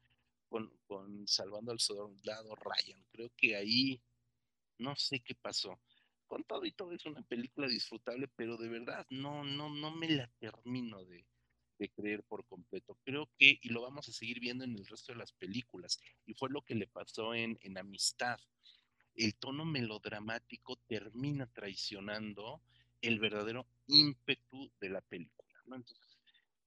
con, 0.49 1.27
Salvando 1.27 1.73
al 1.73 1.81
Soldado 1.81 2.55
Ryan. 2.55 3.05
Creo 3.11 3.31
que 3.37 3.57
ahí 3.57 4.01
no 4.79 4.95
sé 4.95 5.21
qué 5.21 5.35
pasó. 5.35 5.81
Con 6.29 6.45
todo 6.45 6.65
y 6.65 6.73
todo 6.73 6.93
es 6.93 7.05
una 7.07 7.23
película 7.23 7.67
disfrutable, 7.67 8.29
pero 8.29 8.57
de 8.57 8.69
verdad 8.69 9.07
no, 9.11 9.43
no, 9.43 9.71
no 9.71 9.91
me 9.91 10.09
la 10.09 10.31
termino 10.39 11.05
de, 11.05 11.27
de 11.79 11.89
creer 11.91 12.23
por 12.23 12.47
completo. 12.47 12.97
Creo 13.03 13.29
que, 13.39 13.59
y 13.61 13.71
lo 13.71 13.83
vamos 13.83 14.09
a 14.09 14.13
seguir 14.13 14.39
viendo 14.39 14.63
en 14.63 14.77
el 14.77 14.87
resto 14.87 15.13
de 15.13 15.19
las 15.19 15.33
películas, 15.33 16.01
y 16.27 16.35
fue 16.35 16.51
lo 16.51 16.63
que 16.63 16.75
le 16.75 16.87
pasó 16.87 17.35
en, 17.35 17.59
en 17.63 17.79
Amistad 17.79 18.39
el 19.19 19.35
tono 19.35 19.65
melodramático 19.65 20.77
termina 20.87 21.47
traicionando 21.47 22.63
el 23.01 23.19
verdadero 23.19 23.67
ímpetu 23.89 24.71
de 24.81 24.89
la 24.91 25.01
película. 25.01 25.49
Entonces, 25.67 26.19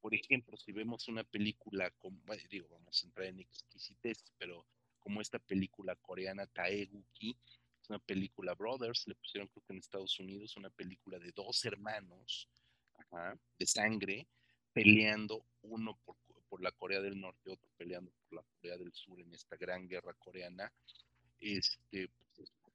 por 0.02 0.14
ejemplo, 0.14 0.58
si 0.58 0.72
vemos 0.74 1.08
una 1.08 1.24
película, 1.24 1.90
como, 1.92 2.20
digo, 2.50 2.68
vamos 2.70 3.02
a 3.02 3.08
entrar 3.08 3.28
en 3.28 3.40
exquisitez, 3.40 4.24
pero 4.38 4.66
como 5.00 5.22
esta 5.22 5.40
película 5.40 5.96
coreana 5.96 6.46
Taeguki, 6.48 7.38
es 7.82 7.90
una 7.90 8.00
película 8.00 8.54
Brothers, 8.54 9.08
le 9.08 9.16
pusieron 9.16 9.48
creo 9.48 9.64
que 9.66 9.74
en 9.74 9.80
Estados 9.80 10.20
Unidos, 10.20 10.58
una 10.58 10.70
película 10.70 11.20
de 11.20 11.32
dos 11.32 11.64
hermanos 11.66 12.50
de 13.58 13.66
sangre 13.66 14.28
peleando 14.74 15.46
uno 15.64 15.98
por, 16.06 16.18
por 16.50 16.62
la 16.62 16.72
Corea 16.72 17.02
del 17.02 17.20
Norte, 17.20 17.50
otro 17.50 17.70
peleando 17.78 18.12
por 18.12 18.40
la 18.40 18.44
Corea 18.44 18.78
del 18.78 18.94
Sur 18.94 19.20
en 19.22 19.34
esta 19.34 19.56
gran 19.56 19.88
guerra 19.88 20.14
coreana 20.14 20.72
este, 21.42 22.10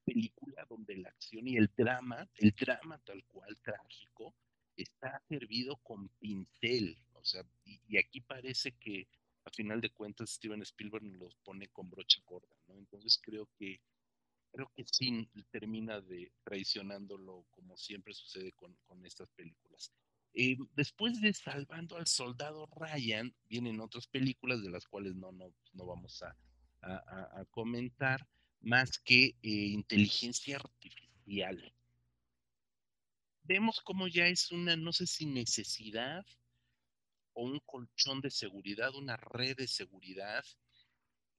película 0.07 0.65
donde 0.69 0.95
la 0.95 1.09
acción 1.09 1.47
y 1.47 1.57
el 1.57 1.69
drama, 1.75 2.29
el 2.37 2.51
drama 2.51 2.97
tal 2.99 3.23
cual 3.25 3.57
trágico, 3.57 4.33
está 4.77 5.21
servido 5.27 5.75
con 5.77 6.07
pincel. 6.19 6.97
O 7.13 7.25
sea, 7.25 7.43
y, 7.65 7.97
aquí 7.97 8.21
parece 8.21 8.71
que 8.71 9.07
a 9.43 9.49
final 9.49 9.81
de 9.81 9.89
cuentas 9.89 10.29
Steven 10.29 10.61
Spielberg 10.61 11.03
los 11.03 11.35
pone 11.43 11.67
con 11.67 11.89
brocha 11.89 12.21
gorda, 12.25 12.55
¿no? 12.67 12.77
Entonces 12.77 13.19
creo 13.21 13.49
que 13.57 13.81
creo 14.51 14.71
que 14.73 14.85
sí 14.85 15.29
termina 15.51 15.99
de 15.99 16.31
traicionándolo 16.43 17.45
como 17.51 17.75
siempre 17.75 18.13
sucede 18.13 18.53
con, 18.53 18.73
con 18.85 19.05
estas 19.05 19.29
películas. 19.31 19.91
Eh, 20.33 20.55
después 20.73 21.19
de 21.19 21.33
Salvando 21.33 21.97
al 21.97 22.07
Soldado 22.07 22.65
Ryan, 22.67 23.35
vienen 23.49 23.81
otras 23.81 24.07
películas 24.07 24.63
de 24.63 24.69
las 24.69 24.87
cuales 24.87 25.15
no, 25.15 25.31
no, 25.33 25.53
no 25.73 25.85
vamos 25.85 26.23
a, 26.23 26.35
a 26.81 27.45
comentar, 27.51 28.25
más 28.61 28.99
que 28.99 29.25
eh, 29.25 29.35
inteligencia 29.41 30.57
artificial. 30.57 31.73
Vemos 33.43 33.79
como 33.81 34.07
ya 34.07 34.27
es 34.27 34.51
una, 34.51 34.75
no 34.75 34.91
sé 34.91 35.07
si 35.07 35.25
necesidad 35.25 36.25
o 37.33 37.43
un 37.43 37.59
colchón 37.59 38.19
de 38.21 38.29
seguridad, 38.29 38.93
una 38.95 39.15
red 39.15 39.55
de 39.55 39.67
seguridad 39.67 40.43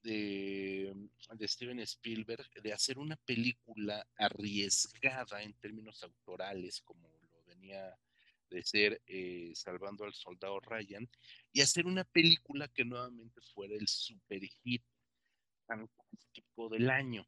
de, 0.02 0.94
de, 1.34 1.48
Steven 1.48 1.80
Spielberg 1.80 2.48
de 2.62 2.72
hacer 2.72 2.98
una 2.98 3.16
película 3.16 4.06
arriesgada 4.16 5.42
en 5.42 5.54
términos 5.54 6.02
autorales, 6.02 6.80
como 6.82 7.08
lo 7.08 7.42
venía 7.44 7.98
de 8.48 8.62
ser 8.62 9.02
eh, 9.06 9.52
Salvando 9.54 10.04
al 10.04 10.14
Soldado 10.14 10.60
Ryan 10.60 11.08
y 11.52 11.60
hacer 11.60 11.86
una 11.86 12.04
película 12.04 12.68
que 12.68 12.84
nuevamente 12.84 13.40
fuera 13.52 13.74
el 13.74 13.86
super 13.88 14.42
hit 14.42 14.82
fantástico 15.68 16.68
del 16.68 16.90
año. 16.90 17.26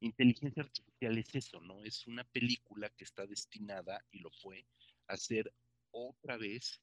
Inteligencia 0.00 0.62
artificial 0.62 1.18
es 1.18 1.34
eso, 1.34 1.60
¿no? 1.60 1.84
Es 1.84 2.06
una 2.06 2.24
película 2.24 2.88
que 2.90 3.04
está 3.04 3.26
destinada, 3.26 4.04
y 4.10 4.20
lo 4.20 4.30
fue, 4.30 4.66
a 5.08 5.16
ser 5.16 5.52
otra 5.90 6.36
vez 6.36 6.80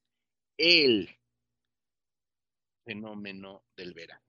el 0.58 1.10
fenómeno 2.86 3.64
del 3.76 3.94
verano. 3.94 4.24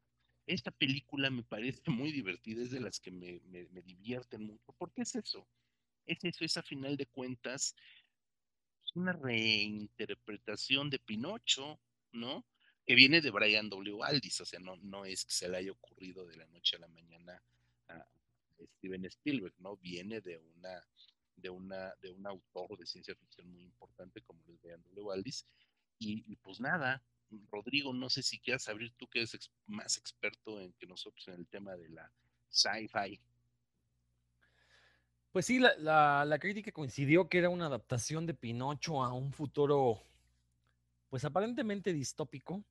Esta 0.46 0.70
película 0.70 1.30
me 1.30 1.42
parece 1.44 1.90
muy 1.90 2.12
divertida, 2.12 2.62
es 2.62 2.70
de 2.70 2.80
las 2.80 2.98
que 2.98 3.10
me, 3.10 3.40
me, 3.46 3.82
divierten 3.82 4.44
mucho, 4.44 4.72
porque 4.78 5.02
es 5.02 5.14
eso, 5.14 5.46
es 6.06 6.18
eso, 6.24 6.44
es 6.44 6.56
a 6.56 6.62
final 6.62 6.96
de 6.96 7.06
cuentas 7.06 7.76
una 8.94 9.12
reinterpretación 9.12 10.90
de 10.90 10.98
Pinocho, 10.98 11.80
¿no? 12.12 12.44
Que 12.86 12.94
viene 12.94 13.20
de 13.20 13.30
Brian 13.30 13.68
W. 13.68 14.02
Aldis, 14.02 14.40
o 14.40 14.44
sea, 14.44 14.58
no, 14.60 14.76
no 14.76 15.04
es 15.04 15.24
que 15.24 15.32
se 15.32 15.48
le 15.48 15.58
haya 15.58 15.72
ocurrido 15.72 16.26
de 16.26 16.36
la 16.36 16.46
noche 16.46 16.76
a 16.76 16.80
la 16.80 16.88
mañana 16.88 17.42
a 17.88 18.06
Steven 18.78 19.04
Spielberg, 19.04 19.54
¿no? 19.58 19.76
Viene 19.76 20.20
de 20.20 20.38
una 20.38 20.84
de 21.36 21.48
una 21.48 21.94
de 22.02 22.10
un 22.10 22.26
autor 22.26 22.76
de 22.76 22.86
ciencia 22.86 23.14
ficción 23.14 23.50
muy 23.50 23.62
importante 23.62 24.20
como 24.22 24.42
es 24.48 24.60
Brian 24.60 24.82
W. 24.82 25.12
Aldis 25.12 25.46
y, 26.02 26.36
pues 26.36 26.60
nada, 26.60 27.02
Rodrigo, 27.52 27.92
no 27.92 28.08
sé 28.08 28.22
si 28.22 28.38
quieras 28.38 28.66
abrir 28.68 28.92
tú 28.96 29.06
que 29.06 29.18
eres 29.18 29.50
más 29.66 29.98
experto 29.98 30.58
en 30.58 30.72
que 30.72 30.86
nosotros 30.86 31.28
en 31.28 31.34
el 31.34 31.46
tema 31.46 31.76
de 31.76 31.90
la 31.90 32.10
sci-fi. 32.48 33.20
Pues 35.30 35.44
sí, 35.44 35.58
la, 35.58 36.38
crítica 36.40 36.72
coincidió 36.72 37.28
que 37.28 37.38
era 37.38 37.50
una 37.50 37.66
adaptación 37.66 38.26
de 38.26 38.32
Pinocho 38.32 39.04
a 39.04 39.12
un 39.12 39.30
futuro, 39.30 40.02
pues 41.10 41.24
aparentemente 41.24 41.92
distópico. 41.92 42.64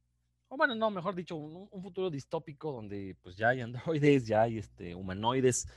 O 0.47 0.57
bueno, 0.57 0.73
no, 0.73 0.89
mejor 0.89 1.13
dicho, 1.13 1.35
un, 1.35 1.69
futuro 1.83 2.09
distópico 2.09 2.71
donde 2.71 3.15
pues 3.21 3.35
ya 3.37 3.49
hay 3.49 3.61
androides, 3.61 4.25
ya 4.25 4.43
hay 4.43 4.57
este, 4.57 4.95
humanoides. 4.95 5.67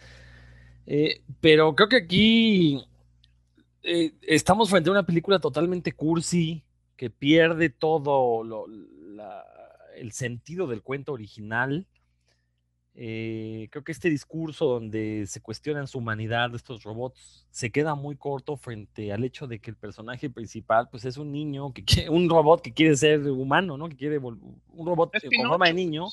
Eh, 0.86 1.20
pero 1.40 1.74
creo 1.74 1.88
que 1.88 1.96
aquí 1.96 2.82
eh, 3.82 4.14
estamos 4.22 4.70
frente 4.70 4.88
a 4.88 4.92
una 4.92 5.04
película 5.04 5.38
totalmente 5.38 5.92
cursi, 5.92 6.64
que 6.96 7.10
pierde 7.10 7.68
todo 7.68 8.44
el 9.96 10.12
sentido 10.12 10.66
del 10.68 10.82
cuento 10.82 11.12
original. 11.12 11.86
Eh, 12.94 13.68
creo 13.70 13.84
que 13.84 13.92
este 13.92 14.10
discurso 14.10 14.66
donde 14.66 15.24
se 15.26 15.40
cuestionan 15.40 15.86
su 15.86 15.96
humanidad 15.96 16.50
de 16.50 16.58
estos 16.58 16.82
robots 16.82 17.46
se 17.50 17.70
queda 17.70 17.94
muy 17.94 18.16
corto 18.16 18.58
frente 18.58 19.12
al 19.12 19.24
hecho 19.24 19.46
de 19.46 19.60
que 19.60 19.70
el 19.70 19.76
personaje 19.76 20.28
principal 20.28 20.90
pues 20.90 21.06
es 21.06 21.16
un 21.16 21.32
niño, 21.32 21.72
que 21.72 22.08
un 22.10 22.28
robot 22.28 22.60
que 22.60 22.74
quiere 22.74 22.94
ser 22.96 23.22
humano, 23.30 23.78
¿no? 23.78 23.88
Que 23.88 23.96
quiere 23.96 24.18
un 24.18 24.62
robot 24.86 25.12
con 25.12 25.48
forma 25.48 25.66
de 25.66 25.74
niño. 25.74 26.06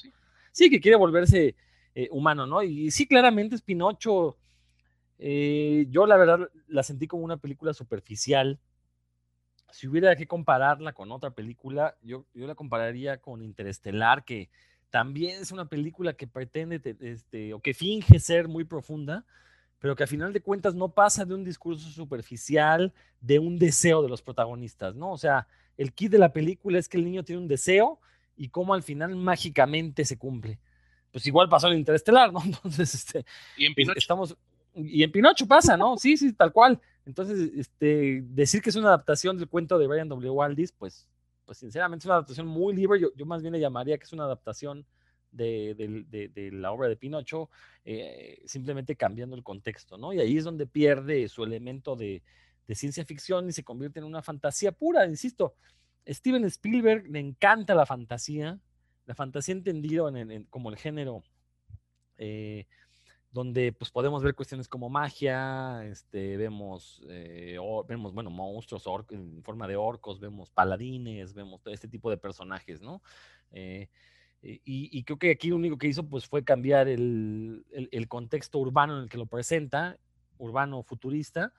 Sí. 0.52 0.70
que 0.70 0.80
quiere 0.80 0.96
volverse 0.96 1.56
eh, 1.96 2.08
humano, 2.12 2.46
¿no? 2.46 2.64
Y 2.64 2.92
sí, 2.92 3.08
claramente 3.08 3.56
es 3.56 3.62
Pinocho. 3.62 4.38
Eh, 5.18 5.86
yo 5.90 6.06
la 6.06 6.16
verdad 6.16 6.50
la 6.68 6.84
sentí 6.84 7.08
como 7.08 7.26
una 7.26 7.38
película 7.38 7.74
superficial 7.74 8.58
si 9.72 9.88
hubiera 9.88 10.16
que 10.16 10.28
compararla 10.28 10.94
con 10.94 11.12
otra 11.12 11.32
película, 11.32 11.96
yo, 12.02 12.26
yo 12.34 12.48
la 12.48 12.56
compararía 12.56 13.18
con 13.18 13.44
Interestelar, 13.44 14.24
que 14.24 14.50
también 14.90 15.42
es 15.42 15.52
una 15.52 15.66
película 15.66 16.14
que 16.14 16.28
pretende 16.28 16.82
este, 17.02 17.54
o 17.54 17.62
que 17.62 17.74
finge 17.74 18.20
ser 18.20 18.48
muy 18.48 18.64
profunda, 18.64 19.26
pero 19.80 19.96
que 19.96 20.04
a 20.04 20.08
final 20.08 20.34
de 20.34 20.42
cuentas 20.42 20.76
no 20.76 20.90
pasa 20.90 21.26
de 21.26 21.34
un 21.34 21.44
discurso 21.44 21.90
superficial, 21.90 22.94
de 23.22 23.40
un 23.40 23.58
deseo 23.58 24.02
de 24.02 24.10
los 24.10 24.22
protagonistas, 24.22 24.96
¿no? 24.96 25.12
O 25.12 25.18
sea, 25.18 25.48
el 25.78 25.94
kit 25.94 26.12
de 26.12 26.18
la 26.18 26.34
película 26.34 26.80
es 26.80 26.90
que 26.90 26.98
el 26.98 27.06
niño 27.06 27.24
tiene 27.24 27.42
un 27.42 27.48
deseo 27.48 28.00
y 28.36 28.50
cómo 28.50 28.74
al 28.74 28.84
final 28.84 29.16
mágicamente 29.16 30.04
se 30.06 30.18
cumple. 30.18 30.60
Pues 31.12 31.26
igual 31.26 31.50
pasó 31.50 31.70
en 31.70 31.78
Interestelar, 31.78 32.34
¿no? 32.34 32.42
Entonces, 32.46 32.94
este, 32.94 33.26
y 33.58 33.66
en 33.66 33.74
Pinocho. 33.74 34.00
estamos, 34.00 34.38
y 34.76 35.04
en 35.04 35.12
Pinocho 35.12 35.48
pasa, 35.48 35.78
¿no? 35.78 35.98
Sí, 35.98 36.18
sí, 36.18 36.34
tal 36.34 36.52
cual. 36.52 36.80
Entonces, 37.06 37.52
este, 37.56 38.22
decir 38.24 38.62
que 38.62 38.70
es 38.70 38.76
una 38.76 38.90
adaptación 38.90 39.38
del 39.38 39.48
cuento 39.48 39.80
de 39.80 39.88
Brian 39.88 40.10
W. 40.10 40.30
Waldis, 40.30 40.72
pues, 40.72 41.08
pues 41.50 41.58
sinceramente 41.58 42.04
es 42.04 42.06
una 42.06 42.14
adaptación 42.14 42.46
muy 42.46 42.76
libre. 42.76 43.02
Yo, 43.16 43.26
más 43.26 43.42
bien 43.42 43.54
le 43.54 43.60
llamaría 43.60 43.98
que 43.98 44.04
es 44.04 44.14
una 44.14 44.26
adaptación 44.26 44.86
de, 45.32 46.52
la 46.54 46.72
obra 46.72 46.88
de 46.88 46.96
Pinocho, 46.96 47.50
eh, 47.84 48.40
simplemente 48.46 48.96
cambiando 48.96 49.36
el 49.36 49.42
contexto, 49.42 49.98
¿no? 49.98 50.14
Y 50.14 50.20
ahí 50.20 50.38
es 50.38 50.44
donde 50.44 50.68
pierde 50.68 51.28
su 51.28 51.44
elemento 51.44 51.96
de, 51.96 52.22
ciencia 52.76 53.04
ficción 53.04 53.50
y 53.50 53.52
se 53.52 53.64
convierte 53.64 53.98
en 53.98 54.06
una 54.06 54.22
fantasía 54.22 54.72
pura, 54.72 55.08
insisto. 55.08 55.56
Steven 56.08 56.46
Spielberg 56.46 57.08
le 57.10 57.18
encanta 57.18 57.74
la 57.74 57.88
fantasía, 57.88 58.60
la 59.08 59.16
fantasía 59.16 59.56
entendido 59.56 60.16
en, 60.16 60.44
como 60.52 60.70
el 60.70 60.78
género 60.78 61.24
eh, 62.20 62.68
donde 63.32 63.72
pues 63.74 63.92
podemos 63.92 64.24
ver 64.24 64.34
cuestiones 64.34 64.68
como 64.68 64.90
magia, 64.90 65.86
este, 65.86 66.36
vemos, 66.38 67.04
eh, 67.10 67.58
vemos, 67.88 68.14
bueno, 68.14 68.30
monstruos 68.32 68.84
en 69.12 69.44
forma 69.44 69.68
de 69.68 69.76
orcos, 69.76 70.20
vemos 70.20 70.50
paladines, 70.50 71.34
vemos 71.34 71.62
todo 71.62 71.74
este 71.74 71.88
tipo 71.88 72.10
de 72.10 72.18
personajes, 72.18 72.82
¿no? 72.82 73.02
Eh, 73.52 73.88
y, 74.42 75.04
creo 75.04 75.20
que 75.20 75.32
aquí 75.32 75.50
lo 75.50 75.58
único 75.58 75.78
que 75.78 75.88
hizo 75.88 76.08
pues 76.08 76.26
fue 76.26 76.46
cambiar 76.46 76.88
el, 76.88 77.66
contexto 78.08 78.58
urbano 78.58 78.96
en 78.96 79.04
el 79.04 79.10
que 79.10 79.18
lo 79.18 79.26
presenta, 79.26 79.98
urbano 80.38 80.82
futurista, 80.82 81.54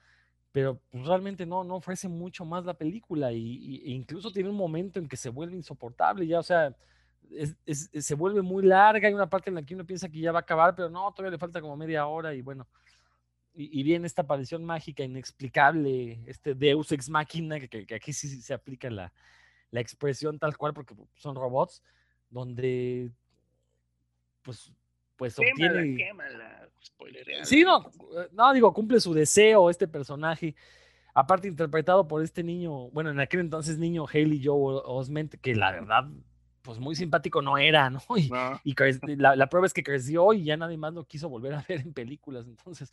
pero 0.51 0.81
pues, 0.89 1.05
realmente 1.05 1.45
no, 1.45 1.63
no 1.63 1.75
ofrece 1.75 2.09
mucho 2.09 2.43
más 2.43 2.65
la 2.65 2.73
película 2.73 3.31
y, 3.31 3.83
e 3.85 3.91
incluso 3.91 4.31
tiene 4.31 4.49
un 4.49 4.55
momento 4.55 4.99
en 4.99 5.07
que 5.07 5.15
se 5.15 5.29
vuelve 5.29 5.55
insoportable, 5.55 6.25
ya, 6.25 6.39
o 6.39 6.43
sea, 6.43 6.75
se 7.65 8.15
vuelve 8.15 8.41
muy 8.41 8.63
larga. 8.63 9.07
Hay 9.07 9.13
una 9.13 9.29
parte 9.29 9.49
en 9.49 9.55
la 9.55 9.63
que 9.63 9.73
uno 9.73 9.85
piensa 9.85 10.09
que 10.09 10.19
ya 10.19 10.31
va 10.31 10.39
a 10.39 10.41
acabar, 10.41 10.75
pero 10.75 10.89
no, 10.89 11.11
todavía 11.11 11.31
le 11.31 11.37
falta 11.37 11.61
como 11.61 11.77
media 11.77 12.05
hora 12.07 12.33
y 12.33 12.41
bueno. 12.41 12.67
Y, 13.53 13.83
viene 13.83 14.07
esta 14.07 14.21
aparición 14.21 14.63
mágica, 14.63 15.03
inexplicable, 15.03 16.23
este 16.25 16.55
Deus 16.55 16.89
ex 16.93 17.09
machina, 17.09 17.59
que, 17.59 17.85
aquí 17.93 18.13
sí 18.13 18.41
se 18.41 18.53
aplica 18.53 18.89
la, 18.89 19.11
la, 19.71 19.81
expresión 19.81 20.39
tal 20.39 20.55
cual, 20.55 20.73
porque 20.73 20.95
son 21.15 21.35
robots, 21.35 21.83
donde 22.29 23.11
pues, 24.41 24.71
pues 25.17 25.37
obtiene. 25.37 25.97
sí, 27.43 27.63
no, 27.63 27.91
no, 28.31 28.53
digo, 28.53 28.73
cumple 28.73 29.01
su 29.01 29.13
deseo 29.13 29.69
este 29.69 29.85
personaje 29.85 30.55
aparte 31.13 31.47
interpretado 31.47 32.07
por 32.07 32.23
este 32.23 32.43
niño, 32.43 32.89
bueno, 32.89 33.09
en 33.09 33.19
aquel 33.19 33.41
entonces 33.41 33.77
niño 33.77 34.05
Haley 34.07 34.41
Joe 34.43 34.81
Osment, 34.85 35.35
que 35.35 35.55
la 35.55 35.71
verdad 35.71 36.07
pues 36.61 36.79
muy 36.79 36.95
simpático 36.95 37.41
no 37.41 37.57
era, 37.57 37.89
¿no? 37.89 38.01
Y, 38.63 38.75
la, 39.15 39.47
prueba 39.47 39.67
es 39.67 39.73
que 39.73 39.83
creció 39.83 40.33
y 40.33 40.43
ya 40.43 40.57
nadie 40.57 40.77
más 40.77 40.93
lo 40.93 41.05
quiso 41.05 41.29
volver 41.29 41.53
a 41.53 41.65
ver 41.67 41.81
en 41.81 41.93
películas. 41.93 42.47
Entonces, 42.47 42.91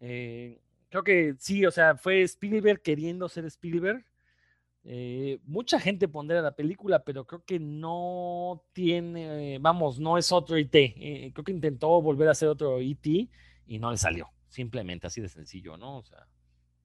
eh, 0.00 0.60
creo 0.88 1.04
que 1.04 1.34
sí, 1.38 1.64
o 1.66 1.70
sea, 1.70 1.96
fue 1.96 2.22
Spielberg 2.22 2.82
queriendo 2.82 3.28
ser 3.28 3.44
Spielberg. 3.46 4.04
Eh, 4.84 5.38
mucha 5.44 5.78
gente 5.78 6.08
pondría 6.08 6.42
la 6.42 6.56
película, 6.56 7.04
pero 7.04 7.24
creo 7.24 7.44
que 7.44 7.60
no 7.60 8.64
tiene, 8.72 9.58
vamos, 9.60 10.00
no 10.00 10.18
es 10.18 10.32
otro 10.32 10.58
IT. 10.58 10.74
Eh, 10.74 11.30
creo 11.32 11.44
que 11.44 11.52
intentó 11.52 12.02
volver 12.02 12.28
a 12.28 12.34
ser 12.34 12.48
otro 12.48 12.80
IT 12.80 13.30
y 13.66 13.78
no 13.78 13.90
le 13.90 13.96
salió. 13.96 14.28
Simplemente 14.48 15.06
así 15.06 15.20
de 15.20 15.28
sencillo, 15.28 15.76
¿no? 15.76 15.98
O 15.98 16.02
sea, 16.02 16.26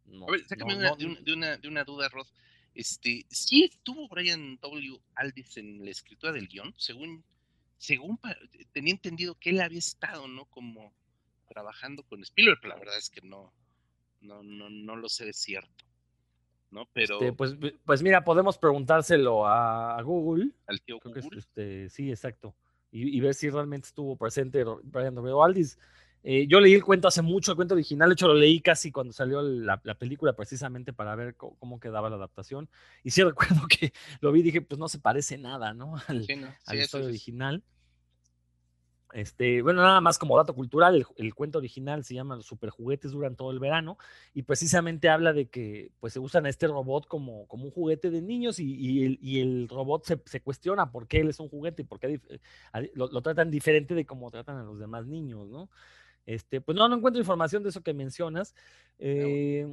no, 0.05 0.25
a 0.27 0.31
ver, 0.31 0.45
sácame 0.47 0.75
de, 0.75 1.33
una, 1.33 1.57
de 1.57 1.67
una 1.67 1.83
duda, 1.83 2.07
Ross. 2.09 2.31
Este, 2.77 3.25
sí 3.31 3.63
estuvo 3.63 4.07
Brian 4.07 4.59
W. 4.61 4.99
Aldis 5.15 5.57
en 5.57 5.83
la 5.83 5.89
escritura 5.89 6.31
del 6.31 6.47
guion, 6.47 6.75
según, 6.77 7.23
según 7.79 8.19
tenía 8.71 8.93
entendido 8.93 9.33
que 9.33 9.49
él 9.49 9.61
había 9.61 9.79
estado, 9.79 10.27
¿no? 10.27 10.45
Como 10.45 10.93
trabajando 11.49 12.03
con 12.03 12.21
Spielberg, 12.21 12.59
pero 12.61 12.75
la 12.75 12.79
verdad 12.79 12.99
es 12.99 13.09
que 13.09 13.21
no, 13.21 13.51
no, 14.21 14.43
no, 14.43 14.69
no 14.69 14.95
lo 14.95 15.09
sé 15.09 15.25
de 15.25 15.33
cierto. 15.33 15.85
¿no? 16.69 16.87
Pero. 16.93 17.15
Este, 17.15 17.33
pues, 17.33 17.57
pues 17.83 18.03
mira, 18.03 18.23
podemos 18.23 18.59
preguntárselo 18.59 19.47
a, 19.47 19.99
Google. 20.03 20.51
Al 20.67 20.79
tío 20.81 20.99
Google. 21.03 21.35
este, 21.35 21.89
sí, 21.89 22.11
exacto. 22.11 22.55
Y, 22.91 23.17
y, 23.17 23.19
ver 23.19 23.33
si 23.33 23.49
realmente 23.49 23.87
estuvo 23.87 24.15
presente 24.15 24.63
Brian 24.83 25.15
W. 25.15 25.43
Aldis. 25.43 25.79
Eh, 26.29 26.45
yo 26.45 26.59
leí 26.59 26.73
el 26.73 26.83
cuento 26.83 27.07
hace 27.07 27.21
mucho, 27.21 27.51
el 27.51 27.55
cuento 27.55 27.73
original, 27.73 28.09
de 28.09 28.13
hecho 28.13 28.27
lo 28.27 28.33
leí 28.33 28.59
casi 28.59 28.91
cuando 28.91 29.13
salió 29.13 29.41
la, 29.41 29.79
película 29.97 30.33
precisamente 30.33 30.91
para 30.91 31.15
ver 31.15 31.37
cómo, 31.37 31.79
quedaba 31.79 32.09
la 32.09 32.17
adaptación. 32.17 32.69
Y 33.01 33.11
sí 33.11 33.23
recuerdo 33.23 33.65
que 33.69 33.93
lo 34.19 34.33
vi 34.33 34.41
y 34.41 34.43
dije, 34.43 34.61
pues 34.61 34.77
no 34.77 34.89
se 34.89 34.99
parece 34.99 35.37
nada, 35.37 35.73
¿no? 35.73 35.95
Al, 36.07 36.27
a 36.65 36.73
la 36.73 36.81
historia 36.81 37.07
original. 37.07 37.63
Este, 39.13 39.61
bueno, 39.61 39.81
nada 39.81 40.01
más 40.01 40.19
como 40.19 40.35
dato 40.35 40.53
cultural, 40.53 41.07
el, 41.15 41.33
cuento 41.33 41.59
original 41.59 42.03
se 42.03 42.15
llama 42.15 42.35
Los 42.35 42.45
superjuguetes 42.45 43.11
duran 43.11 43.37
todo 43.37 43.51
el 43.51 43.59
verano 43.59 43.97
y 44.33 44.43
precisamente 44.43 45.07
habla 45.07 45.31
de 45.31 45.47
que 45.47 45.91
pues 46.01 46.11
se 46.11 46.19
usan 46.19 46.45
a 46.45 46.49
este 46.49 46.67
robot 46.67 47.07
como, 47.07 47.47
como 47.47 47.63
un 47.63 47.71
juguete 47.71 48.09
de 48.09 48.21
niños 48.21 48.59
y, 48.59 49.05
el, 49.05 49.17
y 49.21 49.39
el, 49.39 49.69
robot 49.69 50.03
se, 50.03 50.21
se, 50.25 50.41
cuestiona 50.41 50.91
por 50.91 51.07
qué 51.07 51.21
él 51.21 51.29
es 51.29 51.39
un 51.39 51.47
juguete 51.47 51.83
y 51.83 51.85
por 51.85 52.01
qué 52.01 52.19
eh, 52.29 52.91
lo, 52.95 53.07
lo, 53.07 53.21
tratan 53.21 53.49
diferente 53.49 53.95
de 53.95 54.05
cómo 54.05 54.29
tratan 54.29 54.57
a 54.57 54.63
los 54.63 54.77
demás 54.77 55.07
niños, 55.07 55.47
¿no? 55.47 55.69
Este, 56.27 56.61
pues 56.61 56.77
no, 56.77 56.87
no 56.87 56.97
encuentro 56.97 57.19
información 57.19 57.63
de 57.63 57.69
eso 57.69 57.81
que 57.81 57.95
mencionas. 57.95 58.53
Eh, 58.99 59.65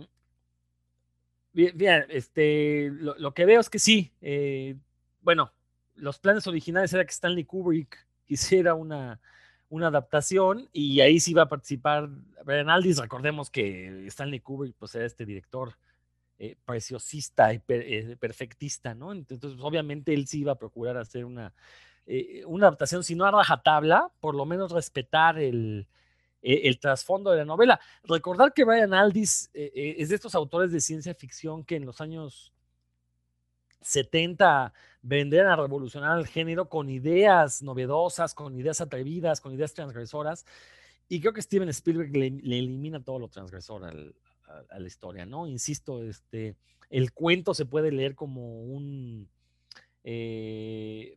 Bien, 1.55 2.05
este, 2.09 2.91
lo, 2.91 3.33
que 3.33 3.45
veo 3.47 3.61
es 3.61 3.71
que 3.71 3.79
sí. 3.79 4.13
Eh, 4.21 4.77
bueno, 5.21 5.53
los 5.95 6.19
planes 6.19 6.49
originales 6.49 6.93
era 6.93 7.05
que 7.05 7.13
Stanley 7.13 7.45
Kubrick 7.45 8.05
hiciera 8.27 8.75
una, 8.75 9.21
una 9.69 9.87
adaptación 9.87 10.69
y 10.73 11.01
ahí 11.01 11.21
sí 11.21 11.31
iba 11.31 11.43
a 11.43 11.49
participar 11.49 12.09
Brian 12.45 12.71
Aldis. 12.71 12.99
Recordemos 12.99 13.51
que 13.51 14.05
Stanley 14.09 14.41
Kubrick 14.41 14.75
pues, 14.77 14.97
era 14.97 15.07
este 15.07 15.25
director 15.25 15.79
eh, 16.41 16.57
preciosista 16.65 17.55
y 17.55 17.63
eh, 17.69 18.17
perfectista, 18.19 18.93
¿no? 18.93 19.13
Entonces, 19.13 19.55
obviamente 19.61 20.13
él 20.13 20.27
sí 20.27 20.41
iba 20.41 20.53
a 20.53 20.59
procurar 20.59 20.97
hacer 20.97 21.25
una, 21.25 21.55
una 22.47 22.67
adaptación, 22.67 23.05
si 23.05 23.15
no 23.15 23.27
a 23.27 23.31
rajatabla, 23.31 24.11
por 24.19 24.35
lo 24.35 24.45
menos 24.45 24.73
respetar 24.73 25.39
el, 25.39 25.87
eh, 26.47 26.69
el 26.69 26.79
trasfondo 26.79 27.31
de 27.31 27.39
la 27.39 27.45
novela. 27.47 27.81
Recordar 28.03 28.53
que 28.53 28.65
Brian 28.65 28.93
Aldiss 28.93 29.51
eh, 29.55 29.73
eh, 29.75 29.95
es 29.99 30.11
de 30.11 30.17
estos 30.17 30.35
autores 30.35 30.71
de 30.71 30.81
ciencia 30.81 31.15
ficción 31.15 31.65
que 31.65 31.77
en 31.77 31.87
los 31.87 32.03
años 32.03 32.53
70 33.81 34.75
vendrían 35.01 35.47
a 35.47 35.57
revolucionar 35.57 36.19
el 36.19 36.27
género 36.27 36.69
con 36.69 36.91
ideas 36.91 37.63
novedosas, 37.63 38.35
con 38.35 38.55
ideas 38.59 38.83
atrevidas, 38.83 39.41
con 39.41 39.55
ideas 39.55 39.73
transgresoras. 39.73 40.45
Y 41.09 41.21
creo 41.21 41.33
que 41.33 41.41
Steven 41.41 41.71
Spielberg 41.71 42.15
le, 42.15 42.27
elimina 42.27 43.03
todo 43.03 43.19
lo 43.19 43.29
transgresor 43.29 43.85
a, 43.85 44.79
la 44.79 44.87
historia, 44.87 45.25
¿no? 45.25 45.47
Insisto, 45.47 46.03
este, 46.03 46.57
el 46.91 47.13
cuento 47.13 47.55
se 47.55 47.65
puede 47.65 47.91
leer 47.91 48.15
como 48.15 48.63
un, 48.63 49.29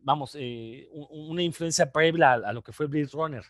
vamos, 0.02 0.34
una 0.34 1.42
influencia 1.42 1.92
previa 1.92 2.32
a, 2.32 2.34
a, 2.34 2.52
lo 2.52 2.62
que 2.62 2.72
fue 2.72 2.86
Blade 2.86 3.10
Runner, 3.12 3.44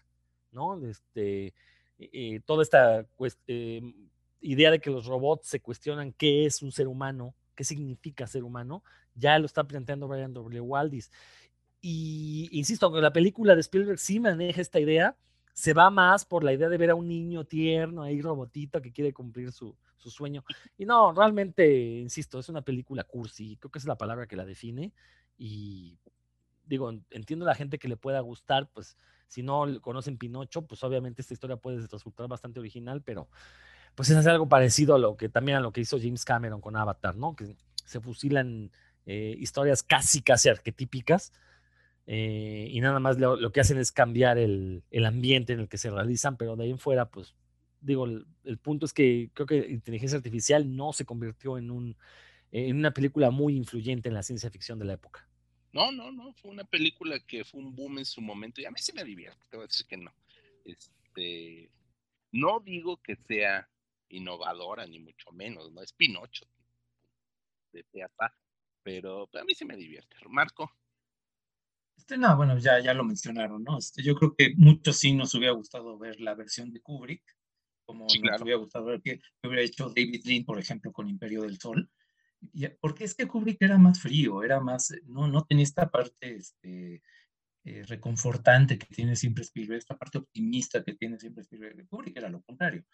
¿no? 0.53 0.85
Este, 0.87 1.55
eh, 1.99 2.41
toda 2.47 2.63
esta 2.63 3.07
em, 3.47 3.95
idea 4.41 4.71
de 4.71 4.81
que 4.81 4.91
los 4.91 5.07
robots 5.07 5.49
se 5.49 5.61
cuestionan 5.61 6.13
qué 6.13 6.47
es 6.47 6.63
un 6.63 6.73
ser 6.73 6.89
humano, 6.89 7.35
qué 7.55 7.65
significa 7.65 8.27
ser 8.27 8.45
humano, 8.45 8.83
ya 9.15 9.39
lo 9.39 9.47
está 9.47 9.65
planteando 9.65 10.09
Brian 10.09 10.33
W. 10.33 10.61
Waldis. 10.61 11.11
Y 11.81 12.49
insisto, 12.53 12.87
aunque 12.87 13.01
la 13.01 13.13
película 13.13 13.55
de 13.55 13.61
Spielberg 13.61 13.99
sí 13.99 14.21
maneja 14.21 14.61
esta 14.61 14.81
idea, 14.81 15.17
se 15.53 15.75
va 15.75 15.91
más 15.91 16.25
por 16.25 16.45
la 16.45 16.53
idea 16.53 16.69
de 16.69 16.79
ver 16.79 16.91
a 16.91 16.95
un 16.95 17.09
niño 17.09 17.45
tierno 17.45 18.03
ahí 18.03 18.21
robotito 18.21 18.81
que 18.81 18.93
quiere 18.93 19.13
cumplir 19.13 19.51
su, 19.51 19.77
su 19.97 20.11
sueño. 20.11 20.45
Y 20.77 20.85
no, 20.85 21.13
realmente, 21.13 21.99
insisto, 21.99 22.39
es 22.39 22.49
una 22.49 22.63
película 22.63 23.05
cursi, 23.05 23.57
creo 23.57 23.71
que 23.71 23.81
es 23.81 23.85
la 23.85 23.99
palabra 23.99 24.27
que 24.27 24.37
la 24.37 24.45
define. 24.45 24.93
Y 25.37 25.99
digo, 26.65 26.93
entiendo 27.11 27.45
a 27.45 27.49
la 27.49 27.55
gente 27.55 27.79
que 27.79 27.89
le 27.89 27.97
pueda 27.97 28.21
gustar, 28.21 28.71
pues 28.71 28.97
si 29.29 29.43
no 29.43 29.67
conocen 29.81 30.19
Pinocho, 30.19 30.67
pues 30.67 30.83
obviamente 30.83 31.23
esta 31.23 31.35
historia 31.35 31.57
puede 31.57 31.87
resultar 31.87 32.27
bastante 32.29 32.59
original, 32.59 33.03
pero 33.03 33.29
pues 33.95 34.11
es 34.11 34.27
algo 34.27 34.49
parecido 34.49 34.95
a 34.95 34.99
lo 34.99 35.17
que 35.17 35.29
también 35.29 35.59
a 35.59 35.61
lo 35.61 35.73
que 35.73 35.81
hizo 35.83 35.99
James 35.99 36.25
Cameron 36.25 36.61
con 36.61 36.77
Avatar, 36.77 37.17
¿no? 37.17 37.37
Que 37.37 37.57
se 37.85 38.01
fusilan 38.01 38.71
eh, 39.07 39.37
historias 39.39 39.83
casi, 39.83 40.23
casi 40.23 40.49
arquetípicas. 40.49 41.33
Eh, 42.07 42.69
y 42.71 42.81
nada 42.81 43.01
más 43.01 43.19
lo, 43.19 43.53
que 43.53 43.61
hacen 43.61 43.79
es 43.79 43.93
cambiar 43.93 44.39
el, 44.39 44.83
ambiente 45.05 45.53
en 45.53 45.61
el 45.61 45.69
que 45.69 45.79
se 45.79 45.91
realizan, 45.91 46.37
pero 46.37 46.57
de 46.57 46.65
ahí 46.65 46.71
en 46.71 46.79
fuera, 46.79 47.11
pues 47.11 47.35
digo, 47.81 48.07
el, 48.07 48.59
punto 48.63 48.87
es 48.87 48.95
que 48.95 49.31
creo 49.35 49.47
que 49.47 49.59
inteligencia 49.69 50.17
artificial 50.17 50.75
no 50.75 50.93
se 50.93 51.05
convirtió 51.05 51.59
en, 51.59 51.71
un, 51.71 51.97
en 52.51 52.77
una 52.77 52.93
película 52.93 53.31
muy 53.31 53.57
influyente 53.57 54.09
en 54.09 54.15
la 54.15 54.23
ciencia 54.23 54.51
ficción 54.51 54.79
de 54.79 54.87
la 54.87 54.95
época. 54.95 55.29
No, 55.73 55.93
no, 55.93 56.11
no, 56.11 56.33
fue 56.35 56.51
una 56.51 56.65
película 56.65 57.21
que 57.21 57.45
fue 57.45 57.61
un 57.61 57.75
boom 57.75 57.99
en 57.99 58.05
su 58.05 58.21
momento 58.21 58.61
y 58.61 58.65
a 58.65 58.71
mí 58.71 58.79
sí 58.79 58.93
me 58.93 59.05
divierte, 59.05 59.45
te 59.51 59.57
voy 59.57 59.65
a 59.65 59.67
decir 59.67 59.87
que 59.87 59.97
no. 59.97 60.13
Este, 60.65 61.71
no 62.33 62.61
digo 62.61 62.99
que 63.03 63.17
sea 63.17 63.69
innovadora, 64.09 64.87
ni 64.87 64.99
mucho 64.99 65.31
menos, 65.33 65.71
no 65.73 65.83
es 65.83 65.93
Pinocho 65.93 66.47
de 67.73 67.85
teatro, 67.85 68.29
pero, 68.83 69.29
a 69.35 69.45
mí 69.45 69.55
sí 69.55 69.67
me 69.67 69.77
divierte. 69.77 70.17
Marco. 70.31 70.71
Este, 71.97 72.17
no, 72.17 72.35
bueno, 72.37 72.57
ya, 72.59 72.81
ya 72.81 72.95
lo 72.95 73.05
mencionaron, 73.05 73.63
¿no? 73.63 73.79
Este, 73.79 74.03
yo 74.03 74.15
creo 74.15 74.35
que 74.35 74.55
muchos 74.57 74.97
sí 74.97 75.13
nos 75.13 75.35
hubiera 75.35 75.53
gustado 75.53 75.99
ver 75.99 76.19
la 76.21 76.35
versión 76.35 76.73
de 76.73 76.81
Kubrick, 76.81 77.23
como 77.85 78.05
nos 78.05 78.41
hubiera 78.41 78.59
gustado 78.59 78.87
ver 78.87 79.03
que 79.03 79.21
hubiera 79.43 79.63
hecho 79.63 79.89
David 79.89 80.25
Lean, 80.25 80.45
por 80.45 80.59
ejemplo, 80.59 80.93
con 80.93 81.09
Imperio 81.09 81.43
del 81.43 81.59
Sol 81.59 81.91
porque 82.81 83.05
es 83.05 83.15
que 83.15 83.27
Kubrick 83.27 83.61
era 83.61 83.79
más 83.79 84.01
frío, 84.01 84.43
era 84.43 84.61
más, 84.61 84.91
eh, 84.91 85.01
no, 85.07 85.29
no 85.29 85.45
tenía 85.45 85.65
esta 85.65 85.91
parte 85.91 86.37
este, 86.37 87.03
eh, 87.65 87.83
reconfortante 87.87 88.79
que 88.79 88.87
tiene 88.87 89.17
siempre 89.17 89.45
Spielberg, 89.45 89.79
esta 89.79 89.97
parte 89.97 90.19
optimista 90.19 90.83
que 90.83 90.95
tiene 90.95 91.19
siempre 91.19 91.43
Spielberg. 91.43 91.87
Kubrick 91.89 92.17
era 92.17 92.29
lo 92.29 92.43
contrario. 92.43 92.85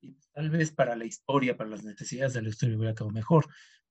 Y 0.00 0.16
tal 0.32 0.50
vez 0.50 0.72
para 0.72 0.96
la 0.96 1.04
historia, 1.04 1.56
para 1.56 1.70
las 1.70 1.84
necesidades 1.84 2.34
de 2.34 2.42
la 2.42 2.48
historia 2.48 2.76
hubiera 2.76 2.94
quedado 2.94 3.10
mejor. 3.10 3.46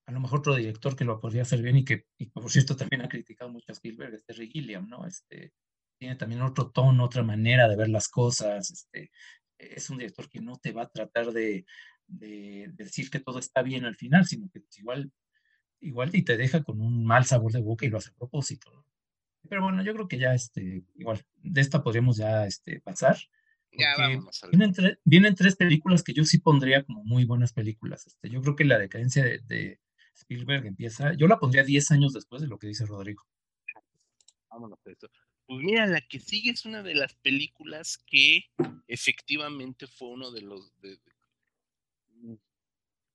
A 0.08 0.12
lo 0.12 0.20
mejor 0.20 0.40
otro 0.40 0.56
director 0.56 0.96
que 0.96 1.06
lo 1.06 1.20
podría 1.20 1.44
hacer 1.44 1.62
bien 1.62 1.78
y 1.78 1.86
que, 1.86 2.06
y 2.18 2.28
por 2.28 2.50
cierto, 2.52 2.76
también 2.76 3.02
ha 3.02 3.10
criticado 3.10 3.50
mucho 3.50 3.66
a 3.70 3.74
Spielberg 3.74 4.14
es 4.14 4.26
Terry 4.26 4.50
Gilliam, 4.50 4.88
¿no? 4.88 5.06
Este, 5.06 5.54
tiene 5.98 6.16
también 6.16 6.42
otro 6.42 6.70
tono, 6.72 7.06
otra 7.06 7.24
manera 7.24 7.68
de 7.68 7.76
ver 7.76 7.90
las 7.90 8.08
cosas. 8.08 8.70
Este, 8.70 9.12
es 9.58 9.90
un 9.90 9.98
director 9.98 10.30
que 10.30 10.42
no 10.42 10.58
te 10.58 10.72
va 10.72 10.84
a 10.84 10.90
tratar 10.90 11.32
de, 11.32 11.66
de, 12.08 12.70
decir 12.74 13.10
que 13.10 13.20
todo 13.20 13.40
está 13.40 13.62
bien 13.62 13.86
al 13.86 13.96
final, 13.96 14.26
sino 14.26 14.50
que 14.50 14.62
pues, 14.62 14.78
igual, 14.80 15.12
igual 15.80 16.10
y 16.14 16.24
te 16.24 16.38
deja 16.38 16.64
con 16.64 16.82
un 16.82 17.06
mal 17.06 17.26
sabor 17.26 17.52
de 17.52 17.62
boca 17.62 17.86
y 17.86 17.90
lo 17.90 17.98
hace 17.98 18.12
a 18.12 18.16
propósito. 18.16 18.86
Pero 19.48 19.64
bueno, 19.64 19.84
yo 19.84 19.94
creo 19.94 20.08
que 20.08 20.18
ya, 20.18 20.34
este, 20.34 20.84
igual, 20.96 21.24
de 21.36 21.62
esta 21.62 21.84
podríamos 21.84 22.18
ya 22.18 22.46
este, 22.46 22.82
pasar. 22.82 23.18
Ya 23.78 23.94
vamos 23.98 24.42
vienen, 25.04 25.36
tres 25.36 25.56
películas 25.56 26.02
que 26.02 26.14
yo 26.14 26.24
sí 26.24 26.40
pondría 26.40 26.84
como 26.84 27.04
muy 27.04 27.26
buenas 27.26 27.52
películas. 27.52 28.08
Este, 28.08 28.30
yo 28.30 28.42
creo 28.42 28.56
que 28.56 28.64
la 28.64 28.80
decadencia 28.80 29.24
de, 29.24 29.80
Spielberg 30.16 30.66
empieza, 30.66 31.14
yo 31.14 31.28
la 31.28 31.40
pondría 31.40 31.64
10 31.64 31.92
años 31.92 32.14
después 32.14 32.42
de 32.42 32.48
lo 32.48 32.58
que 32.58 32.68
dice 32.68 32.86
Rodrigo. 32.86 33.28
Vámonos 34.50 34.80
a 34.86 34.92
eso. 34.92 35.10
Pues 35.46 35.62
mira, 35.62 35.86
la 35.86 36.00
que 36.02 36.20
sigue 36.20 36.52
es 36.52 36.66
una 36.66 36.82
de 36.82 36.96
las 36.96 37.14
películas 37.16 37.98
que 37.98 38.46
efectivamente 38.88 39.88
fue 39.88 40.10
uno 40.10 40.32
de 40.32 40.42
los, 40.42 40.72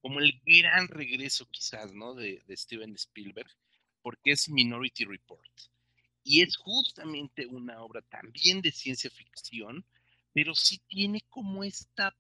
como 0.01 0.21
el 0.21 0.41
gran 0.45 0.89
regreso 0.89 1.47
quizás, 1.51 1.93
¿no? 1.93 2.15
De, 2.15 2.43
Steven 2.51 2.95
Spielberg, 2.95 3.51
porque 4.03 4.33
es 4.33 4.49
Minority 4.49 5.05
Report. 5.05 5.51
Y 6.25 6.43
es 6.43 6.57
justamente 6.57 7.47
una 7.47 7.83
obra 7.83 8.03
también 8.03 8.61
de 8.61 8.73
ciencia 8.73 9.11
ficción, 9.11 9.85
pero 10.33 10.55
sí 10.55 10.81
tiene 10.89 11.23
como 11.29 11.65
esta... 11.65 12.17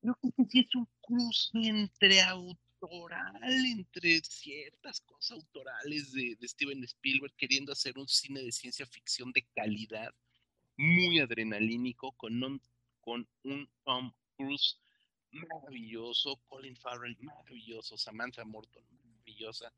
Creo 0.00 0.18
que 0.20 0.44
sí 0.48 0.60
es 0.60 0.74
un 0.74 0.88
cruce 1.00 1.50
entre 1.52 2.22
autoral, 2.22 3.64
entre 3.66 4.20
ciertas 4.22 5.00
cosas 5.00 5.38
autorales 5.38 6.12
de, 6.12 6.36
Steven 6.42 6.82
Spielberg, 6.82 7.34
queriendo 7.36 7.72
hacer 7.72 7.96
un 7.98 8.08
cine 8.08 8.42
de 8.42 8.50
ciencia 8.50 8.84
ficción 8.86 9.30
de 9.32 9.46
calidad, 9.54 10.12
muy 10.76 11.20
adrenalínico, 11.20 12.12
con 12.12 12.42
un, 12.42 12.60
con 13.00 13.28
un 13.44 13.68
Cruise 14.36 14.78
maravilloso, 15.30 16.36
Colin 16.48 16.76
Farrell 16.76 17.16
maravilloso, 17.20 17.96
Samantha 17.96 18.44
Morton 18.44 18.84
maravillosa 19.04 19.72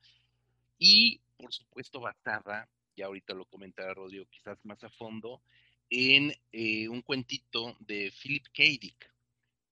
y 0.79 1.21
por 1.37 1.53
supuesto 1.53 2.01
basada, 2.01 2.69
ya 2.97 3.07
ahorita 3.07 3.35
lo 3.35 3.45
comentará 3.47 3.95
Rodrigo 3.95 4.27
quizás 4.27 4.59
más 4.65 4.83
a 4.85 4.91
fondo, 4.91 5.43
en 5.91 6.33
eh, 6.53 6.89
un 6.89 7.03
cuentito 7.03 7.77
de 7.81 8.13
Philip 8.23 8.45
K. 8.47 8.63
Dick. 8.81 9.15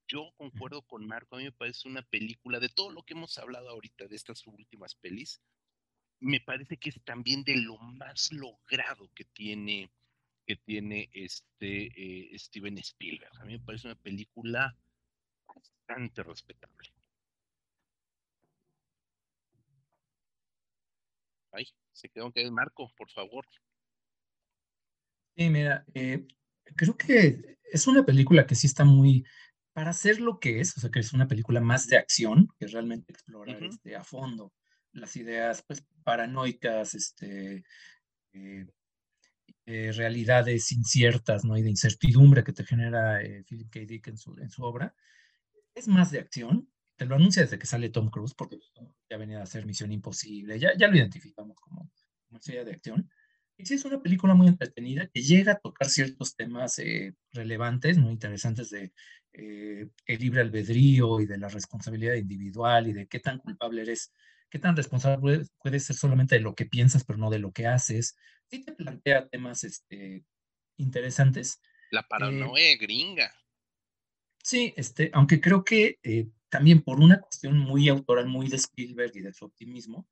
Yo 0.06 0.32
concuerdo 0.36 0.82
con 0.82 1.06
Marco, 1.06 1.36
a 1.36 1.38
mí 1.38 1.44
me 1.44 1.52
parece 1.52 1.88
una 1.88 2.02
película 2.02 2.60
de 2.60 2.68
todo 2.68 2.90
lo 2.90 3.02
que 3.02 3.14
hemos 3.14 3.38
hablado 3.38 3.70
ahorita 3.70 4.06
de 4.06 4.16
estas 4.16 4.46
últimas 4.46 4.94
pelis, 4.94 5.40
me 6.20 6.40
parece 6.40 6.76
que 6.76 6.90
es 6.90 7.02
también 7.04 7.42
de 7.44 7.56
lo 7.56 7.78
más 7.78 8.30
logrado 8.32 9.10
que 9.14 9.24
tiene 9.24 9.90
que 10.46 10.56
tiene 10.56 11.08
este 11.12 11.86
eh, 11.96 12.38
Steven 12.38 12.78
Spielberg. 12.78 13.32
A 13.40 13.44
mí 13.44 13.58
me 13.58 13.64
parece 13.64 13.88
una 13.88 13.96
película 13.96 14.76
bastante 15.46 16.22
respetable. 16.22 16.88
Ay, 21.52 21.66
se 21.92 22.08
quedó 22.08 22.32
que 22.32 22.42
el 22.42 22.52
marco, 22.52 22.90
por 22.96 23.10
favor. 23.10 23.46
Sí, 25.36 25.50
mira, 25.50 25.84
eh, 25.94 26.26
creo 26.76 26.96
que 26.96 27.58
es 27.64 27.86
una 27.86 28.04
película 28.04 28.46
que 28.46 28.54
sí 28.54 28.66
está 28.66 28.84
muy, 28.84 29.24
para 29.72 29.92
ser 29.92 30.20
lo 30.20 30.38
que 30.38 30.60
es, 30.60 30.76
o 30.76 30.80
sea, 30.80 30.90
que 30.90 31.00
es 31.00 31.12
una 31.12 31.28
película 31.28 31.60
más 31.60 31.86
de 31.86 31.96
acción, 31.96 32.48
que 32.58 32.66
realmente 32.66 33.12
explora 33.12 33.56
este, 33.58 33.96
a 33.96 34.04
fondo 34.04 34.52
las 34.92 35.16
ideas 35.16 35.62
pues, 35.66 35.84
paranoicas, 36.04 36.94
este, 36.94 37.64
eh, 38.32 38.66
eh, 39.66 39.92
realidades 39.92 40.72
inciertas, 40.72 41.44
¿no? 41.44 41.56
Y 41.56 41.62
de 41.62 41.70
incertidumbre 41.70 42.44
que 42.44 42.52
te 42.52 42.64
genera 42.64 43.20
Philip 43.48 43.70
K. 43.70 43.80
Dick 43.80 44.08
en 44.08 44.18
su, 44.18 44.64
obra 44.64 44.94
es 45.74 45.88
más 45.88 46.10
de 46.10 46.20
acción. 46.20 46.68
Te 46.96 47.06
lo 47.06 47.16
anuncia 47.16 47.42
desde 47.42 47.58
que 47.58 47.66
sale 47.66 47.88
Tom 47.88 48.10
Cruise, 48.10 48.34
porque 48.34 48.58
ya 49.10 49.16
venía 49.16 49.40
a 49.40 49.42
hacer 49.42 49.66
Misión 49.66 49.92
Imposible, 49.92 50.58
ya, 50.58 50.72
lo 50.76 50.96
identificamos 50.96 51.56
como, 51.60 51.90
como 52.28 52.40
serie 52.40 52.64
de 52.64 52.72
acción. 52.72 53.10
sí 53.58 53.74
es 53.74 53.84
una 53.84 54.02
película 54.02 54.34
muy 54.34 54.48
entretenida 54.48 55.08
que 55.08 55.22
llega 55.22 55.52
a 55.52 55.58
tocar 55.58 55.88
ciertos 55.88 56.36
temas 56.36 56.78
eh, 56.78 57.14
relevantes, 57.32 57.98
muy 57.98 58.12
interesantes 58.12 58.70
de 58.70 58.92
eh, 59.32 59.88
el 60.06 60.20
libre 60.20 60.42
albedrío 60.42 61.20
y 61.20 61.26
de 61.26 61.38
la 61.38 61.48
responsabilidad 61.48 62.14
individual 62.14 62.88
y 62.88 62.92
de 62.92 63.06
qué 63.06 63.18
tan 63.20 63.38
culpable 63.38 63.82
eres, 63.82 64.12
qué 64.52 64.58
tan 64.58 64.76
responsable 64.76 65.46
puedes 65.62 65.86
ser 65.86 65.96
solamente 65.96 66.34
de 66.34 66.42
lo 66.42 66.54
que 66.54 66.66
piensas, 66.66 67.04
pero 67.04 67.18
no 67.18 67.30
de 67.30 67.38
lo 67.38 67.52
que 67.52 67.66
haces. 67.66 68.18
Sí 68.50 68.62
te 68.62 68.72
plantea 68.72 69.26
temas 69.28 69.64
este, 69.64 70.26
interesantes. 70.76 71.58
La 71.90 72.00
eh, 72.00 72.06
paranoia 72.06 72.76
gringa. 72.78 73.34
Sí, 74.44 74.74
este, 74.76 75.10
aunque 75.14 75.40
creo 75.40 75.64
que 75.64 75.98
también 76.50 76.82
por 76.82 77.00
una 77.00 77.18
cuestión 77.18 77.56
muy 77.56 77.88
autoral, 77.88 78.26
muy 78.26 78.46
de 78.48 78.56
Spielberg 78.56 79.12
y 79.14 79.22
de 79.22 79.32
su 79.32 79.46
optimismo, 79.46 80.06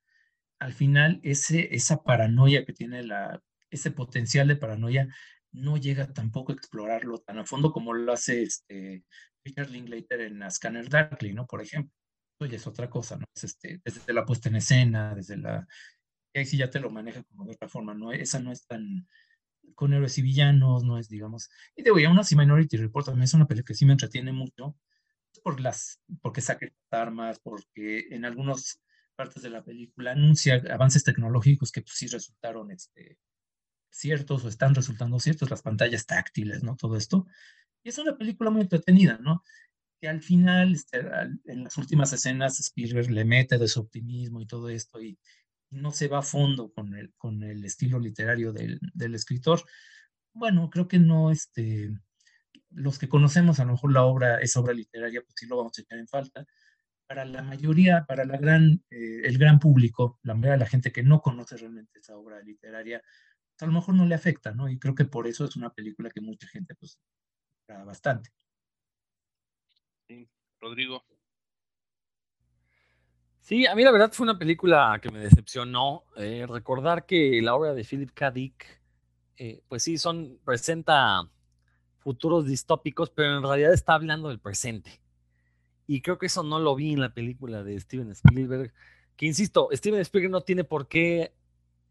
al 0.59 0.73
final 0.73 1.21
ese, 1.23 1.75
esa 1.75 2.03
paranoia 2.03 2.65
que 2.65 2.73
tiene 2.73 3.03
la, 3.03 3.43
ese 3.69 3.91
potencial 3.91 4.49
de 4.49 4.57
paranoia 4.57 5.15
no 5.53 5.77
llega 5.77 6.15
tampoco 6.15 6.53
a 6.53 6.55
explorarlo 6.55 7.19
tan 7.19 7.41
a 7.41 7.45
fondo 7.45 7.73
como 7.73 7.93
lo 7.93 8.11
hace 8.11 8.45
este 8.45 9.05
Richard 9.45 9.69
Linklater 9.69 10.23
en 10.23 10.43
A 10.43 10.51
Scanner 10.51 10.89
Darkly, 10.89 11.35
¿no? 11.35 11.47
Por 11.47 11.61
ejemplo. 11.61 12.00
Oye, 12.41 12.57
es 12.57 12.67
otra 12.67 12.89
cosa, 12.89 13.17
¿no? 13.17 13.27
Es 13.35 13.45
este, 13.45 13.81
desde 13.85 14.13
la 14.13 14.25
puesta 14.25 14.49
en 14.49 14.57
escena, 14.57 15.15
desde 15.15 15.37
la... 15.37 15.67
Ahí 16.35 16.47
sí 16.47 16.57
ya 16.57 16.71
te 16.71 16.81
lo 16.81 16.91
maneja 16.91 17.23
como 17.25 17.45
de 17.45 17.53
otra 17.53 17.69
forma, 17.69 17.95
¿no? 17.95 18.13
Esa 18.13 18.41
no 18.41 18.51
es 18.51 18.67
tan 18.67 19.07
con 19.75 19.93
héroes 19.93 20.17
y 20.19 20.23
villanos, 20.23 20.85
no 20.85 20.99
es, 20.99 21.09
digamos... 21.09 21.51
Y 21.77 21.83
te 21.83 21.91
voy 21.91 22.05
a 22.05 22.11
una 22.11 22.23
así 22.23 22.37
Minority 22.37 22.77
Report 22.79 23.07
también 23.07 23.25
es 23.25 23.35
una 23.35 23.47
película 23.47 23.69
que 23.69 23.75
sí 23.75 23.85
me 23.85 23.93
entretiene 23.93 24.33
mucho, 24.33 24.77
por 25.43 25.61
las, 25.61 26.01
porque 26.23 26.41
saca 26.41 26.67
armas, 26.91 27.41
porque 27.41 28.09
en 28.11 28.25
algunos 28.25 28.81
partes 29.17 29.43
de 29.43 29.51
la 29.51 29.63
película 29.63 30.13
anuncia 30.13 30.63
avances 30.71 31.05
tecnológicos 31.05 31.71
que 31.73 31.83
pues, 31.83 31.95
sí 31.95 32.07
resultaron 32.07 32.71
este, 32.71 33.19
ciertos 33.91 34.45
o 34.45 34.49
están 34.49 34.75
resultando 34.75 35.21
ciertos, 35.21 35.51
las 35.51 35.63
pantallas 35.63 36.07
táctiles, 36.07 36.63
¿no? 36.63 36.77
Todo 36.77 36.97
esto. 36.97 37.27
Y 37.83 37.91
es 37.91 37.99
una 37.99 38.17
película 38.17 38.51
muy 38.51 38.63
entretenida, 38.63 39.19
¿no? 39.21 39.43
Que 40.01 40.09
al 40.09 40.23
final, 40.23 40.73
este, 40.73 41.01
en 41.47 41.65
las 41.65 41.77
últimas 41.77 42.13
escenas, 42.13 42.59
Spielberg 42.61 43.11
le 43.11 43.25
mete 43.25 43.59
de 43.59 43.69
su 43.69 43.81
optimismo 43.81 44.41
y 44.41 44.47
todo 44.47 44.69
esto 44.69 45.01
y, 45.03 45.19
no 45.71 45.93
se 45.93 46.09
va 46.09 46.19
a 46.19 46.23
fondo 46.23 46.73
con 46.73 46.95
el, 46.97 47.15
con 47.17 47.43
el 47.43 47.65
estilo 47.65 47.99
literario 47.99 48.53
del, 48.53 48.81
del 48.93 49.15
escritor. 49.15 49.63
Bueno, 50.33 50.69
creo 50.69 50.89
que 50.89 50.99
no, 50.99 51.31
este, 51.31 51.91
los 52.71 52.99
que 52.99 53.09
conocemos 53.09 53.61
a 53.61 53.65
lo 53.65 53.73
mejor 53.73 53.93
la 53.93 54.05
obra, 54.05 54.41
esa 54.41 54.61
obra 54.61 54.75
literaria, 54.75 55.23
pues 55.23 55.35
sí 55.37 55.47
lo 55.47 55.57
vamos 55.57 55.79
a 55.79 55.83
echar 55.83 55.99
en 55.99 56.09
falta, 56.09 56.47
para 57.07 57.25
la 57.25 57.43
mayoría, 57.43 58.05
para 58.07 58.25
la 58.25 58.37
gran, 58.37 58.85
eh, 58.91 59.23
el 59.25 59.39
gran 59.39 59.59
público, 59.59 60.21
la 60.23 60.35
mayoría 60.35 60.53
de 60.53 60.59
la 60.59 60.67
gente 60.67 60.93
que 60.93 61.03
no 61.03 61.21
conoce 61.21 61.57
realmente 61.57 61.99
esa 61.99 62.17
obra 62.17 62.41
literaria, 62.41 63.03
a 63.61 63.67
lo 63.67 63.73
mejor 63.73 63.95
no 63.95 64.07
le 64.07 64.15
afecta, 64.15 64.53
¿no? 64.53 64.69
Y 64.69 64.79
creo 64.79 64.95
que 64.95 65.05
por 65.05 65.27
eso 65.27 65.45
es 65.45 65.57
una 65.57 65.71
película 65.71 66.11
que 66.11 66.21
mucha 66.21 66.47
gente, 66.49 66.75
pues, 66.77 66.99
bastante. 67.67 68.31
Rodrigo. 70.61 71.05
Sí, 73.41 73.67
a 73.67 73.75
mí 73.75 73.83
la 73.83 73.91
verdad 73.91 74.13
fue 74.13 74.25
una 74.25 74.39
película 74.39 74.99
que 75.03 75.11
me 75.11 75.19
decepcionó. 75.19 76.05
Eh, 76.17 76.47
recordar 76.49 77.07
que 77.07 77.41
la 77.43 77.55
obra 77.55 77.75
de 77.75 77.85
Philip 77.85 78.11
K. 78.13 78.31
Dick, 78.31 78.81
eh, 79.37 79.63
pues 79.69 79.83
sí, 79.83 79.99
son, 79.99 80.39
presenta 80.45 81.29
futuros 81.99 82.47
distópicos, 82.47 83.11
pero 83.11 83.37
en 83.37 83.43
realidad 83.43 83.73
está 83.73 83.95
hablando 83.95 84.29
del 84.29 84.39
presente. 84.39 85.01
Y 85.87 86.03
creo 86.03 86.19
que 86.19 86.27
eso 86.27 86.43
no 86.43 86.61
lo 86.61 86.77
vi 86.77 86.93
en 86.93 87.01
la 87.01 87.13
película 87.13 87.65
de 87.65 87.81
Steven 87.81 88.11
Spielberg. 88.13 88.73
Que 89.17 89.27
insisto, 89.27 89.69
Steven 89.73 90.01
Spielberg 90.01 90.31
no 90.31 90.43
tiene 90.43 90.63
por 90.63 90.87
qué 90.87 91.33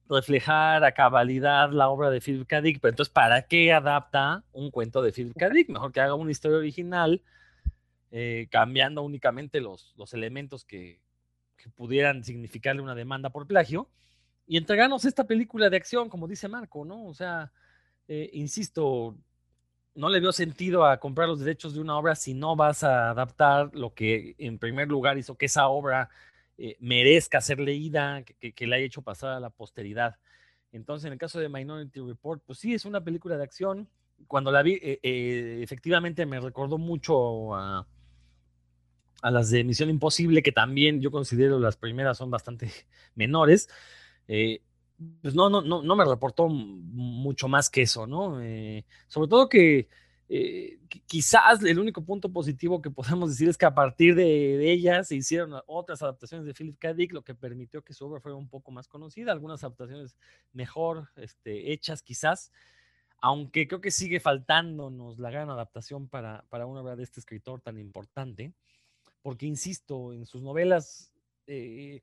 reflejar 0.07 0.83
a 0.83 0.93
cabalidad 0.93 1.71
la 1.71 1.89
obra 1.89 2.09
de 2.09 2.21
Philip 2.21 2.47
K. 2.47 2.61
Dick, 2.61 2.79
pero 2.79 2.91
entonces, 2.91 3.13
¿para 3.13 3.43
qué 3.43 3.73
adapta 3.73 4.43
un 4.51 4.71
cuento 4.71 5.01
de 5.01 5.11
Philip 5.11 5.37
K. 5.37 5.49
Dick? 5.49 5.69
Mejor 5.69 5.91
que 5.91 5.99
haga 5.99 6.15
una 6.15 6.31
historia 6.31 6.57
original, 6.57 7.21
eh, 8.11 8.47
cambiando 8.49 9.03
únicamente 9.03 9.61
los, 9.61 9.93
los 9.95 10.15
elementos 10.15 10.65
que, 10.65 10.99
que, 11.57 11.69
pudieran 11.69 12.23
significarle 12.23 12.81
una 12.81 12.95
demanda 12.95 13.29
por 13.29 13.45
plagio, 13.45 13.87
y 14.47 14.57
entregarnos 14.57 15.05
esta 15.05 15.25
película 15.25 15.69
de 15.69 15.77
acción, 15.77 16.09
como 16.09 16.27
dice 16.27 16.47
Marco, 16.47 16.83
¿no? 16.85 17.05
O 17.05 17.13
sea, 17.13 17.51
eh, 18.07 18.31
insisto, 18.33 19.15
no 19.93 20.09
le 20.09 20.19
veo 20.19 20.31
sentido 20.31 20.85
a 20.85 20.99
comprar 20.99 21.27
los 21.27 21.39
derechos 21.39 21.75
de 21.75 21.81
una 21.81 21.95
obra 21.95 22.15
si 22.15 22.33
no 22.33 22.55
vas 22.55 22.83
a 22.83 23.11
adaptar 23.11 23.69
lo 23.75 23.93
que 23.93 24.33
en 24.39 24.57
primer 24.57 24.87
lugar 24.87 25.19
hizo 25.19 25.37
que 25.37 25.45
esa 25.45 25.67
obra 25.67 26.09
eh, 26.57 26.77
merezca 26.79 27.41
ser 27.41 27.59
leída, 27.59 28.23
que, 28.23 28.53
que, 28.53 28.65
la 28.65 28.77
haya 28.77 28.85
hecho 28.85 29.03
pasar 29.03 29.33
a 29.33 29.39
la 29.39 29.51
posteridad. 29.51 30.15
Entonces, 30.71 31.05
en 31.05 31.13
el 31.13 31.19
caso 31.19 31.39
de 31.39 31.47
Minority 31.47 31.99
Report, 31.99 32.41
pues 32.43 32.57
sí, 32.57 32.73
es 32.73 32.85
una 32.85 33.03
película 33.03 33.37
de 33.37 33.43
acción. 33.43 33.87
Cuando 34.25 34.51
la 34.51 34.63
vi, 34.63 34.79
efectivamente 34.81 36.25
me 36.25 36.39
recordó 36.39 36.79
mucho 36.79 37.55
a, 37.55 37.87
a, 39.21 39.31
las 39.31 39.49
de 39.49 39.63
Misión 39.63 39.89
Imposible, 39.89 40.43
que 40.43 40.51
también 40.51 41.01
yo 41.01 41.11
considero 41.11 41.59
las 41.59 41.77
primeras 41.77 42.17
son 42.17 42.31
bastante 42.31 42.71
menores 43.15 43.69
pues 45.21 45.33
no, 45.33 45.49
no, 45.49 45.61
no, 45.61 45.81
no 45.81 45.95
me 45.95 46.05
reportó 46.05 46.49
mucho 46.49 47.47
más 47.47 47.69
que 47.69 47.83
eso, 47.83 48.05
¿no? 48.05 48.41
Eh, 48.41 48.85
sobre 49.07 49.29
todo 49.29 49.47
que 49.47 49.87
eh, 50.27 50.79
quizás 51.07 51.63
el 51.63 51.79
único 51.79 52.03
punto 52.03 52.31
positivo 52.31 52.81
que 52.81 52.91
podemos 52.91 53.29
decir 53.29 53.47
es 53.47 53.57
que 53.57 53.65
a 53.65 53.73
partir 53.73 54.15
de, 54.15 54.71
ellas 54.71 55.07
se 55.07 55.15
hicieron 55.15 55.53
otras 55.67 56.01
adaptaciones 56.01 56.45
de 56.45 56.53
Philip 56.53 56.77
K. 56.77 56.93
Dick, 56.93 57.13
lo 57.13 57.23
que 57.23 57.33
permitió 57.33 57.81
que 57.81 57.93
su 57.93 58.05
obra 58.05 58.19
fuera 58.19 58.35
un 58.35 58.49
poco 58.49 58.71
más 58.71 58.87
conocida, 58.87 59.31
algunas 59.31 59.63
adaptaciones 59.63 60.17
mejor 60.51 61.09
este, 61.15 61.71
hechas 61.71 62.01
quizás, 62.01 62.51
aunque 63.21 63.67
creo 63.67 63.81
que 63.81 63.91
sigue 63.91 64.19
faltándonos 64.19 65.17
la 65.17 65.31
gran 65.31 65.49
adaptación 65.49 66.09
para, 66.09 66.45
para 66.49 66.65
una 66.65 66.81
obra 66.81 66.95
de 66.97 67.03
este 67.03 67.21
escritor 67.21 67.61
tan 67.61 67.77
importante, 67.77 68.53
porque 69.21 69.45
insisto, 69.45 70.13
en 70.13 70.25
sus 70.25 70.41
novelas... 70.41 71.13
Eh, 71.47 72.01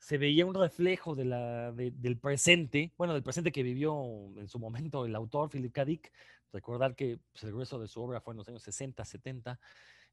se 0.00 0.16
veía 0.16 0.46
un 0.46 0.54
reflejo 0.54 1.14
del 1.14 2.18
presente, 2.20 2.90
bueno, 2.96 3.12
del 3.12 3.22
presente 3.22 3.52
que 3.52 3.62
vivió 3.62 4.02
en 4.36 4.48
su 4.48 4.58
momento 4.58 5.04
el 5.04 5.14
autor 5.14 5.50
Philip 5.50 5.72
K. 5.72 5.84
Dick. 5.84 6.12
Recordar 6.52 6.96
que 6.96 7.18
pues, 7.32 7.44
el 7.44 7.52
grueso 7.52 7.78
de 7.78 7.86
su 7.86 8.02
obra 8.02 8.20
fue 8.20 8.32
en 8.32 8.38
los 8.38 8.48
años 8.48 8.62
60, 8.62 9.04
70, 9.04 9.60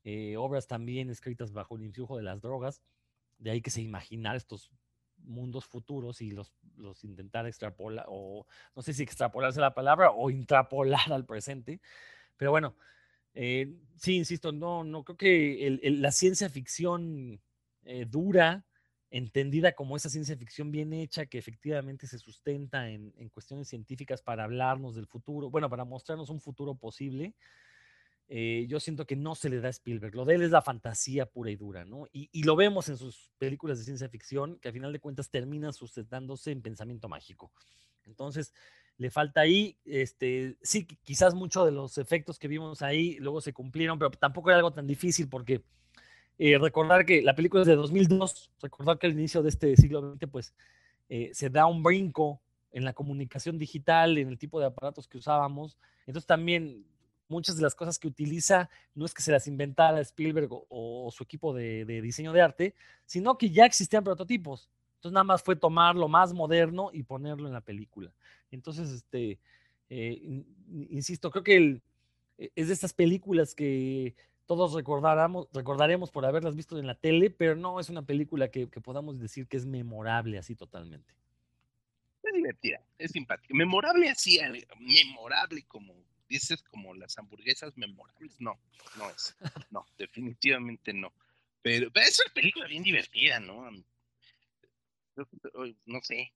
eh, 0.03 0.35
obras 0.37 0.67
también 0.67 1.09
escritas 1.09 1.51
bajo 1.51 1.77
el 1.77 1.83
influjo 1.83 2.17
de 2.17 2.23
las 2.23 2.41
drogas, 2.41 2.83
de 3.39 3.51
ahí 3.51 3.61
que 3.61 3.71
se 3.71 3.81
imaginar 3.81 4.35
estos 4.35 4.69
mundos 5.23 5.65
futuros 5.65 6.21
y 6.21 6.31
los, 6.31 6.53
los 6.75 7.03
intentar 7.03 7.47
extrapolar, 7.47 8.05
o 8.09 8.45
no 8.75 8.81
sé 8.83 8.93
si 8.93 9.03
extrapolarse 9.03 9.59
la 9.59 9.73
palabra 9.73 10.11
o 10.11 10.29
intrapolar 10.29 11.11
al 11.11 11.25
presente, 11.25 11.81
pero 12.35 12.51
bueno, 12.51 12.75
eh, 13.39 13.71
sí, 13.97 14.15
insisto, 14.15 14.51
no, 14.51 14.83
no 14.83 15.03
creo 15.03 15.15
que 15.15 15.79
la 15.83 16.11
ciencia 16.11 16.49
ficción 16.49 17.39
eh, 17.83 18.05
dura 18.09 18.65
entendida 19.11 19.73
como 19.73 19.95
esa 19.95 20.09
ciencia 20.09 20.35
ficción 20.35 20.71
bien 20.71 20.91
hecha 20.91 21.27
que 21.27 21.37
efectivamente 21.37 22.07
se 22.07 22.17
sustenta 22.17 22.89
en, 22.89 23.11
cuestiones 23.29 23.67
científicas 23.67 24.23
para 24.23 24.45
hablarnos 24.45 24.95
del 24.95 25.05
futuro, 25.05 25.51
bueno, 25.51 25.69
para 25.69 25.85
mostrarnos 25.85 26.31
un 26.31 26.41
futuro 26.41 26.73
posible, 26.73 27.35
eh, 28.27 28.65
yo 28.67 28.79
siento 28.79 29.05
que 29.05 29.15
no 29.15 29.35
se 29.35 29.49
le 29.49 29.61
da 29.61 29.67
a 29.67 29.71
Spielberg. 29.71 30.15
Lo 30.15 30.25
de 30.25 30.33
él 30.33 30.41
es 30.41 30.49
la 30.49 30.63
fantasía 30.63 31.27
pura 31.27 31.51
y 31.51 31.55
dura, 31.55 31.85
¿no? 31.85 32.07
Y, 32.11 32.41
lo 32.41 32.55
vemos 32.55 32.89
en 32.89 32.97
sus 32.97 33.31
películas 33.37 33.77
de 33.77 33.85
ciencia 33.85 34.09
ficción, 34.09 34.57
que 34.59 34.69
a 34.69 34.73
final 34.73 34.91
de 34.91 34.99
cuentas 34.99 35.29
terminan 35.29 35.73
sustentándose 35.73 36.51
en 36.51 36.63
pensamiento 36.63 37.07
mágico. 37.07 37.51
Entonces, 38.03 38.51
le 38.97 39.11
falta 39.11 39.41
ahí, 39.41 39.77
este, 39.85 40.57
sí, 40.61 40.85
quizás 41.03 41.33
muchos 41.33 41.65
de 41.65 41.71
los 41.71 41.97
efectos 41.97 42.39
que 42.39 42.47
vimos 42.47 42.81
ahí 42.81 43.17
luego 43.19 43.41
se 43.41 43.53
cumplieron, 43.53 43.99
pero 43.99 44.11
tampoco 44.11 44.49
era 44.49 44.57
algo 44.57 44.71
tan 44.71 44.87
difícil 44.87 45.29
porque 45.29 45.61
eh, 46.39 46.57
recordar 46.57 47.05
que 47.05 47.21
la 47.21 47.35
película 47.35 47.61
es 47.61 47.67
de 47.67 47.75
2002, 47.75 48.51
recordar 48.61 48.97
que 48.99 49.07
al 49.07 49.13
inicio 49.13 49.41
de 49.43 49.49
este 49.49 49.75
siglo 49.77 50.15
XX, 50.15 50.29
pues 50.31 50.53
eh, 51.09 51.31
se 51.33 51.49
da 51.49 51.65
un 51.65 51.83
brinco 51.83 52.41
en 52.71 52.85
la 52.85 52.93
comunicación 52.93 53.57
digital, 53.57 54.17
en 54.17 54.29
el 54.29 54.37
tipo 54.37 54.59
de 54.59 54.67
aparatos 54.67 55.07
que 55.07 55.17
usábamos. 55.17 55.77
Entonces 56.05 56.27
también 56.27 56.85
muchas 57.27 57.55
de 57.55 57.63
las 57.63 57.75
cosas 57.75 57.99
que 57.99 58.07
utiliza 58.07 58.69
no 58.93 59.05
es 59.05 59.13
que 59.13 59.21
se 59.21 59.31
las 59.31 59.47
inventara 59.47 59.99
Spielberg 60.01 60.49
o, 60.51 61.09
su 61.11 61.23
equipo 61.23 61.53
de, 61.53 61.85
diseño 62.01 62.33
de 62.33 62.41
arte, 62.41 62.75
sino 63.05 63.37
que 63.37 63.49
ya 63.49 63.65
existían 63.65 64.03
prototipos. 64.03 64.69
Nada 65.11 65.23
más 65.23 65.43
fue 65.43 65.55
tomar 65.55 65.95
lo 65.95 66.07
más 66.07 66.33
moderno 66.33 66.89
y 66.93 67.03
ponerlo 67.03 67.47
en 67.47 67.53
la 67.53 67.61
película. 67.61 68.11
Entonces, 68.51 68.89
este, 68.89 69.39
eh, 69.89 70.43
insisto, 70.89 71.31
creo 71.31 71.43
que 71.43 71.81
es 72.55 72.67
de 72.67 72.73
estas 72.73 72.93
películas 72.93 73.55
que 73.55 74.15
todos 74.47 74.73
recordaremos, 74.73 76.11
por 76.11 76.25
haberlas 76.25 76.55
visto 76.55 76.79
en 76.79 76.87
la 76.87 76.95
tele, 76.95 77.29
pero 77.29 77.55
no 77.55 77.79
es 77.79 77.89
una 77.89 78.01
película 78.01 78.49
que, 78.49 78.67
podamos 78.67 79.19
decir 79.19 79.47
que 79.47 79.57
es 79.57 79.65
memorable 79.65 80.37
así 80.37 80.55
totalmente. 80.55 81.13
Es 82.23 82.33
divertida, 82.33 82.81
es 82.97 83.11
simpática. 83.11 83.53
Memorable 83.53 84.09
así, 84.09 84.39
memorable 84.79 85.63
como 85.67 85.93
dices, 86.29 86.63
como 86.63 86.93
las 86.93 87.17
hamburguesas 87.17 87.77
memorables. 87.77 88.39
No, 88.39 88.59
no 88.97 89.09
es. 89.09 89.35
No, 89.69 89.85
definitivamente 89.97 90.93
no. 90.93 91.13
Pero, 91.61 91.89
es 91.93 92.19
una 92.25 92.33
película 92.33 92.67
bien 92.67 92.83
divertida, 92.83 93.39
¿no? 93.39 93.69
No 95.85 96.01
sé. 96.01 96.33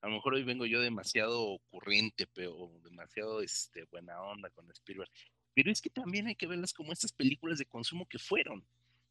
a 0.00 0.08
lo 0.08 0.14
mejor 0.14 0.34
hoy 0.34 0.44
vengo 0.44 0.66
yo 0.66 0.80
demasiado 0.80 1.42
ocurrente, 1.42 2.26
pero 2.26 2.70
demasiado 2.82 3.40
este, 3.40 3.84
buena 3.84 4.20
onda 4.20 4.50
con 4.50 4.70
Spielberg. 4.70 5.10
Pero 5.54 5.70
es 5.70 5.80
que 5.80 5.90
también 5.90 6.26
hay 6.26 6.34
que 6.34 6.46
verlas 6.46 6.72
como 6.72 6.92
estas 6.92 7.12
películas 7.12 7.58
de 7.58 7.66
consumo 7.66 8.06
que 8.06 8.18
fueron, 8.18 8.64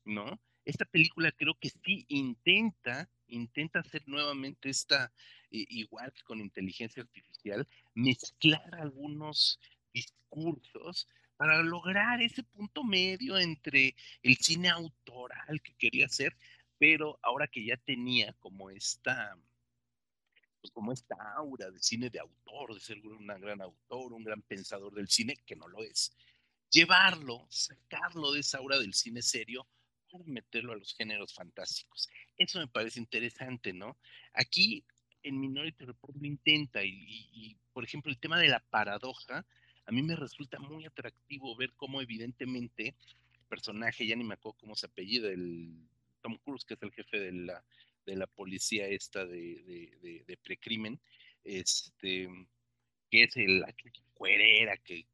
¿no? 0.05 0.39
Esta 0.65 0.85
película 0.85 1.31
creo 1.31 1.57
que 1.59 1.69
sí 1.69 2.05
intenta, 2.09 3.09
intenta 3.27 3.79
hacer 3.79 4.03
nuevamente 4.07 4.69
esta, 4.69 5.11
igual 5.49 6.11
que 6.13 6.23
con 6.23 6.39
inteligencia 6.39 7.03
artificial, 7.03 7.67
mezclar 7.95 8.75
algunos 8.75 9.59
discursos 9.93 11.07
para 11.37 11.61
lograr 11.63 12.21
ese 12.21 12.43
punto 12.43 12.83
medio 12.83 13.37
entre 13.37 13.95
el 14.21 14.37
cine 14.37 14.69
autoral 14.69 15.61
que 15.61 15.73
quería 15.73 16.05
hacer, 16.05 16.35
pero 16.83 17.17
ahora 17.21 17.47
que 17.47 17.63
ya 17.63 17.77
tenía 17.77 18.33
como 18.41 18.69
esta, 18.69 19.37
pues 20.59 20.69
como 20.73 20.91
esta 20.91 21.15
aura 21.37 21.71
de 21.71 21.79
cine 21.79 22.09
de 22.09 22.19
autor, 22.19 22.73
de 22.73 22.81
ser 22.81 22.97
un 23.07 23.25
gran 23.25 23.61
autor, 23.61 24.11
un 24.11 24.21
gran 24.21 24.41
pensador 24.41 24.93
del 24.93 25.07
cine, 25.07 25.37
que 25.45 25.55
no 25.55 25.69
lo 25.69 25.81
es, 25.81 26.13
llevarlo, 26.69 27.47
sacarlo 27.49 28.33
de 28.33 28.41
esa 28.41 28.57
aura 28.57 28.77
del 28.79 28.93
cine 28.93 29.21
serio 29.21 29.65
para 30.11 30.25
meterlo 30.25 30.73
a 30.73 30.75
los 30.75 30.93
géneros 30.93 31.33
fantásticos. 31.33 32.09
Eso 32.37 32.59
me 32.59 32.67
parece 32.67 32.99
interesante, 32.99 33.71
¿no? 33.71 33.97
Aquí 34.33 34.83
en 35.21 35.39
Minority 35.39 35.85
Report 35.85 36.17
lo 36.17 36.27
intenta 36.27 36.83
y, 36.83 37.55
por 37.71 37.85
ejemplo, 37.85 38.11
el 38.11 38.19
tema 38.19 38.37
de 38.37 38.49
la 38.49 38.59
paradoja, 38.59 39.45
a 39.85 39.91
mí 39.93 40.03
me 40.03 40.17
resulta 40.17 40.59
muy 40.59 40.85
atractivo 40.85 41.55
ver 41.55 41.71
cómo 41.77 42.01
evidentemente 42.01 42.97
el 43.35 43.45
personaje, 43.47 44.05
ya 44.05 44.17
ni 44.17 44.25
me 44.25 44.33
acuerdo 44.33 44.57
cómo 44.59 44.75
se 44.75 44.87
apellida, 44.87 45.29
el 45.29 45.92
Tom 46.23 46.37
Cruise, 46.39 46.65
que 46.65 46.73
es 46.73 46.81
el 46.81 46.91
jefe 46.91 47.19
de 47.19 47.31
la, 47.33 47.63
de 48.05 48.15
la 48.15 48.25
policía 48.25 48.87
esta 48.87 49.25
de, 49.25 50.23
de, 50.25 50.37
precrimen, 50.37 50.99
este, 51.43 52.27
que 53.11 53.23
es 53.23 53.37
el, 53.37 53.59
la 53.59 53.75
cuerera 54.13 54.77
que 54.77 55.05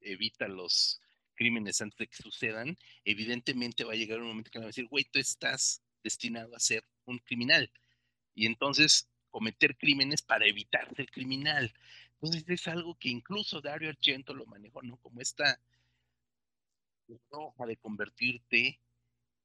evita 0.00 0.46
los 0.46 1.00
crímenes 1.34 1.80
antes 1.80 1.98
de 1.98 2.06
que 2.06 2.22
sucedan, 2.22 2.78
evidentemente 3.04 3.84
va 3.84 3.94
a 3.94 3.96
llegar 3.96 4.20
un 4.20 4.28
momento 4.28 4.50
que 4.50 4.58
le 4.58 4.64
va 4.64 4.66
a 4.66 4.74
decir, 4.74 4.86
güey, 4.86 5.04
tú 5.04 5.18
estás 5.18 5.82
destinado 6.04 6.54
a 6.54 6.60
ser 6.60 6.84
un 7.06 7.18
criminal. 7.18 7.72
Y 8.34 8.46
entonces 8.46 9.08
cometer 9.30 9.76
crímenes 9.76 10.22
para 10.22 10.46
evitar 10.46 10.94
ser 10.94 11.10
criminal. 11.10 11.72
Entonces 12.14 12.44
es 12.46 12.68
algo 12.68 12.94
que 12.96 13.08
incluso 13.08 13.60
Dario 13.60 13.88
Argento 13.88 14.34
lo 14.34 14.46
manejó, 14.46 14.82
¿no? 14.82 14.96
Como 14.98 15.20
esta 15.20 15.58
roja 17.30 17.66
de 17.66 17.76
convertirte 17.76 18.78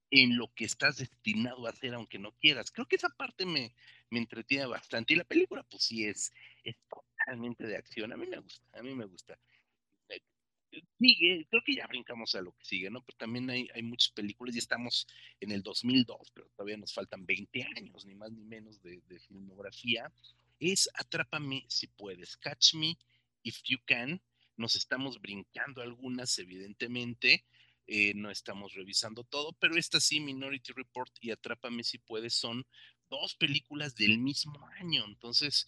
en 0.09 0.37
lo 0.37 0.53
que 0.53 0.65
estás 0.65 0.97
destinado 0.97 1.67
a 1.67 1.71
hacer 1.71 1.93
aunque 1.93 2.19
no 2.19 2.31
quieras. 2.33 2.71
Creo 2.71 2.87
que 2.87 2.95
esa 2.95 3.09
parte 3.09 3.45
me, 3.45 3.73
me 4.09 4.19
entretiene 4.19 4.65
bastante. 4.65 5.13
Y 5.13 5.17
la 5.17 5.23
película, 5.23 5.63
pues 5.63 5.83
sí, 5.83 6.05
es, 6.05 6.33
es 6.63 6.75
totalmente 6.89 7.65
de 7.65 7.77
acción. 7.77 8.13
A 8.13 8.17
mí 8.17 8.25
me 8.27 8.39
gusta, 8.39 8.79
a 8.79 8.83
mí 8.83 8.93
me 8.93 9.05
gusta 9.05 9.37
sigue, 10.99 11.47
creo 11.49 11.61
que 11.63 11.75
ya 11.75 11.87
brincamos 11.87 12.35
a 12.35 12.41
lo 12.41 12.51
que 12.53 12.65
sigue, 12.65 12.89
¿no? 12.89 13.03
Pero 13.03 13.17
también 13.17 13.49
hay, 13.49 13.67
hay 13.73 13.83
muchas 13.83 14.11
películas, 14.11 14.55
y 14.55 14.59
estamos 14.59 15.07
en 15.39 15.51
el 15.51 15.63
2002, 15.63 16.31
pero 16.33 16.47
todavía 16.49 16.77
nos 16.77 16.93
faltan 16.93 17.25
20 17.25 17.63
años, 17.77 18.05
ni 18.05 18.15
más 18.15 18.31
ni 18.31 18.43
menos, 18.43 18.81
de, 18.81 19.01
de 19.07 19.19
filmografía. 19.19 20.11
Es 20.59 20.89
Atrápame 20.95 21.65
si 21.67 21.87
puedes, 21.87 22.37
Catch 22.37 22.73
Me 22.75 22.97
If 23.43 23.61
You 23.63 23.77
Can. 23.85 24.21
Nos 24.55 24.75
estamos 24.75 25.21
brincando 25.21 25.81
algunas, 25.81 26.37
evidentemente, 26.39 27.45
eh, 27.87 28.13
no 28.15 28.29
estamos 28.29 28.73
revisando 28.73 29.23
todo, 29.23 29.53
pero 29.53 29.77
esta 29.77 30.01
sí, 30.01 30.19
Minority 30.19 30.73
Report 30.73 31.11
y 31.21 31.31
Atrápame 31.31 31.83
si 31.83 31.97
puedes, 31.97 32.33
son 32.33 32.65
dos 33.09 33.35
películas 33.35 33.95
del 33.95 34.19
mismo 34.19 34.59
año. 34.79 35.05
Entonces, 35.05 35.65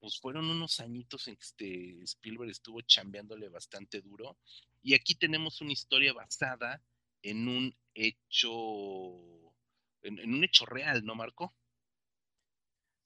pues 0.00 0.18
fueron 0.18 0.50
unos 0.50 0.80
añitos 0.80 1.28
en 1.28 1.36
que 1.36 1.42
este 1.42 2.02
Spielberg 2.02 2.50
estuvo 2.50 2.80
chambeándole 2.80 3.48
bastante 3.48 4.00
duro. 4.00 4.36
Y 4.82 4.94
aquí 4.94 5.14
tenemos 5.14 5.60
una 5.60 5.72
historia 5.72 6.12
basada 6.12 6.82
en 7.22 7.46
un 7.46 7.76
hecho, 7.94 9.52
en, 10.02 10.34
un 10.34 10.42
hecho 10.42 10.66
real, 10.66 11.04
¿no, 11.04 11.14
Marco? 11.14 11.54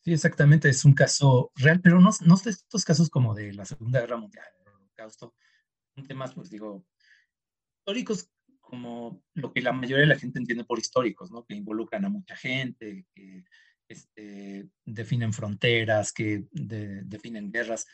Sí, 0.04 0.12
exactamente, 0.12 0.68
es 0.68 0.84
un 0.84 0.94
caso 0.94 1.50
real, 1.56 1.80
pero 1.82 2.00
no, 2.00 2.10
no 2.24 2.34
estos 2.34 2.84
casos 2.84 3.10
como 3.10 3.34
de 3.34 3.52
la 3.52 3.64
Segunda 3.64 4.00
Guerra 4.00 4.18
Mundial, 4.18 4.46
el 4.60 4.68
Holocausto, 4.72 5.34
temas, 6.06 6.34
pues 6.34 6.50
digo, 6.50 6.86
históricos 7.78 8.30
como 8.64 9.22
lo 9.34 9.52
que 9.52 9.62
la 9.62 9.72
mayoría 9.72 10.02
de 10.02 10.14
la 10.14 10.18
gente 10.18 10.38
entiende 10.38 10.64
por 10.64 10.78
históricos, 10.78 11.30
¿no? 11.30 11.44
Que 11.44 11.54
involucran 11.54 12.04
a 12.04 12.08
mucha 12.08 12.34
gente, 12.34 13.06
que 13.14 13.44
este, 13.88 14.68
definen 14.84 15.32
fronteras, 15.32 16.12
que 16.12 16.44
definen 16.50 17.52
guerras. 17.52 17.86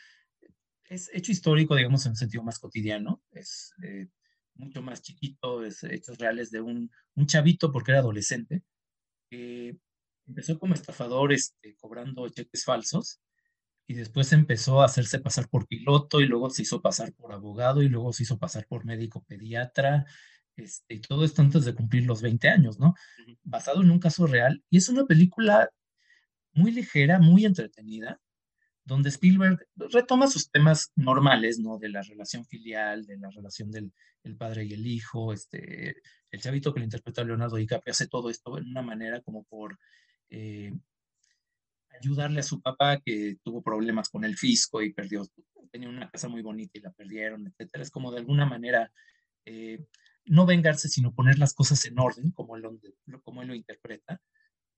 Es 0.85 1.09
hecho 1.13 1.31
histórico, 1.31 1.75
digamos, 1.75 2.05
en 2.05 2.11
un 2.11 2.15
sentido 2.15 2.43
más 2.43 2.59
cotidiano, 2.59 3.21
es 3.31 3.73
eh, 3.83 4.07
mucho 4.55 4.81
más 4.81 5.01
chiquito, 5.01 5.63
es 5.63 5.83
hechos 5.83 6.17
reales 6.17 6.51
de 6.51 6.61
un, 6.61 6.89
un 7.15 7.25
chavito, 7.27 7.71
porque 7.71 7.91
era 7.91 7.99
adolescente, 7.99 8.63
que 9.29 9.77
empezó 10.27 10.57
como 10.57 10.73
estafador 10.73 11.33
este, 11.33 11.75
cobrando 11.75 12.27
cheques 12.29 12.65
falsos 12.65 13.21
y 13.87 13.93
después 13.93 14.31
empezó 14.31 14.81
a 14.81 14.85
hacerse 14.85 15.19
pasar 15.19 15.49
por 15.49 15.67
piloto 15.67 16.21
y 16.21 16.25
luego 16.25 16.49
se 16.49 16.61
hizo 16.61 16.81
pasar 16.81 17.13
por 17.13 17.33
abogado 17.33 17.81
y 17.81 17.89
luego 17.89 18.13
se 18.13 18.23
hizo 18.23 18.39
pasar 18.39 18.65
por 18.67 18.85
médico 18.85 19.23
pediatra 19.27 20.05
este, 20.63 20.95
y 20.95 21.01
todo 21.01 21.23
esto 21.25 21.41
antes 21.41 21.65
de 21.65 21.75
cumplir 21.75 22.05
los 22.05 22.21
20 22.21 22.49
años, 22.49 22.79
¿no? 22.79 22.93
Basado 23.43 23.81
en 23.81 23.91
un 23.91 23.99
caso 23.99 24.27
real 24.27 24.63
y 24.69 24.77
es 24.77 24.89
una 24.89 25.05
película 25.05 25.69
muy 26.53 26.71
ligera, 26.71 27.19
muy 27.19 27.45
entretenida, 27.45 28.19
donde 28.83 29.09
Spielberg 29.09 29.65
retoma 29.75 30.27
sus 30.27 30.49
temas 30.49 30.91
normales, 30.95 31.59
¿no? 31.59 31.77
De 31.77 31.89
la 31.89 32.01
relación 32.01 32.45
filial, 32.45 33.05
de 33.05 33.17
la 33.17 33.29
relación 33.29 33.71
del 33.71 33.91
el 34.23 34.37
padre 34.37 34.65
y 34.65 34.73
el 34.73 34.85
hijo, 34.85 35.33
este, 35.33 35.95
el 36.29 36.41
chavito 36.41 36.73
que 36.73 36.79
lo 36.79 36.85
interpreta 36.85 37.23
Leonardo 37.23 37.55
DiCaprio 37.55 37.91
hace 37.91 38.07
todo 38.07 38.29
esto 38.29 38.57
en 38.57 38.69
una 38.69 38.81
manera 38.81 39.21
como 39.21 39.43
por 39.45 39.79
eh, 40.29 40.71
ayudarle 41.99 42.39
a 42.39 42.43
su 42.43 42.61
papá 42.61 42.99
que 42.99 43.37
tuvo 43.43 43.61
problemas 43.61 44.09
con 44.09 44.23
el 44.23 44.37
fisco 44.37 44.81
y 44.81 44.93
perdió, 44.93 45.23
tenía 45.71 45.89
una 45.89 46.09
casa 46.09 46.27
muy 46.27 46.41
bonita 46.41 46.77
y 46.77 46.81
la 46.81 46.91
perdieron, 46.91 47.47
etcétera. 47.47 47.83
Es 47.83 47.91
como 47.91 48.11
de 48.11 48.19
alguna 48.19 48.45
manera 48.45 48.91
eh, 49.45 49.85
no 50.25 50.45
vengarse, 50.45 50.89
sino 50.89 51.13
poner 51.13 51.39
las 51.39 51.53
cosas 51.53 51.83
en 51.85 51.99
orden, 51.99 52.31
como 52.31 52.55
él, 52.55 52.63
como 53.23 53.41
él 53.41 53.49
lo 53.49 53.55
interpreta. 53.55 54.21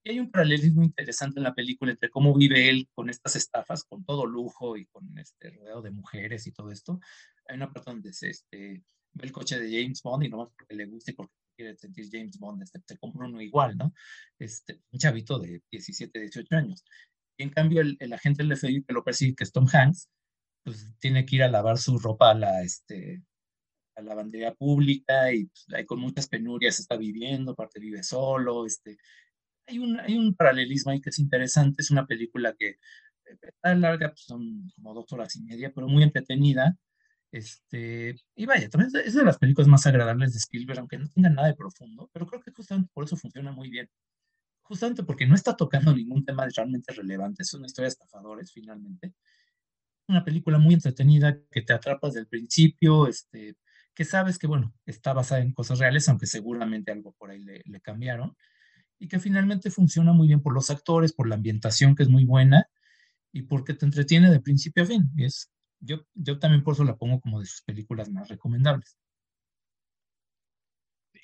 Y 0.03 0.11
hay 0.11 0.19
un 0.19 0.31
paralelismo 0.31 0.83
interesante 0.83 1.39
en 1.39 1.43
la 1.43 1.55
película 1.55 1.91
entre 1.91 2.09
cómo 2.09 2.33
vive 2.35 2.69
él 2.69 2.89
con 2.93 3.09
estas 3.09 3.35
estafas, 3.37 3.85
con 3.85 4.03
todo 4.03 4.25
lujo 4.25 4.75
y 4.75 4.85
con 4.87 5.17
este 5.17 5.51
rodeado 5.51 5.81
de 5.81 5.91
mujeres 5.91 6.45
y 6.45 6.51
todo 6.51 6.71
esto. 6.71 6.99
Hay 7.47 7.55
una 7.55 7.71
parte 7.71 7.91
donde 7.91 8.11
se 8.11 8.29
este, 8.29 8.83
ve 9.13 9.25
el 9.25 9.31
coche 9.31 9.59
de 9.59 9.69
James 9.71 10.01
Bond 10.01 10.23
y 10.25 10.29
no 10.29 10.37
más 10.37 10.49
porque 10.57 10.75
le 10.75 10.85
gusta 10.87 11.11
y 11.11 11.13
porque 11.15 11.33
quiere 11.55 11.77
sentir 11.77 12.09
James 12.11 12.37
Bond, 12.37 12.63
este, 12.63 12.81
se 12.85 12.97
compra 12.97 13.27
uno 13.27 13.39
igual, 13.41 13.77
¿no? 13.77 13.93
Este, 14.39 14.81
un 14.91 14.99
chavito 14.99 15.39
de 15.39 15.61
17, 15.71 16.19
18 16.19 16.55
años. 16.55 16.83
Y 17.37 17.43
en 17.43 17.49
cambio 17.51 17.81
el, 17.81 17.95
el 17.99 18.13
agente 18.13 18.43
del 18.43 18.57
FBI 18.57 18.83
que 18.83 18.93
lo 18.93 19.03
persigue, 19.03 19.35
que 19.35 19.43
es 19.43 19.51
Tom 19.51 19.67
Hanks, 19.71 20.09
pues 20.63 20.93
tiene 20.99 21.25
que 21.25 21.37
ir 21.37 21.43
a 21.43 21.49
lavar 21.49 21.77
su 21.77 21.97
ropa 21.97 22.31
a 22.31 22.33
la, 22.33 22.61
este, 22.61 23.23
a 23.95 24.01
la 24.01 24.09
lavandería 24.09 24.53
pública 24.53 25.31
y 25.33 25.45
pues, 25.45 25.85
con 25.85 25.99
muchas 25.99 26.27
penurias 26.27 26.79
está 26.79 26.97
viviendo, 26.97 27.51
aparte 27.51 27.79
vive 27.79 28.03
solo, 28.03 28.65
este, 28.65 28.97
hay 29.67 29.79
un, 29.79 29.99
hay 29.99 30.17
un 30.17 30.35
paralelismo 30.35 30.91
ahí 30.91 31.01
que 31.01 31.09
es 31.09 31.19
interesante. 31.19 31.81
Es 31.81 31.91
una 31.91 32.05
película 32.05 32.53
que 32.57 32.69
eh, 32.69 32.77
está 33.41 33.75
larga, 33.75 34.09
pues 34.09 34.21
son 34.21 34.69
como 34.75 34.93
dos 34.93 35.11
horas 35.13 35.35
y 35.35 35.43
media, 35.43 35.71
pero 35.73 35.87
muy 35.87 36.03
entretenida. 36.03 36.77
Este, 37.31 38.15
y 38.35 38.45
vaya, 38.45 38.69
también 38.69 38.91
es 39.05 39.15
de 39.15 39.23
las 39.25 39.39
películas 39.39 39.67
más 39.67 39.85
agradables 39.87 40.33
de 40.33 40.39
Spielberg, 40.39 40.79
aunque 40.79 40.99
no 40.99 41.09
tenga 41.09 41.29
nada 41.29 41.47
de 41.47 41.55
profundo, 41.55 42.09
pero 42.13 42.27
creo 42.27 42.41
que 42.41 42.51
justamente 42.51 42.91
por 42.93 43.05
eso 43.05 43.17
funciona 43.17 43.51
muy 43.51 43.69
bien. 43.69 43.89
Justamente 44.63 45.03
porque 45.03 45.27
no 45.27 45.35
está 45.35 45.55
tocando 45.57 45.93
ningún 45.95 46.25
tema 46.25 46.47
realmente 46.55 46.93
relevante, 46.93 47.43
es 47.43 47.53
una 47.53 47.67
historia 47.67 47.87
de 47.87 47.93
estafadores 47.93 48.51
finalmente. 48.53 49.13
Una 50.07 50.23
película 50.23 50.59
muy 50.59 50.75
entretenida 50.75 51.39
que 51.51 51.61
te 51.63 51.73
atrapas 51.73 52.13
desde 52.13 52.21
el 52.21 52.27
principio, 52.27 53.07
este, 53.07 53.55
que 53.93 54.05
sabes 54.05 54.37
que, 54.39 54.47
bueno, 54.47 54.73
está 54.85 55.13
basada 55.13 55.41
en 55.41 55.53
cosas 55.53 55.79
reales, 55.79 56.07
aunque 56.09 56.25
seguramente 56.25 56.91
algo 56.91 57.13
por 57.13 57.29
ahí 57.31 57.39
le, 57.39 57.61
le 57.65 57.81
cambiaron 57.81 58.35
y 58.99 59.07
que 59.07 59.19
finalmente 59.19 59.69
funciona 59.69 60.13
muy 60.13 60.27
bien 60.27 60.41
por 60.41 60.53
los 60.53 60.69
actores, 60.69 61.13
por 61.13 61.27
la 61.27 61.35
ambientación 61.35 61.95
que 61.95 62.03
es 62.03 62.09
muy 62.09 62.25
buena 62.25 62.69
y 63.33 63.41
porque 63.41 63.73
te 63.73 63.85
entretiene 63.85 64.31
de 64.31 64.39
principio 64.39 64.83
a 64.83 64.85
fin. 64.85 65.11
Y 65.17 65.25
es, 65.25 65.51
yo, 65.79 66.05
yo 66.13 66.39
también 66.39 66.63
por 66.63 66.75
eso 66.75 66.83
la 66.83 66.95
pongo 66.95 67.19
como 67.19 67.39
de 67.39 67.45
sus 67.45 67.61
películas 67.63 68.09
más 68.09 68.29
recomendables. 68.29 68.97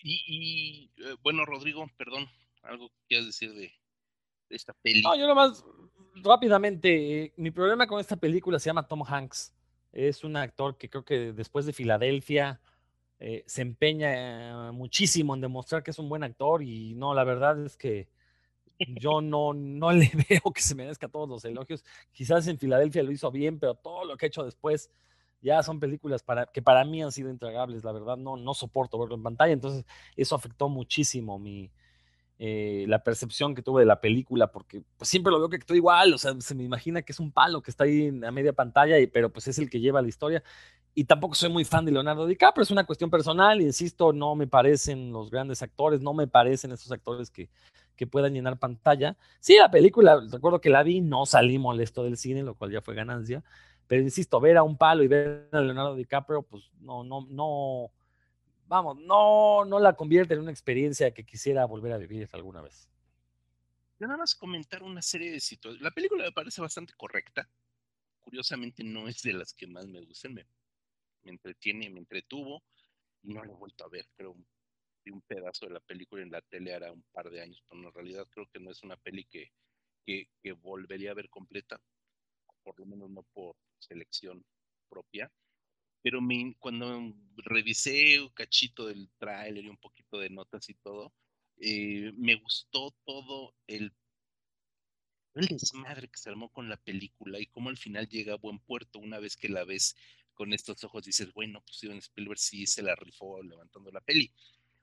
Y, 0.01 0.91
eh, 0.97 1.15
bueno, 1.23 1.45
Rodrigo, 1.45 1.89
perdón, 1.97 2.27
algo 2.63 2.89
que 2.89 2.95
quieras 3.07 3.27
decir 3.27 3.53
de, 3.53 3.71
esta 4.49 4.73
película. 4.81 5.15
No, 5.15 5.21
yo 5.21 5.27
nomás 5.27 5.63
rápidamente, 6.15 7.25
eh, 7.25 7.33
mi 7.37 7.51
problema 7.51 7.85
con 7.85 7.99
esta 7.99 8.15
película 8.15 8.59
se 8.59 8.69
llama 8.69 8.87
Tom 8.87 9.03
Hanks. 9.05 9.53
Es 9.91 10.23
un 10.23 10.37
actor 10.37 10.77
que 10.77 10.89
creo 10.89 11.03
que 11.05 11.33
después 11.33 11.65
de 11.65 11.73
Filadelfia 11.73 12.61
eh, 13.19 13.43
se 13.47 13.61
empeña 13.61 14.71
muchísimo 14.71 15.35
en 15.35 15.41
demostrar 15.41 15.83
que 15.83 15.91
es 15.91 15.99
un 15.99 16.09
buen 16.09 16.23
actor 16.23 16.63
y 16.63 16.93
no, 16.95 17.13
la 17.13 17.23
verdad 17.23 17.65
es 17.65 17.75
que 17.77 18.07
Yo 18.99 19.21
no, 19.21 19.53
no 19.53 19.91
le 19.91 20.11
veo 20.29 20.51
que 20.53 20.61
se 20.61 20.75
merezca 20.75 21.07
todos 21.07 21.27
los 21.29 21.45
elogios. 21.45 21.83
Quizás 22.11 22.47
en 22.47 22.57
Filadelfia 22.57 23.03
lo 23.03 23.11
hizo 23.11 23.31
bien, 23.31 23.59
pero 23.59 23.75
todo 23.75 24.05
lo 24.05 24.17
que 24.17 24.25
ha 24.25 24.27
hecho 24.27 24.43
después 24.43 24.89
ya 25.41 25.63
son 25.63 25.79
películas 25.79 26.21
para, 26.23 26.45
que 26.47 26.61
para 26.61 26.83
mí 26.83 27.01
han 27.01 27.11
sido 27.11 27.29
intragables. 27.29 27.83
La 27.83 27.91
verdad, 27.91 28.17
no, 28.17 28.37
no 28.37 28.53
soporto 28.53 28.99
verlo 28.99 29.15
en 29.15 29.23
pantalla. 29.23 29.53
Entonces, 29.53 29.85
eso 30.15 30.35
afectó 30.35 30.69
muchísimo 30.69 31.39
mi, 31.39 31.71
eh, 32.39 32.85
la 32.87 33.03
percepción 33.03 33.53
que 33.53 33.61
tuve 33.61 33.81
de 33.81 33.85
la 33.85 34.01
película, 34.01 34.51
porque 34.51 34.81
pues, 34.97 35.09
siempre 35.09 35.31
lo 35.31 35.39
veo 35.39 35.49
que 35.49 35.57
estoy 35.57 35.77
igual. 35.77 36.13
O 36.13 36.17
sea, 36.17 36.33
se 36.39 36.55
me 36.55 36.63
imagina 36.63 37.01
que 37.01 37.11
es 37.11 37.19
un 37.19 37.31
palo 37.31 37.61
que 37.61 37.69
está 37.69 37.83
ahí 37.83 38.07
a 38.07 38.31
media 38.31 38.53
pantalla, 38.53 38.97
y, 38.97 39.07
pero 39.07 39.31
pues 39.31 39.47
es 39.47 39.59
el 39.59 39.69
que 39.69 39.79
lleva 39.79 40.01
la 40.01 40.07
historia 40.07 40.43
y 40.99 41.05
tampoco 41.05 41.35
soy 41.35 41.49
muy 41.49 41.65
fan 41.65 41.85
de 41.85 41.91
Leonardo 41.91 42.25
DiCaprio, 42.25 42.63
es 42.63 42.71
una 42.71 42.85
cuestión 42.85 43.09
personal, 43.09 43.61
insisto, 43.61 44.11
no 44.11 44.35
me 44.35 44.47
parecen 44.47 45.11
los 45.11 45.29
grandes 45.29 45.61
actores, 45.61 46.01
no 46.01 46.13
me 46.13 46.27
parecen 46.27 46.71
esos 46.71 46.91
actores 46.91 47.29
que, 47.29 47.49
que 47.95 48.07
puedan 48.07 48.33
llenar 48.33 48.57
pantalla. 48.57 49.15
Sí, 49.39 49.57
la 49.57 49.71
película, 49.71 50.21
recuerdo 50.29 50.59
que 50.59 50.69
la 50.69 50.83
vi, 50.83 51.01
no 51.01 51.25
salí 51.25 51.57
molesto 51.57 52.03
del 52.03 52.17
cine, 52.17 52.43
lo 52.43 52.55
cual 52.55 52.71
ya 52.71 52.81
fue 52.81 52.95
ganancia, 52.95 53.43
pero 53.87 54.01
insisto, 54.01 54.39
ver 54.39 54.57
a 54.57 54.63
un 54.63 54.77
palo 54.77 55.03
y 55.03 55.07
ver 55.07 55.47
a 55.51 55.61
Leonardo 55.61 55.95
DiCaprio, 55.95 56.43
pues 56.43 56.69
no, 56.81 57.03
no, 57.03 57.25
no, 57.29 57.91
vamos, 58.69 58.97
no, 58.99 59.65
no 59.65 59.79
la 59.79 59.95
convierte 59.95 60.35
en 60.35 60.41
una 60.41 60.51
experiencia 60.51 61.11
que 61.11 61.25
quisiera 61.25 61.65
volver 61.65 61.91
a 61.91 61.97
vivir 61.97 62.29
alguna 62.31 62.61
vez. 62.61 62.87
Yo 63.99 64.07
nada 64.07 64.19
más 64.19 64.35
comentar 64.35 64.83
una 64.83 65.01
serie 65.01 65.31
de 65.31 65.39
situaciones. 65.39 65.81
La 65.81 65.91
película 65.91 66.23
me 66.23 66.31
parece 66.31 66.61
bastante 66.61 66.93
correcta. 66.93 67.49
Curiosamente 68.21 68.83
no 68.83 69.09
es 69.09 69.21
de 69.23 69.33
las 69.33 69.53
que 69.53 69.67
más 69.67 69.87
me 69.87 69.99
gustan. 70.01 70.35
Me 70.35 70.45
entretiene, 71.23 71.89
me 71.89 71.99
entretuvo 71.99 72.63
y 73.23 73.33
no 73.33 73.43
lo 73.43 73.53
he 73.53 73.57
vuelto 73.57 73.83
a 73.83 73.89
ver, 73.89 74.07
creo, 74.15 74.37
de 75.03 75.11
un 75.11 75.21
pedazo 75.21 75.65
de 75.65 75.73
la 75.73 75.79
película 75.79 76.21
en 76.21 76.31
la 76.31 76.41
tele 76.41 76.73
hará 76.73 76.91
un 76.91 77.03
par 77.11 77.29
de 77.29 77.41
años, 77.41 77.61
pero 77.67 77.81
en 77.81 77.93
realidad 77.93 78.27
creo 78.29 78.47
que 78.47 78.59
no 78.59 78.71
es 78.71 78.83
una 78.83 78.95
peli 78.97 79.25
que, 79.25 79.51
que, 80.05 80.51
volvería 80.53 81.11
a 81.11 81.15
ver 81.15 81.29
completa, 81.29 81.81
por 82.63 82.79
lo 82.79 82.85
menos 82.85 83.09
no 83.09 83.23
por 83.33 83.55
selección 83.79 84.45
propia. 84.87 85.31
Pero 86.01 86.21
me, 86.21 86.55
cuando 86.59 87.13
revisé 87.37 88.21
un 88.21 88.29
cachito 88.29 88.87
del 88.87 89.09
tráiler 89.17 89.65
y 89.65 89.69
un 89.69 89.77
poquito 89.77 90.17
de 90.19 90.29
notas 90.29 90.69
y 90.69 90.75
todo, 90.75 91.13
eh, 91.57 92.11
me 92.15 92.35
gustó 92.35 92.95
todo 93.05 93.55
el 93.67 93.93
el 95.35 95.47
desmadre 95.47 96.07
que 96.07 96.17
se 96.17 96.29
armó 96.29 96.49
con 96.49 96.69
la 96.69 96.77
película 96.77 97.39
y 97.39 97.45
cómo 97.47 97.69
al 97.69 97.77
final 97.77 98.07
llega 98.09 98.33
a 98.33 98.37
buen 98.37 98.59
puerto 98.59 98.99
una 98.99 99.19
vez 99.19 99.37
que 99.37 99.49
la 99.49 99.63
ves 99.63 99.95
con 100.33 100.53
estos 100.53 100.83
ojos 100.85 101.03
dices, 101.03 101.33
bueno, 101.33 101.61
pues 101.61 101.77
Steven 101.77 101.97
Spielberg 101.97 102.39
sí 102.39 102.65
se 102.65 102.81
la 102.81 102.95
rifó 102.95 103.43
levantando 103.43 103.91
la 103.91 103.99
peli. 103.99 104.31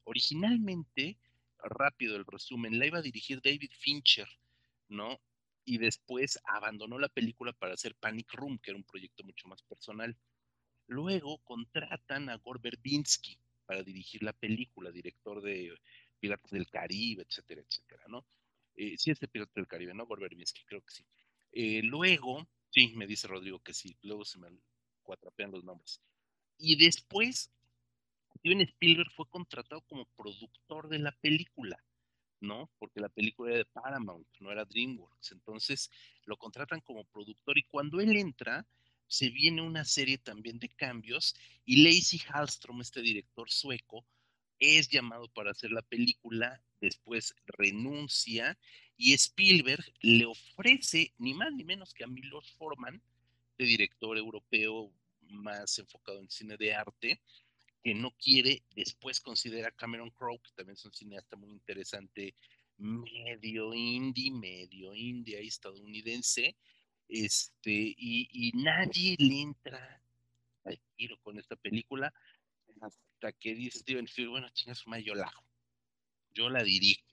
Originalmente, 0.04 1.18
rápido 1.58 2.16
el 2.16 2.26
resumen, 2.26 2.78
la 2.78 2.86
iba 2.86 2.98
a 2.98 3.02
dirigir 3.02 3.40
David 3.42 3.70
Fincher, 3.78 4.28
¿no? 4.88 5.18
Y 5.64 5.78
después 5.78 6.38
abandonó 6.44 6.98
la 6.98 7.08
película 7.08 7.54
para 7.54 7.72
hacer 7.72 7.94
Panic 7.96 8.34
Room, 8.34 8.58
que 8.58 8.70
era 8.70 8.78
un 8.78 8.84
proyecto 8.84 9.24
mucho 9.24 9.48
más 9.48 9.62
personal. 9.62 10.14
Luego 10.88 11.38
contratan 11.38 12.30
a 12.30 12.36
Gore 12.36 12.60
Verbinski 12.62 13.38
para 13.64 13.82
dirigir 13.82 14.22
la 14.22 14.32
película, 14.32 14.90
director 14.90 15.42
de 15.42 15.76
Piratas 16.20 16.50
del 16.50 16.68
Caribe, 16.68 17.24
etcétera, 17.28 17.62
etcétera, 17.62 18.04
¿no? 18.08 18.24
Eh, 18.76 18.96
sí, 18.96 19.10
es 19.10 19.18
de 19.18 19.28
Piratas 19.28 19.54
del 19.54 19.66
Caribe, 19.66 19.94
¿no? 19.94 20.06
Gore 20.06 20.22
Verbinski, 20.22 20.64
creo 20.64 20.82
que 20.82 20.92
sí. 20.92 21.04
Eh, 21.52 21.82
luego, 21.82 22.46
sí, 22.70 22.92
me 22.94 23.06
dice 23.06 23.26
Rodrigo 23.26 23.60
que 23.60 23.74
sí, 23.74 23.96
luego 24.02 24.24
se 24.24 24.38
me 24.38 24.48
cuatrapean 25.02 25.50
los 25.50 25.64
nombres. 25.64 26.00
Y 26.58 26.76
después, 26.76 27.50
Steven 28.38 28.60
Spielberg 28.62 29.10
fue 29.12 29.28
contratado 29.28 29.80
como 29.82 30.06
productor 30.16 30.88
de 30.88 30.98
la 30.98 31.12
película, 31.12 31.82
¿no? 32.40 32.70
Porque 32.78 33.00
la 33.00 33.08
película 33.08 33.50
era 33.50 33.58
de 33.58 33.64
Paramount, 33.66 34.28
no 34.40 34.52
era 34.52 34.64
DreamWorks. 34.64 35.32
Entonces 35.32 35.90
lo 36.24 36.36
contratan 36.36 36.80
como 36.80 37.04
productor 37.04 37.58
y 37.58 37.64
cuando 37.64 38.00
él 38.00 38.16
entra, 38.16 38.66
se 39.08 39.30
viene 39.30 39.62
una 39.62 39.84
serie 39.84 40.18
también 40.18 40.58
de 40.58 40.68
cambios 40.68 41.34
y 41.64 41.82
Lacey 41.84 42.18
Hallstrom, 42.18 42.80
este 42.80 43.02
director 43.02 43.50
sueco, 43.50 44.04
es 44.58 44.88
llamado 44.88 45.28
para 45.28 45.50
hacer 45.50 45.70
la 45.70 45.82
película, 45.82 46.62
después 46.80 47.34
renuncia 47.46 48.58
y 48.96 49.12
Spielberg 49.12 49.84
le 50.00 50.24
ofrece 50.24 51.12
ni 51.18 51.34
más 51.34 51.52
ni 51.52 51.64
menos 51.64 51.92
que 51.92 52.04
a 52.04 52.06
Milos 52.06 52.52
Forman, 52.52 53.02
director 53.58 54.16
europeo 54.16 54.92
más 55.28 55.78
enfocado 55.78 56.20
en 56.20 56.30
cine 56.30 56.56
de 56.56 56.74
arte, 56.74 57.20
que 57.82 57.94
no 57.94 58.10
quiere, 58.12 58.62
después 58.74 59.20
considera 59.20 59.70
Cameron 59.70 60.10
Crowe, 60.10 60.40
que 60.40 60.50
también 60.54 60.74
es 60.74 60.84
un 60.84 60.92
cineasta 60.92 61.36
muy 61.36 61.50
interesante, 61.50 62.34
medio 62.78 63.72
indie, 63.74 64.30
medio 64.30 64.94
indie, 64.94 65.40
estadounidense, 65.40 66.56
este, 67.08 67.94
y, 67.96 68.52
nadie 68.54 69.16
le 69.18 69.40
entra 69.42 70.02
al 70.64 70.80
tiro 70.96 71.18
con 71.22 71.38
esta 71.38 71.56
película, 71.56 72.12
hasta 72.80 73.32
que 73.32 73.54
dice 73.54 73.78
Steven 73.78 74.04
Spielberg, 74.06 74.42
bueno, 74.42 74.48
chingas, 74.50 74.84
yo 75.04 75.14
la 75.14 75.26
hago, 75.26 75.44
yo 76.34 76.48
la 76.50 76.62
dirijo. 76.62 77.06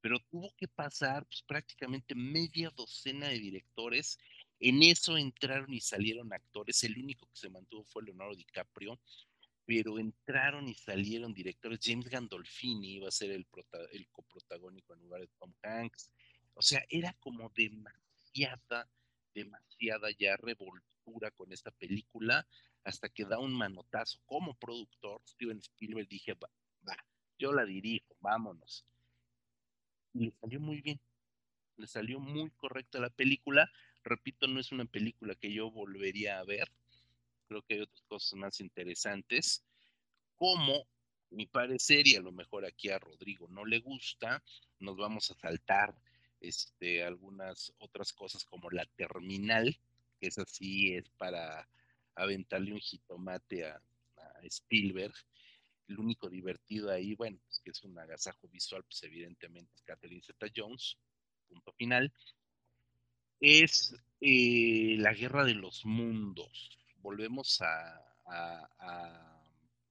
Pero 0.00 0.20
tuvo 0.30 0.52
que 0.56 0.68
pasar 0.68 1.24
pues, 1.26 1.42
prácticamente 1.42 2.14
media 2.14 2.70
docena 2.70 3.28
de 3.28 3.38
directores 3.38 4.18
en 4.60 4.82
eso 4.82 5.16
entraron 5.16 5.72
y 5.72 5.80
salieron 5.80 6.32
actores. 6.32 6.82
El 6.84 6.98
único 6.98 7.26
que 7.28 7.36
se 7.36 7.50
mantuvo 7.50 7.84
fue 7.84 8.04
Leonardo 8.04 8.34
DiCaprio, 8.34 8.98
pero 9.64 9.98
entraron 9.98 10.68
y 10.68 10.74
salieron 10.74 11.34
directores. 11.34 11.80
James 11.82 12.08
Gandolfini 12.08 12.94
iba 12.94 13.08
a 13.08 13.12
ser 13.12 13.32
el, 13.32 13.46
el 13.92 14.08
coprotagónico 14.08 14.94
en 14.94 15.00
lugar 15.00 15.20
de 15.20 15.28
Tom 15.38 15.52
Hanks. 15.62 16.10
O 16.54 16.62
sea, 16.62 16.84
era 16.88 17.12
como 17.20 17.50
demasiada, 19.34 20.10
ya 20.18 20.36
revoltura 20.36 21.30
con 21.32 21.52
esta 21.52 21.70
película 21.70 22.46
hasta 22.84 23.08
que 23.08 23.24
da 23.24 23.38
un 23.38 23.54
manotazo 23.54 24.20
como 24.26 24.54
productor. 24.54 25.20
Steven 25.26 25.58
Spielberg 25.58 26.08
dije, 26.08 26.34
va, 26.34 26.50
va 26.88 26.96
yo 27.38 27.52
la 27.52 27.64
dirijo, 27.64 28.16
vámonos. 28.20 28.86
Y 30.14 30.26
le 30.26 30.32
salió 30.40 30.60
muy 30.60 30.80
bien. 30.80 31.00
Le 31.76 31.86
salió 31.86 32.18
muy 32.18 32.50
correcta 32.52 32.98
la 32.98 33.10
película 33.10 33.70
repito, 34.06 34.46
no 34.46 34.60
es 34.60 34.72
una 34.72 34.84
película 34.86 35.34
que 35.34 35.52
yo 35.52 35.70
volvería 35.70 36.38
a 36.38 36.44
ver. 36.44 36.70
Creo 37.48 37.62
que 37.62 37.74
hay 37.74 37.80
otras 37.80 38.02
cosas 38.02 38.34
más 38.34 38.60
interesantes. 38.60 39.64
Como 40.36 40.88
mi 41.30 41.46
parecer, 41.46 42.06
y 42.06 42.16
a 42.16 42.20
lo 42.20 42.32
mejor 42.32 42.64
aquí 42.64 42.88
a 42.88 42.98
Rodrigo 42.98 43.48
no 43.48 43.64
le 43.64 43.80
gusta, 43.80 44.42
nos 44.78 44.96
vamos 44.96 45.30
a 45.30 45.38
saltar 45.38 45.94
este, 46.40 47.04
algunas 47.04 47.72
otras 47.78 48.12
cosas 48.12 48.44
como 48.44 48.70
la 48.70 48.86
terminal, 48.96 49.78
que 50.20 50.28
es 50.28 50.38
así, 50.38 50.94
es 50.94 51.08
para 51.10 51.68
aventarle 52.14 52.72
un 52.72 52.80
jitomate 52.80 53.66
a, 53.66 53.82
Spielberg. 54.42 55.14
El 55.88 55.98
único 55.98 56.28
divertido 56.28 56.90
ahí, 56.90 57.14
bueno, 57.14 57.38
pues 57.46 57.60
que 57.64 57.70
es 57.70 57.82
un 57.82 57.98
agasajo 57.98 58.48
visual, 58.48 58.84
pues 58.84 59.02
evidentemente 59.02 59.72
es 59.74 59.82
Catherine 59.82 60.22
Zeta 60.22 60.46
Jones, 60.54 60.96
punto 61.48 61.72
final 61.72 62.12
es 63.40 63.94
eh, 64.20 64.96
la 64.98 65.12
guerra 65.12 65.44
de 65.44 65.54
los 65.54 65.84
mundos. 65.84 66.78
Volvemos 66.96 67.60
a, 67.60 68.02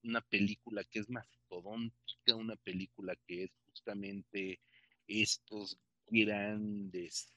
una 0.04 0.22
película 0.22 0.84
que 0.84 1.00
es 1.00 1.10
mastodóntica, 1.10 2.36
una 2.36 2.56
película 2.58 3.16
que 3.28 3.46
es 3.46 3.52
justamente 3.66 4.60
estos 5.08 5.78
grandes 6.08 7.34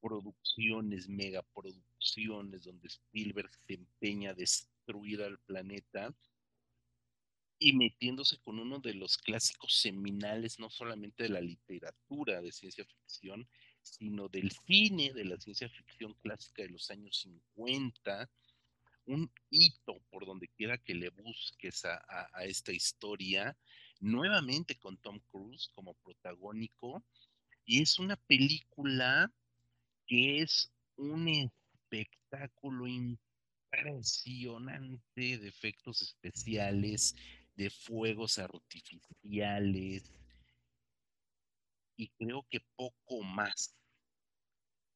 producciones, 0.00 1.08
megaproducciones, 1.08 2.64
donde 2.64 2.88
Spielberg 2.88 3.50
se 3.66 3.74
empeña 3.74 4.30
a 4.30 4.34
destruir 4.34 5.22
al 5.22 5.38
planeta 5.40 6.14
y 7.58 7.72
metiéndose 7.72 8.38
con 8.40 8.58
uno 8.58 8.78
de 8.80 8.94
los 8.94 9.16
clásicos 9.16 9.74
seminales, 9.74 10.58
no 10.58 10.68
solamente 10.68 11.22
de 11.22 11.30
la 11.30 11.40
literatura 11.40 12.42
de 12.42 12.52
ciencia 12.52 12.84
ficción, 12.84 13.48
sino 13.80 14.28
del 14.28 14.50
cine 14.66 15.12
de 15.12 15.24
la 15.24 15.38
ciencia 15.38 15.68
ficción 15.68 16.14
clásica 16.14 16.62
de 16.62 16.70
los 16.70 16.90
años 16.90 17.18
50, 17.20 18.30
un 19.06 19.30
hito 19.50 20.00
por 20.10 20.26
donde 20.26 20.48
quiera 20.48 20.78
que 20.78 20.94
le 20.94 21.10
busques 21.10 21.84
a, 21.84 22.28
esta 22.44 22.72
historia, 22.72 23.56
nuevamente 24.00 24.78
con 24.78 24.96
Tom 24.98 25.20
Cruise 25.30 25.68
como 25.68 25.94
protagónico, 25.94 27.04
y 27.64 27.82
es 27.82 27.98
una 27.98 28.16
película 28.16 29.32
que 30.06 30.42
es 30.42 30.70
un 30.96 31.28
espectáculo 31.28 32.86
impresionante 32.86 35.38
de 35.38 35.48
efectos 35.48 36.02
especiales, 36.02 37.16
de 37.56 37.70
fuegos 37.70 38.38
artificiales, 38.38 40.12
y 41.96 42.08
creo 42.08 42.46
que 42.50 42.60
poco 42.76 43.22
más. 43.22 43.74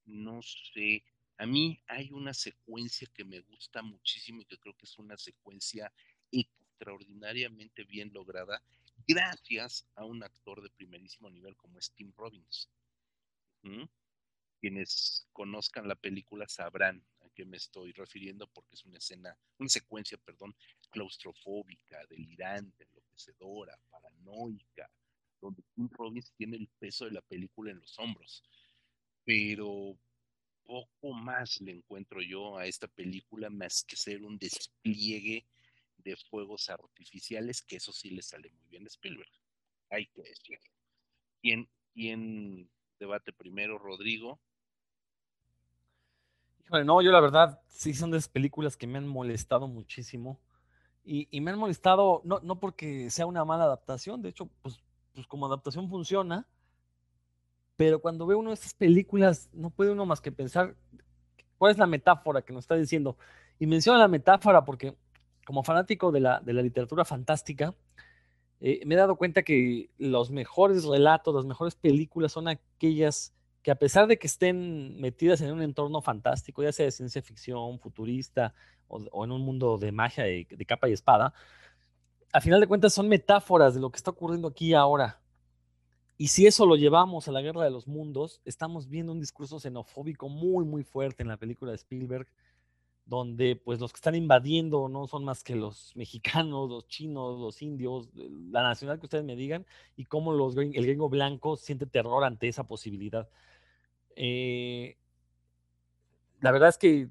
No 0.04 0.42
sé, 0.42 1.04
a 1.36 1.46
mí 1.46 1.80
hay 1.86 2.10
una 2.12 2.34
secuencia 2.34 3.08
que 3.14 3.24
me 3.24 3.40
gusta 3.40 3.82
muchísimo 3.82 4.42
y 4.42 4.46
que 4.46 4.58
creo 4.58 4.74
que 4.74 4.86
es 4.86 4.98
una 4.98 5.16
secuencia 5.16 5.92
extraordinariamente 6.32 7.84
bien 7.84 8.12
lograda, 8.12 8.60
gracias 9.08 9.86
a 9.94 10.04
un 10.04 10.22
actor 10.22 10.62
de 10.62 10.68
primerísimo 10.68 11.30
nivel 11.30 11.56
como 11.56 11.78
es 11.78 11.90
Tim 11.92 12.12
Robbins. 12.14 12.68
Quienes 14.60 15.26
conozcan 15.32 15.88
la 15.88 15.94
película 15.94 16.46
sabrán 16.46 17.02
a 17.20 17.28
qué 17.30 17.46
me 17.46 17.56
estoy 17.56 17.92
refiriendo 17.92 18.46
porque 18.48 18.74
es 18.74 18.84
una 18.84 18.98
escena, 18.98 19.36
una 19.58 19.68
secuencia, 19.68 20.18
perdón, 20.18 20.54
claustrofóbica, 20.90 22.04
delirante, 22.08 22.84
enloquecedora, 22.84 23.78
paranoica, 23.88 24.90
donde 25.40 25.62
Tim 25.74 25.88
Robbins 25.90 26.32
tiene 26.36 26.56
el 26.56 26.68
peso 26.78 27.06
de 27.06 27.12
la 27.12 27.22
película 27.22 27.70
en 27.70 27.80
los 27.80 27.98
hombros. 27.98 28.44
Pero 29.24 29.98
poco 30.64 31.14
más 31.14 31.60
le 31.62 31.72
encuentro 31.72 32.20
yo 32.20 32.58
a 32.58 32.66
esta 32.66 32.88
película 32.88 33.48
más 33.48 33.84
que 33.84 33.96
ser 33.96 34.22
un 34.22 34.38
despliegue 34.38 35.46
de 35.98 36.16
fuegos 36.16 36.68
artificiales, 36.70 37.62
que 37.62 37.76
eso 37.76 37.92
sí 37.92 38.10
le 38.10 38.22
sale 38.22 38.50
muy 38.50 38.68
bien 38.68 38.84
a 38.84 38.88
Spielberg. 38.88 39.30
Hay 39.90 40.06
que 40.06 40.22
decirlo. 40.22 40.70
¿Quién, 41.40 41.68
quién 41.92 42.70
debate 42.98 43.32
primero, 43.32 43.78
Rodrigo? 43.78 44.40
Híjole, 46.64 46.84
no, 46.84 47.00
yo 47.00 47.10
la 47.10 47.20
verdad, 47.20 47.60
sí 47.68 47.94
son 47.94 48.10
de 48.10 48.18
esas 48.18 48.28
películas 48.28 48.76
que 48.76 48.86
me 48.86 48.98
han 48.98 49.08
molestado 49.08 49.68
muchísimo. 49.68 50.40
Y, 51.04 51.40
me 51.40 51.50
han 51.50 51.58
molestado, 51.58 52.20
no, 52.24 52.40
no 52.40 52.60
porque 52.60 53.08
sea 53.08 53.24
una 53.24 53.42
mala 53.42 53.64
adaptación, 53.64 54.20
de 54.20 54.28
hecho, 54.28 54.50
pues, 54.60 54.78
pues 55.14 55.26
como 55.26 55.46
adaptación 55.46 55.88
funciona, 55.88 56.46
pero 57.76 58.02
cuando 58.02 58.26
ve 58.26 58.34
uno 58.34 58.50
de 58.50 58.54
estas 58.54 58.74
películas, 58.74 59.48
no 59.54 59.70
puede 59.70 59.92
uno 59.92 60.04
más 60.04 60.20
que 60.20 60.32
pensar 60.32 60.76
cuál 61.56 61.72
es 61.72 61.78
la 61.78 61.86
metáfora 61.86 62.42
que 62.42 62.52
nos 62.52 62.64
está 62.64 62.74
diciendo. 62.74 63.16
Y 63.58 63.66
menciona 63.66 63.98
la 64.00 64.08
metáfora 64.08 64.64
porque 64.64 64.96
como 65.48 65.62
fanático 65.62 66.12
de 66.12 66.20
la, 66.20 66.40
de 66.40 66.52
la 66.52 66.60
literatura 66.60 67.06
fantástica, 67.06 67.74
eh, 68.60 68.82
me 68.84 68.94
he 68.94 68.98
dado 68.98 69.16
cuenta 69.16 69.42
que 69.42 69.88
los 69.96 70.30
mejores 70.30 70.84
relatos, 70.84 71.34
las 71.34 71.46
mejores 71.46 71.74
películas 71.74 72.32
son 72.32 72.48
aquellas 72.48 73.32
que 73.62 73.70
a 73.70 73.76
pesar 73.76 74.06
de 74.08 74.18
que 74.18 74.26
estén 74.26 75.00
metidas 75.00 75.40
en 75.40 75.50
un 75.50 75.62
entorno 75.62 76.02
fantástico, 76.02 76.62
ya 76.62 76.70
sea 76.70 76.84
de 76.84 76.90
ciencia 76.90 77.22
ficción, 77.22 77.80
futurista 77.80 78.52
o, 78.88 79.24
en 79.24 79.32
un 79.32 79.40
mundo 79.40 79.78
de 79.78 79.90
magia 79.90 80.24
de, 80.24 80.46
de, 80.50 80.66
capa 80.66 80.86
y 80.90 80.92
espada, 80.92 81.32
a 82.30 82.42
final 82.42 82.60
de 82.60 82.66
cuentas 82.66 82.92
son 82.92 83.08
metáforas 83.08 83.72
de 83.72 83.80
lo 83.80 83.88
que 83.88 83.96
está 83.96 84.10
ocurriendo 84.10 84.48
aquí 84.48 84.74
ahora. 84.74 85.18
Y 86.18 86.28
si 86.28 86.46
eso 86.46 86.66
lo 86.66 86.76
llevamos 86.76 87.26
a 87.26 87.32
la 87.32 87.40
guerra 87.40 87.64
de 87.64 87.70
los 87.70 87.88
mundos, 87.88 88.42
estamos 88.44 88.90
viendo 88.90 89.12
un 89.12 89.20
discurso 89.20 89.58
xenofóbico 89.58 90.28
muy, 90.28 90.66
muy 90.66 90.84
fuerte 90.84 91.22
en 91.22 91.30
la 91.30 91.38
película 91.38 91.70
de 91.70 91.76
Spielberg, 91.76 92.28
donde 93.08 93.56
pues 93.56 93.80
los 93.80 93.90
que 93.90 93.96
están 93.96 94.14
invadiendo 94.14 94.86
no 94.90 95.06
son 95.06 95.24
más 95.24 95.42
que 95.42 95.56
los 95.56 95.96
mexicanos, 95.96 96.68
los 96.68 96.86
chinos, 96.88 97.40
los 97.40 97.62
indios, 97.62 98.10
la 98.14 98.62
nacional 98.62 99.00
que 99.00 99.06
ustedes 99.06 99.24
me 99.24 99.34
digan, 99.34 99.64
y 99.96 100.04
cómo 100.04 100.32
el 100.34 100.86
gringo 100.86 101.08
blanco 101.08 101.56
siente 101.56 101.86
terror 101.86 102.22
ante 102.24 102.48
esa 102.48 102.64
posibilidad. 102.68 103.26
Eh, 104.14 104.98
la 106.40 106.52
verdad 106.52 106.68
es 106.68 106.76
que 106.76 107.08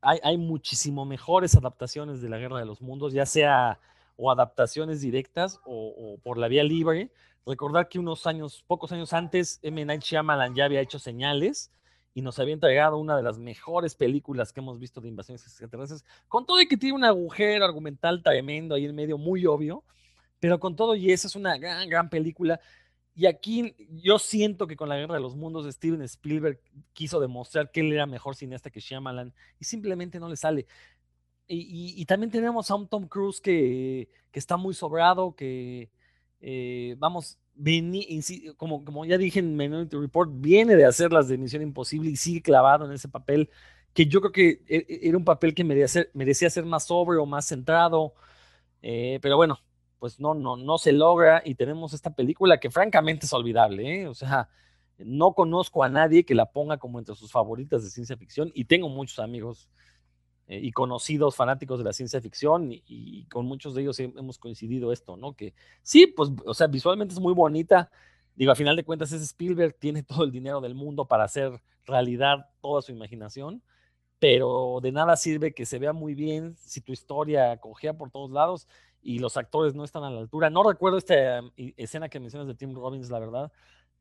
hay, 0.00 0.38
muchísimo 0.38 1.04
mejores 1.04 1.56
adaptaciones 1.56 2.20
de 2.20 2.28
la 2.28 2.38
Guerra 2.38 2.60
de 2.60 2.66
los 2.66 2.80
Mundos, 2.80 3.12
ya 3.12 3.26
sea 3.26 3.80
o 4.16 4.30
adaptaciones 4.30 5.00
directas 5.00 5.60
o, 5.64 5.88
o, 5.88 6.18
por 6.18 6.38
la 6.38 6.46
vía 6.46 6.62
libre. 6.62 7.10
Recordar 7.46 7.88
que 7.88 7.98
unos 7.98 8.26
años, 8.28 8.62
pocos 8.68 8.92
años 8.92 9.12
antes, 9.12 9.58
M. 9.62 9.84
Night 9.84 10.02
Shyamalan 10.02 10.54
ya 10.54 10.66
había 10.66 10.82
hecho 10.82 10.98
señales, 10.98 11.72
y 12.14 12.22
nos 12.22 12.38
había 12.38 12.54
entregado 12.54 12.96
una 12.96 13.16
de 13.16 13.22
las 13.22 13.38
mejores 13.38 13.96
películas 13.96 14.52
que 14.52 14.60
hemos 14.60 14.78
visto 14.78 15.00
de 15.00 15.08
invasiones 15.08 15.42
extraterrestres, 15.42 16.04
con 16.28 16.46
todo 16.46 16.60
y 16.60 16.68
que 16.68 16.76
tiene 16.76 16.94
un 16.94 17.04
agujero 17.04 17.64
argumental 17.64 18.22
tremendo 18.22 18.76
ahí 18.76 18.84
en 18.84 18.94
medio, 18.94 19.18
muy 19.18 19.44
obvio, 19.46 19.84
pero 20.38 20.60
con 20.60 20.76
todo 20.76 20.94
y 20.94 21.10
eso 21.10 21.26
es 21.26 21.34
una 21.34 21.58
gran, 21.58 21.88
gran 21.88 22.08
película. 22.08 22.60
Y 23.16 23.26
aquí 23.26 23.74
yo 24.02 24.18
siento 24.18 24.66
que 24.66 24.76
con 24.76 24.88
la 24.88 24.96
Guerra 24.96 25.14
de 25.14 25.20
los 25.20 25.36
Mundos 25.36 25.72
Steven 25.72 26.02
Spielberg 26.02 26.60
quiso 26.92 27.20
demostrar 27.20 27.70
que 27.70 27.80
él 27.80 27.92
era 27.92 28.06
mejor 28.06 28.36
cineasta 28.36 28.70
que 28.70 28.80
Shyamalan 28.80 29.34
y 29.58 29.64
simplemente 29.64 30.18
no 30.20 30.28
le 30.28 30.36
sale. 30.36 30.66
Y, 31.46 31.94
y, 32.00 32.06
también 32.06 32.30
tenemos 32.30 32.70
a 32.70 32.74
un 32.74 32.88
Tom 32.88 33.06
Cruise 33.06 33.38
que, 33.38 34.08
que 34.32 34.38
está 34.38 34.56
muy 34.56 34.72
sobrado, 34.72 35.34
que, 35.36 35.90
eh, 36.40 36.94
vamos, 36.98 37.38
como, 38.56 38.84
como 38.84 39.04
ya 39.04 39.18
dije 39.18 39.40
en 39.40 39.56
Minority 39.56 39.96
Report, 39.96 40.30
viene 40.34 40.76
de 40.76 40.84
hacer 40.84 41.12
las 41.12 41.28
de 41.28 41.38
Misión 41.38 41.62
Imposible 41.62 42.10
y 42.10 42.16
sigue 42.16 42.42
clavado 42.42 42.86
en 42.86 42.92
ese 42.92 43.08
papel, 43.08 43.50
que 43.92 44.06
yo 44.06 44.20
creo 44.20 44.32
que 44.32 44.62
e, 44.68 44.86
e, 44.88 45.08
era 45.08 45.16
un 45.16 45.24
papel 45.24 45.54
que 45.54 45.64
merecía 45.64 46.06
merecía 46.14 46.50
ser 46.50 46.64
más 46.64 46.84
sobre 46.84 47.18
o 47.18 47.26
más 47.26 47.46
centrado, 47.46 48.14
eh, 48.82 49.18
pero 49.22 49.36
bueno, 49.36 49.58
pues 49.98 50.20
no, 50.20 50.34
no, 50.34 50.56
no 50.56 50.78
se 50.78 50.92
logra 50.92 51.42
y 51.44 51.54
tenemos 51.54 51.94
esta 51.94 52.14
película 52.14 52.60
que 52.60 52.70
francamente 52.70 53.26
es 53.26 53.32
olvidable, 53.32 54.02
¿eh? 54.02 54.08
o 54.08 54.14
sea, 54.14 54.48
no 54.98 55.34
conozco 55.34 55.82
a 55.82 55.88
nadie 55.88 56.24
que 56.24 56.34
la 56.34 56.52
ponga 56.52 56.78
como 56.78 56.98
entre 56.98 57.14
sus 57.14 57.32
favoritas 57.32 57.82
de 57.82 57.90
ciencia 57.90 58.16
ficción 58.16 58.50
y 58.54 58.66
tengo 58.66 58.88
muchos 58.88 59.18
amigos 59.18 59.68
eh, 60.46 60.60
y 60.62 60.72
conocidos 60.72 61.36
fanáticos 61.36 61.78
de 61.78 61.84
la 61.84 61.94
ciencia 61.94 62.20
ficción 62.20 62.68
y, 62.70 63.24
con 63.30 63.46
muchos 63.46 63.74
de 63.74 63.80
ellos 63.80 63.98
hemos 63.98 64.38
coincidido 64.38 64.92
esto, 64.92 65.16
¿no? 65.16 65.34
Que 65.34 65.54
sí, 65.82 66.06
pues, 66.06 66.30
o 66.44 66.52
sea, 66.52 66.66
visualmente 66.66 67.14
es 67.14 67.20
muy 67.20 67.32
bonita. 67.32 67.90
Digo, 68.34 68.52
a 68.52 68.54
final 68.54 68.76
de 68.76 68.84
cuentas 68.84 69.12
es 69.12 69.22
Spielberg, 69.22 69.74
tiene 69.80 70.02
todo 70.02 70.24
el 70.24 70.30
dinero 70.30 70.60
del 70.60 70.74
mundo 70.74 71.06
para 71.06 71.24
hacer 71.24 71.62
realidad 71.86 72.50
toda 72.60 72.82
su 72.82 72.92
imaginación, 72.92 73.62
pero 74.18 74.80
de 74.82 74.92
nada 74.92 75.16
sirve 75.16 75.54
que 75.54 75.64
se 75.64 75.78
vea 75.78 75.94
muy 75.94 76.14
bien 76.14 76.56
si 76.56 76.80
tu 76.82 76.92
historia 76.92 77.56
cogea 77.58 77.96
por 77.96 78.10
todos 78.10 78.30
lados 78.30 78.68
y 79.02 79.20
los 79.20 79.36
actores 79.38 79.74
no 79.74 79.84
están 79.84 80.04
a 80.04 80.10
la 80.10 80.20
altura. 80.20 80.50
No 80.50 80.62
recuerdo 80.62 80.98
esta 80.98 81.38
eh, 81.38 81.74
escena 81.78 82.10
que 82.10 82.20
mencionas 82.20 82.48
de 82.48 82.54
Tim 82.54 82.74
Robbins, 82.74 83.10
la 83.10 83.18
verdad, 83.18 83.52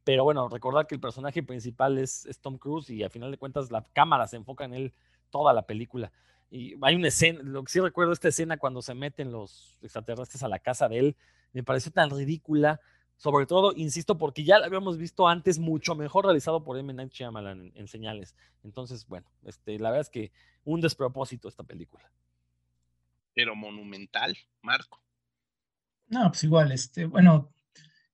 pero 0.03 0.25
bueno, 0.25 0.49
recordar 0.49 0.87
que 0.87 0.95
el 0.95 1.01
personaje 1.01 1.41
principal 1.41 1.97
es, 1.97 2.25
es 2.25 2.39
Tom 2.39 2.57
Cruise 2.57 2.89
y 2.89 3.03
a 3.03 3.09
final 3.09 3.31
de 3.31 3.37
cuentas 3.37 3.71
la 3.71 3.83
cámara 3.93 4.27
se 4.27 4.35
enfoca 4.35 4.65
en 4.65 4.73
él 4.73 4.93
toda 5.29 5.53
la 5.53 5.65
película. 5.65 6.11
Y 6.53 6.75
hay 6.83 6.93
una 6.93 7.07
escena, 7.07 7.39
lo 7.41 7.63
que 7.63 7.71
sí 7.71 7.79
recuerdo 7.79 8.13
esta 8.13 8.27
escena 8.27 8.57
cuando 8.57 8.83
se 8.83 8.93
meten 8.93 9.31
los 9.31 9.75
extraterrestres 9.81 10.43
a 10.43 10.47
la 10.47 10.59
casa 10.59 10.87
de 10.87 10.99
él, 10.99 11.15
me 11.51 11.63
pareció 11.63 11.91
tan 11.91 12.11
ridícula, 12.11 12.79
sobre 13.17 13.47
todo, 13.47 13.73
insisto, 13.75 14.19
porque 14.19 14.43
ya 14.43 14.59
la 14.59 14.67
habíamos 14.67 14.99
visto 14.99 15.27
antes 15.27 15.57
mucho 15.57 15.95
mejor 15.95 16.25
realizado 16.25 16.63
por 16.63 16.77
M. 16.77 16.93
Night 16.93 17.11
Shyamalan 17.11 17.71
en, 17.73 17.87
señales. 17.87 18.35
Entonces, 18.63 19.07
bueno, 19.07 19.25
este, 19.45 19.79
la 19.79 19.89
verdad 19.89 20.01
es 20.01 20.09
que 20.11 20.31
un 20.63 20.79
despropósito 20.79 21.47
esta 21.47 21.63
película. 21.63 22.11
Pero 23.33 23.55
monumental, 23.55 24.37
Marco. 24.61 25.01
No, 26.05 26.29
pues 26.29 26.43
igual, 26.43 26.71
este, 26.71 27.07
bueno, 27.07 27.51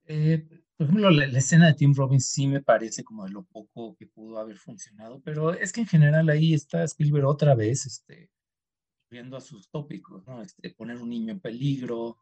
eh, 0.06 0.48
por 0.80 0.86
ejemplo, 0.86 1.12
la, 1.12 1.26
escena 1.26 1.68
de 1.68 1.74
Tim 1.74 1.94
Robbins 1.94 2.30
sí 2.30 2.48
me 2.48 2.62
parece 2.62 3.04
como 3.04 3.26
de 3.26 3.32
lo 3.32 3.44
poco 3.44 3.98
que 3.98 4.08
pudo 4.08 4.40
haber 4.40 4.56
funcionado, 4.56 5.22
pero 5.26 5.54
es 5.54 5.74
que 5.74 5.82
en 5.82 5.88
general 5.88 6.30
ahí 6.30 6.54
está 6.54 6.86
Spielberg 6.86 7.26
otra 7.26 7.54
vez, 7.54 7.86
este, 7.86 8.32
viendo 9.12 9.36
a 9.36 9.42
sus 9.42 9.70
tópicos, 9.70 10.26
¿no? 10.26 10.42
Este, 10.42 10.70
poner 10.70 10.96
un 11.02 11.10
niño 11.10 11.34
en 11.34 11.42
peligro, 11.42 12.18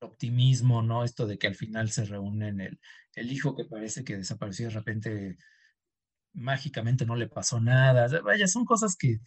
optimismo, 0.00 0.82
¿no? 0.82 1.04
Esto 1.04 1.28
de 1.28 1.38
que 1.38 1.46
al 1.46 1.54
final 1.54 1.88
se 1.90 2.04
reúnen 2.06 2.60
el, 2.60 2.80
el 3.14 3.30
hijo 3.30 3.54
que 3.54 3.66
parece 3.66 4.02
que 4.02 4.16
desapareció 4.16 4.66
de 4.66 4.74
repente, 4.74 5.36
mágicamente 6.32 7.06
no 7.06 7.14
le 7.14 7.28
pasó 7.28 7.60
nada. 7.60 8.08
Vaya, 8.22 8.48
son 8.48 8.64
cosas 8.64 8.96
que 8.96 9.20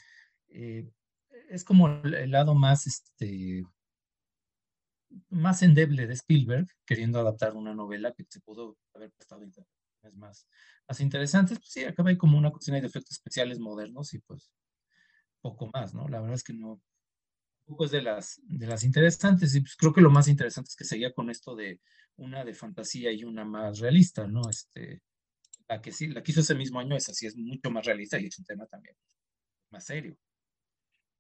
eh, 0.50 0.86
es 1.50 1.64
como 1.64 1.88
el 1.88 2.32
lado 2.32 2.56
más, 2.56 2.88
este, 2.88 3.64
más 5.30 5.62
endeble 5.64 6.08
de 6.08 6.14
Spielberg, 6.14 6.68
queriendo 6.86 7.20
adaptar 7.20 7.56
una 7.56 7.74
novela 7.74 8.14
que 8.14 8.26
se 8.30 8.42
pudo 8.42 8.78
haber 8.94 9.12
prestado 9.12 9.44
es 9.44 10.16
más, 10.16 10.48
más 10.88 11.00
interesantes, 11.02 11.60
pues 11.60 11.72
sí, 11.72 11.84
acaba 11.84 12.10
ahí 12.10 12.18
como 12.18 12.38
una 12.38 12.52
cuestión 12.52 12.80
de 12.80 12.88
efectos 12.88 13.12
especiales 13.12 13.60
modernos 13.60 14.14
y 14.14 14.20
pues 14.20 14.52
poco 15.42 15.70
más, 15.74 15.94
¿no? 15.94 16.08
La 16.08 16.20
verdad 16.20 16.36
es 16.36 16.44
que 16.44 16.54
no, 16.54 16.82
poco 17.66 17.86
es 17.86 17.92
de 17.92 18.02
las, 18.02 18.40
de 18.44 18.68
las 18.68 18.84
interesantes 18.84 19.54
y 19.56 19.62
pues 19.62 19.76
creo 19.76 19.94
que 19.94 20.02
lo 20.02 20.10
más 20.10 20.28
interesante 20.28 20.70
es 20.70 20.76
que 20.76 20.86
seguía 20.86 21.14
con 21.14 21.30
esto 21.30 21.56
de 21.56 21.82
una 22.16 22.44
de 22.44 22.54
fantasía 22.54 23.12
y 23.12 23.24
una 23.24 23.46
más 23.46 23.80
realista, 23.80 24.28
¿no? 24.28 24.42
Este, 24.50 25.02
la 25.68 25.82
que 25.82 25.92
sí, 25.92 26.08
la 26.08 26.24
que 26.24 26.32
ese 26.32 26.56
mismo 26.56 26.80
año, 26.80 26.96
es 26.96 27.10
así, 27.10 27.28
es 27.28 27.36
mucho 27.36 27.70
más 27.72 27.86
realista 27.86 28.20
y 28.20 28.28
es 28.28 28.40
un 28.40 28.46
tema 28.46 28.66
también 28.68 28.96
más 29.72 29.86
serio 29.86 30.18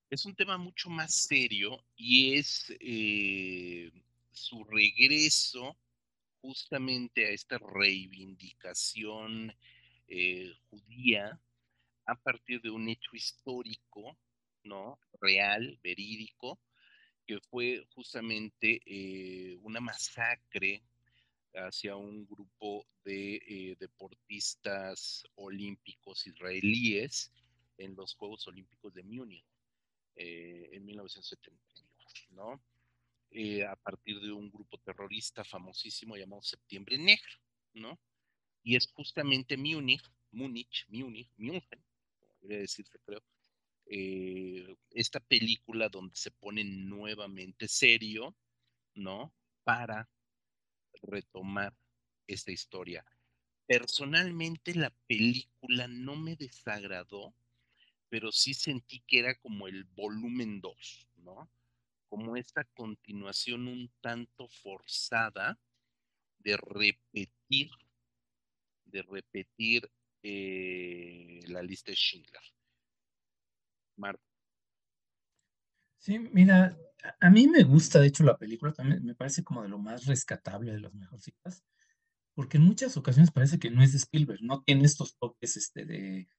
es 0.10 0.26
un 0.26 0.36
tema 0.36 0.57
mucho 0.57 0.90
más 0.90 1.14
serio 1.14 1.84
y 1.95 2.36
es 2.36 2.73
eh, 2.80 3.91
su 4.31 4.64
regreso 4.64 5.77
justamente 6.41 7.27
a 7.27 7.30
esta 7.30 7.60
reivindicación 7.60 9.53
eh, 10.07 10.52
judía 10.69 11.40
a 12.06 12.15
partir 12.15 12.60
de 12.61 12.72
un 12.72 12.90
hecho 12.90 13.11
histórico, 13.14 14.18
¿no? 14.64 14.99
Real, 15.22 15.80
verídico, 15.84 16.60
que 17.27 17.40
fue 17.52 17.86
justamente 17.94 18.81
eh, 18.86 19.57
una 19.61 19.80
masacre 19.80 20.81
hacia 21.53 21.95
un 21.95 22.26
grupo 22.26 22.88
de 23.03 23.76
deportistas 23.80 25.23
olímpicos 25.36 26.26
israelíes 26.26 27.31
en 27.77 27.95
los 27.95 28.15
Juegos 28.15 28.48
Olímpicos 28.48 28.94
de 28.94 29.03
Múnich. 29.03 29.49
Eh, 30.22 30.70
en 30.74 30.84
1972, 30.84 32.28
¿no? 32.32 32.62
eh, 33.32 33.64
a 33.66 33.76
partir 33.76 34.20
de 34.20 34.32
un 34.32 34.52
grupo 34.52 34.78
terrorista 34.80 35.44
famosísimo 35.44 36.18
llamado 36.18 36.41
Septiembre 36.41 36.98
Negro, 36.98 37.40
¿no? 37.74 38.00
Y 38.64 38.76
es 38.76 38.91
justamente 38.91 39.56
Múnich, 39.56 40.04
Múnich, 40.32 40.86
Múnich, 40.90 41.30
München, 41.38 41.84
debería 42.41 42.62
decirse, 42.62 43.00
creo, 43.06 43.24
eh, 43.86 44.76
esta 44.91 45.20
película 45.20 45.90
donde 45.90 46.16
se 46.16 46.32
pone 46.32 46.64
nuevamente 46.64 47.68
serio, 47.68 48.36
¿no? 48.96 49.34
Para 49.64 50.10
retomar 51.02 51.76
esta 52.28 52.52
historia. 52.52 53.06
Personalmente 53.68 54.74
la 54.74 54.90
película 55.08 55.88
no 55.88 56.16
me 56.16 56.36
desagradó, 56.36 57.34
pero 58.10 58.31
sí 58.31 58.53
sentí 58.53 59.02
que 59.07 59.19
era 59.19 59.36
como 59.36 59.68
el 59.68 59.84
volumen 59.84 60.60
2, 60.61 61.07
¿no? 61.18 61.49
Como 62.10 62.36
esta 62.36 62.64
continuación 62.64 63.68
un 63.68 63.91
tanto 64.02 64.48
forzada 64.48 65.60
de 66.40 66.57
repetir, 66.57 67.69
de 68.86 69.02
repetir 69.03 69.90
eh, 70.23 71.41
la 71.48 71.61
lista 71.61 71.91
de 71.91 71.95
Schindler. 71.95 72.41
Marta. 73.95 74.23
Sí, 75.99 76.18
mira, 76.18 76.77
a 77.19 77.30
mí 77.30 77.48
me 77.48 77.64
gusta, 77.64 77.99
de 77.99 78.07
hecho, 78.07 78.23
la 78.23 78.38
película 78.38 78.73
también 78.73 79.06
me 79.06 79.15
parece 79.15 79.44
como 79.44 79.61
de 79.61 79.69
lo 79.69 79.77
más 79.77 80.06
rescatable, 80.06 80.72
de 80.72 80.80
las 80.80 80.94
mejorcitas, 80.94 81.64
porque 82.34 82.57
en 82.57 82.64
muchas 82.64 82.95
ocasiones 82.98 83.31
parece 83.31 83.60
que 83.60 83.69
no 83.69 83.84
es 83.84 83.91
de 83.91 83.98
Spielberg, 83.98 84.41
no 84.41 84.64
tiene 84.64 84.86
estos 84.86 85.18
toques 85.18 85.57
este, 85.57 85.86
de, 85.86 86.30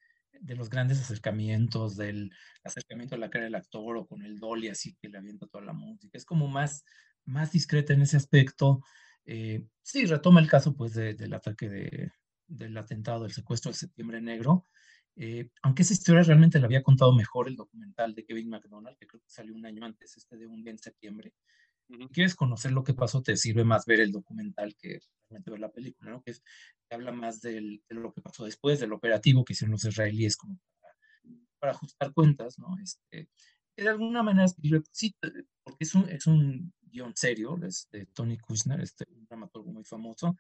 de 0.41 0.57
los 0.57 0.71
grandes 0.71 1.01
acercamientos, 1.01 1.97
del 1.97 2.33
acercamiento 2.65 3.15
a 3.15 3.19
la 3.19 3.31
cara 3.31 3.45
del 3.45 3.55
actor 3.55 3.97
o 3.99 4.07
con 4.07 4.23
el 4.23 4.39
dolly 4.39 4.69
así 4.69 4.97
que 5.01 5.09
le 5.09 5.19
avienta 5.19 5.47
toda 5.47 5.65
la 5.65 5.73
música, 5.73 6.17
es 6.17 6.25
como 6.25 6.49
más, 6.49 6.85
más 7.25 7.53
discreta 7.53 7.93
en 7.93 8.03
ese 8.03 8.17
aspecto. 8.17 8.83
Eh, 9.27 9.65
sí, 9.83 10.07
retoma 10.07 10.41
el 10.41 10.49
caso 10.49 10.75
pues 10.75 10.95
del 10.95 11.35
ataque 11.35 11.69
de, 11.69 12.11
del 12.47 12.77
atentado, 12.77 13.23
del 13.23 13.33
secuestro 13.33 13.71
de 13.71 13.79
Septiembre 13.79 14.21
Negro, 14.21 14.67
eh, 15.17 15.51
aunque 15.63 15.83
esa 15.83 15.93
historia 15.93 16.23
realmente 16.23 16.59
la 16.59 16.67
había 16.67 16.83
contado 16.83 17.13
mejor 17.13 17.49
el 17.49 17.57
documental 17.57 18.15
de 18.15 18.25
Kevin 18.25 18.49
McDonald, 18.49 18.97
que 18.99 19.07
creo 19.07 19.21
que 19.21 19.31
salió 19.31 19.55
un 19.55 19.67
año 19.67 19.85
antes, 19.85 20.17
este 20.17 20.37
de 20.37 20.47
un 20.47 20.63
día 20.63 20.73
en 20.73 20.79
septiembre. 20.79 21.35
Si 21.87 22.09
quieres 22.09 22.35
conocer 22.35 22.73
lo 22.73 22.85
que 22.85 22.95
pasó, 22.95 23.23
te 23.23 23.37
sirve 23.37 23.65
más 23.65 23.85
ver 23.85 24.01
el 24.01 24.13
documental 24.13 24.75
que 24.77 25.01
realmente 25.29 25.51
ver 25.51 25.61
la 25.61 25.73
película, 25.73 26.13
¿no? 26.13 26.23
Que, 26.23 26.31
es, 26.31 26.43
habla 26.95 27.13
más 27.13 27.41
del, 27.41 27.83
de 27.89 27.95
lo 27.95 28.13
que 28.13 28.21
pasó 28.21 28.45
después, 28.45 28.81
del 28.81 28.93
operativo 28.93 29.45
que 29.45 29.53
hicieron 29.53 29.73
los 29.73 29.85
israelíes 29.85 30.37
como 30.37 30.59
para, 31.59 31.73
ajustar 31.73 32.13
cuentas, 32.13 32.59
¿no? 32.59 32.77
Este, 32.83 33.29
de 33.77 33.89
alguna 33.89 34.23
manera, 34.23 34.47
sí, 34.93 35.15
porque 35.63 35.85
es 35.85 35.95
un, 35.95 36.09
es 36.09 36.27
un 36.27 36.73
guion 36.81 37.13
serio, 37.15 37.59
es 37.63 37.89
de 37.91 38.07
Tony 38.07 38.39
Kushner, 38.39 38.81
este, 38.81 39.05
un 39.11 39.25
dramaturgo 39.27 39.73
muy 39.73 39.85
famoso, 39.85 40.37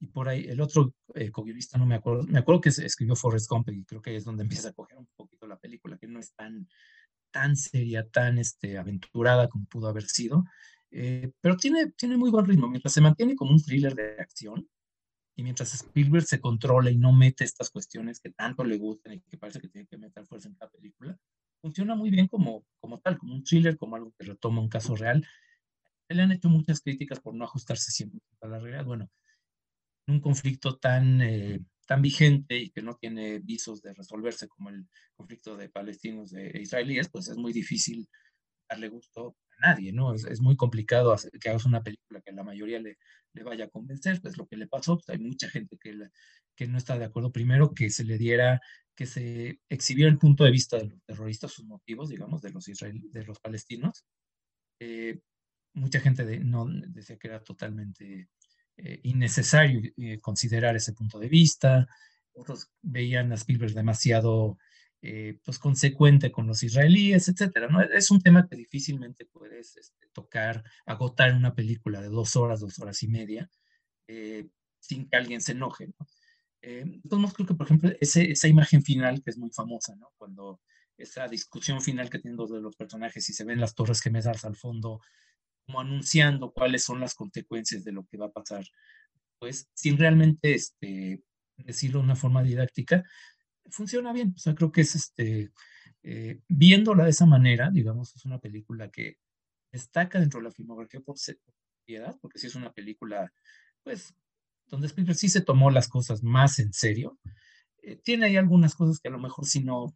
y 0.00 0.06
por 0.06 0.28
ahí 0.28 0.46
el 0.48 0.60
otro 0.60 0.94
eh, 1.14 1.30
co-guionista, 1.30 1.78
no 1.78 1.86
me 1.86 1.94
acuerdo, 1.94 2.24
me 2.24 2.38
acuerdo 2.38 2.60
que 2.60 2.68
escribió 2.70 3.14
Forrest 3.14 3.48
Gump 3.48 3.68
y 3.70 3.84
creo 3.84 4.02
que 4.02 4.16
es 4.16 4.24
donde 4.24 4.42
empieza 4.58 4.70
a 4.70 4.72
coger 4.72 4.98
un 4.98 5.08
poquito 5.16 5.46
la 5.46 5.58
película, 5.58 5.98
que 5.98 6.06
no 6.06 6.18
es 6.18 6.34
tan, 6.34 6.68
tan 7.30 7.56
seria, 7.56 8.08
tan 8.08 8.38
este, 8.38 8.78
aventurada 8.78 9.48
como 9.48 9.66
pudo 9.66 9.88
haber 9.88 10.04
sido, 10.04 10.44
eh, 10.90 11.30
pero 11.40 11.56
tiene, 11.56 11.90
tiene 11.92 12.16
muy 12.16 12.30
buen 12.30 12.46
ritmo, 12.46 12.68
mientras 12.68 12.92
se 12.92 13.00
mantiene 13.00 13.34
como 13.34 13.52
un 13.52 13.62
thriller 13.62 13.94
de 13.94 14.16
acción 14.20 14.68
y 15.36 15.42
mientras 15.42 15.74
Spielberg 15.74 16.24
se 16.24 16.40
controla 16.40 16.90
y 16.90 16.96
no 16.96 17.12
mete 17.12 17.44
estas 17.44 17.70
cuestiones 17.70 18.20
que 18.20 18.30
tanto 18.30 18.64
le 18.64 18.76
gustan 18.76 19.14
y 19.14 19.20
que 19.20 19.36
parece 19.36 19.60
que 19.60 19.68
tiene 19.68 19.86
que 19.86 19.98
meter 19.98 20.24
fuerza 20.26 20.48
en 20.48 20.54
cada 20.54 20.70
película, 20.70 21.18
funciona 21.60 21.94
muy 21.94 22.10
bien 22.10 22.28
como, 22.28 22.64
como 22.78 23.00
tal, 23.00 23.18
como 23.18 23.34
un 23.34 23.42
thriller, 23.42 23.76
como 23.76 23.96
algo 23.96 24.12
que 24.18 24.26
retoma 24.26 24.60
un 24.60 24.68
caso 24.68 24.94
real. 24.94 25.26
Le 26.08 26.22
han 26.22 26.32
hecho 26.32 26.48
muchas 26.48 26.80
críticas 26.80 27.20
por 27.20 27.34
no 27.34 27.44
ajustarse 27.44 27.90
siempre 27.90 28.20
a 28.42 28.46
la 28.46 28.58
realidad. 28.58 28.84
Bueno, 28.84 29.10
un 30.06 30.20
conflicto 30.20 30.76
tan, 30.76 31.20
eh, 31.22 31.60
tan 31.86 32.02
vigente 32.02 32.58
y 32.58 32.70
que 32.70 32.82
no 32.82 32.94
tiene 32.96 33.40
visos 33.40 33.82
de 33.82 33.94
resolverse 33.94 34.46
como 34.48 34.70
el 34.70 34.86
conflicto 35.16 35.56
de 35.56 35.68
palestinos 35.68 36.32
e 36.34 36.60
israelíes, 36.60 37.08
pues 37.08 37.28
es 37.28 37.36
muy 37.36 37.52
difícil 37.52 38.08
darle 38.68 38.88
gusto 38.88 39.36
nadie, 39.60 39.92
¿no? 39.92 40.14
Es, 40.14 40.24
es 40.24 40.40
muy 40.40 40.56
complicado 40.56 41.12
hacer, 41.12 41.30
que 41.40 41.48
hagas 41.48 41.64
una 41.64 41.82
película 41.82 42.20
que 42.20 42.32
la 42.32 42.44
mayoría 42.44 42.78
le, 42.80 42.98
le 43.32 43.42
vaya 43.42 43.64
a 43.64 43.68
convencer, 43.68 44.20
pues 44.20 44.36
lo 44.36 44.46
que 44.46 44.56
le 44.56 44.66
pasó, 44.66 44.96
pues 44.96 45.08
hay 45.08 45.18
mucha 45.18 45.48
gente 45.48 45.76
que, 45.80 45.94
que 46.56 46.66
no 46.66 46.78
está 46.78 46.98
de 46.98 47.04
acuerdo. 47.04 47.32
Primero, 47.32 47.74
que 47.74 47.90
se 47.90 48.04
le 48.04 48.18
diera, 48.18 48.60
que 48.94 49.06
se 49.06 49.60
exhibiera 49.68 50.10
el 50.10 50.18
punto 50.18 50.44
de 50.44 50.50
vista 50.50 50.78
de 50.78 50.86
los 50.86 51.02
terroristas, 51.04 51.52
sus 51.52 51.66
motivos, 51.66 52.08
digamos, 52.08 52.42
de 52.42 52.50
los, 52.50 52.64
de 52.64 53.24
los 53.24 53.40
palestinos. 53.40 54.04
Eh, 54.80 55.20
mucha 55.74 56.00
gente 56.00 56.38
no 56.40 56.66
decía 56.68 57.16
que 57.16 57.28
era 57.28 57.42
totalmente 57.42 58.28
eh, 58.76 59.00
innecesario 59.02 59.80
eh, 59.96 60.20
considerar 60.20 60.76
ese 60.76 60.92
punto 60.92 61.18
de 61.18 61.28
vista. 61.28 61.88
Otros 62.32 62.70
veían 62.82 63.32
a 63.32 63.36
Spielberg 63.36 63.74
demasiado 63.74 64.58
eh, 65.06 65.38
pues, 65.44 65.58
consecuente 65.58 66.32
con 66.32 66.46
los 66.46 66.62
israelíes, 66.62 67.28
etcétera. 67.28 67.68
¿no? 67.68 67.82
Es 67.82 68.10
un 68.10 68.22
tema 68.22 68.48
que 68.48 68.56
difícilmente 68.56 69.26
puedes 69.26 69.76
este, 69.76 70.06
tocar, 70.14 70.64
agotar 70.86 71.28
en 71.28 71.36
una 71.36 71.54
película 71.54 72.00
de 72.00 72.08
dos 72.08 72.36
horas, 72.36 72.60
dos 72.60 72.78
horas 72.78 73.02
y 73.02 73.08
media, 73.08 73.50
sin 74.80 75.06
que 75.06 75.16
alguien 75.16 75.42
se 75.42 75.52
enoje. 75.52 75.88
¿no? 75.88 76.06
entonces, 76.62 77.34
creo 77.34 77.46
que, 77.46 77.54
por 77.54 77.66
ejemplo, 77.66 77.90
ese, 78.00 78.30
esa 78.30 78.48
imagen 78.48 78.82
final 78.82 79.22
que 79.22 79.28
es 79.28 79.36
muy 79.36 79.50
famosa, 79.50 79.94
¿no? 79.96 80.08
cuando 80.16 80.62
esa 80.96 81.28
discusión 81.28 81.82
final 81.82 82.08
que 82.08 82.18
tienen 82.18 82.38
dos 82.38 82.50
de 82.50 82.62
los 82.62 82.74
personajes 82.74 83.28
y 83.28 83.34
se 83.34 83.44
ven 83.44 83.60
las 83.60 83.74
torres 83.74 84.00
gemelas 84.00 84.46
al 84.46 84.56
fondo, 84.56 85.02
como 85.66 85.80
anunciando 85.80 86.50
cuáles 86.50 86.82
son 86.82 87.00
las 87.00 87.14
consecuencias 87.14 87.84
de 87.84 87.92
lo 87.92 88.06
que 88.06 88.16
va 88.16 88.26
a 88.26 88.32
pasar, 88.32 88.64
pues 89.38 89.68
sin 89.74 89.98
realmente 89.98 90.54
este, 90.54 91.22
decirlo 91.58 91.98
de 91.98 92.04
una 92.04 92.16
forma 92.16 92.42
didáctica, 92.42 93.04
funciona 93.70 94.12
bien. 94.12 94.32
O 94.36 94.38
sea, 94.38 94.54
creo 94.54 94.72
que 94.72 94.82
es 94.82 94.94
este, 94.94 95.52
eh, 96.02 96.40
viéndola 96.48 97.04
de 97.04 97.10
esa 97.10 97.26
manera, 97.26 97.70
digamos, 97.70 98.14
es 98.14 98.24
una 98.24 98.38
película 98.38 98.90
que 98.90 99.18
destaca 99.72 100.20
dentro 100.20 100.40
de 100.40 100.44
la 100.44 100.52
filmografía 100.52 101.00
por 101.00 101.16
piedad, 101.84 102.16
porque 102.20 102.38
sí 102.38 102.46
es 102.46 102.54
una 102.54 102.72
película, 102.72 103.32
pues, 103.82 104.14
donde 104.66 104.86
Spielberg 104.86 105.16
sí 105.16 105.28
se 105.28 105.42
tomó 105.42 105.70
las 105.70 105.88
cosas 105.88 106.22
más 106.22 106.58
en 106.58 106.72
serio. 106.72 107.18
Eh, 107.82 107.96
tiene 108.02 108.26
ahí 108.26 108.36
algunas 108.36 108.74
cosas 108.74 109.00
que 109.00 109.08
a 109.08 109.12
lo 109.12 109.18
mejor 109.18 109.46
sí 109.46 109.62
no, 109.62 109.94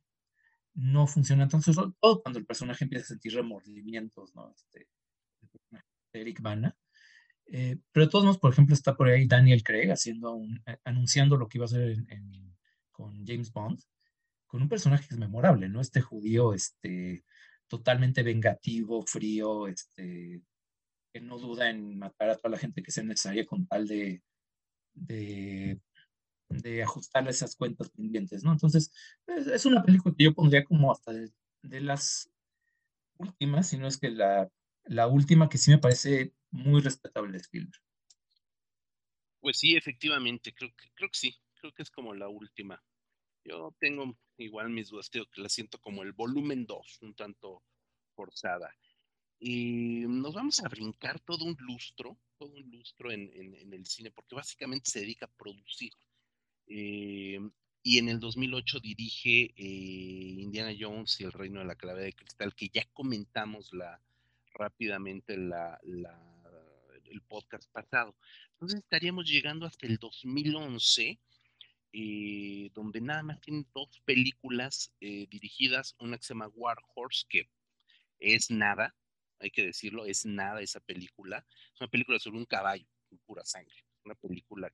no 0.74 1.06
funcionan. 1.06 1.44
Entonces, 1.44 1.76
todo 1.76 2.22
cuando 2.22 2.38
el 2.38 2.46
personaje 2.46 2.84
empieza 2.84 3.04
a 3.04 3.08
sentir 3.08 3.34
remordimientos, 3.34 4.34
¿no? 4.34 4.50
Este, 4.50 4.88
Eric 6.12 6.40
Bana. 6.40 6.76
Eh, 7.50 7.78
pero 7.92 8.06
de 8.06 8.10
todos 8.10 8.24
modos, 8.24 8.38
por 8.38 8.52
ejemplo, 8.52 8.74
está 8.74 8.94
por 8.94 9.08
ahí 9.08 9.26
Daniel 9.26 9.62
Craig 9.62 9.90
haciendo 9.90 10.34
un, 10.34 10.62
anunciando 10.84 11.36
lo 11.36 11.48
que 11.48 11.58
iba 11.58 11.64
a 11.64 11.66
hacer 11.66 11.96
con 12.98 13.24
James 13.24 13.52
Bond, 13.52 13.80
con 14.46 14.62
un 14.62 14.68
personaje 14.68 15.06
que 15.06 15.14
es 15.14 15.20
memorable, 15.20 15.68
¿no? 15.68 15.80
Este 15.80 16.00
judío, 16.00 16.52
este, 16.52 17.24
totalmente 17.68 18.22
vengativo, 18.24 19.02
frío, 19.02 19.68
este, 19.68 20.42
que 21.12 21.20
no 21.20 21.38
duda 21.38 21.70
en 21.70 21.98
matar 21.98 22.30
a 22.30 22.36
toda 22.36 22.50
la 22.50 22.58
gente 22.58 22.82
que 22.82 22.90
sea 22.90 23.04
necesaria 23.04 23.46
con 23.46 23.66
tal 23.66 23.86
de, 23.86 24.20
de, 24.94 25.80
ajustarle 26.82 27.30
esas 27.30 27.54
cuentas 27.54 27.90
pendientes, 27.90 28.42
¿no? 28.42 28.52
Entonces, 28.52 28.90
es, 29.26 29.64
una 29.64 29.84
película 29.84 30.14
que 30.16 30.24
yo 30.24 30.34
pondría 30.34 30.64
como 30.64 30.90
hasta 30.90 31.12
de, 31.12 31.30
de 31.62 31.80
las 31.80 32.28
últimas, 33.18 33.68
si 33.68 33.78
no 33.78 33.86
es 33.86 33.96
que 33.98 34.10
la 34.10 34.50
la 34.88 35.06
última 35.06 35.48
que 35.48 35.58
sí 35.58 35.70
me 35.70 35.78
parece 35.78 36.32
muy 36.50 36.80
respetable 36.80 37.32
de 37.32 37.38
Spielberg. 37.38 37.82
Pues 39.40 39.58
sí, 39.58 39.76
efectivamente, 39.76 40.52
creo 40.52 40.70
que, 40.74 40.90
creo 40.94 41.10
que 41.10 41.18
sí, 41.18 41.36
creo 41.58 41.72
que 41.72 41.82
es 41.82 41.90
como 41.90 42.14
la 42.14 42.28
última. 42.28 42.82
Yo 43.44 43.74
tengo 43.78 44.16
igual 44.36 44.70
mis 44.70 44.88
dudas, 44.88 45.10
que 45.10 45.24
la 45.36 45.48
siento 45.48 45.78
como 45.78 46.02
el 46.02 46.12
volumen 46.12 46.66
2, 46.66 46.98
un 47.02 47.14
tanto 47.14 47.62
forzada. 48.14 48.74
Y 49.40 50.04
nos 50.06 50.34
vamos 50.34 50.60
a 50.60 50.68
brincar 50.68 51.20
todo 51.20 51.44
un 51.44 51.56
lustro, 51.60 52.18
todo 52.38 52.50
un 52.54 52.70
lustro 52.70 53.12
en, 53.12 53.32
el 53.72 53.86
cine, 53.86 54.10
porque 54.10 54.34
básicamente 54.34 54.90
se 54.90 55.00
dedica 55.00 55.26
a 55.26 55.36
producir. 55.36 55.92
Eh, 56.66 57.38
y 57.82 57.98
en 57.98 58.08
el 58.08 58.20
2008 58.20 58.80
dirige 58.80 59.54
eh, 59.56 60.40
Indiana 60.40 60.74
Jones 60.78 61.20
y 61.20 61.24
el 61.24 61.32
Reino 61.32 61.60
de 61.60 61.66
la 61.66 61.76
Clave 61.76 62.02
de 62.02 62.12
Cristal, 62.12 62.54
que 62.54 62.68
ya 62.68 62.84
comentamos 62.92 63.72
la, 63.72 64.02
rápidamente 64.52 65.36
la, 65.36 65.80
el 65.82 67.22
podcast 67.22 67.70
pasado. 67.72 68.16
Entonces 68.52 68.80
estaríamos 68.80 69.28
llegando 69.28 69.66
hasta 69.66 69.86
el 69.86 69.96
2011, 69.98 71.18
eh, 71.92 72.70
donde 72.74 73.00
nada 73.00 73.22
más 73.22 73.40
tienen 73.40 73.66
dos 73.74 74.00
películas 74.04 74.92
eh, 75.00 75.26
dirigidas, 75.30 75.94
una 75.98 76.18
que 76.18 76.24
se 76.24 76.34
llama 76.34 76.48
War 76.54 76.78
Horse, 76.94 77.24
que 77.28 77.48
es 78.18 78.50
nada, 78.50 78.94
hay 79.40 79.50
que 79.50 79.64
decirlo, 79.66 80.04
es 80.04 80.26
nada 80.26 80.60
esa 80.60 80.80
película. 80.80 81.46
Es 81.74 81.80
una 81.80 81.90
película 81.90 82.18
sobre 82.18 82.38
un 82.38 82.46
caballo, 82.46 82.86
con 83.08 83.18
pura 83.20 83.44
sangre. 83.44 83.84
Una 84.04 84.14
película 84.14 84.72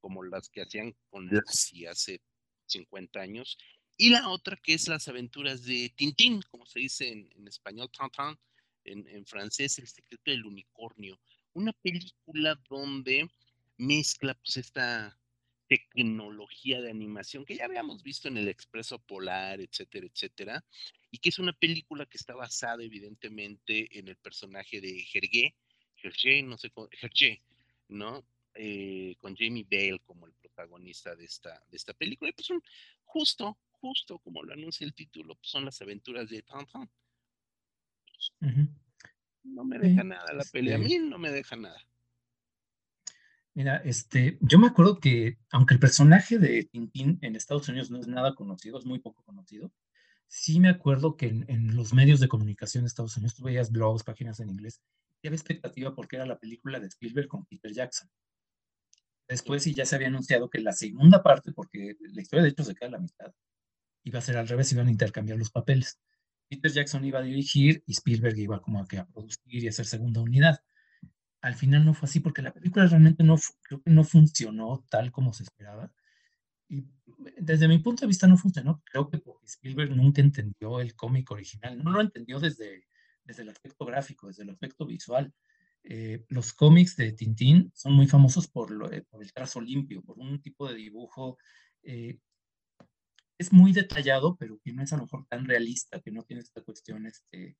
como 0.00 0.22
las 0.24 0.48
que 0.48 0.62
hacían 0.62 0.96
con 1.10 1.28
Lassie 1.28 1.88
hace 1.88 2.20
50 2.66 3.20
años. 3.20 3.58
Y 3.96 4.10
la 4.10 4.28
otra 4.28 4.56
que 4.56 4.74
es 4.74 4.88
Las 4.88 5.08
aventuras 5.08 5.64
de 5.64 5.92
Tintín, 5.94 6.42
como 6.50 6.66
se 6.66 6.80
dice 6.80 7.12
en, 7.12 7.30
en 7.36 7.46
español, 7.46 7.90
Tintin, 7.90 8.38
en, 8.84 9.26
francés, 9.26 9.78
El 9.78 9.86
secreto 9.86 10.30
del 10.30 10.44
unicornio, 10.44 11.20
una 11.52 11.72
película 11.72 12.60
donde 12.68 13.30
mezcla 13.76 14.34
pues 14.34 14.56
esta 14.56 15.18
tecnología 15.72 16.82
de 16.82 16.90
animación 16.90 17.46
que 17.46 17.56
ya 17.56 17.64
habíamos 17.64 18.02
visto 18.02 18.28
en 18.28 18.36
el 18.36 18.48
Expreso 18.48 18.98
Polar, 18.98 19.58
etcétera, 19.58 20.06
etcétera, 20.06 20.64
y 21.10 21.18
que 21.18 21.30
es 21.30 21.38
una 21.38 21.54
película 21.54 22.04
que 22.04 22.18
está 22.18 22.34
basada 22.34 22.82
evidentemente 22.82 23.98
en 23.98 24.08
el 24.08 24.16
personaje 24.16 24.82
de 24.82 25.02
Hergé, 25.14 25.54
Hergé, 25.96 26.42
no 26.42 26.58
sé, 26.58 26.70
Hergé, 27.00 27.42
¿no? 27.88 28.22
Eh, 28.54 29.16
con 29.18 29.34
Jamie 29.34 29.66
Bale 29.70 30.00
como 30.04 30.26
el 30.26 30.34
protagonista 30.34 31.16
de 31.16 31.24
esta, 31.24 31.64
de 31.70 31.76
esta 31.76 31.94
película. 31.94 32.30
Y 32.30 32.34
pues 32.34 32.50
un, 32.50 32.62
justo, 33.04 33.56
justo 33.70 34.18
como 34.18 34.42
lo 34.42 34.52
anuncia 34.52 34.84
el 34.84 34.92
título, 34.92 35.36
pues 35.36 35.48
son 35.48 35.64
las 35.64 35.80
aventuras 35.80 36.28
de 36.28 36.42
Tintin. 36.42 36.90
No 39.44 39.64
me 39.64 39.78
deja 39.78 40.04
nada 40.04 40.34
la 40.34 40.44
pelea, 40.44 40.76
a 40.76 40.82
este 40.82 40.98
mí 40.98 41.08
no 41.08 41.18
me 41.18 41.30
deja 41.30 41.56
nada. 41.56 41.82
Mira, 43.54 43.76
este, 43.84 44.38
yo 44.40 44.58
me 44.58 44.68
acuerdo 44.68 44.98
que 44.98 45.38
aunque 45.50 45.74
el 45.74 45.80
personaje 45.80 46.38
de 46.38 46.64
Tintín 46.64 47.18
en 47.20 47.36
Estados 47.36 47.68
Unidos 47.68 47.90
no 47.90 47.98
es 48.00 48.08
nada 48.08 48.34
conocido, 48.34 48.78
es 48.78 48.86
muy 48.86 48.98
poco 48.98 49.22
conocido, 49.24 49.70
sí 50.26 50.58
me 50.60 50.70
acuerdo 50.70 51.16
que 51.16 51.26
en, 51.26 51.76
los 51.76 51.92
medios 51.92 52.18
de 52.18 52.28
comunicación 52.28 52.84
de 52.84 52.88
Estados 52.88 53.16
Unidos 53.18 53.34
tú 53.34 53.44
veías 53.44 53.70
blogs, 53.70 54.04
páginas 54.04 54.40
en 54.40 54.48
inglés, 54.48 54.80
y 55.20 55.28
había 55.28 55.36
expectativa 55.36 55.94
porque 55.94 56.16
era 56.16 56.24
la 56.24 56.38
película 56.38 56.80
de 56.80 56.86
Spielberg 56.86 57.28
con 57.28 57.44
Peter 57.44 57.72
Jackson. 57.72 58.08
Después 59.28 59.62
sí 59.62 59.74
ya 59.74 59.84
se 59.84 59.96
había 59.96 60.08
anunciado 60.08 60.48
que 60.48 60.60
la 60.60 60.72
segunda 60.72 61.22
parte, 61.22 61.52
porque 61.52 61.96
la 62.00 62.22
historia 62.22 62.42
de 62.44 62.48
hecho 62.50 62.64
se 62.64 62.74
queda 62.74 62.88
a 62.88 62.92
la 62.92 62.98
mitad, 63.00 63.34
iba 64.04 64.18
a 64.18 64.22
ser 64.22 64.38
al 64.38 64.48
revés, 64.48 64.72
iban 64.72 64.88
a 64.88 64.90
intercambiar 64.90 65.38
los 65.38 65.50
papeles. 65.50 66.00
Peter 66.48 66.72
Jackson 66.72 67.04
iba 67.04 67.18
a 67.18 67.22
dirigir 67.22 67.82
y 67.86 67.92
Spielberg 67.92 68.38
iba 68.38 68.60
como 68.62 68.80
a, 68.80 68.88
que 68.88 68.98
a 68.98 69.06
producir 69.06 69.62
y 69.62 69.68
hacer 69.68 69.86
segunda 69.86 70.22
unidad. 70.22 70.60
Al 71.42 71.54
final 71.54 71.84
no 71.84 71.92
fue 71.92 72.08
así 72.08 72.20
porque 72.20 72.40
la 72.40 72.54
película 72.54 72.86
realmente 72.86 73.24
no, 73.24 73.36
no 73.84 74.04
funcionó 74.04 74.84
tal 74.88 75.12
como 75.12 75.32
se 75.32 75.42
esperaba. 75.42 75.92
Y 76.68 76.86
desde 77.38 77.68
mi 77.68 77.78
punto 77.78 78.02
de 78.02 78.06
vista 78.06 78.26
no 78.26 78.36
funcionó, 78.36 78.82
creo 78.84 79.10
que 79.10 79.22
Spielberg 79.44 79.94
nunca 79.94 80.22
entendió 80.22 80.80
el 80.80 80.94
cómic 80.94 81.30
original, 81.30 81.82
no 81.82 81.90
lo 81.90 82.00
entendió 82.00 82.40
desde, 82.40 82.86
desde 83.24 83.42
el 83.42 83.50
aspecto 83.50 83.84
gráfico, 83.84 84.28
desde 84.28 84.44
el 84.44 84.50
aspecto 84.50 84.86
visual. 84.86 85.32
Eh, 85.84 86.24
los 86.28 86.52
cómics 86.52 86.96
de 86.96 87.12
Tintín 87.12 87.72
son 87.74 87.94
muy 87.94 88.06
famosos 88.06 88.46
eh, 88.46 88.50
por, 88.52 89.22
el 89.22 89.32
trazo 89.32 89.60
limpio, 89.60 90.00
por 90.02 90.16
un 90.18 90.40
tipo 90.40 90.68
de 90.68 90.76
dibujo 90.76 91.36
eh, 91.82 92.18
es 93.36 93.52
muy 93.52 93.72
detallado, 93.72 94.36
pero 94.36 94.60
que 94.62 94.72
no 94.72 94.82
es 94.82 94.92
a 94.92 94.96
lo 94.96 95.02
mejor 95.02 95.26
tan 95.26 95.44
realista, 95.44 96.00
que 96.00 96.12
no 96.12 96.22
tiene 96.22 96.42
esta 96.42 96.62
cuestión, 96.62 97.06
este, 97.06 97.56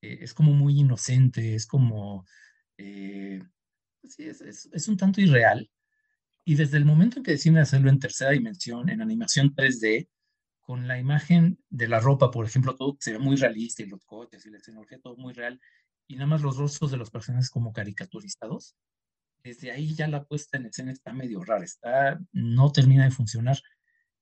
es 0.00 0.32
como 0.32 0.52
muy 0.52 0.80
inocente, 0.80 1.54
es 1.54 1.66
como, 1.66 2.24
eh, 2.80 3.42
pues 4.00 4.14
sí, 4.14 4.24
es, 4.24 4.40
es, 4.40 4.88
un 4.88 4.96
tanto 4.96 5.20
irreal. 5.20 5.70
Y 6.44 6.54
desde 6.54 6.78
el 6.78 6.86
momento 6.86 7.18
en 7.18 7.22
que 7.22 7.32
deciden 7.32 7.58
hacerlo 7.58 7.90
en 7.90 7.98
tercera 7.98 8.30
dimensión, 8.30 8.88
en 8.88 9.02
animación 9.02 9.54
3D, 9.54 10.08
con 10.62 10.88
la 10.88 10.98
imagen 10.98 11.58
de 11.68 11.88
la 11.88 12.00
ropa, 12.00 12.30
por 12.30 12.46
ejemplo, 12.46 12.76
todo 12.76 12.96
se 12.98 13.12
ve 13.12 13.18
muy 13.18 13.36
realista 13.36 13.82
y 13.82 13.86
los 13.86 14.04
coches 14.06 14.46
y 14.46 14.50
la 14.50 14.58
escenografía, 14.58 14.98
todo 15.00 15.16
muy 15.16 15.34
real, 15.34 15.60
y 16.06 16.14
nada 16.14 16.26
más 16.26 16.42
los 16.42 16.56
rostros 16.56 16.90
de 16.90 16.96
los 16.96 17.10
personajes 17.10 17.50
como 17.50 17.72
caricaturizados, 17.72 18.76
desde 19.42 19.72
ahí 19.72 19.94
ya 19.94 20.08
la 20.08 20.24
puesta 20.24 20.56
en 20.56 20.66
escena 20.66 20.92
está 20.92 21.12
medio 21.12 21.42
rara, 21.42 21.64
está, 21.64 22.18
no 22.32 22.72
termina 22.72 23.04
de 23.04 23.10
funcionar. 23.10 23.58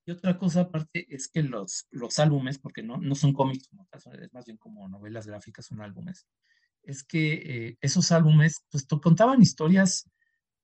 Y 0.04 0.10
otra 0.10 0.38
cosa 0.38 0.62
aparte 0.62 1.06
es 1.14 1.28
que 1.28 1.42
los, 1.42 1.86
los 1.90 2.18
álbumes, 2.18 2.58
porque 2.58 2.82
no, 2.82 2.96
no 2.96 3.14
son 3.14 3.32
cómics 3.32 3.68
como 3.68 3.86
tal, 3.86 4.20
es 4.20 4.32
más 4.32 4.46
bien 4.46 4.58
como 4.58 4.88
novelas 4.88 5.26
gráficas, 5.26 5.66
son 5.66 5.82
álbumes, 5.82 6.26
es 6.82 7.04
que 7.04 7.32
eh, 7.34 7.78
esos 7.80 8.12
álbumes 8.12 8.64
pues 8.70 8.86
contaban 8.86 9.42
historias, 9.42 10.10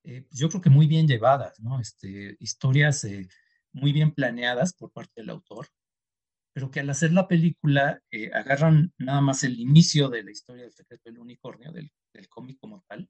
eh, 0.04 0.26
yo 0.30 0.48
creo 0.48 0.60
que 0.60 0.70
muy 0.70 0.86
bien 0.86 1.06
llevadas, 1.06 1.58
¿no? 1.60 1.80
Este, 1.80 2.36
historias 2.40 3.04
eh, 3.04 3.28
muy 3.72 3.92
bien 3.92 4.12
planeadas 4.12 4.74
por 4.74 4.92
parte 4.92 5.20
del 5.20 5.30
autor, 5.30 5.68
pero 6.52 6.70
que 6.70 6.80
al 6.80 6.90
hacer 6.90 7.12
la 7.12 7.28
película 7.28 8.00
agarran 8.32 8.92
nada 8.98 9.20
más 9.20 9.42
el 9.44 9.58
inicio 9.58 10.08
de 10.08 10.22
la 10.22 10.30
historia 10.30 10.62
del 10.62 10.72
secreto 10.72 11.10
del 11.10 11.18
unicornio, 11.18 11.72
del, 11.72 11.90
del 12.12 12.28
cómic 12.28 12.58
como 12.60 12.84
tal, 12.88 13.08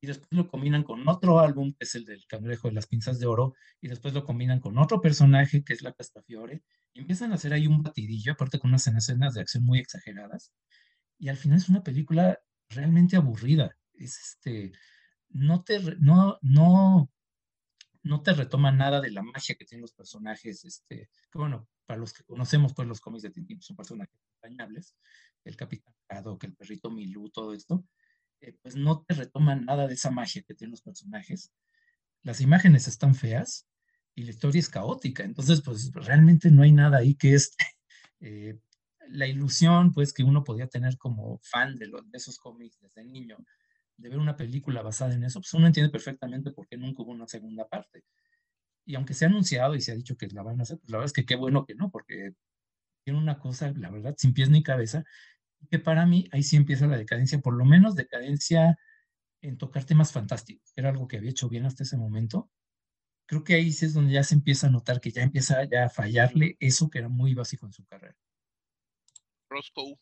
y 0.00 0.06
después 0.06 0.28
lo 0.30 0.48
combinan 0.48 0.84
con 0.84 1.06
otro 1.08 1.40
álbum, 1.40 1.72
que 1.72 1.84
es 1.84 1.94
el 1.94 2.04
del 2.04 2.24
Cangrejo 2.26 2.68
de 2.68 2.74
las 2.74 2.86
Pinzas 2.86 3.18
de 3.18 3.26
Oro, 3.26 3.54
y 3.80 3.88
después 3.88 4.14
lo 4.14 4.24
combinan 4.24 4.60
con 4.60 4.78
otro 4.78 5.00
personaje, 5.00 5.64
que 5.64 5.72
es 5.72 5.82
la 5.82 5.92
Castafiore, 5.92 6.62
y 6.94 7.00
empiezan 7.00 7.32
a 7.32 7.34
hacer 7.34 7.52
ahí 7.52 7.66
un 7.66 7.82
batidillo, 7.82 8.32
aparte 8.32 8.58
con 8.58 8.70
unas 8.70 8.86
escenas 8.86 9.34
de 9.34 9.40
acción 9.40 9.64
muy 9.64 9.78
exageradas, 9.78 10.52
y 11.18 11.28
al 11.28 11.36
final 11.36 11.58
es 11.58 11.68
una 11.68 11.82
película 11.82 12.40
realmente 12.68 13.16
aburrida. 13.16 13.76
Es 13.94 14.18
este, 14.18 14.72
no 15.30 15.62
te, 15.64 15.80
no, 15.98 16.38
no, 16.42 17.10
no 18.02 18.22
te 18.22 18.32
retoma 18.32 18.72
nada 18.72 19.00
de 19.00 19.10
la 19.10 19.22
magia 19.22 19.56
que 19.56 19.64
tienen 19.64 19.82
los 19.82 19.92
personajes, 19.92 20.64
este, 20.64 21.10
que 21.30 21.38
bueno, 21.38 21.68
para 21.86 22.00
los 22.00 22.12
que 22.12 22.24
conocemos 22.24 22.74
pues 22.74 22.86
los 22.86 23.00
cómics 23.00 23.22
de 23.22 23.30
Tintín, 23.30 23.60
son 23.60 23.76
personajes 23.76 24.20
entrañables, 24.36 24.94
el 25.44 25.56
Capitán 25.56 25.94
que 26.38 26.46
el 26.46 26.54
perrito 26.54 26.90
Milú, 26.90 27.30
todo 27.30 27.52
esto, 27.52 27.84
eh, 28.40 28.56
pues 28.62 28.76
no 28.76 29.02
te 29.02 29.14
retoman 29.14 29.64
nada 29.64 29.86
de 29.86 29.94
esa 29.94 30.10
magia 30.10 30.42
que 30.42 30.54
tienen 30.54 30.72
los 30.72 30.82
personajes. 30.82 31.52
Las 32.22 32.40
imágenes 32.40 32.88
están 32.88 33.14
feas 33.14 33.66
y 34.14 34.24
la 34.24 34.30
historia 34.30 34.60
es 34.60 34.68
caótica, 34.68 35.22
entonces 35.24 35.60
pues 35.62 35.92
realmente 35.92 36.50
no 36.50 36.62
hay 36.62 36.72
nada 36.72 36.98
ahí 36.98 37.14
que 37.14 37.34
es 37.34 37.54
eh, 38.20 38.58
la 39.10 39.26
ilusión 39.26 39.92
pues 39.92 40.12
que 40.12 40.22
uno 40.22 40.44
podía 40.44 40.68
tener 40.68 40.98
como 40.98 41.38
fan 41.42 41.76
de, 41.76 41.86
de 41.86 42.18
esos 42.18 42.38
cómics 42.38 42.78
desde 42.80 43.04
niño, 43.04 43.38
de 43.96 44.08
ver 44.08 44.18
una 44.18 44.36
película 44.36 44.82
basada 44.82 45.14
en 45.14 45.24
eso, 45.24 45.40
pues 45.40 45.52
uno 45.54 45.66
entiende 45.66 45.90
perfectamente 45.90 46.52
por 46.52 46.66
qué 46.68 46.76
nunca 46.76 47.02
hubo 47.02 47.12
una 47.12 47.26
segunda 47.26 47.66
parte. 47.68 48.04
Y 48.84 48.94
aunque 48.94 49.14
se 49.14 49.26
ha 49.26 49.28
anunciado 49.28 49.74
y 49.74 49.80
se 49.80 49.92
ha 49.92 49.96
dicho 49.96 50.16
que 50.16 50.28
la 50.28 50.42
van 50.42 50.60
a 50.60 50.62
hacer, 50.62 50.78
pues 50.78 50.90
la 50.90 50.98
verdad 50.98 51.06
es 51.06 51.12
que 51.12 51.26
qué 51.26 51.36
bueno 51.36 51.66
que 51.66 51.74
no, 51.74 51.90
porque 51.90 52.32
tiene 53.04 53.18
una 53.18 53.38
cosa, 53.38 53.72
la 53.76 53.90
verdad, 53.90 54.14
sin 54.16 54.34
pies 54.34 54.50
ni 54.50 54.62
cabeza, 54.62 55.04
que 55.70 55.78
para 55.78 56.06
mí 56.06 56.28
ahí 56.32 56.42
sí 56.42 56.56
empieza 56.56 56.86
la 56.86 56.96
decadencia, 56.96 57.40
por 57.40 57.54
lo 57.54 57.64
menos 57.64 57.94
decadencia 57.94 58.78
en 59.42 59.56
tocar 59.58 59.84
temas 59.84 60.12
fantásticos, 60.12 60.72
era 60.76 60.90
algo 60.90 61.08
que 61.08 61.16
había 61.18 61.30
hecho 61.30 61.48
bien 61.48 61.66
hasta 61.66 61.84
ese 61.84 61.96
momento. 61.96 62.50
Creo 63.26 63.44
que 63.44 63.54
ahí 63.54 63.72
sí 63.72 63.86
es 63.86 63.94
donde 63.94 64.12
ya 64.12 64.24
se 64.24 64.34
empieza 64.34 64.68
a 64.68 64.70
notar 64.70 65.00
que 65.00 65.10
ya 65.10 65.22
empieza 65.22 65.64
ya 65.64 65.84
a 65.86 65.90
fallarle 65.90 66.56
eso 66.60 66.88
que 66.90 66.98
era 66.98 67.08
muy 67.08 67.34
básico 67.34 67.66
en 67.66 67.72
su 67.72 67.84
carrera. 67.84 68.16
Roscoe, 69.48 69.98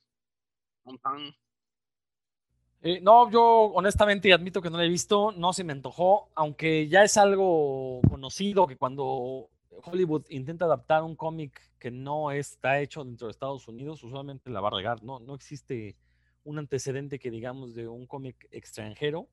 eh, 2.83 3.01
no, 3.01 3.31
yo 3.31 3.43
honestamente 3.75 4.33
admito 4.33 4.63
que 4.63 4.71
no 4.71 4.77
lo 4.77 4.83
he 4.85 4.89
visto, 4.89 5.33
no 5.33 5.53
se 5.53 5.65
me 5.65 5.73
antojó, 5.73 6.31
aunque 6.35 6.89
ya 6.89 7.03
es 7.03 7.17
algo 7.17 8.01
conocido 8.09 8.67
que 8.67 8.77
cuando 8.77 9.51
Hollywood 9.83 10.27
intenta 10.29 10.67
adaptar 10.67 11.03
un 11.03 11.17
cómic 11.17 11.61
que 11.79 11.91
no 11.91 12.31
está 12.31 12.81
hecho 12.81 13.05
dentro 13.05 13.27
de 13.27 13.33
Estados 13.33 13.67
Unidos, 13.67 14.05
usualmente 14.05 14.51
la 14.51 14.61
va 14.61 14.69
a 14.69 14.77
regar, 14.77 15.03
¿no? 15.03 15.19
No 15.19 15.35
existe 15.35 15.97
un 16.45 16.59
antecedente 16.59 17.19
que 17.19 17.31
digamos 17.31 17.75
de 17.75 17.89
un 17.89 18.07
cómic 18.07 18.47
extranjero 18.53 19.29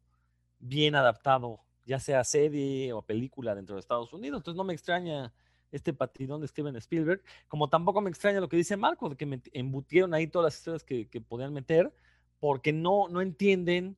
bien 0.59 0.95
adaptado, 0.95 1.59
ya 1.85 1.99
sea 1.99 2.23
serie 2.23 2.91
o 2.93 3.03
película 3.03 3.53
dentro 3.53 3.75
de 3.75 3.81
Estados 3.81 4.13
Unidos. 4.13 4.39
Entonces 4.39 4.57
no 4.57 4.63
me 4.63 4.73
extraña 4.73 5.31
este 5.73 5.91
patidón 5.91 6.39
de 6.39 6.47
Steven 6.47 6.75
Spielberg, 6.77 7.21
como 7.47 7.67
tampoco 7.67 7.99
me 7.99 8.09
extraña 8.09 8.39
lo 8.39 8.47
que 8.47 8.57
dice 8.57 8.77
Marco, 8.77 9.09
de 9.09 9.17
que 9.17 9.25
me 9.25 9.41
embutieron 9.51 10.13
ahí 10.13 10.27
todas 10.27 10.45
las 10.45 10.57
historias 10.57 10.83
que, 10.83 11.21
podían 11.21 11.51
meter, 11.51 11.91
porque 12.39 12.71
no, 12.71 13.09
no 13.09 13.21
entienden 13.21 13.97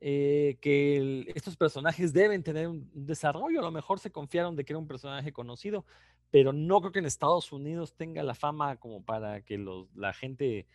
eh, 0.00 0.58
que 0.60 1.32
estos 1.34 1.56
personajes 1.56 2.12
deben 2.12 2.42
tener 2.42 2.68
un, 2.68 2.90
desarrollo. 2.92 3.60
A 3.60 3.62
lo 3.62 3.70
mejor 3.70 4.00
se 4.00 4.10
confiaron 4.10 4.56
de 4.56 4.64
que 4.64 4.72
era 4.72 4.78
un 4.78 4.88
personaje 4.88 5.32
conocido, 5.32 5.84
pero 6.30 6.52
no 6.52 6.80
creo 6.80 6.92
que 6.92 6.98
en 6.98 7.06
Estados 7.06 7.52
Unidos 7.52 7.94
tenga 7.94 8.22
la 8.24 8.34
fama 8.34 8.76
como 8.76 9.02
para 9.02 9.42
que 9.42 9.56
los, 9.56 9.86
la 9.94 10.12
gente 10.12 10.66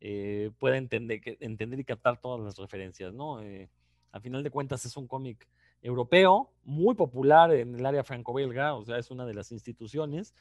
eh, 0.00 0.50
pueda 0.58 0.76
entender, 0.76 1.20
entender 1.40 1.78
y 1.78 1.84
captar 1.84 2.20
todas 2.20 2.40
las 2.44 2.58
referencias, 2.58 3.14
¿no? 3.14 3.40
Eh, 3.42 3.70
al 4.10 4.20
final 4.20 4.42
de 4.42 4.50
cuentas 4.50 4.84
es 4.84 4.96
un 4.96 5.06
cómic 5.06 5.48
europeo, 5.84 6.50
muy 6.64 6.96
popular 6.96 7.54
en 7.54 7.76
el 7.76 7.86
área 7.86 8.02
franco-belga, 8.02 8.74
o 8.74 8.84
sea, 8.84 8.98
es 8.98 9.12
una 9.12 9.24
de 9.24 9.34
las 9.34 9.52
instituciones, 9.52 10.34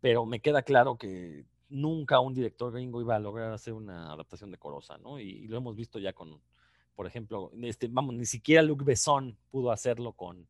pero 0.00 0.24
me 0.26 0.40
queda 0.40 0.62
claro 0.62 0.96
que 0.96 1.44
nunca 1.68 2.20
un 2.20 2.34
director 2.34 2.72
gringo 2.72 3.00
iba 3.00 3.16
a 3.16 3.18
lograr 3.18 3.52
hacer 3.52 3.72
una 3.72 4.12
adaptación 4.12 4.50
decorosa, 4.50 4.98
¿no? 4.98 5.18
y 5.18 5.48
lo 5.48 5.56
hemos 5.56 5.74
visto 5.74 5.98
ya 5.98 6.12
con, 6.12 6.40
por 6.94 7.06
ejemplo, 7.06 7.50
este, 7.62 7.88
vamos, 7.88 8.14
ni 8.14 8.26
siquiera 8.26 8.62
Luc 8.62 8.84
Besson 8.84 9.36
pudo 9.50 9.72
hacerlo 9.72 10.12
con 10.12 10.46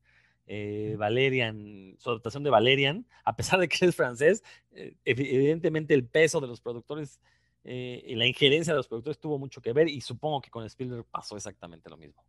eh, 0.47 0.97
Valerian, 0.99 1.95
su 1.99 2.11
adaptación 2.11 2.43
de 2.43 2.51
Valerian, 2.51 3.07
a 3.25 3.37
pesar 3.37 3.61
de 3.61 3.69
que 3.69 3.87
es 3.87 3.95
francés, 3.95 4.43
eh, 4.73 4.97
evidentemente 5.05 5.95
el 5.95 6.07
peso 6.07 6.41
de 6.41 6.49
los 6.49 6.61
productores 6.61 7.21
eh, 7.65 8.03
y 8.07 8.17
la 8.17 8.27
injerencia 8.27 8.73
de 8.73 8.79
los 8.79 8.89
productores 8.89 9.21
tuvo 9.21 9.39
mucho 9.39 9.63
que 9.63 9.73
ver 9.73 9.89
y 9.89 10.01
supongo 10.01 10.41
que 10.41 10.51
con 10.51 10.65
Spielberg 10.65 11.05
pasó 11.05 11.37
exactamente 11.37 11.89
lo 11.89 11.97
mismo. 11.97 12.25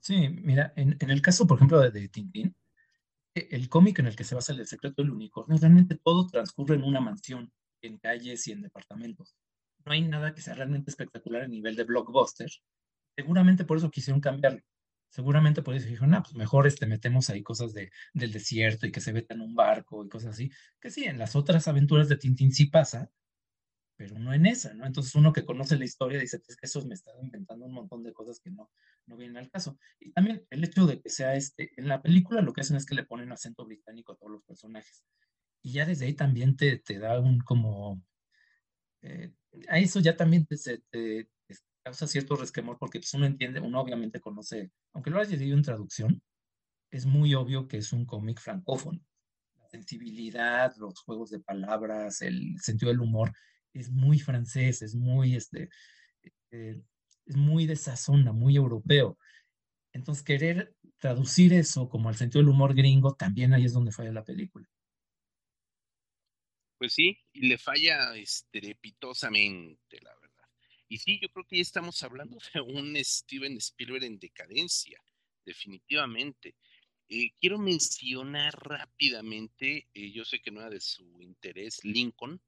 Sí, 0.00 0.28
mira, 0.28 0.72
en, 0.76 0.96
el 1.10 1.22
caso, 1.22 1.46
por 1.46 1.58
ejemplo, 1.58 1.80
de, 1.80 1.90
de 1.90 2.08
Tintín, 2.08 2.56
e, 3.34 3.48
el 3.52 3.68
cómic 3.68 3.98
en 4.00 4.06
el 4.06 4.16
que 4.16 4.24
se 4.24 4.34
basa 4.34 4.52
el 4.52 4.66
secreto 4.66 5.02
del 5.02 5.12
unicornio, 5.12 5.58
realmente 5.58 5.96
todo 6.02 6.26
transcurre 6.26 6.76
en 6.76 6.84
una 6.84 7.00
mansión, 7.00 7.52
en 7.82 7.98
calles 7.98 8.46
y 8.48 8.52
en 8.52 8.62
departamentos. 8.62 9.36
no 9.84 9.92
hay 9.92 10.02
nada 10.02 10.34
que 10.34 10.42
sea 10.42 10.54
realmente 10.54 10.90
espectacular 10.90 11.42
a 11.42 11.48
nivel 11.48 11.76
de 11.76 11.84
blockbuster. 11.84 12.50
Seguramente 13.16 13.64
por 13.64 13.78
eso 13.78 13.90
quisieron 13.90 14.20
cambiarlo. 14.20 14.62
Seguramente 15.10 15.62
por 15.62 15.74
eso 15.74 15.88
dijeron, 15.88 16.14
ah, 16.14 16.22
pues 16.22 16.34
mejor 16.36 16.66
este, 16.66 16.86
metemos 16.86 17.30
ahí 17.30 17.42
cosas 17.42 17.72
de, 17.74 17.90
del 18.14 18.32
desierto 18.32 18.86
y 18.86 18.92
que 18.92 19.00
se 19.00 19.12
veta 19.12 19.34
en 19.34 19.40
un 19.42 19.54
barco 19.54 20.04
y 20.04 20.08
cosas 20.08 20.34
así. 20.34 20.50
Que 20.80 20.90
sí, 20.90 21.04
en 21.04 21.18
las 21.18 21.36
otras 21.36 21.68
aventuras 21.68 22.08
de 22.08 22.16
Tintín 22.16 22.52
sí 22.52 22.66
pasa, 22.66 23.10
pero 24.00 24.18
no 24.18 24.32
en 24.32 24.46
esa, 24.46 24.72
¿no? 24.72 24.86
Entonces 24.86 25.14
uno 25.14 25.30
que 25.30 25.44
conoce 25.44 25.76
la 25.76 25.84
historia 25.84 26.18
dice, 26.18 26.40
es 26.48 26.56
que 26.56 26.64
eso 26.64 26.82
me 26.86 26.94
está 26.94 27.12
inventando 27.20 27.66
un 27.66 27.74
montón 27.74 28.02
de 28.02 28.14
cosas 28.14 28.40
que 28.40 28.50
no, 28.50 28.70
no 29.04 29.14
vienen 29.18 29.36
al 29.36 29.50
caso. 29.50 29.78
Y 29.98 30.10
también 30.12 30.42
el 30.48 30.64
hecho 30.64 30.86
de 30.86 31.02
que 31.02 31.10
sea 31.10 31.36
este, 31.36 31.70
en 31.76 31.86
la 31.86 32.00
película 32.00 32.40
lo 32.40 32.54
que 32.54 32.62
hacen 32.62 32.78
es 32.78 32.86
que 32.86 32.94
le 32.94 33.04
ponen 33.04 33.30
acento 33.30 33.66
británico 33.66 34.12
a 34.12 34.16
todos 34.16 34.32
los 34.32 34.42
personajes. 34.42 35.04
Y 35.60 35.72
ya 35.72 35.84
desde 35.84 36.06
ahí 36.06 36.14
también 36.14 36.56
te, 36.56 36.78
te 36.78 36.98
da 36.98 37.20
un 37.20 37.40
como, 37.40 38.02
eh, 39.02 39.34
a 39.68 39.78
eso 39.78 40.00
ya 40.00 40.16
también 40.16 40.46
te, 40.46 40.56
te, 40.88 41.28
causa 41.82 42.06
cierto 42.06 42.36
resquemor 42.36 42.78
porque 42.78 43.00
pues 43.00 43.12
uno 43.12 43.26
entiende, 43.26 43.60
uno 43.60 43.82
obviamente 43.82 44.18
conoce, 44.18 44.72
aunque 44.94 45.10
lo 45.10 45.20
haya 45.20 45.36
leído 45.36 45.58
en 45.58 45.62
traducción, 45.62 46.22
es 46.90 47.04
muy 47.04 47.34
obvio 47.34 47.68
que 47.68 47.76
es 47.76 47.92
un 47.92 48.06
cómic 48.06 48.40
francófono. 48.40 48.98
La 49.58 49.68
sensibilidad, 49.68 50.74
los 50.78 51.02
juegos 51.02 51.28
de 51.28 51.40
palabras, 51.40 52.22
el 52.22 52.58
sentido 52.62 52.88
del 52.88 53.00
humor, 53.00 53.30
es 53.72 53.90
muy 53.90 54.18
francés, 54.18 54.82
es 54.82 54.94
muy, 54.94 55.36
este, 55.36 55.68
eh, 56.50 56.80
es 57.26 57.36
muy 57.36 57.66
de 57.66 57.74
esa 57.74 57.96
zona, 57.96 58.32
muy 58.32 58.56
europeo. 58.56 59.18
Entonces, 59.92 60.24
querer 60.24 60.74
traducir 60.98 61.52
eso 61.52 61.88
como 61.88 62.08
al 62.08 62.16
sentido 62.16 62.40
del 62.42 62.50
humor 62.50 62.74
gringo, 62.74 63.14
también 63.14 63.52
ahí 63.52 63.64
es 63.64 63.72
donde 63.72 63.92
falla 63.92 64.12
la 64.12 64.24
película. 64.24 64.68
Pues 66.78 66.94
sí, 66.94 67.18
y 67.32 67.46
le 67.46 67.58
falla 67.58 68.16
estrepitosamente, 68.16 70.00
la 70.00 70.14
verdad. 70.14 70.48
Y 70.88 70.98
sí, 70.98 71.18
yo 71.20 71.28
creo 71.28 71.44
que 71.46 71.56
ya 71.56 71.62
estamos 71.62 72.02
hablando 72.02 72.38
de 72.54 72.60
un 72.60 72.96
Steven 73.04 73.56
Spielberg 73.58 74.04
en 74.04 74.18
decadencia, 74.18 75.02
definitivamente. 75.44 76.56
Eh, 77.08 77.32
quiero 77.40 77.58
mencionar 77.58 78.54
rápidamente, 78.54 79.88
eh, 79.92 80.12
yo 80.12 80.24
sé 80.24 80.40
que 80.40 80.50
no 80.50 80.60
era 80.60 80.70
de 80.70 80.80
su 80.80 81.20
interés, 81.20 81.84
Lincoln, 81.84 82.40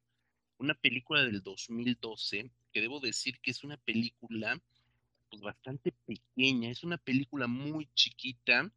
una 0.59 0.75
película 0.75 1.25
del 1.25 1.43
2012, 1.43 2.51
que 2.73 2.81
debo 2.81 3.01
decir 3.01 3.41
que 3.41 3.51
es 3.51 3.65
una 3.65 3.77
película 3.77 4.61
pues 5.31 5.43
bastante 5.43 5.93
pequeña, 5.93 6.71
es 6.71 6.85
una 6.85 6.99
película 6.99 7.47
muy 7.47 7.89
chiquita, 7.95 8.71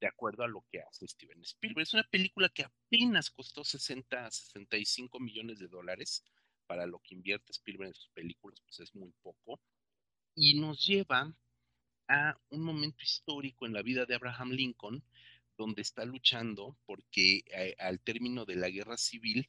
de 0.00 0.06
acuerdo 0.06 0.44
a 0.44 0.48
lo 0.48 0.64
que 0.70 0.80
hace 0.80 1.08
Steven 1.08 1.42
Spielberg. 1.42 1.82
Es 1.82 1.94
una 1.94 2.04
película 2.04 2.48
que 2.48 2.62
apenas 2.62 3.30
costó 3.30 3.64
60 3.64 4.30
65 4.30 5.18
millones 5.18 5.58
de 5.58 5.66
dólares 5.66 6.24
para 6.66 6.86
lo 6.86 7.00
que 7.00 7.14
invierte 7.14 7.52
Spielberg 7.52 7.88
en 7.88 7.94
sus 7.94 8.08
películas, 8.10 8.60
pues 8.60 8.78
es 8.80 8.94
muy 8.94 9.12
poco. 9.22 9.60
Y 10.34 10.60
nos 10.60 10.86
lleva 10.86 11.34
a 12.08 12.38
un 12.50 12.62
momento 12.62 13.02
histórico 13.02 13.66
en 13.66 13.72
la 13.72 13.82
vida 13.82 14.06
de 14.06 14.14
Abraham 14.14 14.50
Lincoln, 14.50 15.02
donde 15.56 15.82
está 15.82 16.04
luchando 16.04 16.78
porque 16.86 17.42
eh, 17.46 17.74
al 17.78 18.00
término 18.00 18.44
de 18.44 18.54
la 18.56 18.70
guerra 18.70 18.96
civil 18.96 19.48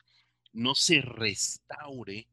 no 0.54 0.76
se 0.76 1.02
restaure 1.02 2.28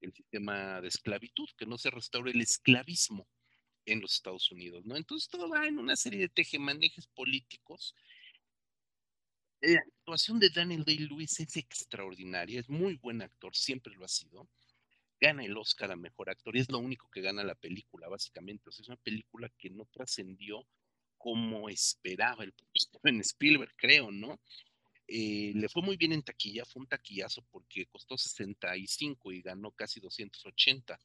el 0.00 0.12
sistema 0.12 0.80
de 0.80 0.88
esclavitud, 0.88 1.48
que 1.56 1.66
no 1.66 1.78
se 1.78 1.90
restaure 1.90 2.30
el 2.30 2.40
esclavismo 2.40 3.28
en 3.84 4.00
los 4.00 4.14
Estados 4.14 4.50
Unidos, 4.50 4.84
¿no? 4.84 4.96
Entonces 4.96 5.28
todo 5.28 5.48
va 5.48 5.66
en 5.66 5.78
una 5.78 5.96
serie 5.96 6.20
de 6.20 6.28
tejemanejes 6.28 7.06
políticos. 7.08 7.94
La 9.60 9.80
actuación 9.80 10.38
de 10.38 10.50
Daniel 10.50 10.84
Day-Lewis 10.84 11.40
es 11.40 11.56
extraordinaria, 11.56 12.60
es 12.60 12.68
muy 12.68 12.96
buen 12.96 13.22
actor, 13.22 13.56
siempre 13.56 13.94
lo 13.94 14.04
ha 14.04 14.08
sido. 14.08 14.48
Gana 15.20 15.44
el 15.44 15.56
Oscar 15.56 15.90
a 15.90 15.96
Mejor 15.96 16.30
Actor 16.30 16.56
y 16.56 16.60
es 16.60 16.70
lo 16.70 16.78
único 16.78 17.10
que 17.10 17.22
gana 17.22 17.42
la 17.42 17.56
película, 17.56 18.08
básicamente. 18.08 18.68
O 18.68 18.72
sea, 18.72 18.82
es 18.82 18.88
una 18.88 18.98
película 18.98 19.50
que 19.58 19.68
no 19.70 19.84
trascendió 19.86 20.64
como 21.16 21.68
esperaba 21.68 22.44
el 22.44 22.54
Steven 22.76 23.20
Spielberg, 23.20 23.74
creo, 23.76 24.12
¿no? 24.12 24.40
Eh, 25.10 25.52
le 25.54 25.70
fue 25.70 25.80
muy 25.80 25.96
bien 25.96 26.12
en 26.12 26.22
taquilla, 26.22 26.66
fue 26.66 26.80
un 26.80 26.86
taquillazo 26.86 27.42
porque 27.50 27.86
costó 27.86 28.18
65 28.18 29.32
y 29.32 29.40
ganó 29.40 29.70
casi 29.70 30.00
280 30.00 31.00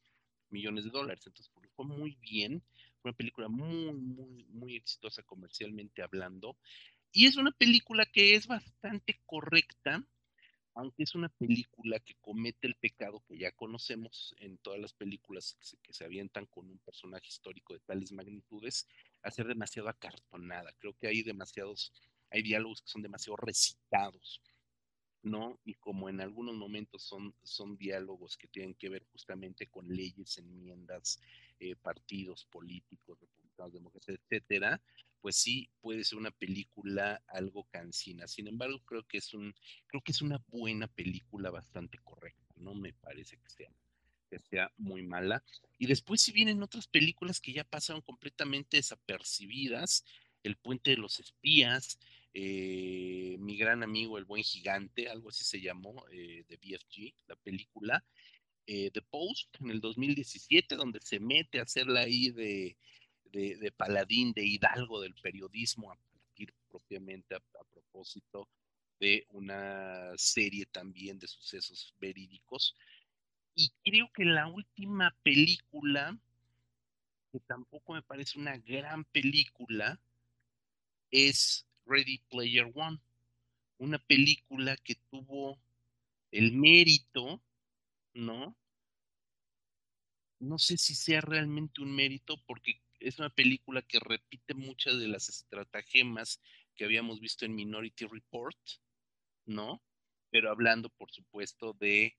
millones 0.50 0.84
de 0.84 0.92
dólares. 0.92 1.26
Entonces, 1.26 1.52
fue 1.74 1.86
muy 1.86 2.18
bien. 2.22 2.62
Fue 3.02 3.12
una 3.12 3.18
película 3.18 3.48
muy, 3.48 3.94
muy, 3.94 4.46
muy 4.50 4.76
exitosa 4.76 5.24
comercialmente 5.24 6.02
hablando. 6.02 6.58
Y 7.14 7.28
es 7.28 7.38
una 7.38 7.52
película 7.52 8.06
que 8.06 8.36
es 8.36 8.48
bastante 8.48 9.22
correcta, 9.26 10.06
aunque 10.74 11.04
es 11.04 11.16
una 11.16 11.30
película 11.30 12.00
que 12.00 12.16
comete 12.20 12.68
el 12.68 12.76
pecado 12.76 13.24
que 13.28 13.38
ya 13.38 13.52
conocemos 13.52 14.36
en 14.40 14.58
todas 14.58 14.82
las 14.82 14.94
películas 14.94 15.56
que 15.60 15.66
se, 15.66 15.78
que 15.78 15.94
se 15.94 16.04
avientan 16.04 16.46
con 16.48 16.70
un 16.70 16.80
personaje 16.80 17.28
histórico 17.28 17.74
de 17.74 17.80
tales 17.82 18.12
magnitudes, 18.12 18.88
a 19.22 19.32
ser 19.32 19.48
demasiado 19.48 19.88
acartonada. 19.88 20.74
Creo 20.80 20.94
que 20.98 21.08
hay 21.08 21.24
demasiados 21.24 21.94
hay 22.34 22.42
diálogos 22.42 22.82
que 22.82 22.90
son 22.90 23.04
demasiado 23.04 23.38
recitados, 23.38 24.42
¿no? 25.22 25.60
Y 25.64 25.76
como 25.76 26.10
en 26.10 26.20
algunos 26.20 26.56
momentos 26.56 27.04
son, 27.04 27.36
son 27.44 27.78
diálogos 27.78 28.38
que 28.38 28.48
tienen 28.48 28.74
que 28.74 28.90
ver 28.90 29.06
justamente 29.12 29.68
con 29.68 29.88
leyes, 29.88 30.38
enmiendas, 30.40 31.22
eh, 31.60 31.76
partidos 31.76 32.46
políticos, 32.46 33.20
republicanos, 33.20 33.74
demócratas, 33.74 34.16
etcétera, 34.16 34.82
pues 35.22 35.38
sí 35.38 35.70
puede 35.80 36.04
ser 36.04 36.18
una 36.18 36.32
película 36.32 37.24
algo 37.28 37.66
cansina. 37.70 38.28
Sin 38.28 38.48
embargo, 38.48 38.80
creo 38.84 39.04
que 39.08 39.20
es 39.20 39.34
un, 39.34 39.56
creo 39.88 40.02
que 40.02 40.12
es 40.12 40.22
una 40.22 40.44
buena 40.48 40.88
película 40.88 41.52
bastante 41.52 42.00
correcta. 42.00 42.54
No 42.58 42.74
me 42.74 42.94
parece 42.94 43.38
que 43.38 43.50
sea 43.50 43.72
que 44.30 44.40
sea 44.40 44.72
muy 44.78 45.04
mala. 45.04 45.44
Y 45.78 45.86
después 45.86 46.22
si 46.22 46.32
vienen 46.32 46.64
otras 46.64 46.88
películas 46.88 47.40
que 47.40 47.54
ya 47.54 47.64
pasaron 47.64 48.02
completamente 48.02 48.78
desapercibidas, 48.78 50.04
El 50.44 50.58
puente 50.58 50.92
de 50.92 50.98
los 50.98 51.20
espías, 51.22 52.00
eh, 52.34 53.38
mi 53.40 53.58
gran 53.58 53.84
amigo 53.84 54.18
El 54.18 54.26
Buen 54.26 54.44
Gigante, 54.44 55.08
algo 55.08 55.30
así 55.30 55.44
se 55.44 55.62
llamó, 55.62 56.06
eh, 56.12 56.44
de 56.48 56.58
BFG, 56.58 57.14
la 57.28 57.36
película, 57.36 58.04
eh, 58.66 58.90
The 58.92 59.02
Post, 59.02 59.56
en 59.62 59.70
el 59.70 59.80
2017, 59.80 60.76
donde 60.76 61.00
se 61.02 61.20
mete 61.20 61.60
a 61.60 61.64
hacerla 61.64 62.02
ahí 62.02 62.32
de, 62.32 62.78
de, 63.26 63.72
paladín, 63.72 64.34
de 64.34 64.46
hidalgo 64.46 65.02
del 65.02 65.14
periodismo, 65.16 65.92
a 65.92 65.96
partir 65.96 66.54
propiamente 66.70 67.36
a, 67.36 67.40
propósito 67.72 68.50
de 69.00 69.26
una 69.30 70.12
serie 70.18 70.66
también 70.66 71.20
de 71.20 71.28
sucesos 71.28 71.94
verídicos. 72.00 72.76
Y 73.56 73.72
creo 73.84 74.10
que 74.14 74.26
la 74.26 74.48
última 74.48 75.16
película, 75.22 76.18
que 77.32 77.40
tampoco 77.42 77.94
me 77.94 78.02
parece 78.02 78.40
una 78.40 78.58
gran 78.58 79.04
película, 79.06 80.00
es 81.12 81.68
Ready 81.86 82.20
Player 82.30 82.72
One, 82.74 83.00
una 83.78 84.00
película 84.00 84.78
que 84.78 84.96
tuvo 85.10 85.60
el 86.32 86.54
mérito, 86.54 87.42
¿no? 88.14 88.58
No 90.40 90.60
sé 90.60 90.78
si 90.78 90.96
sea 90.96 91.22
realmente 91.22 91.82
un 91.82 91.96
mérito 91.96 92.42
porque 92.46 92.82
es 93.00 93.20
una 93.20 93.30
película 93.30 93.82
que 93.82 94.00
repite 94.00 94.54
muchas 94.54 94.98
de 95.00 95.08
las 95.08 95.30
estratagemas 95.30 96.42
que 96.76 96.86
habíamos 96.86 97.20
visto 97.20 97.46
en 97.46 97.56
Minority 97.56 98.06
Report, 98.06 98.58
¿no? 99.46 99.82
Pero 100.30 100.50
hablando, 100.50 100.90
por 100.90 101.12
supuesto, 101.12 101.74
de 101.74 102.16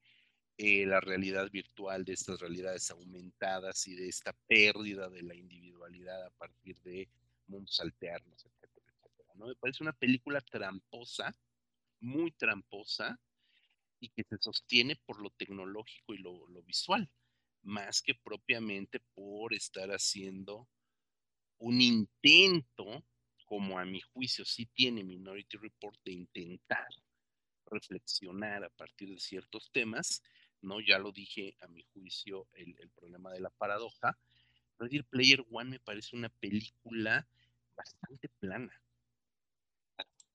eh, 0.57 0.87
la 0.87 1.01
realidad 1.01 1.51
virtual, 1.51 2.05
de 2.05 2.13
estas 2.13 2.39
realidades 2.39 2.91
aumentadas 2.91 3.87
y 3.89 3.97
de 3.97 4.09
esta 4.09 4.33
pérdida 4.47 5.09
de 5.09 5.23
la 5.23 5.35
individualidad 5.35 6.25
a 6.25 6.31
partir 6.31 6.81
de 6.83 7.09
mundos 7.49 7.81
alternos, 7.81 8.47
me 9.35 9.55
parece 9.57 9.83
una 9.83 9.93
película 9.93 10.41
tramposa, 10.41 11.35
muy 12.01 12.33
tramposa, 12.33 13.21
y 14.01 14.11
que 14.11 14.25
se 14.25 14.37
sostiene 14.39 14.97
por 14.97 15.21
lo 15.21 15.31
tecnológico 15.31 16.15
y 16.15 16.19
lo, 16.19 16.47
visual, 16.63 17.11
más 17.63 18.03
que 18.03 18.15
propiamente 18.15 19.01
por 19.15 19.55
estar 19.55 19.91
haciendo 19.91 20.69
un 21.59 21.81
intento, 21.81 23.05
como 23.47 23.79
a 23.79 23.85
mi 23.85 24.01
juicio 24.01 24.45
sí 24.45 24.67
tiene 24.67 25.05
Minority 25.05 25.57
Report, 25.57 25.99
de 26.05 26.13
intentar 26.13 26.89
reflexionar 27.67 28.65
a 28.65 28.71
partir 28.71 29.09
de 29.09 29.19
ciertos 29.19 29.71
temas, 29.73 30.23
¿no? 30.61 30.81
Ya 30.81 30.99
lo 30.99 31.13
dije 31.13 31.57
a 31.61 31.69
mi 31.69 31.83
juicio, 31.83 32.47
el, 32.55 32.75
problema 32.91 33.33
de 33.33 33.41
la 33.41 33.51
paradoja. 33.51 34.19
Ready 34.79 35.03
Player 35.03 35.45
One 35.51 35.71
me 35.71 35.81
parece 35.81 36.17
una 36.17 36.29
película 36.29 37.27
bastante 37.75 38.29
plana 38.29 38.84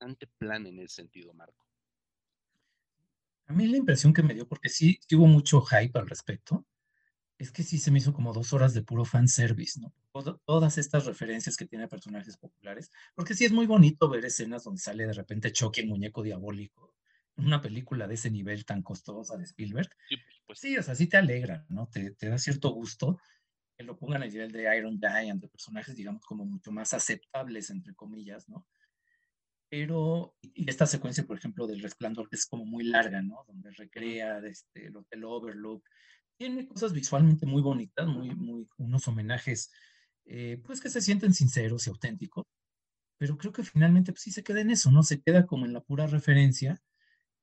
bastante 0.00 0.26
plan 0.38 0.66
en 0.66 0.78
ese 0.78 0.96
sentido, 0.96 1.34
Marco. 1.34 1.66
A 3.46 3.52
mí 3.52 3.66
la 3.66 3.76
impresión 3.76 4.14
que 4.14 4.22
me 4.22 4.32
dio, 4.32 4.48
porque 4.48 4.68
sí, 4.68 4.98
hubo 5.12 5.26
mucho 5.26 5.60
hype 5.60 5.98
al 5.98 6.08
respecto, 6.08 6.66
es 7.36 7.50
que 7.50 7.62
sí 7.62 7.78
se 7.78 7.90
me 7.90 7.98
hizo 7.98 8.12
como 8.12 8.32
dos 8.32 8.52
horas 8.52 8.72
de 8.74 8.82
puro 8.82 9.04
fanservice, 9.04 9.80
¿no? 9.80 9.92
todas 10.44 10.76
estas 10.76 11.06
referencias 11.06 11.56
que 11.56 11.66
tiene 11.66 11.84
a 11.84 11.88
personajes 11.88 12.36
populares, 12.36 12.90
porque 13.14 13.34
sí 13.34 13.44
es 13.44 13.52
muy 13.52 13.66
bonito 13.66 14.08
ver 14.08 14.24
escenas 14.24 14.64
donde 14.64 14.80
sale 14.80 15.06
de 15.06 15.12
repente 15.12 15.52
Chucky, 15.52 15.82
el 15.82 15.88
muñeco 15.88 16.22
diabólico, 16.22 16.96
una 17.36 17.60
película 17.60 18.08
de 18.08 18.14
ese 18.14 18.30
nivel 18.30 18.64
tan 18.64 18.82
costosa 18.82 19.36
de 19.36 19.44
Spielberg, 19.44 19.88
sí, 20.08 20.16
pues, 20.46 20.58
sí, 20.58 20.76
o 20.76 20.82
sea, 20.82 20.94
sí 20.94 21.06
te 21.06 21.16
alegra, 21.16 21.64
¿no? 21.68 21.88
Te, 21.88 22.10
te 22.12 22.28
da 22.28 22.38
cierto 22.38 22.70
gusto 22.70 23.18
que 23.76 23.84
lo 23.84 23.96
pongan 23.96 24.22
a 24.22 24.26
nivel 24.26 24.50
de 24.50 24.76
Iron 24.76 24.98
Giant, 24.98 25.40
de 25.40 25.48
personajes, 25.48 25.94
digamos, 25.94 26.22
como 26.24 26.44
mucho 26.44 26.72
más 26.72 26.92
aceptables, 26.92 27.70
entre 27.70 27.94
comillas, 27.94 28.48
¿no? 28.48 28.66
Pero, 29.70 30.34
y 30.42 30.68
esta 30.68 30.84
secuencia, 30.84 31.24
por 31.24 31.38
ejemplo, 31.38 31.66
del 31.66 31.80
resplandor, 31.80 32.28
que 32.28 32.36
es 32.36 32.44
como 32.44 32.64
muy 32.66 32.84
larga, 32.84 33.22
¿no? 33.22 33.44
Donde 33.46 33.70
recrea 33.70 34.38
este, 34.40 34.86
el 34.86 34.96
Hotel 34.96 35.24
Overlook, 35.24 35.84
tiene 36.36 36.66
cosas 36.66 36.92
visualmente 36.92 37.46
muy 37.46 37.62
bonitas, 37.62 38.06
muy, 38.08 38.34
muy, 38.34 38.66
unos 38.78 39.06
homenajes, 39.06 39.70
eh, 40.24 40.60
pues 40.64 40.80
que 40.80 40.90
se 40.90 41.00
sienten 41.00 41.34
sinceros 41.34 41.86
y 41.86 41.90
auténticos, 41.90 42.46
pero 43.18 43.36
creo 43.36 43.52
que 43.52 43.62
finalmente 43.62 44.12
pues, 44.12 44.22
sí 44.22 44.32
se 44.32 44.42
queda 44.42 44.60
en 44.60 44.70
eso, 44.70 44.90
¿no? 44.90 45.02
Se 45.02 45.20
queda 45.20 45.46
como 45.46 45.66
en 45.66 45.74
la 45.74 45.82
pura 45.82 46.06
referencia. 46.06 46.80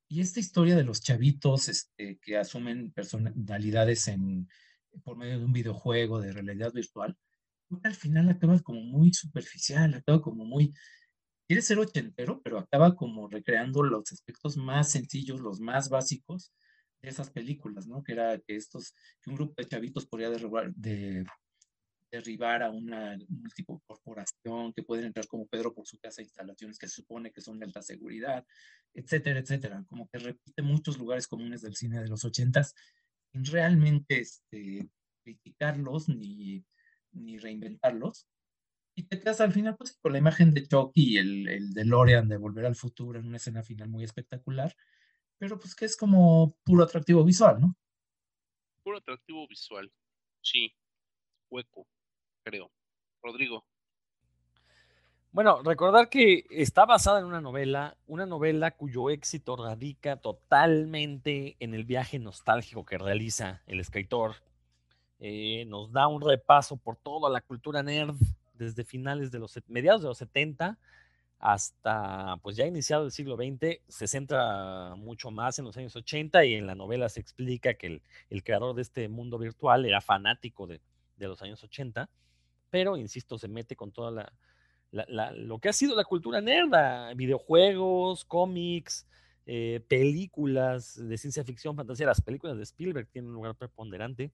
Y 0.09 0.21
esta 0.21 0.39
historia 0.39 0.75
de 0.75 0.83
los 0.83 1.01
chavitos 1.01 1.69
este, 1.69 2.17
que 2.21 2.37
asumen 2.37 2.91
personalidades 2.91 4.07
en, 4.07 4.47
por 5.03 5.17
medio 5.17 5.39
de 5.39 5.45
un 5.45 5.53
videojuego 5.53 6.19
de 6.19 6.31
realidad 6.31 6.73
virtual, 6.73 7.15
al 7.83 7.95
final 7.95 8.29
acaba 8.29 8.59
como 8.61 8.81
muy 8.81 9.13
superficial, 9.13 9.93
acaba 9.93 10.21
como 10.21 10.45
muy, 10.45 10.73
quiere 11.47 11.61
ser 11.61 11.79
ochentero, 11.79 12.41
pero 12.43 12.59
acaba 12.59 12.95
como 12.95 13.27
recreando 13.27 13.83
los 13.83 14.11
aspectos 14.11 14.57
más 14.57 14.91
sencillos, 14.91 15.39
los 15.39 15.59
más 15.59 15.89
básicos 15.89 16.53
de 17.01 17.09
esas 17.09 17.29
películas, 17.29 17.87
¿no? 17.87 18.03
Que 18.03 18.13
era 18.13 18.37
que 18.39 18.55
estos, 18.55 18.93
que 19.21 19.29
un 19.29 19.37
grupo 19.37 19.53
de 19.57 19.67
chavitos 19.67 20.05
podría 20.05 20.29
derribar, 20.29 20.73
de, 20.75 21.25
derribar 22.11 22.63
a 22.63 22.71
una 22.71 23.17
tipo 23.55 23.81
corporación, 23.85 24.73
que 24.73 24.83
pueden 24.83 25.05
entrar 25.05 25.27
como 25.27 25.47
Pedro 25.47 25.73
por 25.73 25.87
su 25.87 25.97
casa 25.99 26.21
instalaciones 26.21 26.77
que 26.77 26.87
se 26.87 26.95
supone 26.95 27.31
que 27.31 27.41
son 27.41 27.59
de 27.59 27.65
alta 27.65 27.81
seguridad, 27.81 28.45
etcétera, 28.93 29.39
etcétera. 29.39 29.85
Como 29.87 30.09
que 30.09 30.19
repite 30.19 30.61
muchos 30.61 30.97
lugares 30.97 31.27
comunes 31.27 31.61
del 31.61 31.75
cine 31.75 32.01
de 32.01 32.07
los 32.07 32.25
ochentas, 32.25 32.75
sin 33.31 33.45
realmente 33.45 34.19
este, 34.19 34.89
criticarlos 35.23 36.09
ni, 36.09 36.65
ni 37.11 37.37
reinventarlos. 37.37 38.27
Y 38.97 39.03
te 39.03 39.19
quedas 39.19 39.39
al 39.41 39.51
final 39.51 39.77
pues, 39.77 39.95
con 40.01 40.11
la 40.11 40.17
imagen 40.17 40.55
de 40.55 40.67
Chucky 40.67 41.13
y 41.13 41.17
el, 41.17 41.47
el 41.47 41.73
DeLorean 41.75 42.27
de 42.27 42.37
Volver 42.37 42.65
al 42.65 42.75
Futuro 42.75 43.19
en 43.19 43.27
una 43.27 43.37
escena 43.37 43.61
final 43.61 43.89
muy 43.89 44.03
espectacular, 44.03 44.75
pero 45.37 45.59
pues 45.59 45.75
que 45.75 45.85
es 45.85 45.95
como 45.95 46.57
puro 46.63 46.83
atractivo 46.83 47.23
visual, 47.23 47.61
¿no? 47.61 47.75
Puro 48.81 48.97
atractivo 48.97 49.47
visual, 49.47 49.91
sí, 50.41 50.73
hueco 51.51 51.87
creo. 52.41 52.71
Rodrigo. 53.21 53.63
Bueno, 55.31 55.61
recordar 55.61 56.09
que 56.09 56.45
está 56.49 56.87
basada 56.87 57.19
en 57.19 57.25
una 57.25 57.39
novela, 57.39 57.97
una 58.07 58.25
novela 58.25 58.71
cuyo 58.71 59.11
éxito 59.11 59.57
radica 59.57 60.15
totalmente 60.15 61.55
en 61.59 61.75
el 61.75 61.83
viaje 61.83 62.17
nostálgico 62.17 62.83
que 62.83 62.97
realiza 62.97 63.61
el 63.67 63.79
escritor. 63.79 64.37
Eh, 65.19 65.65
nos 65.67 65.91
da 65.91 66.07
un 66.07 66.19
repaso 66.19 66.77
por 66.77 66.95
toda 66.95 67.29
la 67.29 67.41
cultura 67.41 67.83
nerd 67.83 68.15
desde 68.57 68.83
finales 68.83 69.31
de 69.31 69.39
los 69.39 69.59
mediados 69.67 70.01
de 70.01 70.07
los 70.07 70.17
70 70.17 70.77
hasta 71.39 72.37
pues 72.41 72.55
ya 72.55 72.65
iniciado 72.65 73.05
el 73.05 73.11
siglo 73.11 73.35
XX, 73.35 73.79
se 73.87 74.07
centra 74.07 74.95
mucho 74.95 75.29
más 75.29 75.59
en 75.59 75.65
los 75.65 75.77
años 75.77 75.95
80 75.95 76.45
y 76.45 76.55
en 76.55 76.65
la 76.65 76.73
novela 76.73 77.09
se 77.09 77.19
explica 77.19 77.75
que 77.75 78.01
el, 78.29 78.43
creador 78.43 78.75
de 78.75 78.81
este 78.81 79.07
mundo 79.07 79.37
virtual 79.37 79.85
era 79.85 80.01
fanático 80.01 80.65
de, 80.65 80.81
de 81.17 81.27
los 81.27 81.41
años 81.43 81.63
80 81.63 82.09
pero 82.69 82.97
insisto, 82.97 83.37
se 83.37 83.47
mete 83.47 83.75
con 83.75 83.91
toda 83.91 84.11
la, 84.91 85.31
lo 85.31 85.59
que 85.59 85.69
ha 85.69 85.73
sido 85.73 85.95
la 85.95 86.03
cultura 86.03 86.41
nerda, 86.41 87.13
videojuegos, 87.13 88.25
cómics, 88.25 89.07
eh, 89.45 89.81
películas 89.87 90.95
de 91.07 91.17
ciencia 91.17 91.43
ficción, 91.43 91.75
fantasía, 91.75 92.05
las 92.05 92.21
películas 92.21 92.57
de 92.57 92.63
Spielberg 92.63 93.07
tienen 93.07 93.29
un 93.29 93.35
lugar 93.35 93.55
preponderante. 93.55 94.31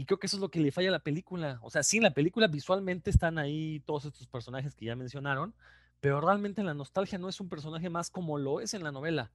Y 0.00 0.06
creo 0.06 0.18
que 0.18 0.28
eso 0.28 0.38
es 0.38 0.40
lo 0.40 0.50
que 0.50 0.60
le 0.60 0.72
falla 0.72 0.88
a 0.88 0.92
la 0.92 1.00
película. 1.00 1.58
O 1.60 1.68
sea, 1.68 1.82
sí, 1.82 1.98
en 1.98 2.04
la 2.04 2.14
película 2.14 2.46
visualmente 2.46 3.10
están 3.10 3.36
ahí 3.36 3.80
todos 3.84 4.06
estos 4.06 4.26
personajes 4.26 4.74
que 4.74 4.86
ya 4.86 4.96
mencionaron, 4.96 5.52
pero 6.00 6.22
realmente 6.22 6.62
en 6.62 6.66
la 6.68 6.72
nostalgia 6.72 7.18
no 7.18 7.28
es 7.28 7.38
un 7.38 7.50
personaje 7.50 7.90
más 7.90 8.08
como 8.08 8.38
lo 8.38 8.62
es 8.62 8.72
en 8.72 8.82
la 8.82 8.92
novela. 8.92 9.30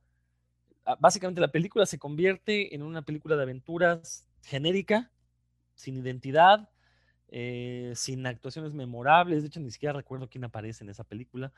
Ah, 0.83 0.97
básicamente 0.99 1.39
la 1.39 1.51
película 1.51 1.85
se 1.85 1.99
convierte 1.99 2.73
en 2.73 2.81
una 2.81 3.03
película 3.03 3.35
de 3.35 3.43
aventuras 3.43 4.25
genérica, 4.41 5.11
sin 5.75 5.97
identidad, 5.97 6.67
eh, 7.27 7.93
sin 7.95 8.25
actuaciones 8.25 8.73
memorables, 8.73 9.43
de 9.43 9.49
hecho 9.49 9.59
ni 9.59 9.69
siquiera 9.69 9.93
recuerdo 9.93 10.27
quién 10.27 10.45
aparece 10.45 10.83
en 10.83 10.89
esa 10.89 11.03
película. 11.03 11.53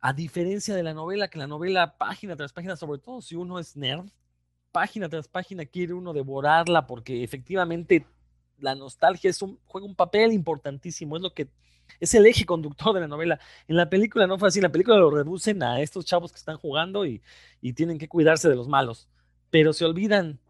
A 0.00 0.12
diferencia 0.12 0.76
de 0.76 0.84
la 0.84 0.94
novela, 0.94 1.26
que 1.26 1.40
la 1.40 1.48
novela 1.48 1.98
página 1.98 2.36
tras 2.36 2.52
página, 2.52 2.76
sobre 2.76 3.00
todo 3.00 3.20
si 3.20 3.34
uno 3.34 3.58
es 3.58 3.76
nerd, 3.76 4.06
página 4.72 5.08
tras 5.08 5.28
página 5.28 5.66
quiere 5.66 5.92
uno 5.92 6.12
devorarla 6.12 6.86
porque 6.86 7.22
efectivamente 7.22 8.06
la 8.62 8.74
nostalgia 8.74 9.30
es 9.30 9.42
un, 9.42 9.58
juega 9.66 9.86
un 9.86 9.94
papel 9.94 10.32
importantísimo, 10.32 11.16
es 11.16 11.22
lo 11.22 11.34
que 11.34 11.48
es 12.00 12.14
el 12.14 12.26
eje 12.26 12.46
conductor 12.46 12.94
de 12.94 13.00
la 13.00 13.08
novela. 13.08 13.38
En 13.68 13.76
la 13.76 13.90
película 13.90 14.26
no 14.26 14.38
fue 14.38 14.48
así, 14.48 14.58
en 14.58 14.64
la 14.64 14.72
película 14.72 14.96
lo 14.96 15.10
reducen 15.10 15.62
a 15.62 15.80
estos 15.80 16.04
chavos 16.04 16.32
que 16.32 16.38
están 16.38 16.56
jugando 16.56 17.04
y, 17.06 17.22
tienen 17.74 17.98
que 17.98 18.08
cuidarse 18.08 18.48
de 18.48 18.56
los 18.56 18.68
malos, 18.68 19.08
pero 19.50 19.72
se 19.72 19.84
olvidan 19.84 20.40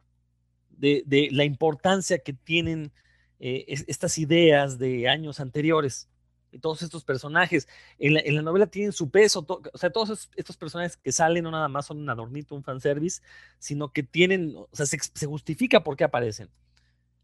de, 0.71 1.29
la 1.33 1.45
importancia 1.45 2.19
que 2.19 2.33
tienen 2.33 2.93
eh, 3.41 3.65
estas 3.69 4.19
ideas 4.19 4.79
de 4.79 5.09
años 5.09 5.41
anteriores 5.41 6.09
y 6.53 6.59
todos 6.59 6.83
estos 6.83 7.03
personajes. 7.03 7.67
En 7.99 8.35
la, 8.35 8.43
novela 8.43 8.67
tienen 8.67 8.93
su 8.93 9.11
peso, 9.11 9.45
o 9.49 9.79
sea, 9.79 9.91
todos 9.91 10.31
estos 10.37 10.57
personajes 10.57 10.97
que 10.97 11.11
salen 11.11 11.45
no 11.45 11.51
nada 11.51 11.69
más 11.69 11.87
son 11.87 11.99
un 11.99 12.11
adornito, 12.11 12.55
un 12.55 12.63
fanservice, 12.63 13.23
sino 13.59 13.93
que 13.93 14.03
tienen, 14.03 14.55
o 14.57 14.69
sea, 14.73 14.87
se, 14.87 15.27
justifica 15.27 15.83
por 15.83 15.97
qué 15.97 16.05
aparecen. 16.05 16.49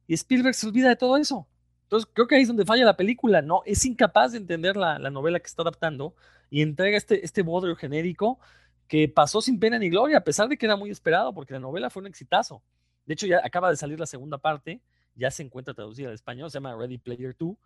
Y 0.09 0.15
Spielberg 0.15 0.57
se 0.57 0.67
olvida 0.67 0.89
de 0.89 0.97
todo 0.97 1.17
eso. 1.17 1.47
Entonces, 1.85 2.11
creo 2.13 2.27
que 2.27 2.35
ahí 2.35 2.43
es 2.43 2.49
donde 2.49 2.65
falla 2.65 2.85
la 2.85 2.97
película, 2.97 3.41
¿no? 3.41 3.63
Es 3.65 3.85
incapaz 3.85 4.33
de 4.33 4.39
entender 4.39 4.77
la, 4.77 4.99
novela 4.99 5.39
que 5.39 5.47
está 5.47 5.63
adaptando 5.63 6.17
y 6.51 6.63
entrega 6.63 6.97
este, 6.97 7.25
este 7.25 7.43
bodrio 7.43 7.77
genérico 7.77 8.41
que 8.89 9.09
pasó 9.09 9.41
sin 9.41 9.61
pena 9.61 9.79
ni 9.79 9.89
gloria, 9.89 10.19
a 10.19 10.25
pesar 10.25 10.49
de 10.49 10.57
que 10.57 10.67
era 10.67 10.75
muy 10.75 10.91
esperado, 10.91 11.33
porque 11.33 11.53
la 11.53 11.61
novela 11.61 11.89
fue 11.89 12.01
un 12.01 12.09
exitazo. 12.09 12.61
De 13.07 13.15
hecho, 13.15 13.29
ya 13.29 13.41
acaba 13.45 13.71
de 13.71 13.77
salir 13.77 14.01
la 14.01 14.07
segunda 14.07 14.39
parte 14.39 14.81
ya 15.19 15.31
se 15.31 15.43
encuentra 15.43 15.75
traducida 15.75 16.09
al 16.09 16.15
español, 16.15 16.51
se 16.51 16.55
llama 16.55 16.77
Ready 16.77 16.97
Player 16.97 17.37
2, 17.37 17.57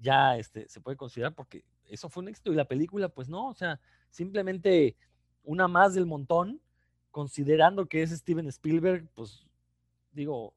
ya 0.00 0.36
este, 0.36 0.68
se 0.68 0.80
puede 0.80 0.96
considerar 0.96 1.34
porque 1.34 1.64
eso 1.88 2.08
fue 2.08 2.22
un 2.22 2.28
éxito 2.28 2.52
y 2.52 2.56
la 2.56 2.66
película, 2.66 3.08
pues 3.08 3.28
no, 3.28 3.48
o 3.48 3.54
sea, 3.54 3.80
simplemente 4.10 4.94
una 5.42 5.68
más 5.68 5.94
del 5.94 6.06
montón, 6.06 6.60
considerando 7.10 7.86
que 7.86 8.02
es 8.02 8.10
Steven 8.10 8.46
Spielberg, 8.48 9.08
pues 9.14 9.46
digo, 10.12 10.54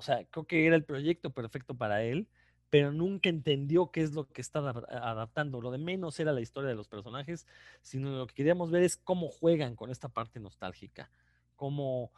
o 0.00 0.02
sea, 0.02 0.24
creo 0.30 0.46
que 0.46 0.66
era 0.66 0.76
el 0.76 0.84
proyecto 0.84 1.28
perfecto 1.28 1.74
para 1.74 2.02
él, 2.02 2.26
pero 2.70 2.90
nunca 2.90 3.28
entendió 3.28 3.90
qué 3.90 4.00
es 4.00 4.14
lo 4.14 4.26
que 4.26 4.40
está 4.40 4.60
adaptando. 4.60 5.60
Lo 5.60 5.70
de 5.70 5.76
menos 5.76 6.18
era 6.18 6.32
la 6.32 6.40
historia 6.40 6.70
de 6.70 6.74
los 6.74 6.88
personajes, 6.88 7.46
sino 7.82 8.08
lo 8.16 8.26
que 8.26 8.32
queríamos 8.32 8.70
ver 8.70 8.82
es 8.82 8.96
cómo 8.96 9.28
juegan 9.28 9.76
con 9.76 9.90
esta 9.90 10.08
parte 10.08 10.40
nostálgica, 10.40 11.10
cómo 11.54 12.12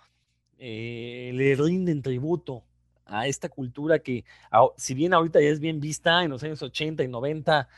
eh, 0.59 1.32
le 1.34 1.56
rinden 1.56 2.02
tributo 2.02 2.62
a 3.04 3.26
esta 3.26 3.48
cultura 3.48 3.98
que, 3.98 4.24
si 4.76 4.94
bien 4.94 5.12
ahorita 5.12 5.40
ya 5.40 5.48
es 5.48 5.59
bien 5.59 5.80
vista, 5.80 6.22
en 6.22 6.30
los 6.30 6.44
años 6.44 6.62
80 6.62 7.02
y 7.02 7.09
90 7.09 7.68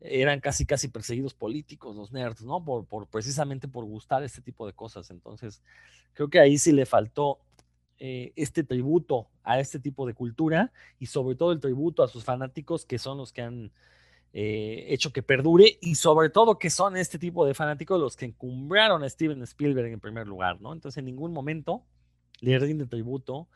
eran 0.00 0.40
casi, 0.40 0.64
casi 0.64 0.88
perseguidos 0.88 1.34
políticos 1.34 1.96
los 1.96 2.12
nerds, 2.12 2.44
¿no? 2.44 2.64
Por, 2.64 2.86
por 2.86 3.08
precisamente 3.08 3.68
por 3.68 3.84
gustar 3.84 4.22
este 4.22 4.40
tipo 4.40 4.66
de 4.66 4.72
cosas. 4.72 5.10
Entonces, 5.10 5.62
creo 6.14 6.30
que 6.30 6.40
ahí 6.40 6.56
sí 6.56 6.72
le 6.72 6.86
faltó 6.86 7.40
eh, 8.02 8.32
este 8.34 8.64
tributo 8.64 9.28
a 9.44 9.60
este 9.60 9.78
tipo 9.78 10.06
de 10.06 10.14
cultura 10.14 10.72
y 10.98 11.04
sobre 11.04 11.36
todo 11.36 11.52
el 11.52 11.60
tributo 11.60 12.02
a 12.02 12.08
sus 12.08 12.24
fanáticos 12.24 12.86
que 12.86 12.98
son 12.98 13.18
los 13.18 13.30
que 13.30 13.42
han 13.42 13.72
eh, 14.32 14.86
hecho 14.88 15.12
que 15.12 15.22
perdure 15.22 15.78
y 15.82 15.96
sobre 15.96 16.30
todo 16.30 16.58
que 16.58 16.70
son 16.70 16.96
este 16.96 17.18
tipo 17.18 17.44
de 17.44 17.52
fanáticos 17.52 18.00
los 18.00 18.16
que 18.16 18.24
encumbraron 18.24 19.02
a 19.02 19.08
Steven 19.10 19.42
Spielberg 19.42 19.92
en 19.92 20.00
primer 20.00 20.26
lugar, 20.26 20.62
¿no? 20.62 20.72
Entonces 20.72 20.96
en 20.96 21.04
ningún 21.04 21.34
momento 21.34 21.84
le 22.40 22.58
rinde 22.58 22.86
tributo 22.86 23.48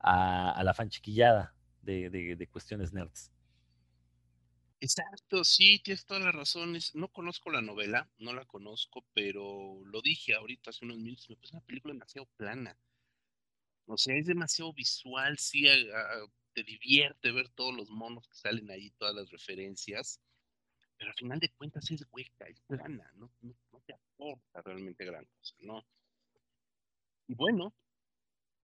a, 0.00 0.60
la 0.64 0.74
fanchiquillada 0.74 1.54
de, 1.82 2.10
de, 2.10 2.46
cuestiones 2.48 2.92
nerds. 2.92 3.30
Exacto, 4.80 5.44
sí, 5.44 5.78
tienes 5.78 6.04
todas 6.04 6.24
las 6.24 6.34
razones. 6.34 6.92
No 6.96 7.06
conozco 7.06 7.50
la 7.50 7.62
novela, 7.62 8.10
no 8.18 8.32
la 8.32 8.44
conozco, 8.46 9.04
pero 9.14 9.80
lo 9.84 10.02
dije 10.02 10.34
ahorita 10.34 10.70
hace 10.70 10.84
unos 10.84 10.98
minutos, 10.98 11.30
me 11.30 11.36
parece 11.36 11.54
una 11.54 11.64
película 11.64 11.94
demasiado 11.94 12.26
plana. 12.36 12.76
O 13.86 13.96
sea, 13.96 14.16
es 14.16 14.26
demasiado 14.26 14.72
visual, 14.72 15.38
sí, 15.38 15.66
te 16.52 16.62
divierte 16.62 17.32
ver 17.32 17.48
todos 17.50 17.74
los 17.74 17.90
monos 17.90 18.28
que 18.28 18.36
salen 18.36 18.70
ahí, 18.70 18.90
todas 18.90 19.14
las 19.14 19.30
referencias, 19.30 20.20
pero 20.96 21.10
al 21.10 21.16
final 21.16 21.38
de 21.40 21.50
cuentas 21.50 21.90
es 21.90 22.06
hueca, 22.10 22.46
es 22.46 22.60
plana, 22.60 23.10
no, 23.16 23.30
no, 23.40 23.54
no 23.72 23.80
te 23.80 23.94
aporta 23.94 24.62
realmente 24.62 25.04
gran 25.04 25.24
cosa, 25.24 25.56
¿no? 25.60 25.84
Y 27.26 27.34
bueno, 27.34 27.74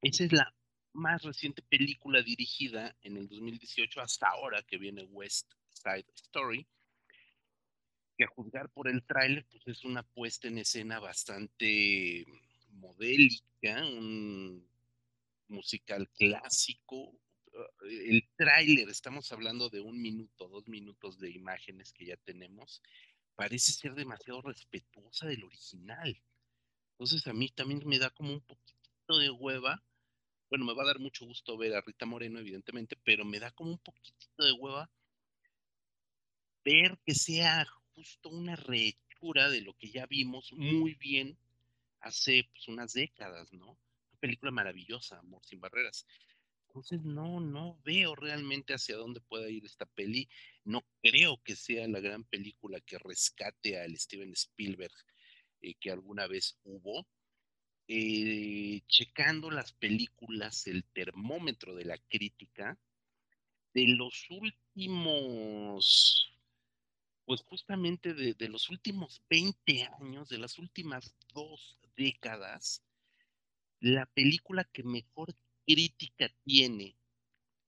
esa 0.02 0.24
es 0.24 0.32
la 0.32 0.54
más 0.92 1.22
reciente 1.22 1.62
película 1.62 2.22
dirigida 2.22 2.96
en 3.02 3.16
el 3.16 3.28
2018 3.28 4.00
hasta 4.00 4.28
ahora 4.28 4.62
que 4.62 4.78
viene 4.78 5.04
West 5.04 5.52
Side 5.70 6.06
Story. 6.14 6.66
que 8.16 8.24
a 8.24 8.28
juzgar 8.28 8.68
por 8.70 8.88
el 8.88 9.04
tráiler, 9.04 9.46
pues 9.46 9.66
es 9.68 9.84
una 9.84 10.02
puesta 10.02 10.48
en 10.48 10.58
escena 10.58 10.98
bastante 10.98 12.26
modélica, 12.70 13.86
un 13.86 14.68
musical 15.48 16.08
clásico. 16.10 17.18
El 17.82 18.28
tráiler, 18.36 18.88
estamos 18.88 19.32
hablando 19.32 19.68
de 19.68 19.80
un 19.80 20.00
minuto, 20.00 20.48
dos 20.48 20.68
minutos 20.68 21.18
de 21.18 21.30
imágenes 21.30 21.92
que 21.92 22.06
ya 22.06 22.16
tenemos, 22.18 22.82
parece 23.34 23.72
ser 23.72 23.94
demasiado 23.94 24.42
respetuosa 24.42 25.26
del 25.26 25.44
original. 25.44 26.22
Entonces 26.92 27.26
a 27.26 27.32
mí 27.32 27.48
también 27.50 27.82
me 27.86 27.98
da 27.98 28.10
como 28.10 28.32
un 28.32 28.40
poquito 28.40 29.18
de 29.18 29.30
hueva. 29.30 29.82
Bueno, 30.50 30.64
me 30.64 30.74
va 30.74 30.82
a 30.82 30.86
dar 30.86 30.98
mucho 30.98 31.26
gusto 31.26 31.56
ver 31.56 31.74
a 31.74 31.80
Rita 31.80 32.06
Moreno, 32.06 32.38
evidentemente, 32.38 32.96
pero 33.04 33.24
me 33.24 33.38
da 33.38 33.50
como 33.50 33.70
un 33.70 33.78
poquitito 33.78 34.44
de 34.44 34.52
hueva 34.52 34.90
ver 36.64 36.98
que 37.04 37.14
sea 37.14 37.66
justo 37.94 38.28
una 38.28 38.56
rehechura 38.56 39.48
de 39.48 39.62
lo 39.62 39.74
que 39.74 39.90
ya 39.90 40.06
vimos 40.06 40.52
muy 40.52 40.94
bien 40.94 41.38
hace 42.00 42.48
pues, 42.52 42.68
unas 42.68 42.92
décadas, 42.92 43.52
¿no? 43.52 43.78
Película 44.20 44.50
maravillosa, 44.50 45.18
Amor 45.18 45.44
sin 45.44 45.60
Barreras. 45.60 46.06
Entonces 46.68 47.02
no, 47.02 47.40
no 47.40 47.80
veo 47.84 48.14
realmente 48.14 48.74
hacia 48.74 48.96
dónde 48.96 49.20
pueda 49.20 49.48
ir 49.48 49.64
esta 49.64 49.86
peli. 49.86 50.28
No 50.64 50.84
creo 51.02 51.42
que 51.42 51.56
sea 51.56 51.88
la 51.88 52.00
gran 52.00 52.24
película 52.24 52.80
que 52.80 52.98
rescate 52.98 53.80
al 53.80 53.96
Steven 53.96 54.32
Spielberg 54.32 54.94
eh, 55.60 55.74
que 55.74 55.90
alguna 55.90 56.26
vez 56.26 56.58
hubo. 56.64 57.06
Eh, 57.90 58.82
checando 58.86 59.50
las 59.50 59.72
películas, 59.72 60.66
el 60.66 60.84
termómetro 60.84 61.74
de 61.74 61.86
la 61.86 61.96
crítica, 61.96 62.78
de 63.72 63.88
los 63.88 64.28
últimos 64.28 66.28
pues 67.28 67.42
justamente 67.42 68.14
de, 68.14 68.48
los 68.48 68.70
últimos 68.70 69.20
20 69.28 69.86
años, 70.00 70.30
de 70.30 70.38
las 70.38 70.58
últimas 70.58 71.14
dos 71.34 71.78
décadas, 71.94 72.82
la 73.80 74.06
película 74.06 74.64
que 74.64 74.82
mejor 74.82 75.34
crítica 75.66 76.28
tiene, 76.44 76.96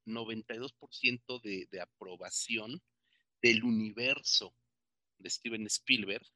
92% 0.06 1.40
de, 1.40 1.80
aprobación 1.80 2.82
del 3.42 3.64
universo 3.64 4.54
de 5.18 5.30
Steven 5.30 5.66
Spielberg, 5.66 6.26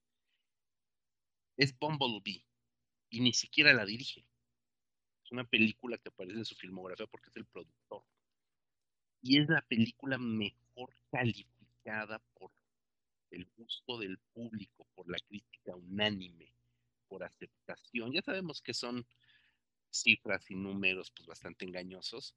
es 1.57 1.77
Bumblebee 1.79 2.45
y 3.11 3.21
ni 3.21 3.33
siquiera 3.33 3.73
la 3.73 3.85
dirige. 3.85 4.27
Es 5.25 5.33
una 5.33 5.45
película 5.45 5.99
que 5.99 6.09
aparece 6.09 6.39
en 6.39 6.45
su 6.45 6.55
filmografía 6.55 7.07
porque 7.07 7.31
es 7.31 7.37
el 7.37 7.47
productor. 7.47 8.05
Y 9.23 9.41
es 9.41 9.49
la 9.49 9.63
película 9.63 10.19
mejor 10.19 10.95
calificada 11.11 12.19
por 12.35 12.53
el 13.31 13.47
gusto 13.57 13.99
del 13.99 14.19
público, 14.33 14.87
por 14.95 15.11
la 15.11 15.19
crítica 15.19 15.75
unánime, 15.75 16.53
por 17.09 17.25
aceptación. 17.25 18.13
Ya 18.13 18.23
sabemos 18.23 18.61
que 18.61 18.75
son 18.75 19.07
cifras 20.01 20.51
y 20.51 20.55
números 20.55 21.13
pues 21.15 21.27
bastante 21.27 21.65
engañosos, 21.65 22.35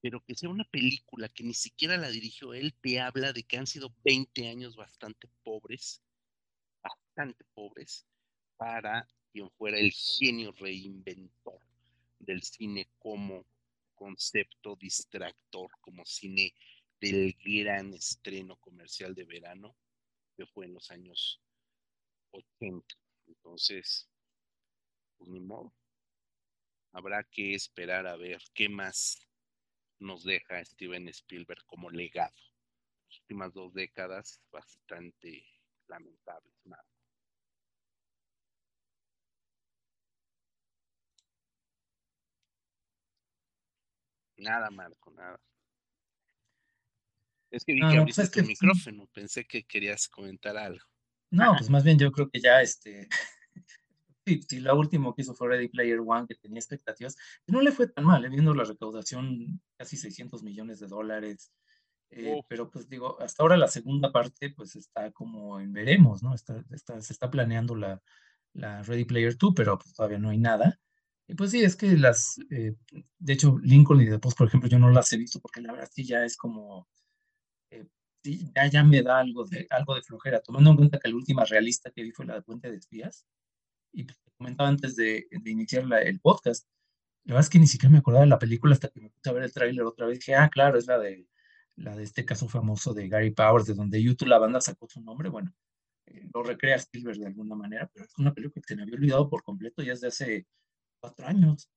pero 0.00 0.22
que 0.24 0.34
sea 0.34 0.48
una 0.48 0.64
película 0.64 1.28
que 1.28 1.44
ni 1.44 1.54
siquiera 1.54 1.96
la 1.96 2.08
dirigió 2.08 2.54
él, 2.54 2.74
te 2.80 3.00
habla 3.00 3.32
de 3.32 3.42
que 3.42 3.58
han 3.58 3.66
sido 3.66 3.94
20 4.04 4.48
años 4.48 4.76
bastante 4.76 5.28
pobres, 5.42 6.02
bastante 6.82 7.44
pobres, 7.54 8.06
para 8.56 9.08
quien 9.32 9.50
fuera 9.50 9.78
el 9.78 9.92
genio 9.92 10.52
reinventor 10.52 11.60
del 12.18 12.42
cine 12.42 12.88
como 12.98 13.44
concepto 13.94 14.76
distractor, 14.76 15.70
como 15.80 16.04
cine 16.04 16.54
del 17.00 17.36
gran 17.44 17.94
estreno 17.94 18.56
comercial 18.56 19.14
de 19.14 19.24
verano 19.24 19.76
que 20.36 20.46
fue 20.46 20.66
en 20.66 20.74
los 20.74 20.90
años 20.90 21.40
80. 22.30 22.96
Entonces, 23.26 24.08
pues 25.16 25.28
ni 25.30 25.40
modo. 25.40 25.72
Habrá 26.92 27.24
que 27.24 27.54
esperar 27.54 28.06
a 28.06 28.16
ver 28.16 28.40
qué 28.54 28.68
más 28.68 29.18
nos 29.98 30.24
deja 30.24 30.64
Steven 30.64 31.08
Spielberg 31.08 31.64
como 31.66 31.90
legado. 31.90 32.34
Las 33.08 33.20
últimas 33.20 33.52
dos 33.52 33.72
décadas 33.74 34.40
bastante 34.50 35.44
lamentables. 35.86 36.54
Nada. 36.64 36.84
Nada, 44.36 44.70
Marco, 44.70 45.10
nada. 45.10 45.40
Es 47.50 47.64
que 47.64 47.72
vi 47.72 47.80
que 47.80 47.96
abriste 47.96 48.22
pues 48.22 48.30
tu 48.30 48.42
micrófono, 48.42 49.06
pensé 49.08 49.46
que 49.46 49.64
querías 49.64 50.08
comentar 50.08 50.56
algo. 50.56 50.84
No, 51.30 51.54
pues 51.56 51.68
más 51.70 51.82
bien 51.82 51.98
yo 51.98 52.12
creo 52.12 52.28
que 52.30 52.40
ya 52.40 52.60
este. 52.62 53.08
Sí, 54.28 54.40
sí, 54.48 54.60
lo 54.60 54.76
último 54.78 55.14
que 55.14 55.22
hizo 55.22 55.34
fue 55.34 55.48
Ready 55.48 55.68
Player 55.68 56.00
One, 56.00 56.26
que 56.26 56.34
tenía 56.34 56.58
expectativas, 56.58 57.16
no 57.46 57.60
le 57.62 57.72
fue 57.72 57.88
tan 57.88 58.04
mal, 58.04 58.24
eh, 58.24 58.28
viendo 58.28 58.54
la 58.54 58.64
recaudación, 58.64 59.60
casi 59.76 59.96
600 59.96 60.42
millones 60.42 60.80
de 60.80 60.86
dólares. 60.86 61.52
Eh, 62.10 62.40
pero 62.48 62.70
pues 62.70 62.88
digo, 62.88 63.20
hasta 63.20 63.42
ahora 63.42 63.56
la 63.58 63.68
segunda 63.68 64.10
parte 64.10 64.50
pues 64.50 64.76
está 64.76 65.10
como 65.12 65.60
en 65.60 65.72
veremos, 65.72 66.22
¿no? 66.22 66.34
Está, 66.34 66.64
está, 66.70 67.00
se 67.02 67.12
está 67.12 67.30
planeando 67.30 67.74
la, 67.74 68.00
la 68.54 68.82
Ready 68.82 69.04
Player 69.04 69.36
2, 69.36 69.52
pero 69.54 69.78
pues 69.78 69.94
todavía 69.94 70.18
no 70.18 70.30
hay 70.30 70.38
nada. 70.38 70.78
Y 71.26 71.34
pues 71.34 71.50
sí, 71.50 71.62
es 71.62 71.76
que 71.76 71.96
las, 71.98 72.38
eh, 72.50 72.74
de 73.18 73.32
hecho, 73.32 73.58
Lincoln 73.62 74.00
y 74.00 74.08
The 74.08 74.18
Post, 74.18 74.38
por 74.38 74.48
ejemplo, 74.48 74.68
yo 74.68 74.78
no 74.78 74.90
las 74.90 75.12
he 75.12 75.18
visto 75.18 75.40
porque 75.40 75.60
la 75.60 75.72
verdad 75.72 75.90
sí 75.92 76.04
ya 76.04 76.24
es 76.24 76.36
como, 76.38 76.88
eh, 77.70 77.86
ya, 78.54 78.66
ya 78.66 78.82
me 78.84 79.02
da 79.02 79.18
algo 79.18 79.44
de, 79.44 79.66
algo 79.70 79.94
de 79.94 80.02
flojera, 80.02 80.40
tomando 80.40 80.70
en 80.70 80.76
cuenta 80.76 80.98
que 80.98 81.08
la 81.08 81.16
última 81.16 81.44
realista 81.44 81.90
que 81.90 82.02
vi 82.02 82.12
fue 82.12 82.24
la 82.26 82.34
de 82.34 82.42
Puente 82.42 82.70
de 82.70 82.78
Espías, 82.78 83.26
y 83.92 84.04
te 84.04 84.14
comentaba 84.36 84.68
antes 84.68 84.96
de, 84.96 85.26
de 85.30 85.50
iniciar 85.50 85.86
la, 85.86 86.00
el 86.00 86.20
podcast, 86.20 86.66
la 87.24 87.34
verdad 87.34 87.46
es 87.46 87.50
que 87.50 87.58
ni 87.58 87.66
siquiera 87.66 87.92
me 87.92 87.98
acordaba 87.98 88.24
de 88.24 88.30
la 88.30 88.38
película 88.38 88.74
hasta 88.74 88.88
que 88.88 89.00
me 89.00 89.10
puse 89.10 89.28
a 89.28 89.32
ver 89.32 89.42
el 89.42 89.52
tráiler 89.52 89.84
otra 89.84 90.06
vez, 90.06 90.18
dije, 90.18 90.34
ah, 90.34 90.48
claro, 90.48 90.78
es 90.78 90.86
la 90.86 90.98
de, 90.98 91.26
la 91.76 91.96
de 91.96 92.04
este 92.04 92.24
caso 92.24 92.48
famoso 92.48 92.94
de 92.94 93.08
Gary 93.08 93.30
Powers, 93.30 93.66
de 93.66 93.74
donde 93.74 94.02
YouTube 94.02 94.28
la 94.28 94.38
banda 94.38 94.60
sacó 94.60 94.88
su 94.88 95.00
nombre, 95.02 95.28
bueno, 95.28 95.54
eh, 96.06 96.28
lo 96.32 96.42
recrea 96.42 96.76
Spielberg 96.76 97.18
de 97.18 97.26
alguna 97.26 97.54
manera, 97.54 97.90
pero 97.92 98.06
es 98.06 98.18
una 98.18 98.32
película 98.32 98.62
que 98.62 98.68
se 98.68 98.76
me 98.76 98.82
había 98.82 98.94
olvidado 98.94 99.28
por 99.28 99.42
completo 99.42 99.82
ya 99.82 99.92
desde 99.92 100.08
hace 100.08 100.46
cuatro 101.00 101.26
años. 101.26 101.68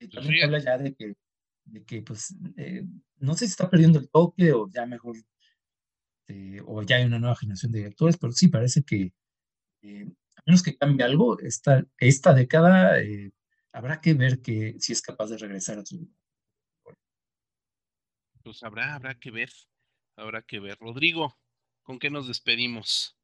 Y 0.00 0.06
pues 0.06 0.24
también 0.24 0.44
habla 0.44 0.58
ya 0.60 0.78
de 0.78 0.94
que 0.94 1.16
de 1.70 1.84
que 1.84 2.02
pues 2.02 2.34
eh, 2.56 2.84
no 3.18 3.34
sé 3.34 3.46
si 3.46 3.52
está 3.52 3.68
perdiendo 3.70 3.98
el 3.98 4.08
toque 4.08 4.52
o 4.52 4.68
ya 4.70 4.86
mejor, 4.86 5.16
eh, 6.28 6.60
o 6.66 6.82
ya 6.82 6.96
hay 6.96 7.04
una 7.04 7.18
nueva 7.18 7.36
generación 7.36 7.72
de 7.72 7.78
directores, 7.80 8.16
pero 8.16 8.32
sí 8.32 8.48
parece 8.48 8.82
que 8.82 9.12
eh, 9.82 10.10
menos 10.48 10.62
que 10.62 10.78
cambie 10.78 11.04
algo, 11.04 11.38
esta, 11.40 11.84
esta 11.98 12.32
década 12.32 12.96
habrá 13.70 14.00
que 14.00 14.14
ver 14.14 14.40
que 14.40 14.76
si 14.80 14.94
es 14.94 15.02
capaz 15.02 15.26
de 15.28 15.36
regresar 15.36 15.78
a 15.78 15.84
su... 15.84 16.08
Pues 18.42 18.62
habrá, 18.62 18.94
habrá 18.94 19.14
que 19.14 19.30
ver, 19.30 19.50
habrá 20.16 20.40
que 20.40 20.58
ver. 20.58 20.78
Rodrigo, 20.80 21.38
¿con 21.82 21.98
qué 21.98 22.08
nos 22.08 22.28
despedimos? 22.28 23.14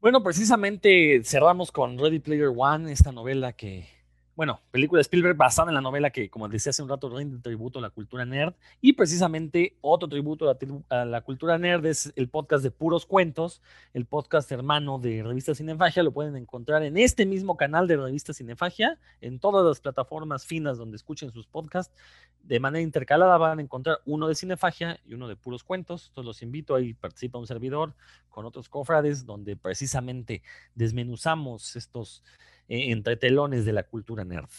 Bueno, 0.00 0.22
precisamente 0.22 1.24
cerramos 1.24 1.72
con 1.72 1.98
Ready 1.98 2.18
Player 2.18 2.52
One, 2.54 2.92
esta 2.92 3.10
novela 3.10 3.54
que 3.54 3.88
bueno, 4.36 4.60
película 4.70 4.98
de 4.98 5.02
Spielberg 5.02 5.34
basada 5.34 5.70
en 5.70 5.74
la 5.74 5.80
novela 5.80 6.10
que, 6.10 6.28
como 6.28 6.46
decía 6.46 6.68
hace 6.68 6.82
un 6.82 6.90
rato, 6.90 7.08
rinde 7.08 7.38
tributo 7.38 7.78
a 7.78 7.82
la 7.82 7.88
cultura 7.88 8.26
nerd. 8.26 8.52
Y 8.82 8.92
precisamente 8.92 9.78
otro 9.80 10.10
tributo 10.10 10.54
a 10.90 11.04
la, 11.06 11.22
cultura 11.22 11.56
nerd 11.56 11.86
es 11.86 12.12
el 12.16 12.28
podcast 12.28 12.62
de 12.62 12.70
Puros 12.70 13.06
Cuentos, 13.06 13.62
el 13.94 14.04
podcast 14.04 14.52
hermano 14.52 14.98
de 14.98 15.22
Revista 15.22 15.54
Cinefagia. 15.54 16.02
Lo 16.02 16.12
pueden 16.12 16.36
encontrar 16.36 16.82
en 16.82 16.98
este 16.98 17.24
mismo 17.24 17.56
canal 17.56 17.88
de 17.88 17.96
Revista 17.96 18.34
Cinefagia, 18.34 18.98
en 19.22 19.38
todas 19.38 19.64
las 19.64 19.80
plataformas 19.80 20.44
finas 20.44 20.76
donde 20.76 20.96
escuchen 20.96 21.32
sus 21.32 21.46
podcasts. 21.46 21.94
De 22.42 22.60
manera 22.60 22.82
intercalada 22.82 23.38
van 23.38 23.58
a 23.58 23.62
encontrar 23.62 24.00
uno 24.04 24.28
de 24.28 24.34
Cinefagia 24.34 25.00
y 25.06 25.14
uno 25.14 25.28
de 25.28 25.36
Puros 25.36 25.64
Cuentos. 25.64 26.08
Entonces 26.08 26.26
los 26.26 26.42
invito, 26.42 26.74
ahí 26.74 26.92
participa 26.92 27.38
un 27.38 27.46
servidor 27.46 27.94
con 28.28 28.44
otros 28.44 28.68
cofrades, 28.68 29.24
donde 29.24 29.56
precisamente 29.56 30.42
desmenuzamos 30.74 31.74
estos 31.74 32.22
eh, 32.68 32.90
entre 32.90 33.16
telones 33.16 33.64
de 33.64 33.72
la 33.72 33.84
cultura 33.84 34.24
nerd. 34.24 34.50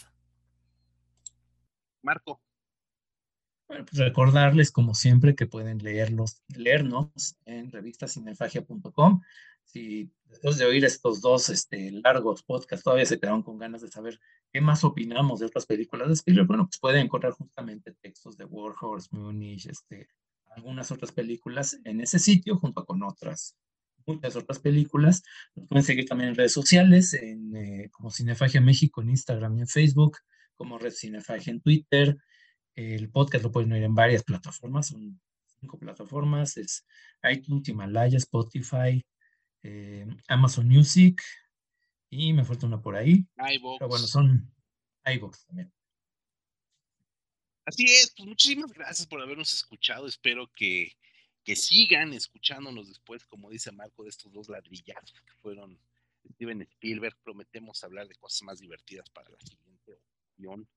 Marco. 2.02 2.40
Bueno, 3.68 3.84
pues 3.84 3.98
recordarles, 3.98 4.70
como 4.70 4.94
siempre, 4.94 5.34
que 5.34 5.46
pueden 5.46 5.78
leerlos, 5.78 6.42
leernos 6.56 7.36
en 7.44 7.70
revistacinefagia.com. 7.70 9.20
Si 9.64 10.10
después 10.24 10.56
de 10.56 10.64
oír 10.64 10.86
estos 10.86 11.20
dos 11.20 11.50
este, 11.50 11.90
largos 11.92 12.42
podcasts 12.42 12.82
todavía 12.82 13.04
se 13.04 13.20
quedaron 13.20 13.42
con 13.42 13.58
ganas 13.58 13.82
de 13.82 13.88
saber 13.88 14.18
qué 14.50 14.62
más 14.62 14.84
opinamos 14.84 15.40
de 15.40 15.46
otras 15.46 15.66
películas 15.66 16.08
de 16.08 16.14
Spielberg, 16.14 16.46
bueno, 16.46 16.64
pues 16.64 16.78
pueden 16.78 17.04
encontrar 17.04 17.34
justamente 17.34 17.92
textos 18.00 18.38
de 18.38 18.46
Warhorse, 18.46 19.10
Munich, 19.12 19.66
este, 19.66 20.08
algunas 20.56 20.90
otras 20.90 21.12
películas 21.12 21.78
en 21.84 22.00
ese 22.00 22.18
sitio 22.18 22.56
junto 22.56 22.86
con 22.86 23.02
otras 23.02 23.54
muchas 24.08 24.36
otras 24.36 24.58
películas. 24.58 25.22
Nos 25.54 25.68
pueden 25.68 25.84
seguir 25.84 26.06
también 26.06 26.30
en 26.30 26.36
redes 26.36 26.52
sociales, 26.52 27.14
en, 27.14 27.56
eh, 27.56 27.90
como 27.90 28.10
Cinefagia 28.10 28.60
México 28.60 29.02
en 29.02 29.10
Instagram 29.10 29.56
y 29.58 29.60
en 29.60 29.68
Facebook, 29.68 30.18
como 30.56 30.78
Red 30.78 30.92
Cinefagia 30.92 31.52
en 31.52 31.60
Twitter. 31.60 32.16
El 32.74 33.10
podcast 33.10 33.44
lo 33.44 33.52
pueden 33.52 33.72
oír 33.72 33.82
en 33.82 33.94
varias 33.94 34.22
plataformas, 34.22 34.88
son 34.88 35.20
cinco 35.60 35.78
plataformas, 35.78 36.56
es 36.56 36.84
iTunes, 37.30 37.68
Himalaya, 37.68 38.18
Spotify, 38.18 39.04
eh, 39.62 40.06
Amazon 40.28 40.68
Music 40.68 41.20
y 42.10 42.32
me 42.32 42.44
falta 42.44 42.66
una 42.66 42.80
por 42.80 42.96
ahí. 42.96 43.26
iVoox. 43.36 43.78
Pero 43.78 43.88
bueno, 43.88 44.06
son 44.06 44.52
iVoox 45.04 45.44
también. 45.46 45.72
Así 47.64 47.84
es, 47.84 48.14
pues 48.16 48.26
muchísimas 48.26 48.72
gracias 48.72 49.06
por 49.06 49.20
habernos 49.20 49.52
escuchado. 49.52 50.06
Espero 50.06 50.50
que, 50.56 50.92
que 51.48 51.56
sigan 51.56 52.12
escuchándonos 52.12 52.88
después, 52.88 53.24
como 53.24 53.48
dice 53.48 53.72
Marco, 53.72 54.02
de 54.02 54.10
estos 54.10 54.30
dos 54.30 54.50
ladrillazos 54.50 55.18
que 55.22 55.32
fueron 55.40 55.80
Steven 56.34 56.60
Spielberg. 56.60 57.16
Prometemos 57.24 57.82
hablar 57.82 58.06
de 58.06 58.14
cosas 58.16 58.42
más 58.42 58.60
divertidas 58.60 59.08
para 59.08 59.30
la 59.30 59.40
siguiente 59.40 59.94
opción. 59.94 60.68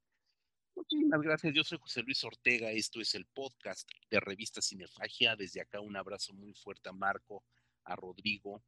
Muchísimas 0.74 1.22
gracias. 1.22 1.54
Yo 1.54 1.66
soy 1.66 1.78
José 1.78 2.04
Luis 2.04 2.24
Ortega. 2.24 2.72
Esto 2.72 3.02
es 3.02 3.14
el 3.16 3.26
podcast 3.26 3.86
de 4.10 4.22
Revista 4.22 4.62
Cinefagia. 4.62 5.36
Desde 5.36 5.60
acá 5.60 5.82
un 5.82 5.98
abrazo 5.98 6.32
muy 6.32 6.54
fuerte 6.54 6.88
a 6.88 6.94
Marco, 6.94 7.44
a 7.84 7.98
Rodrigo, 7.98 8.64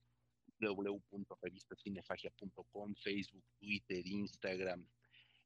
www.revistacinefagia.com, 0.60 2.96
Facebook, 2.96 3.46
Twitter, 3.58 4.06
Instagram, 4.06 4.86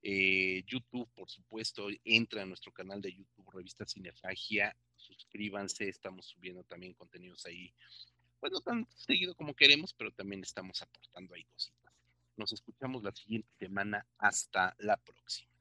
eh, 0.10 0.64
YouTube, 0.66 1.10
por 1.14 1.30
supuesto. 1.30 1.90
Entra 2.06 2.42
a 2.42 2.46
nuestro 2.46 2.72
canal 2.72 3.02
de 3.02 3.12
YouTube, 3.12 3.52
Revista 3.52 3.86
Cinefagia. 3.86 4.74
Suscríbanse. 4.96 5.90
Estamos 5.90 6.28
subiendo 6.28 6.64
también 6.64 6.94
contenidos 6.94 7.46
ahí. 7.46 7.74
Pues 8.40 8.54
no 8.54 8.62
tan 8.62 8.88
seguido 8.96 9.36
como 9.36 9.54
queremos, 9.54 9.94
pero 9.94 10.14
también 10.14 10.42
estamos 10.44 10.82
aportando 10.82 11.34
ahí 11.36 11.44
cositas. 11.44 11.94
Nos 12.38 12.54
escuchamos 12.54 13.04
la 13.04 13.14
siguiente 13.14 13.50
semana. 13.60 14.08
Hasta 14.18 14.74
la 14.80 14.96
próxima. 14.96 15.52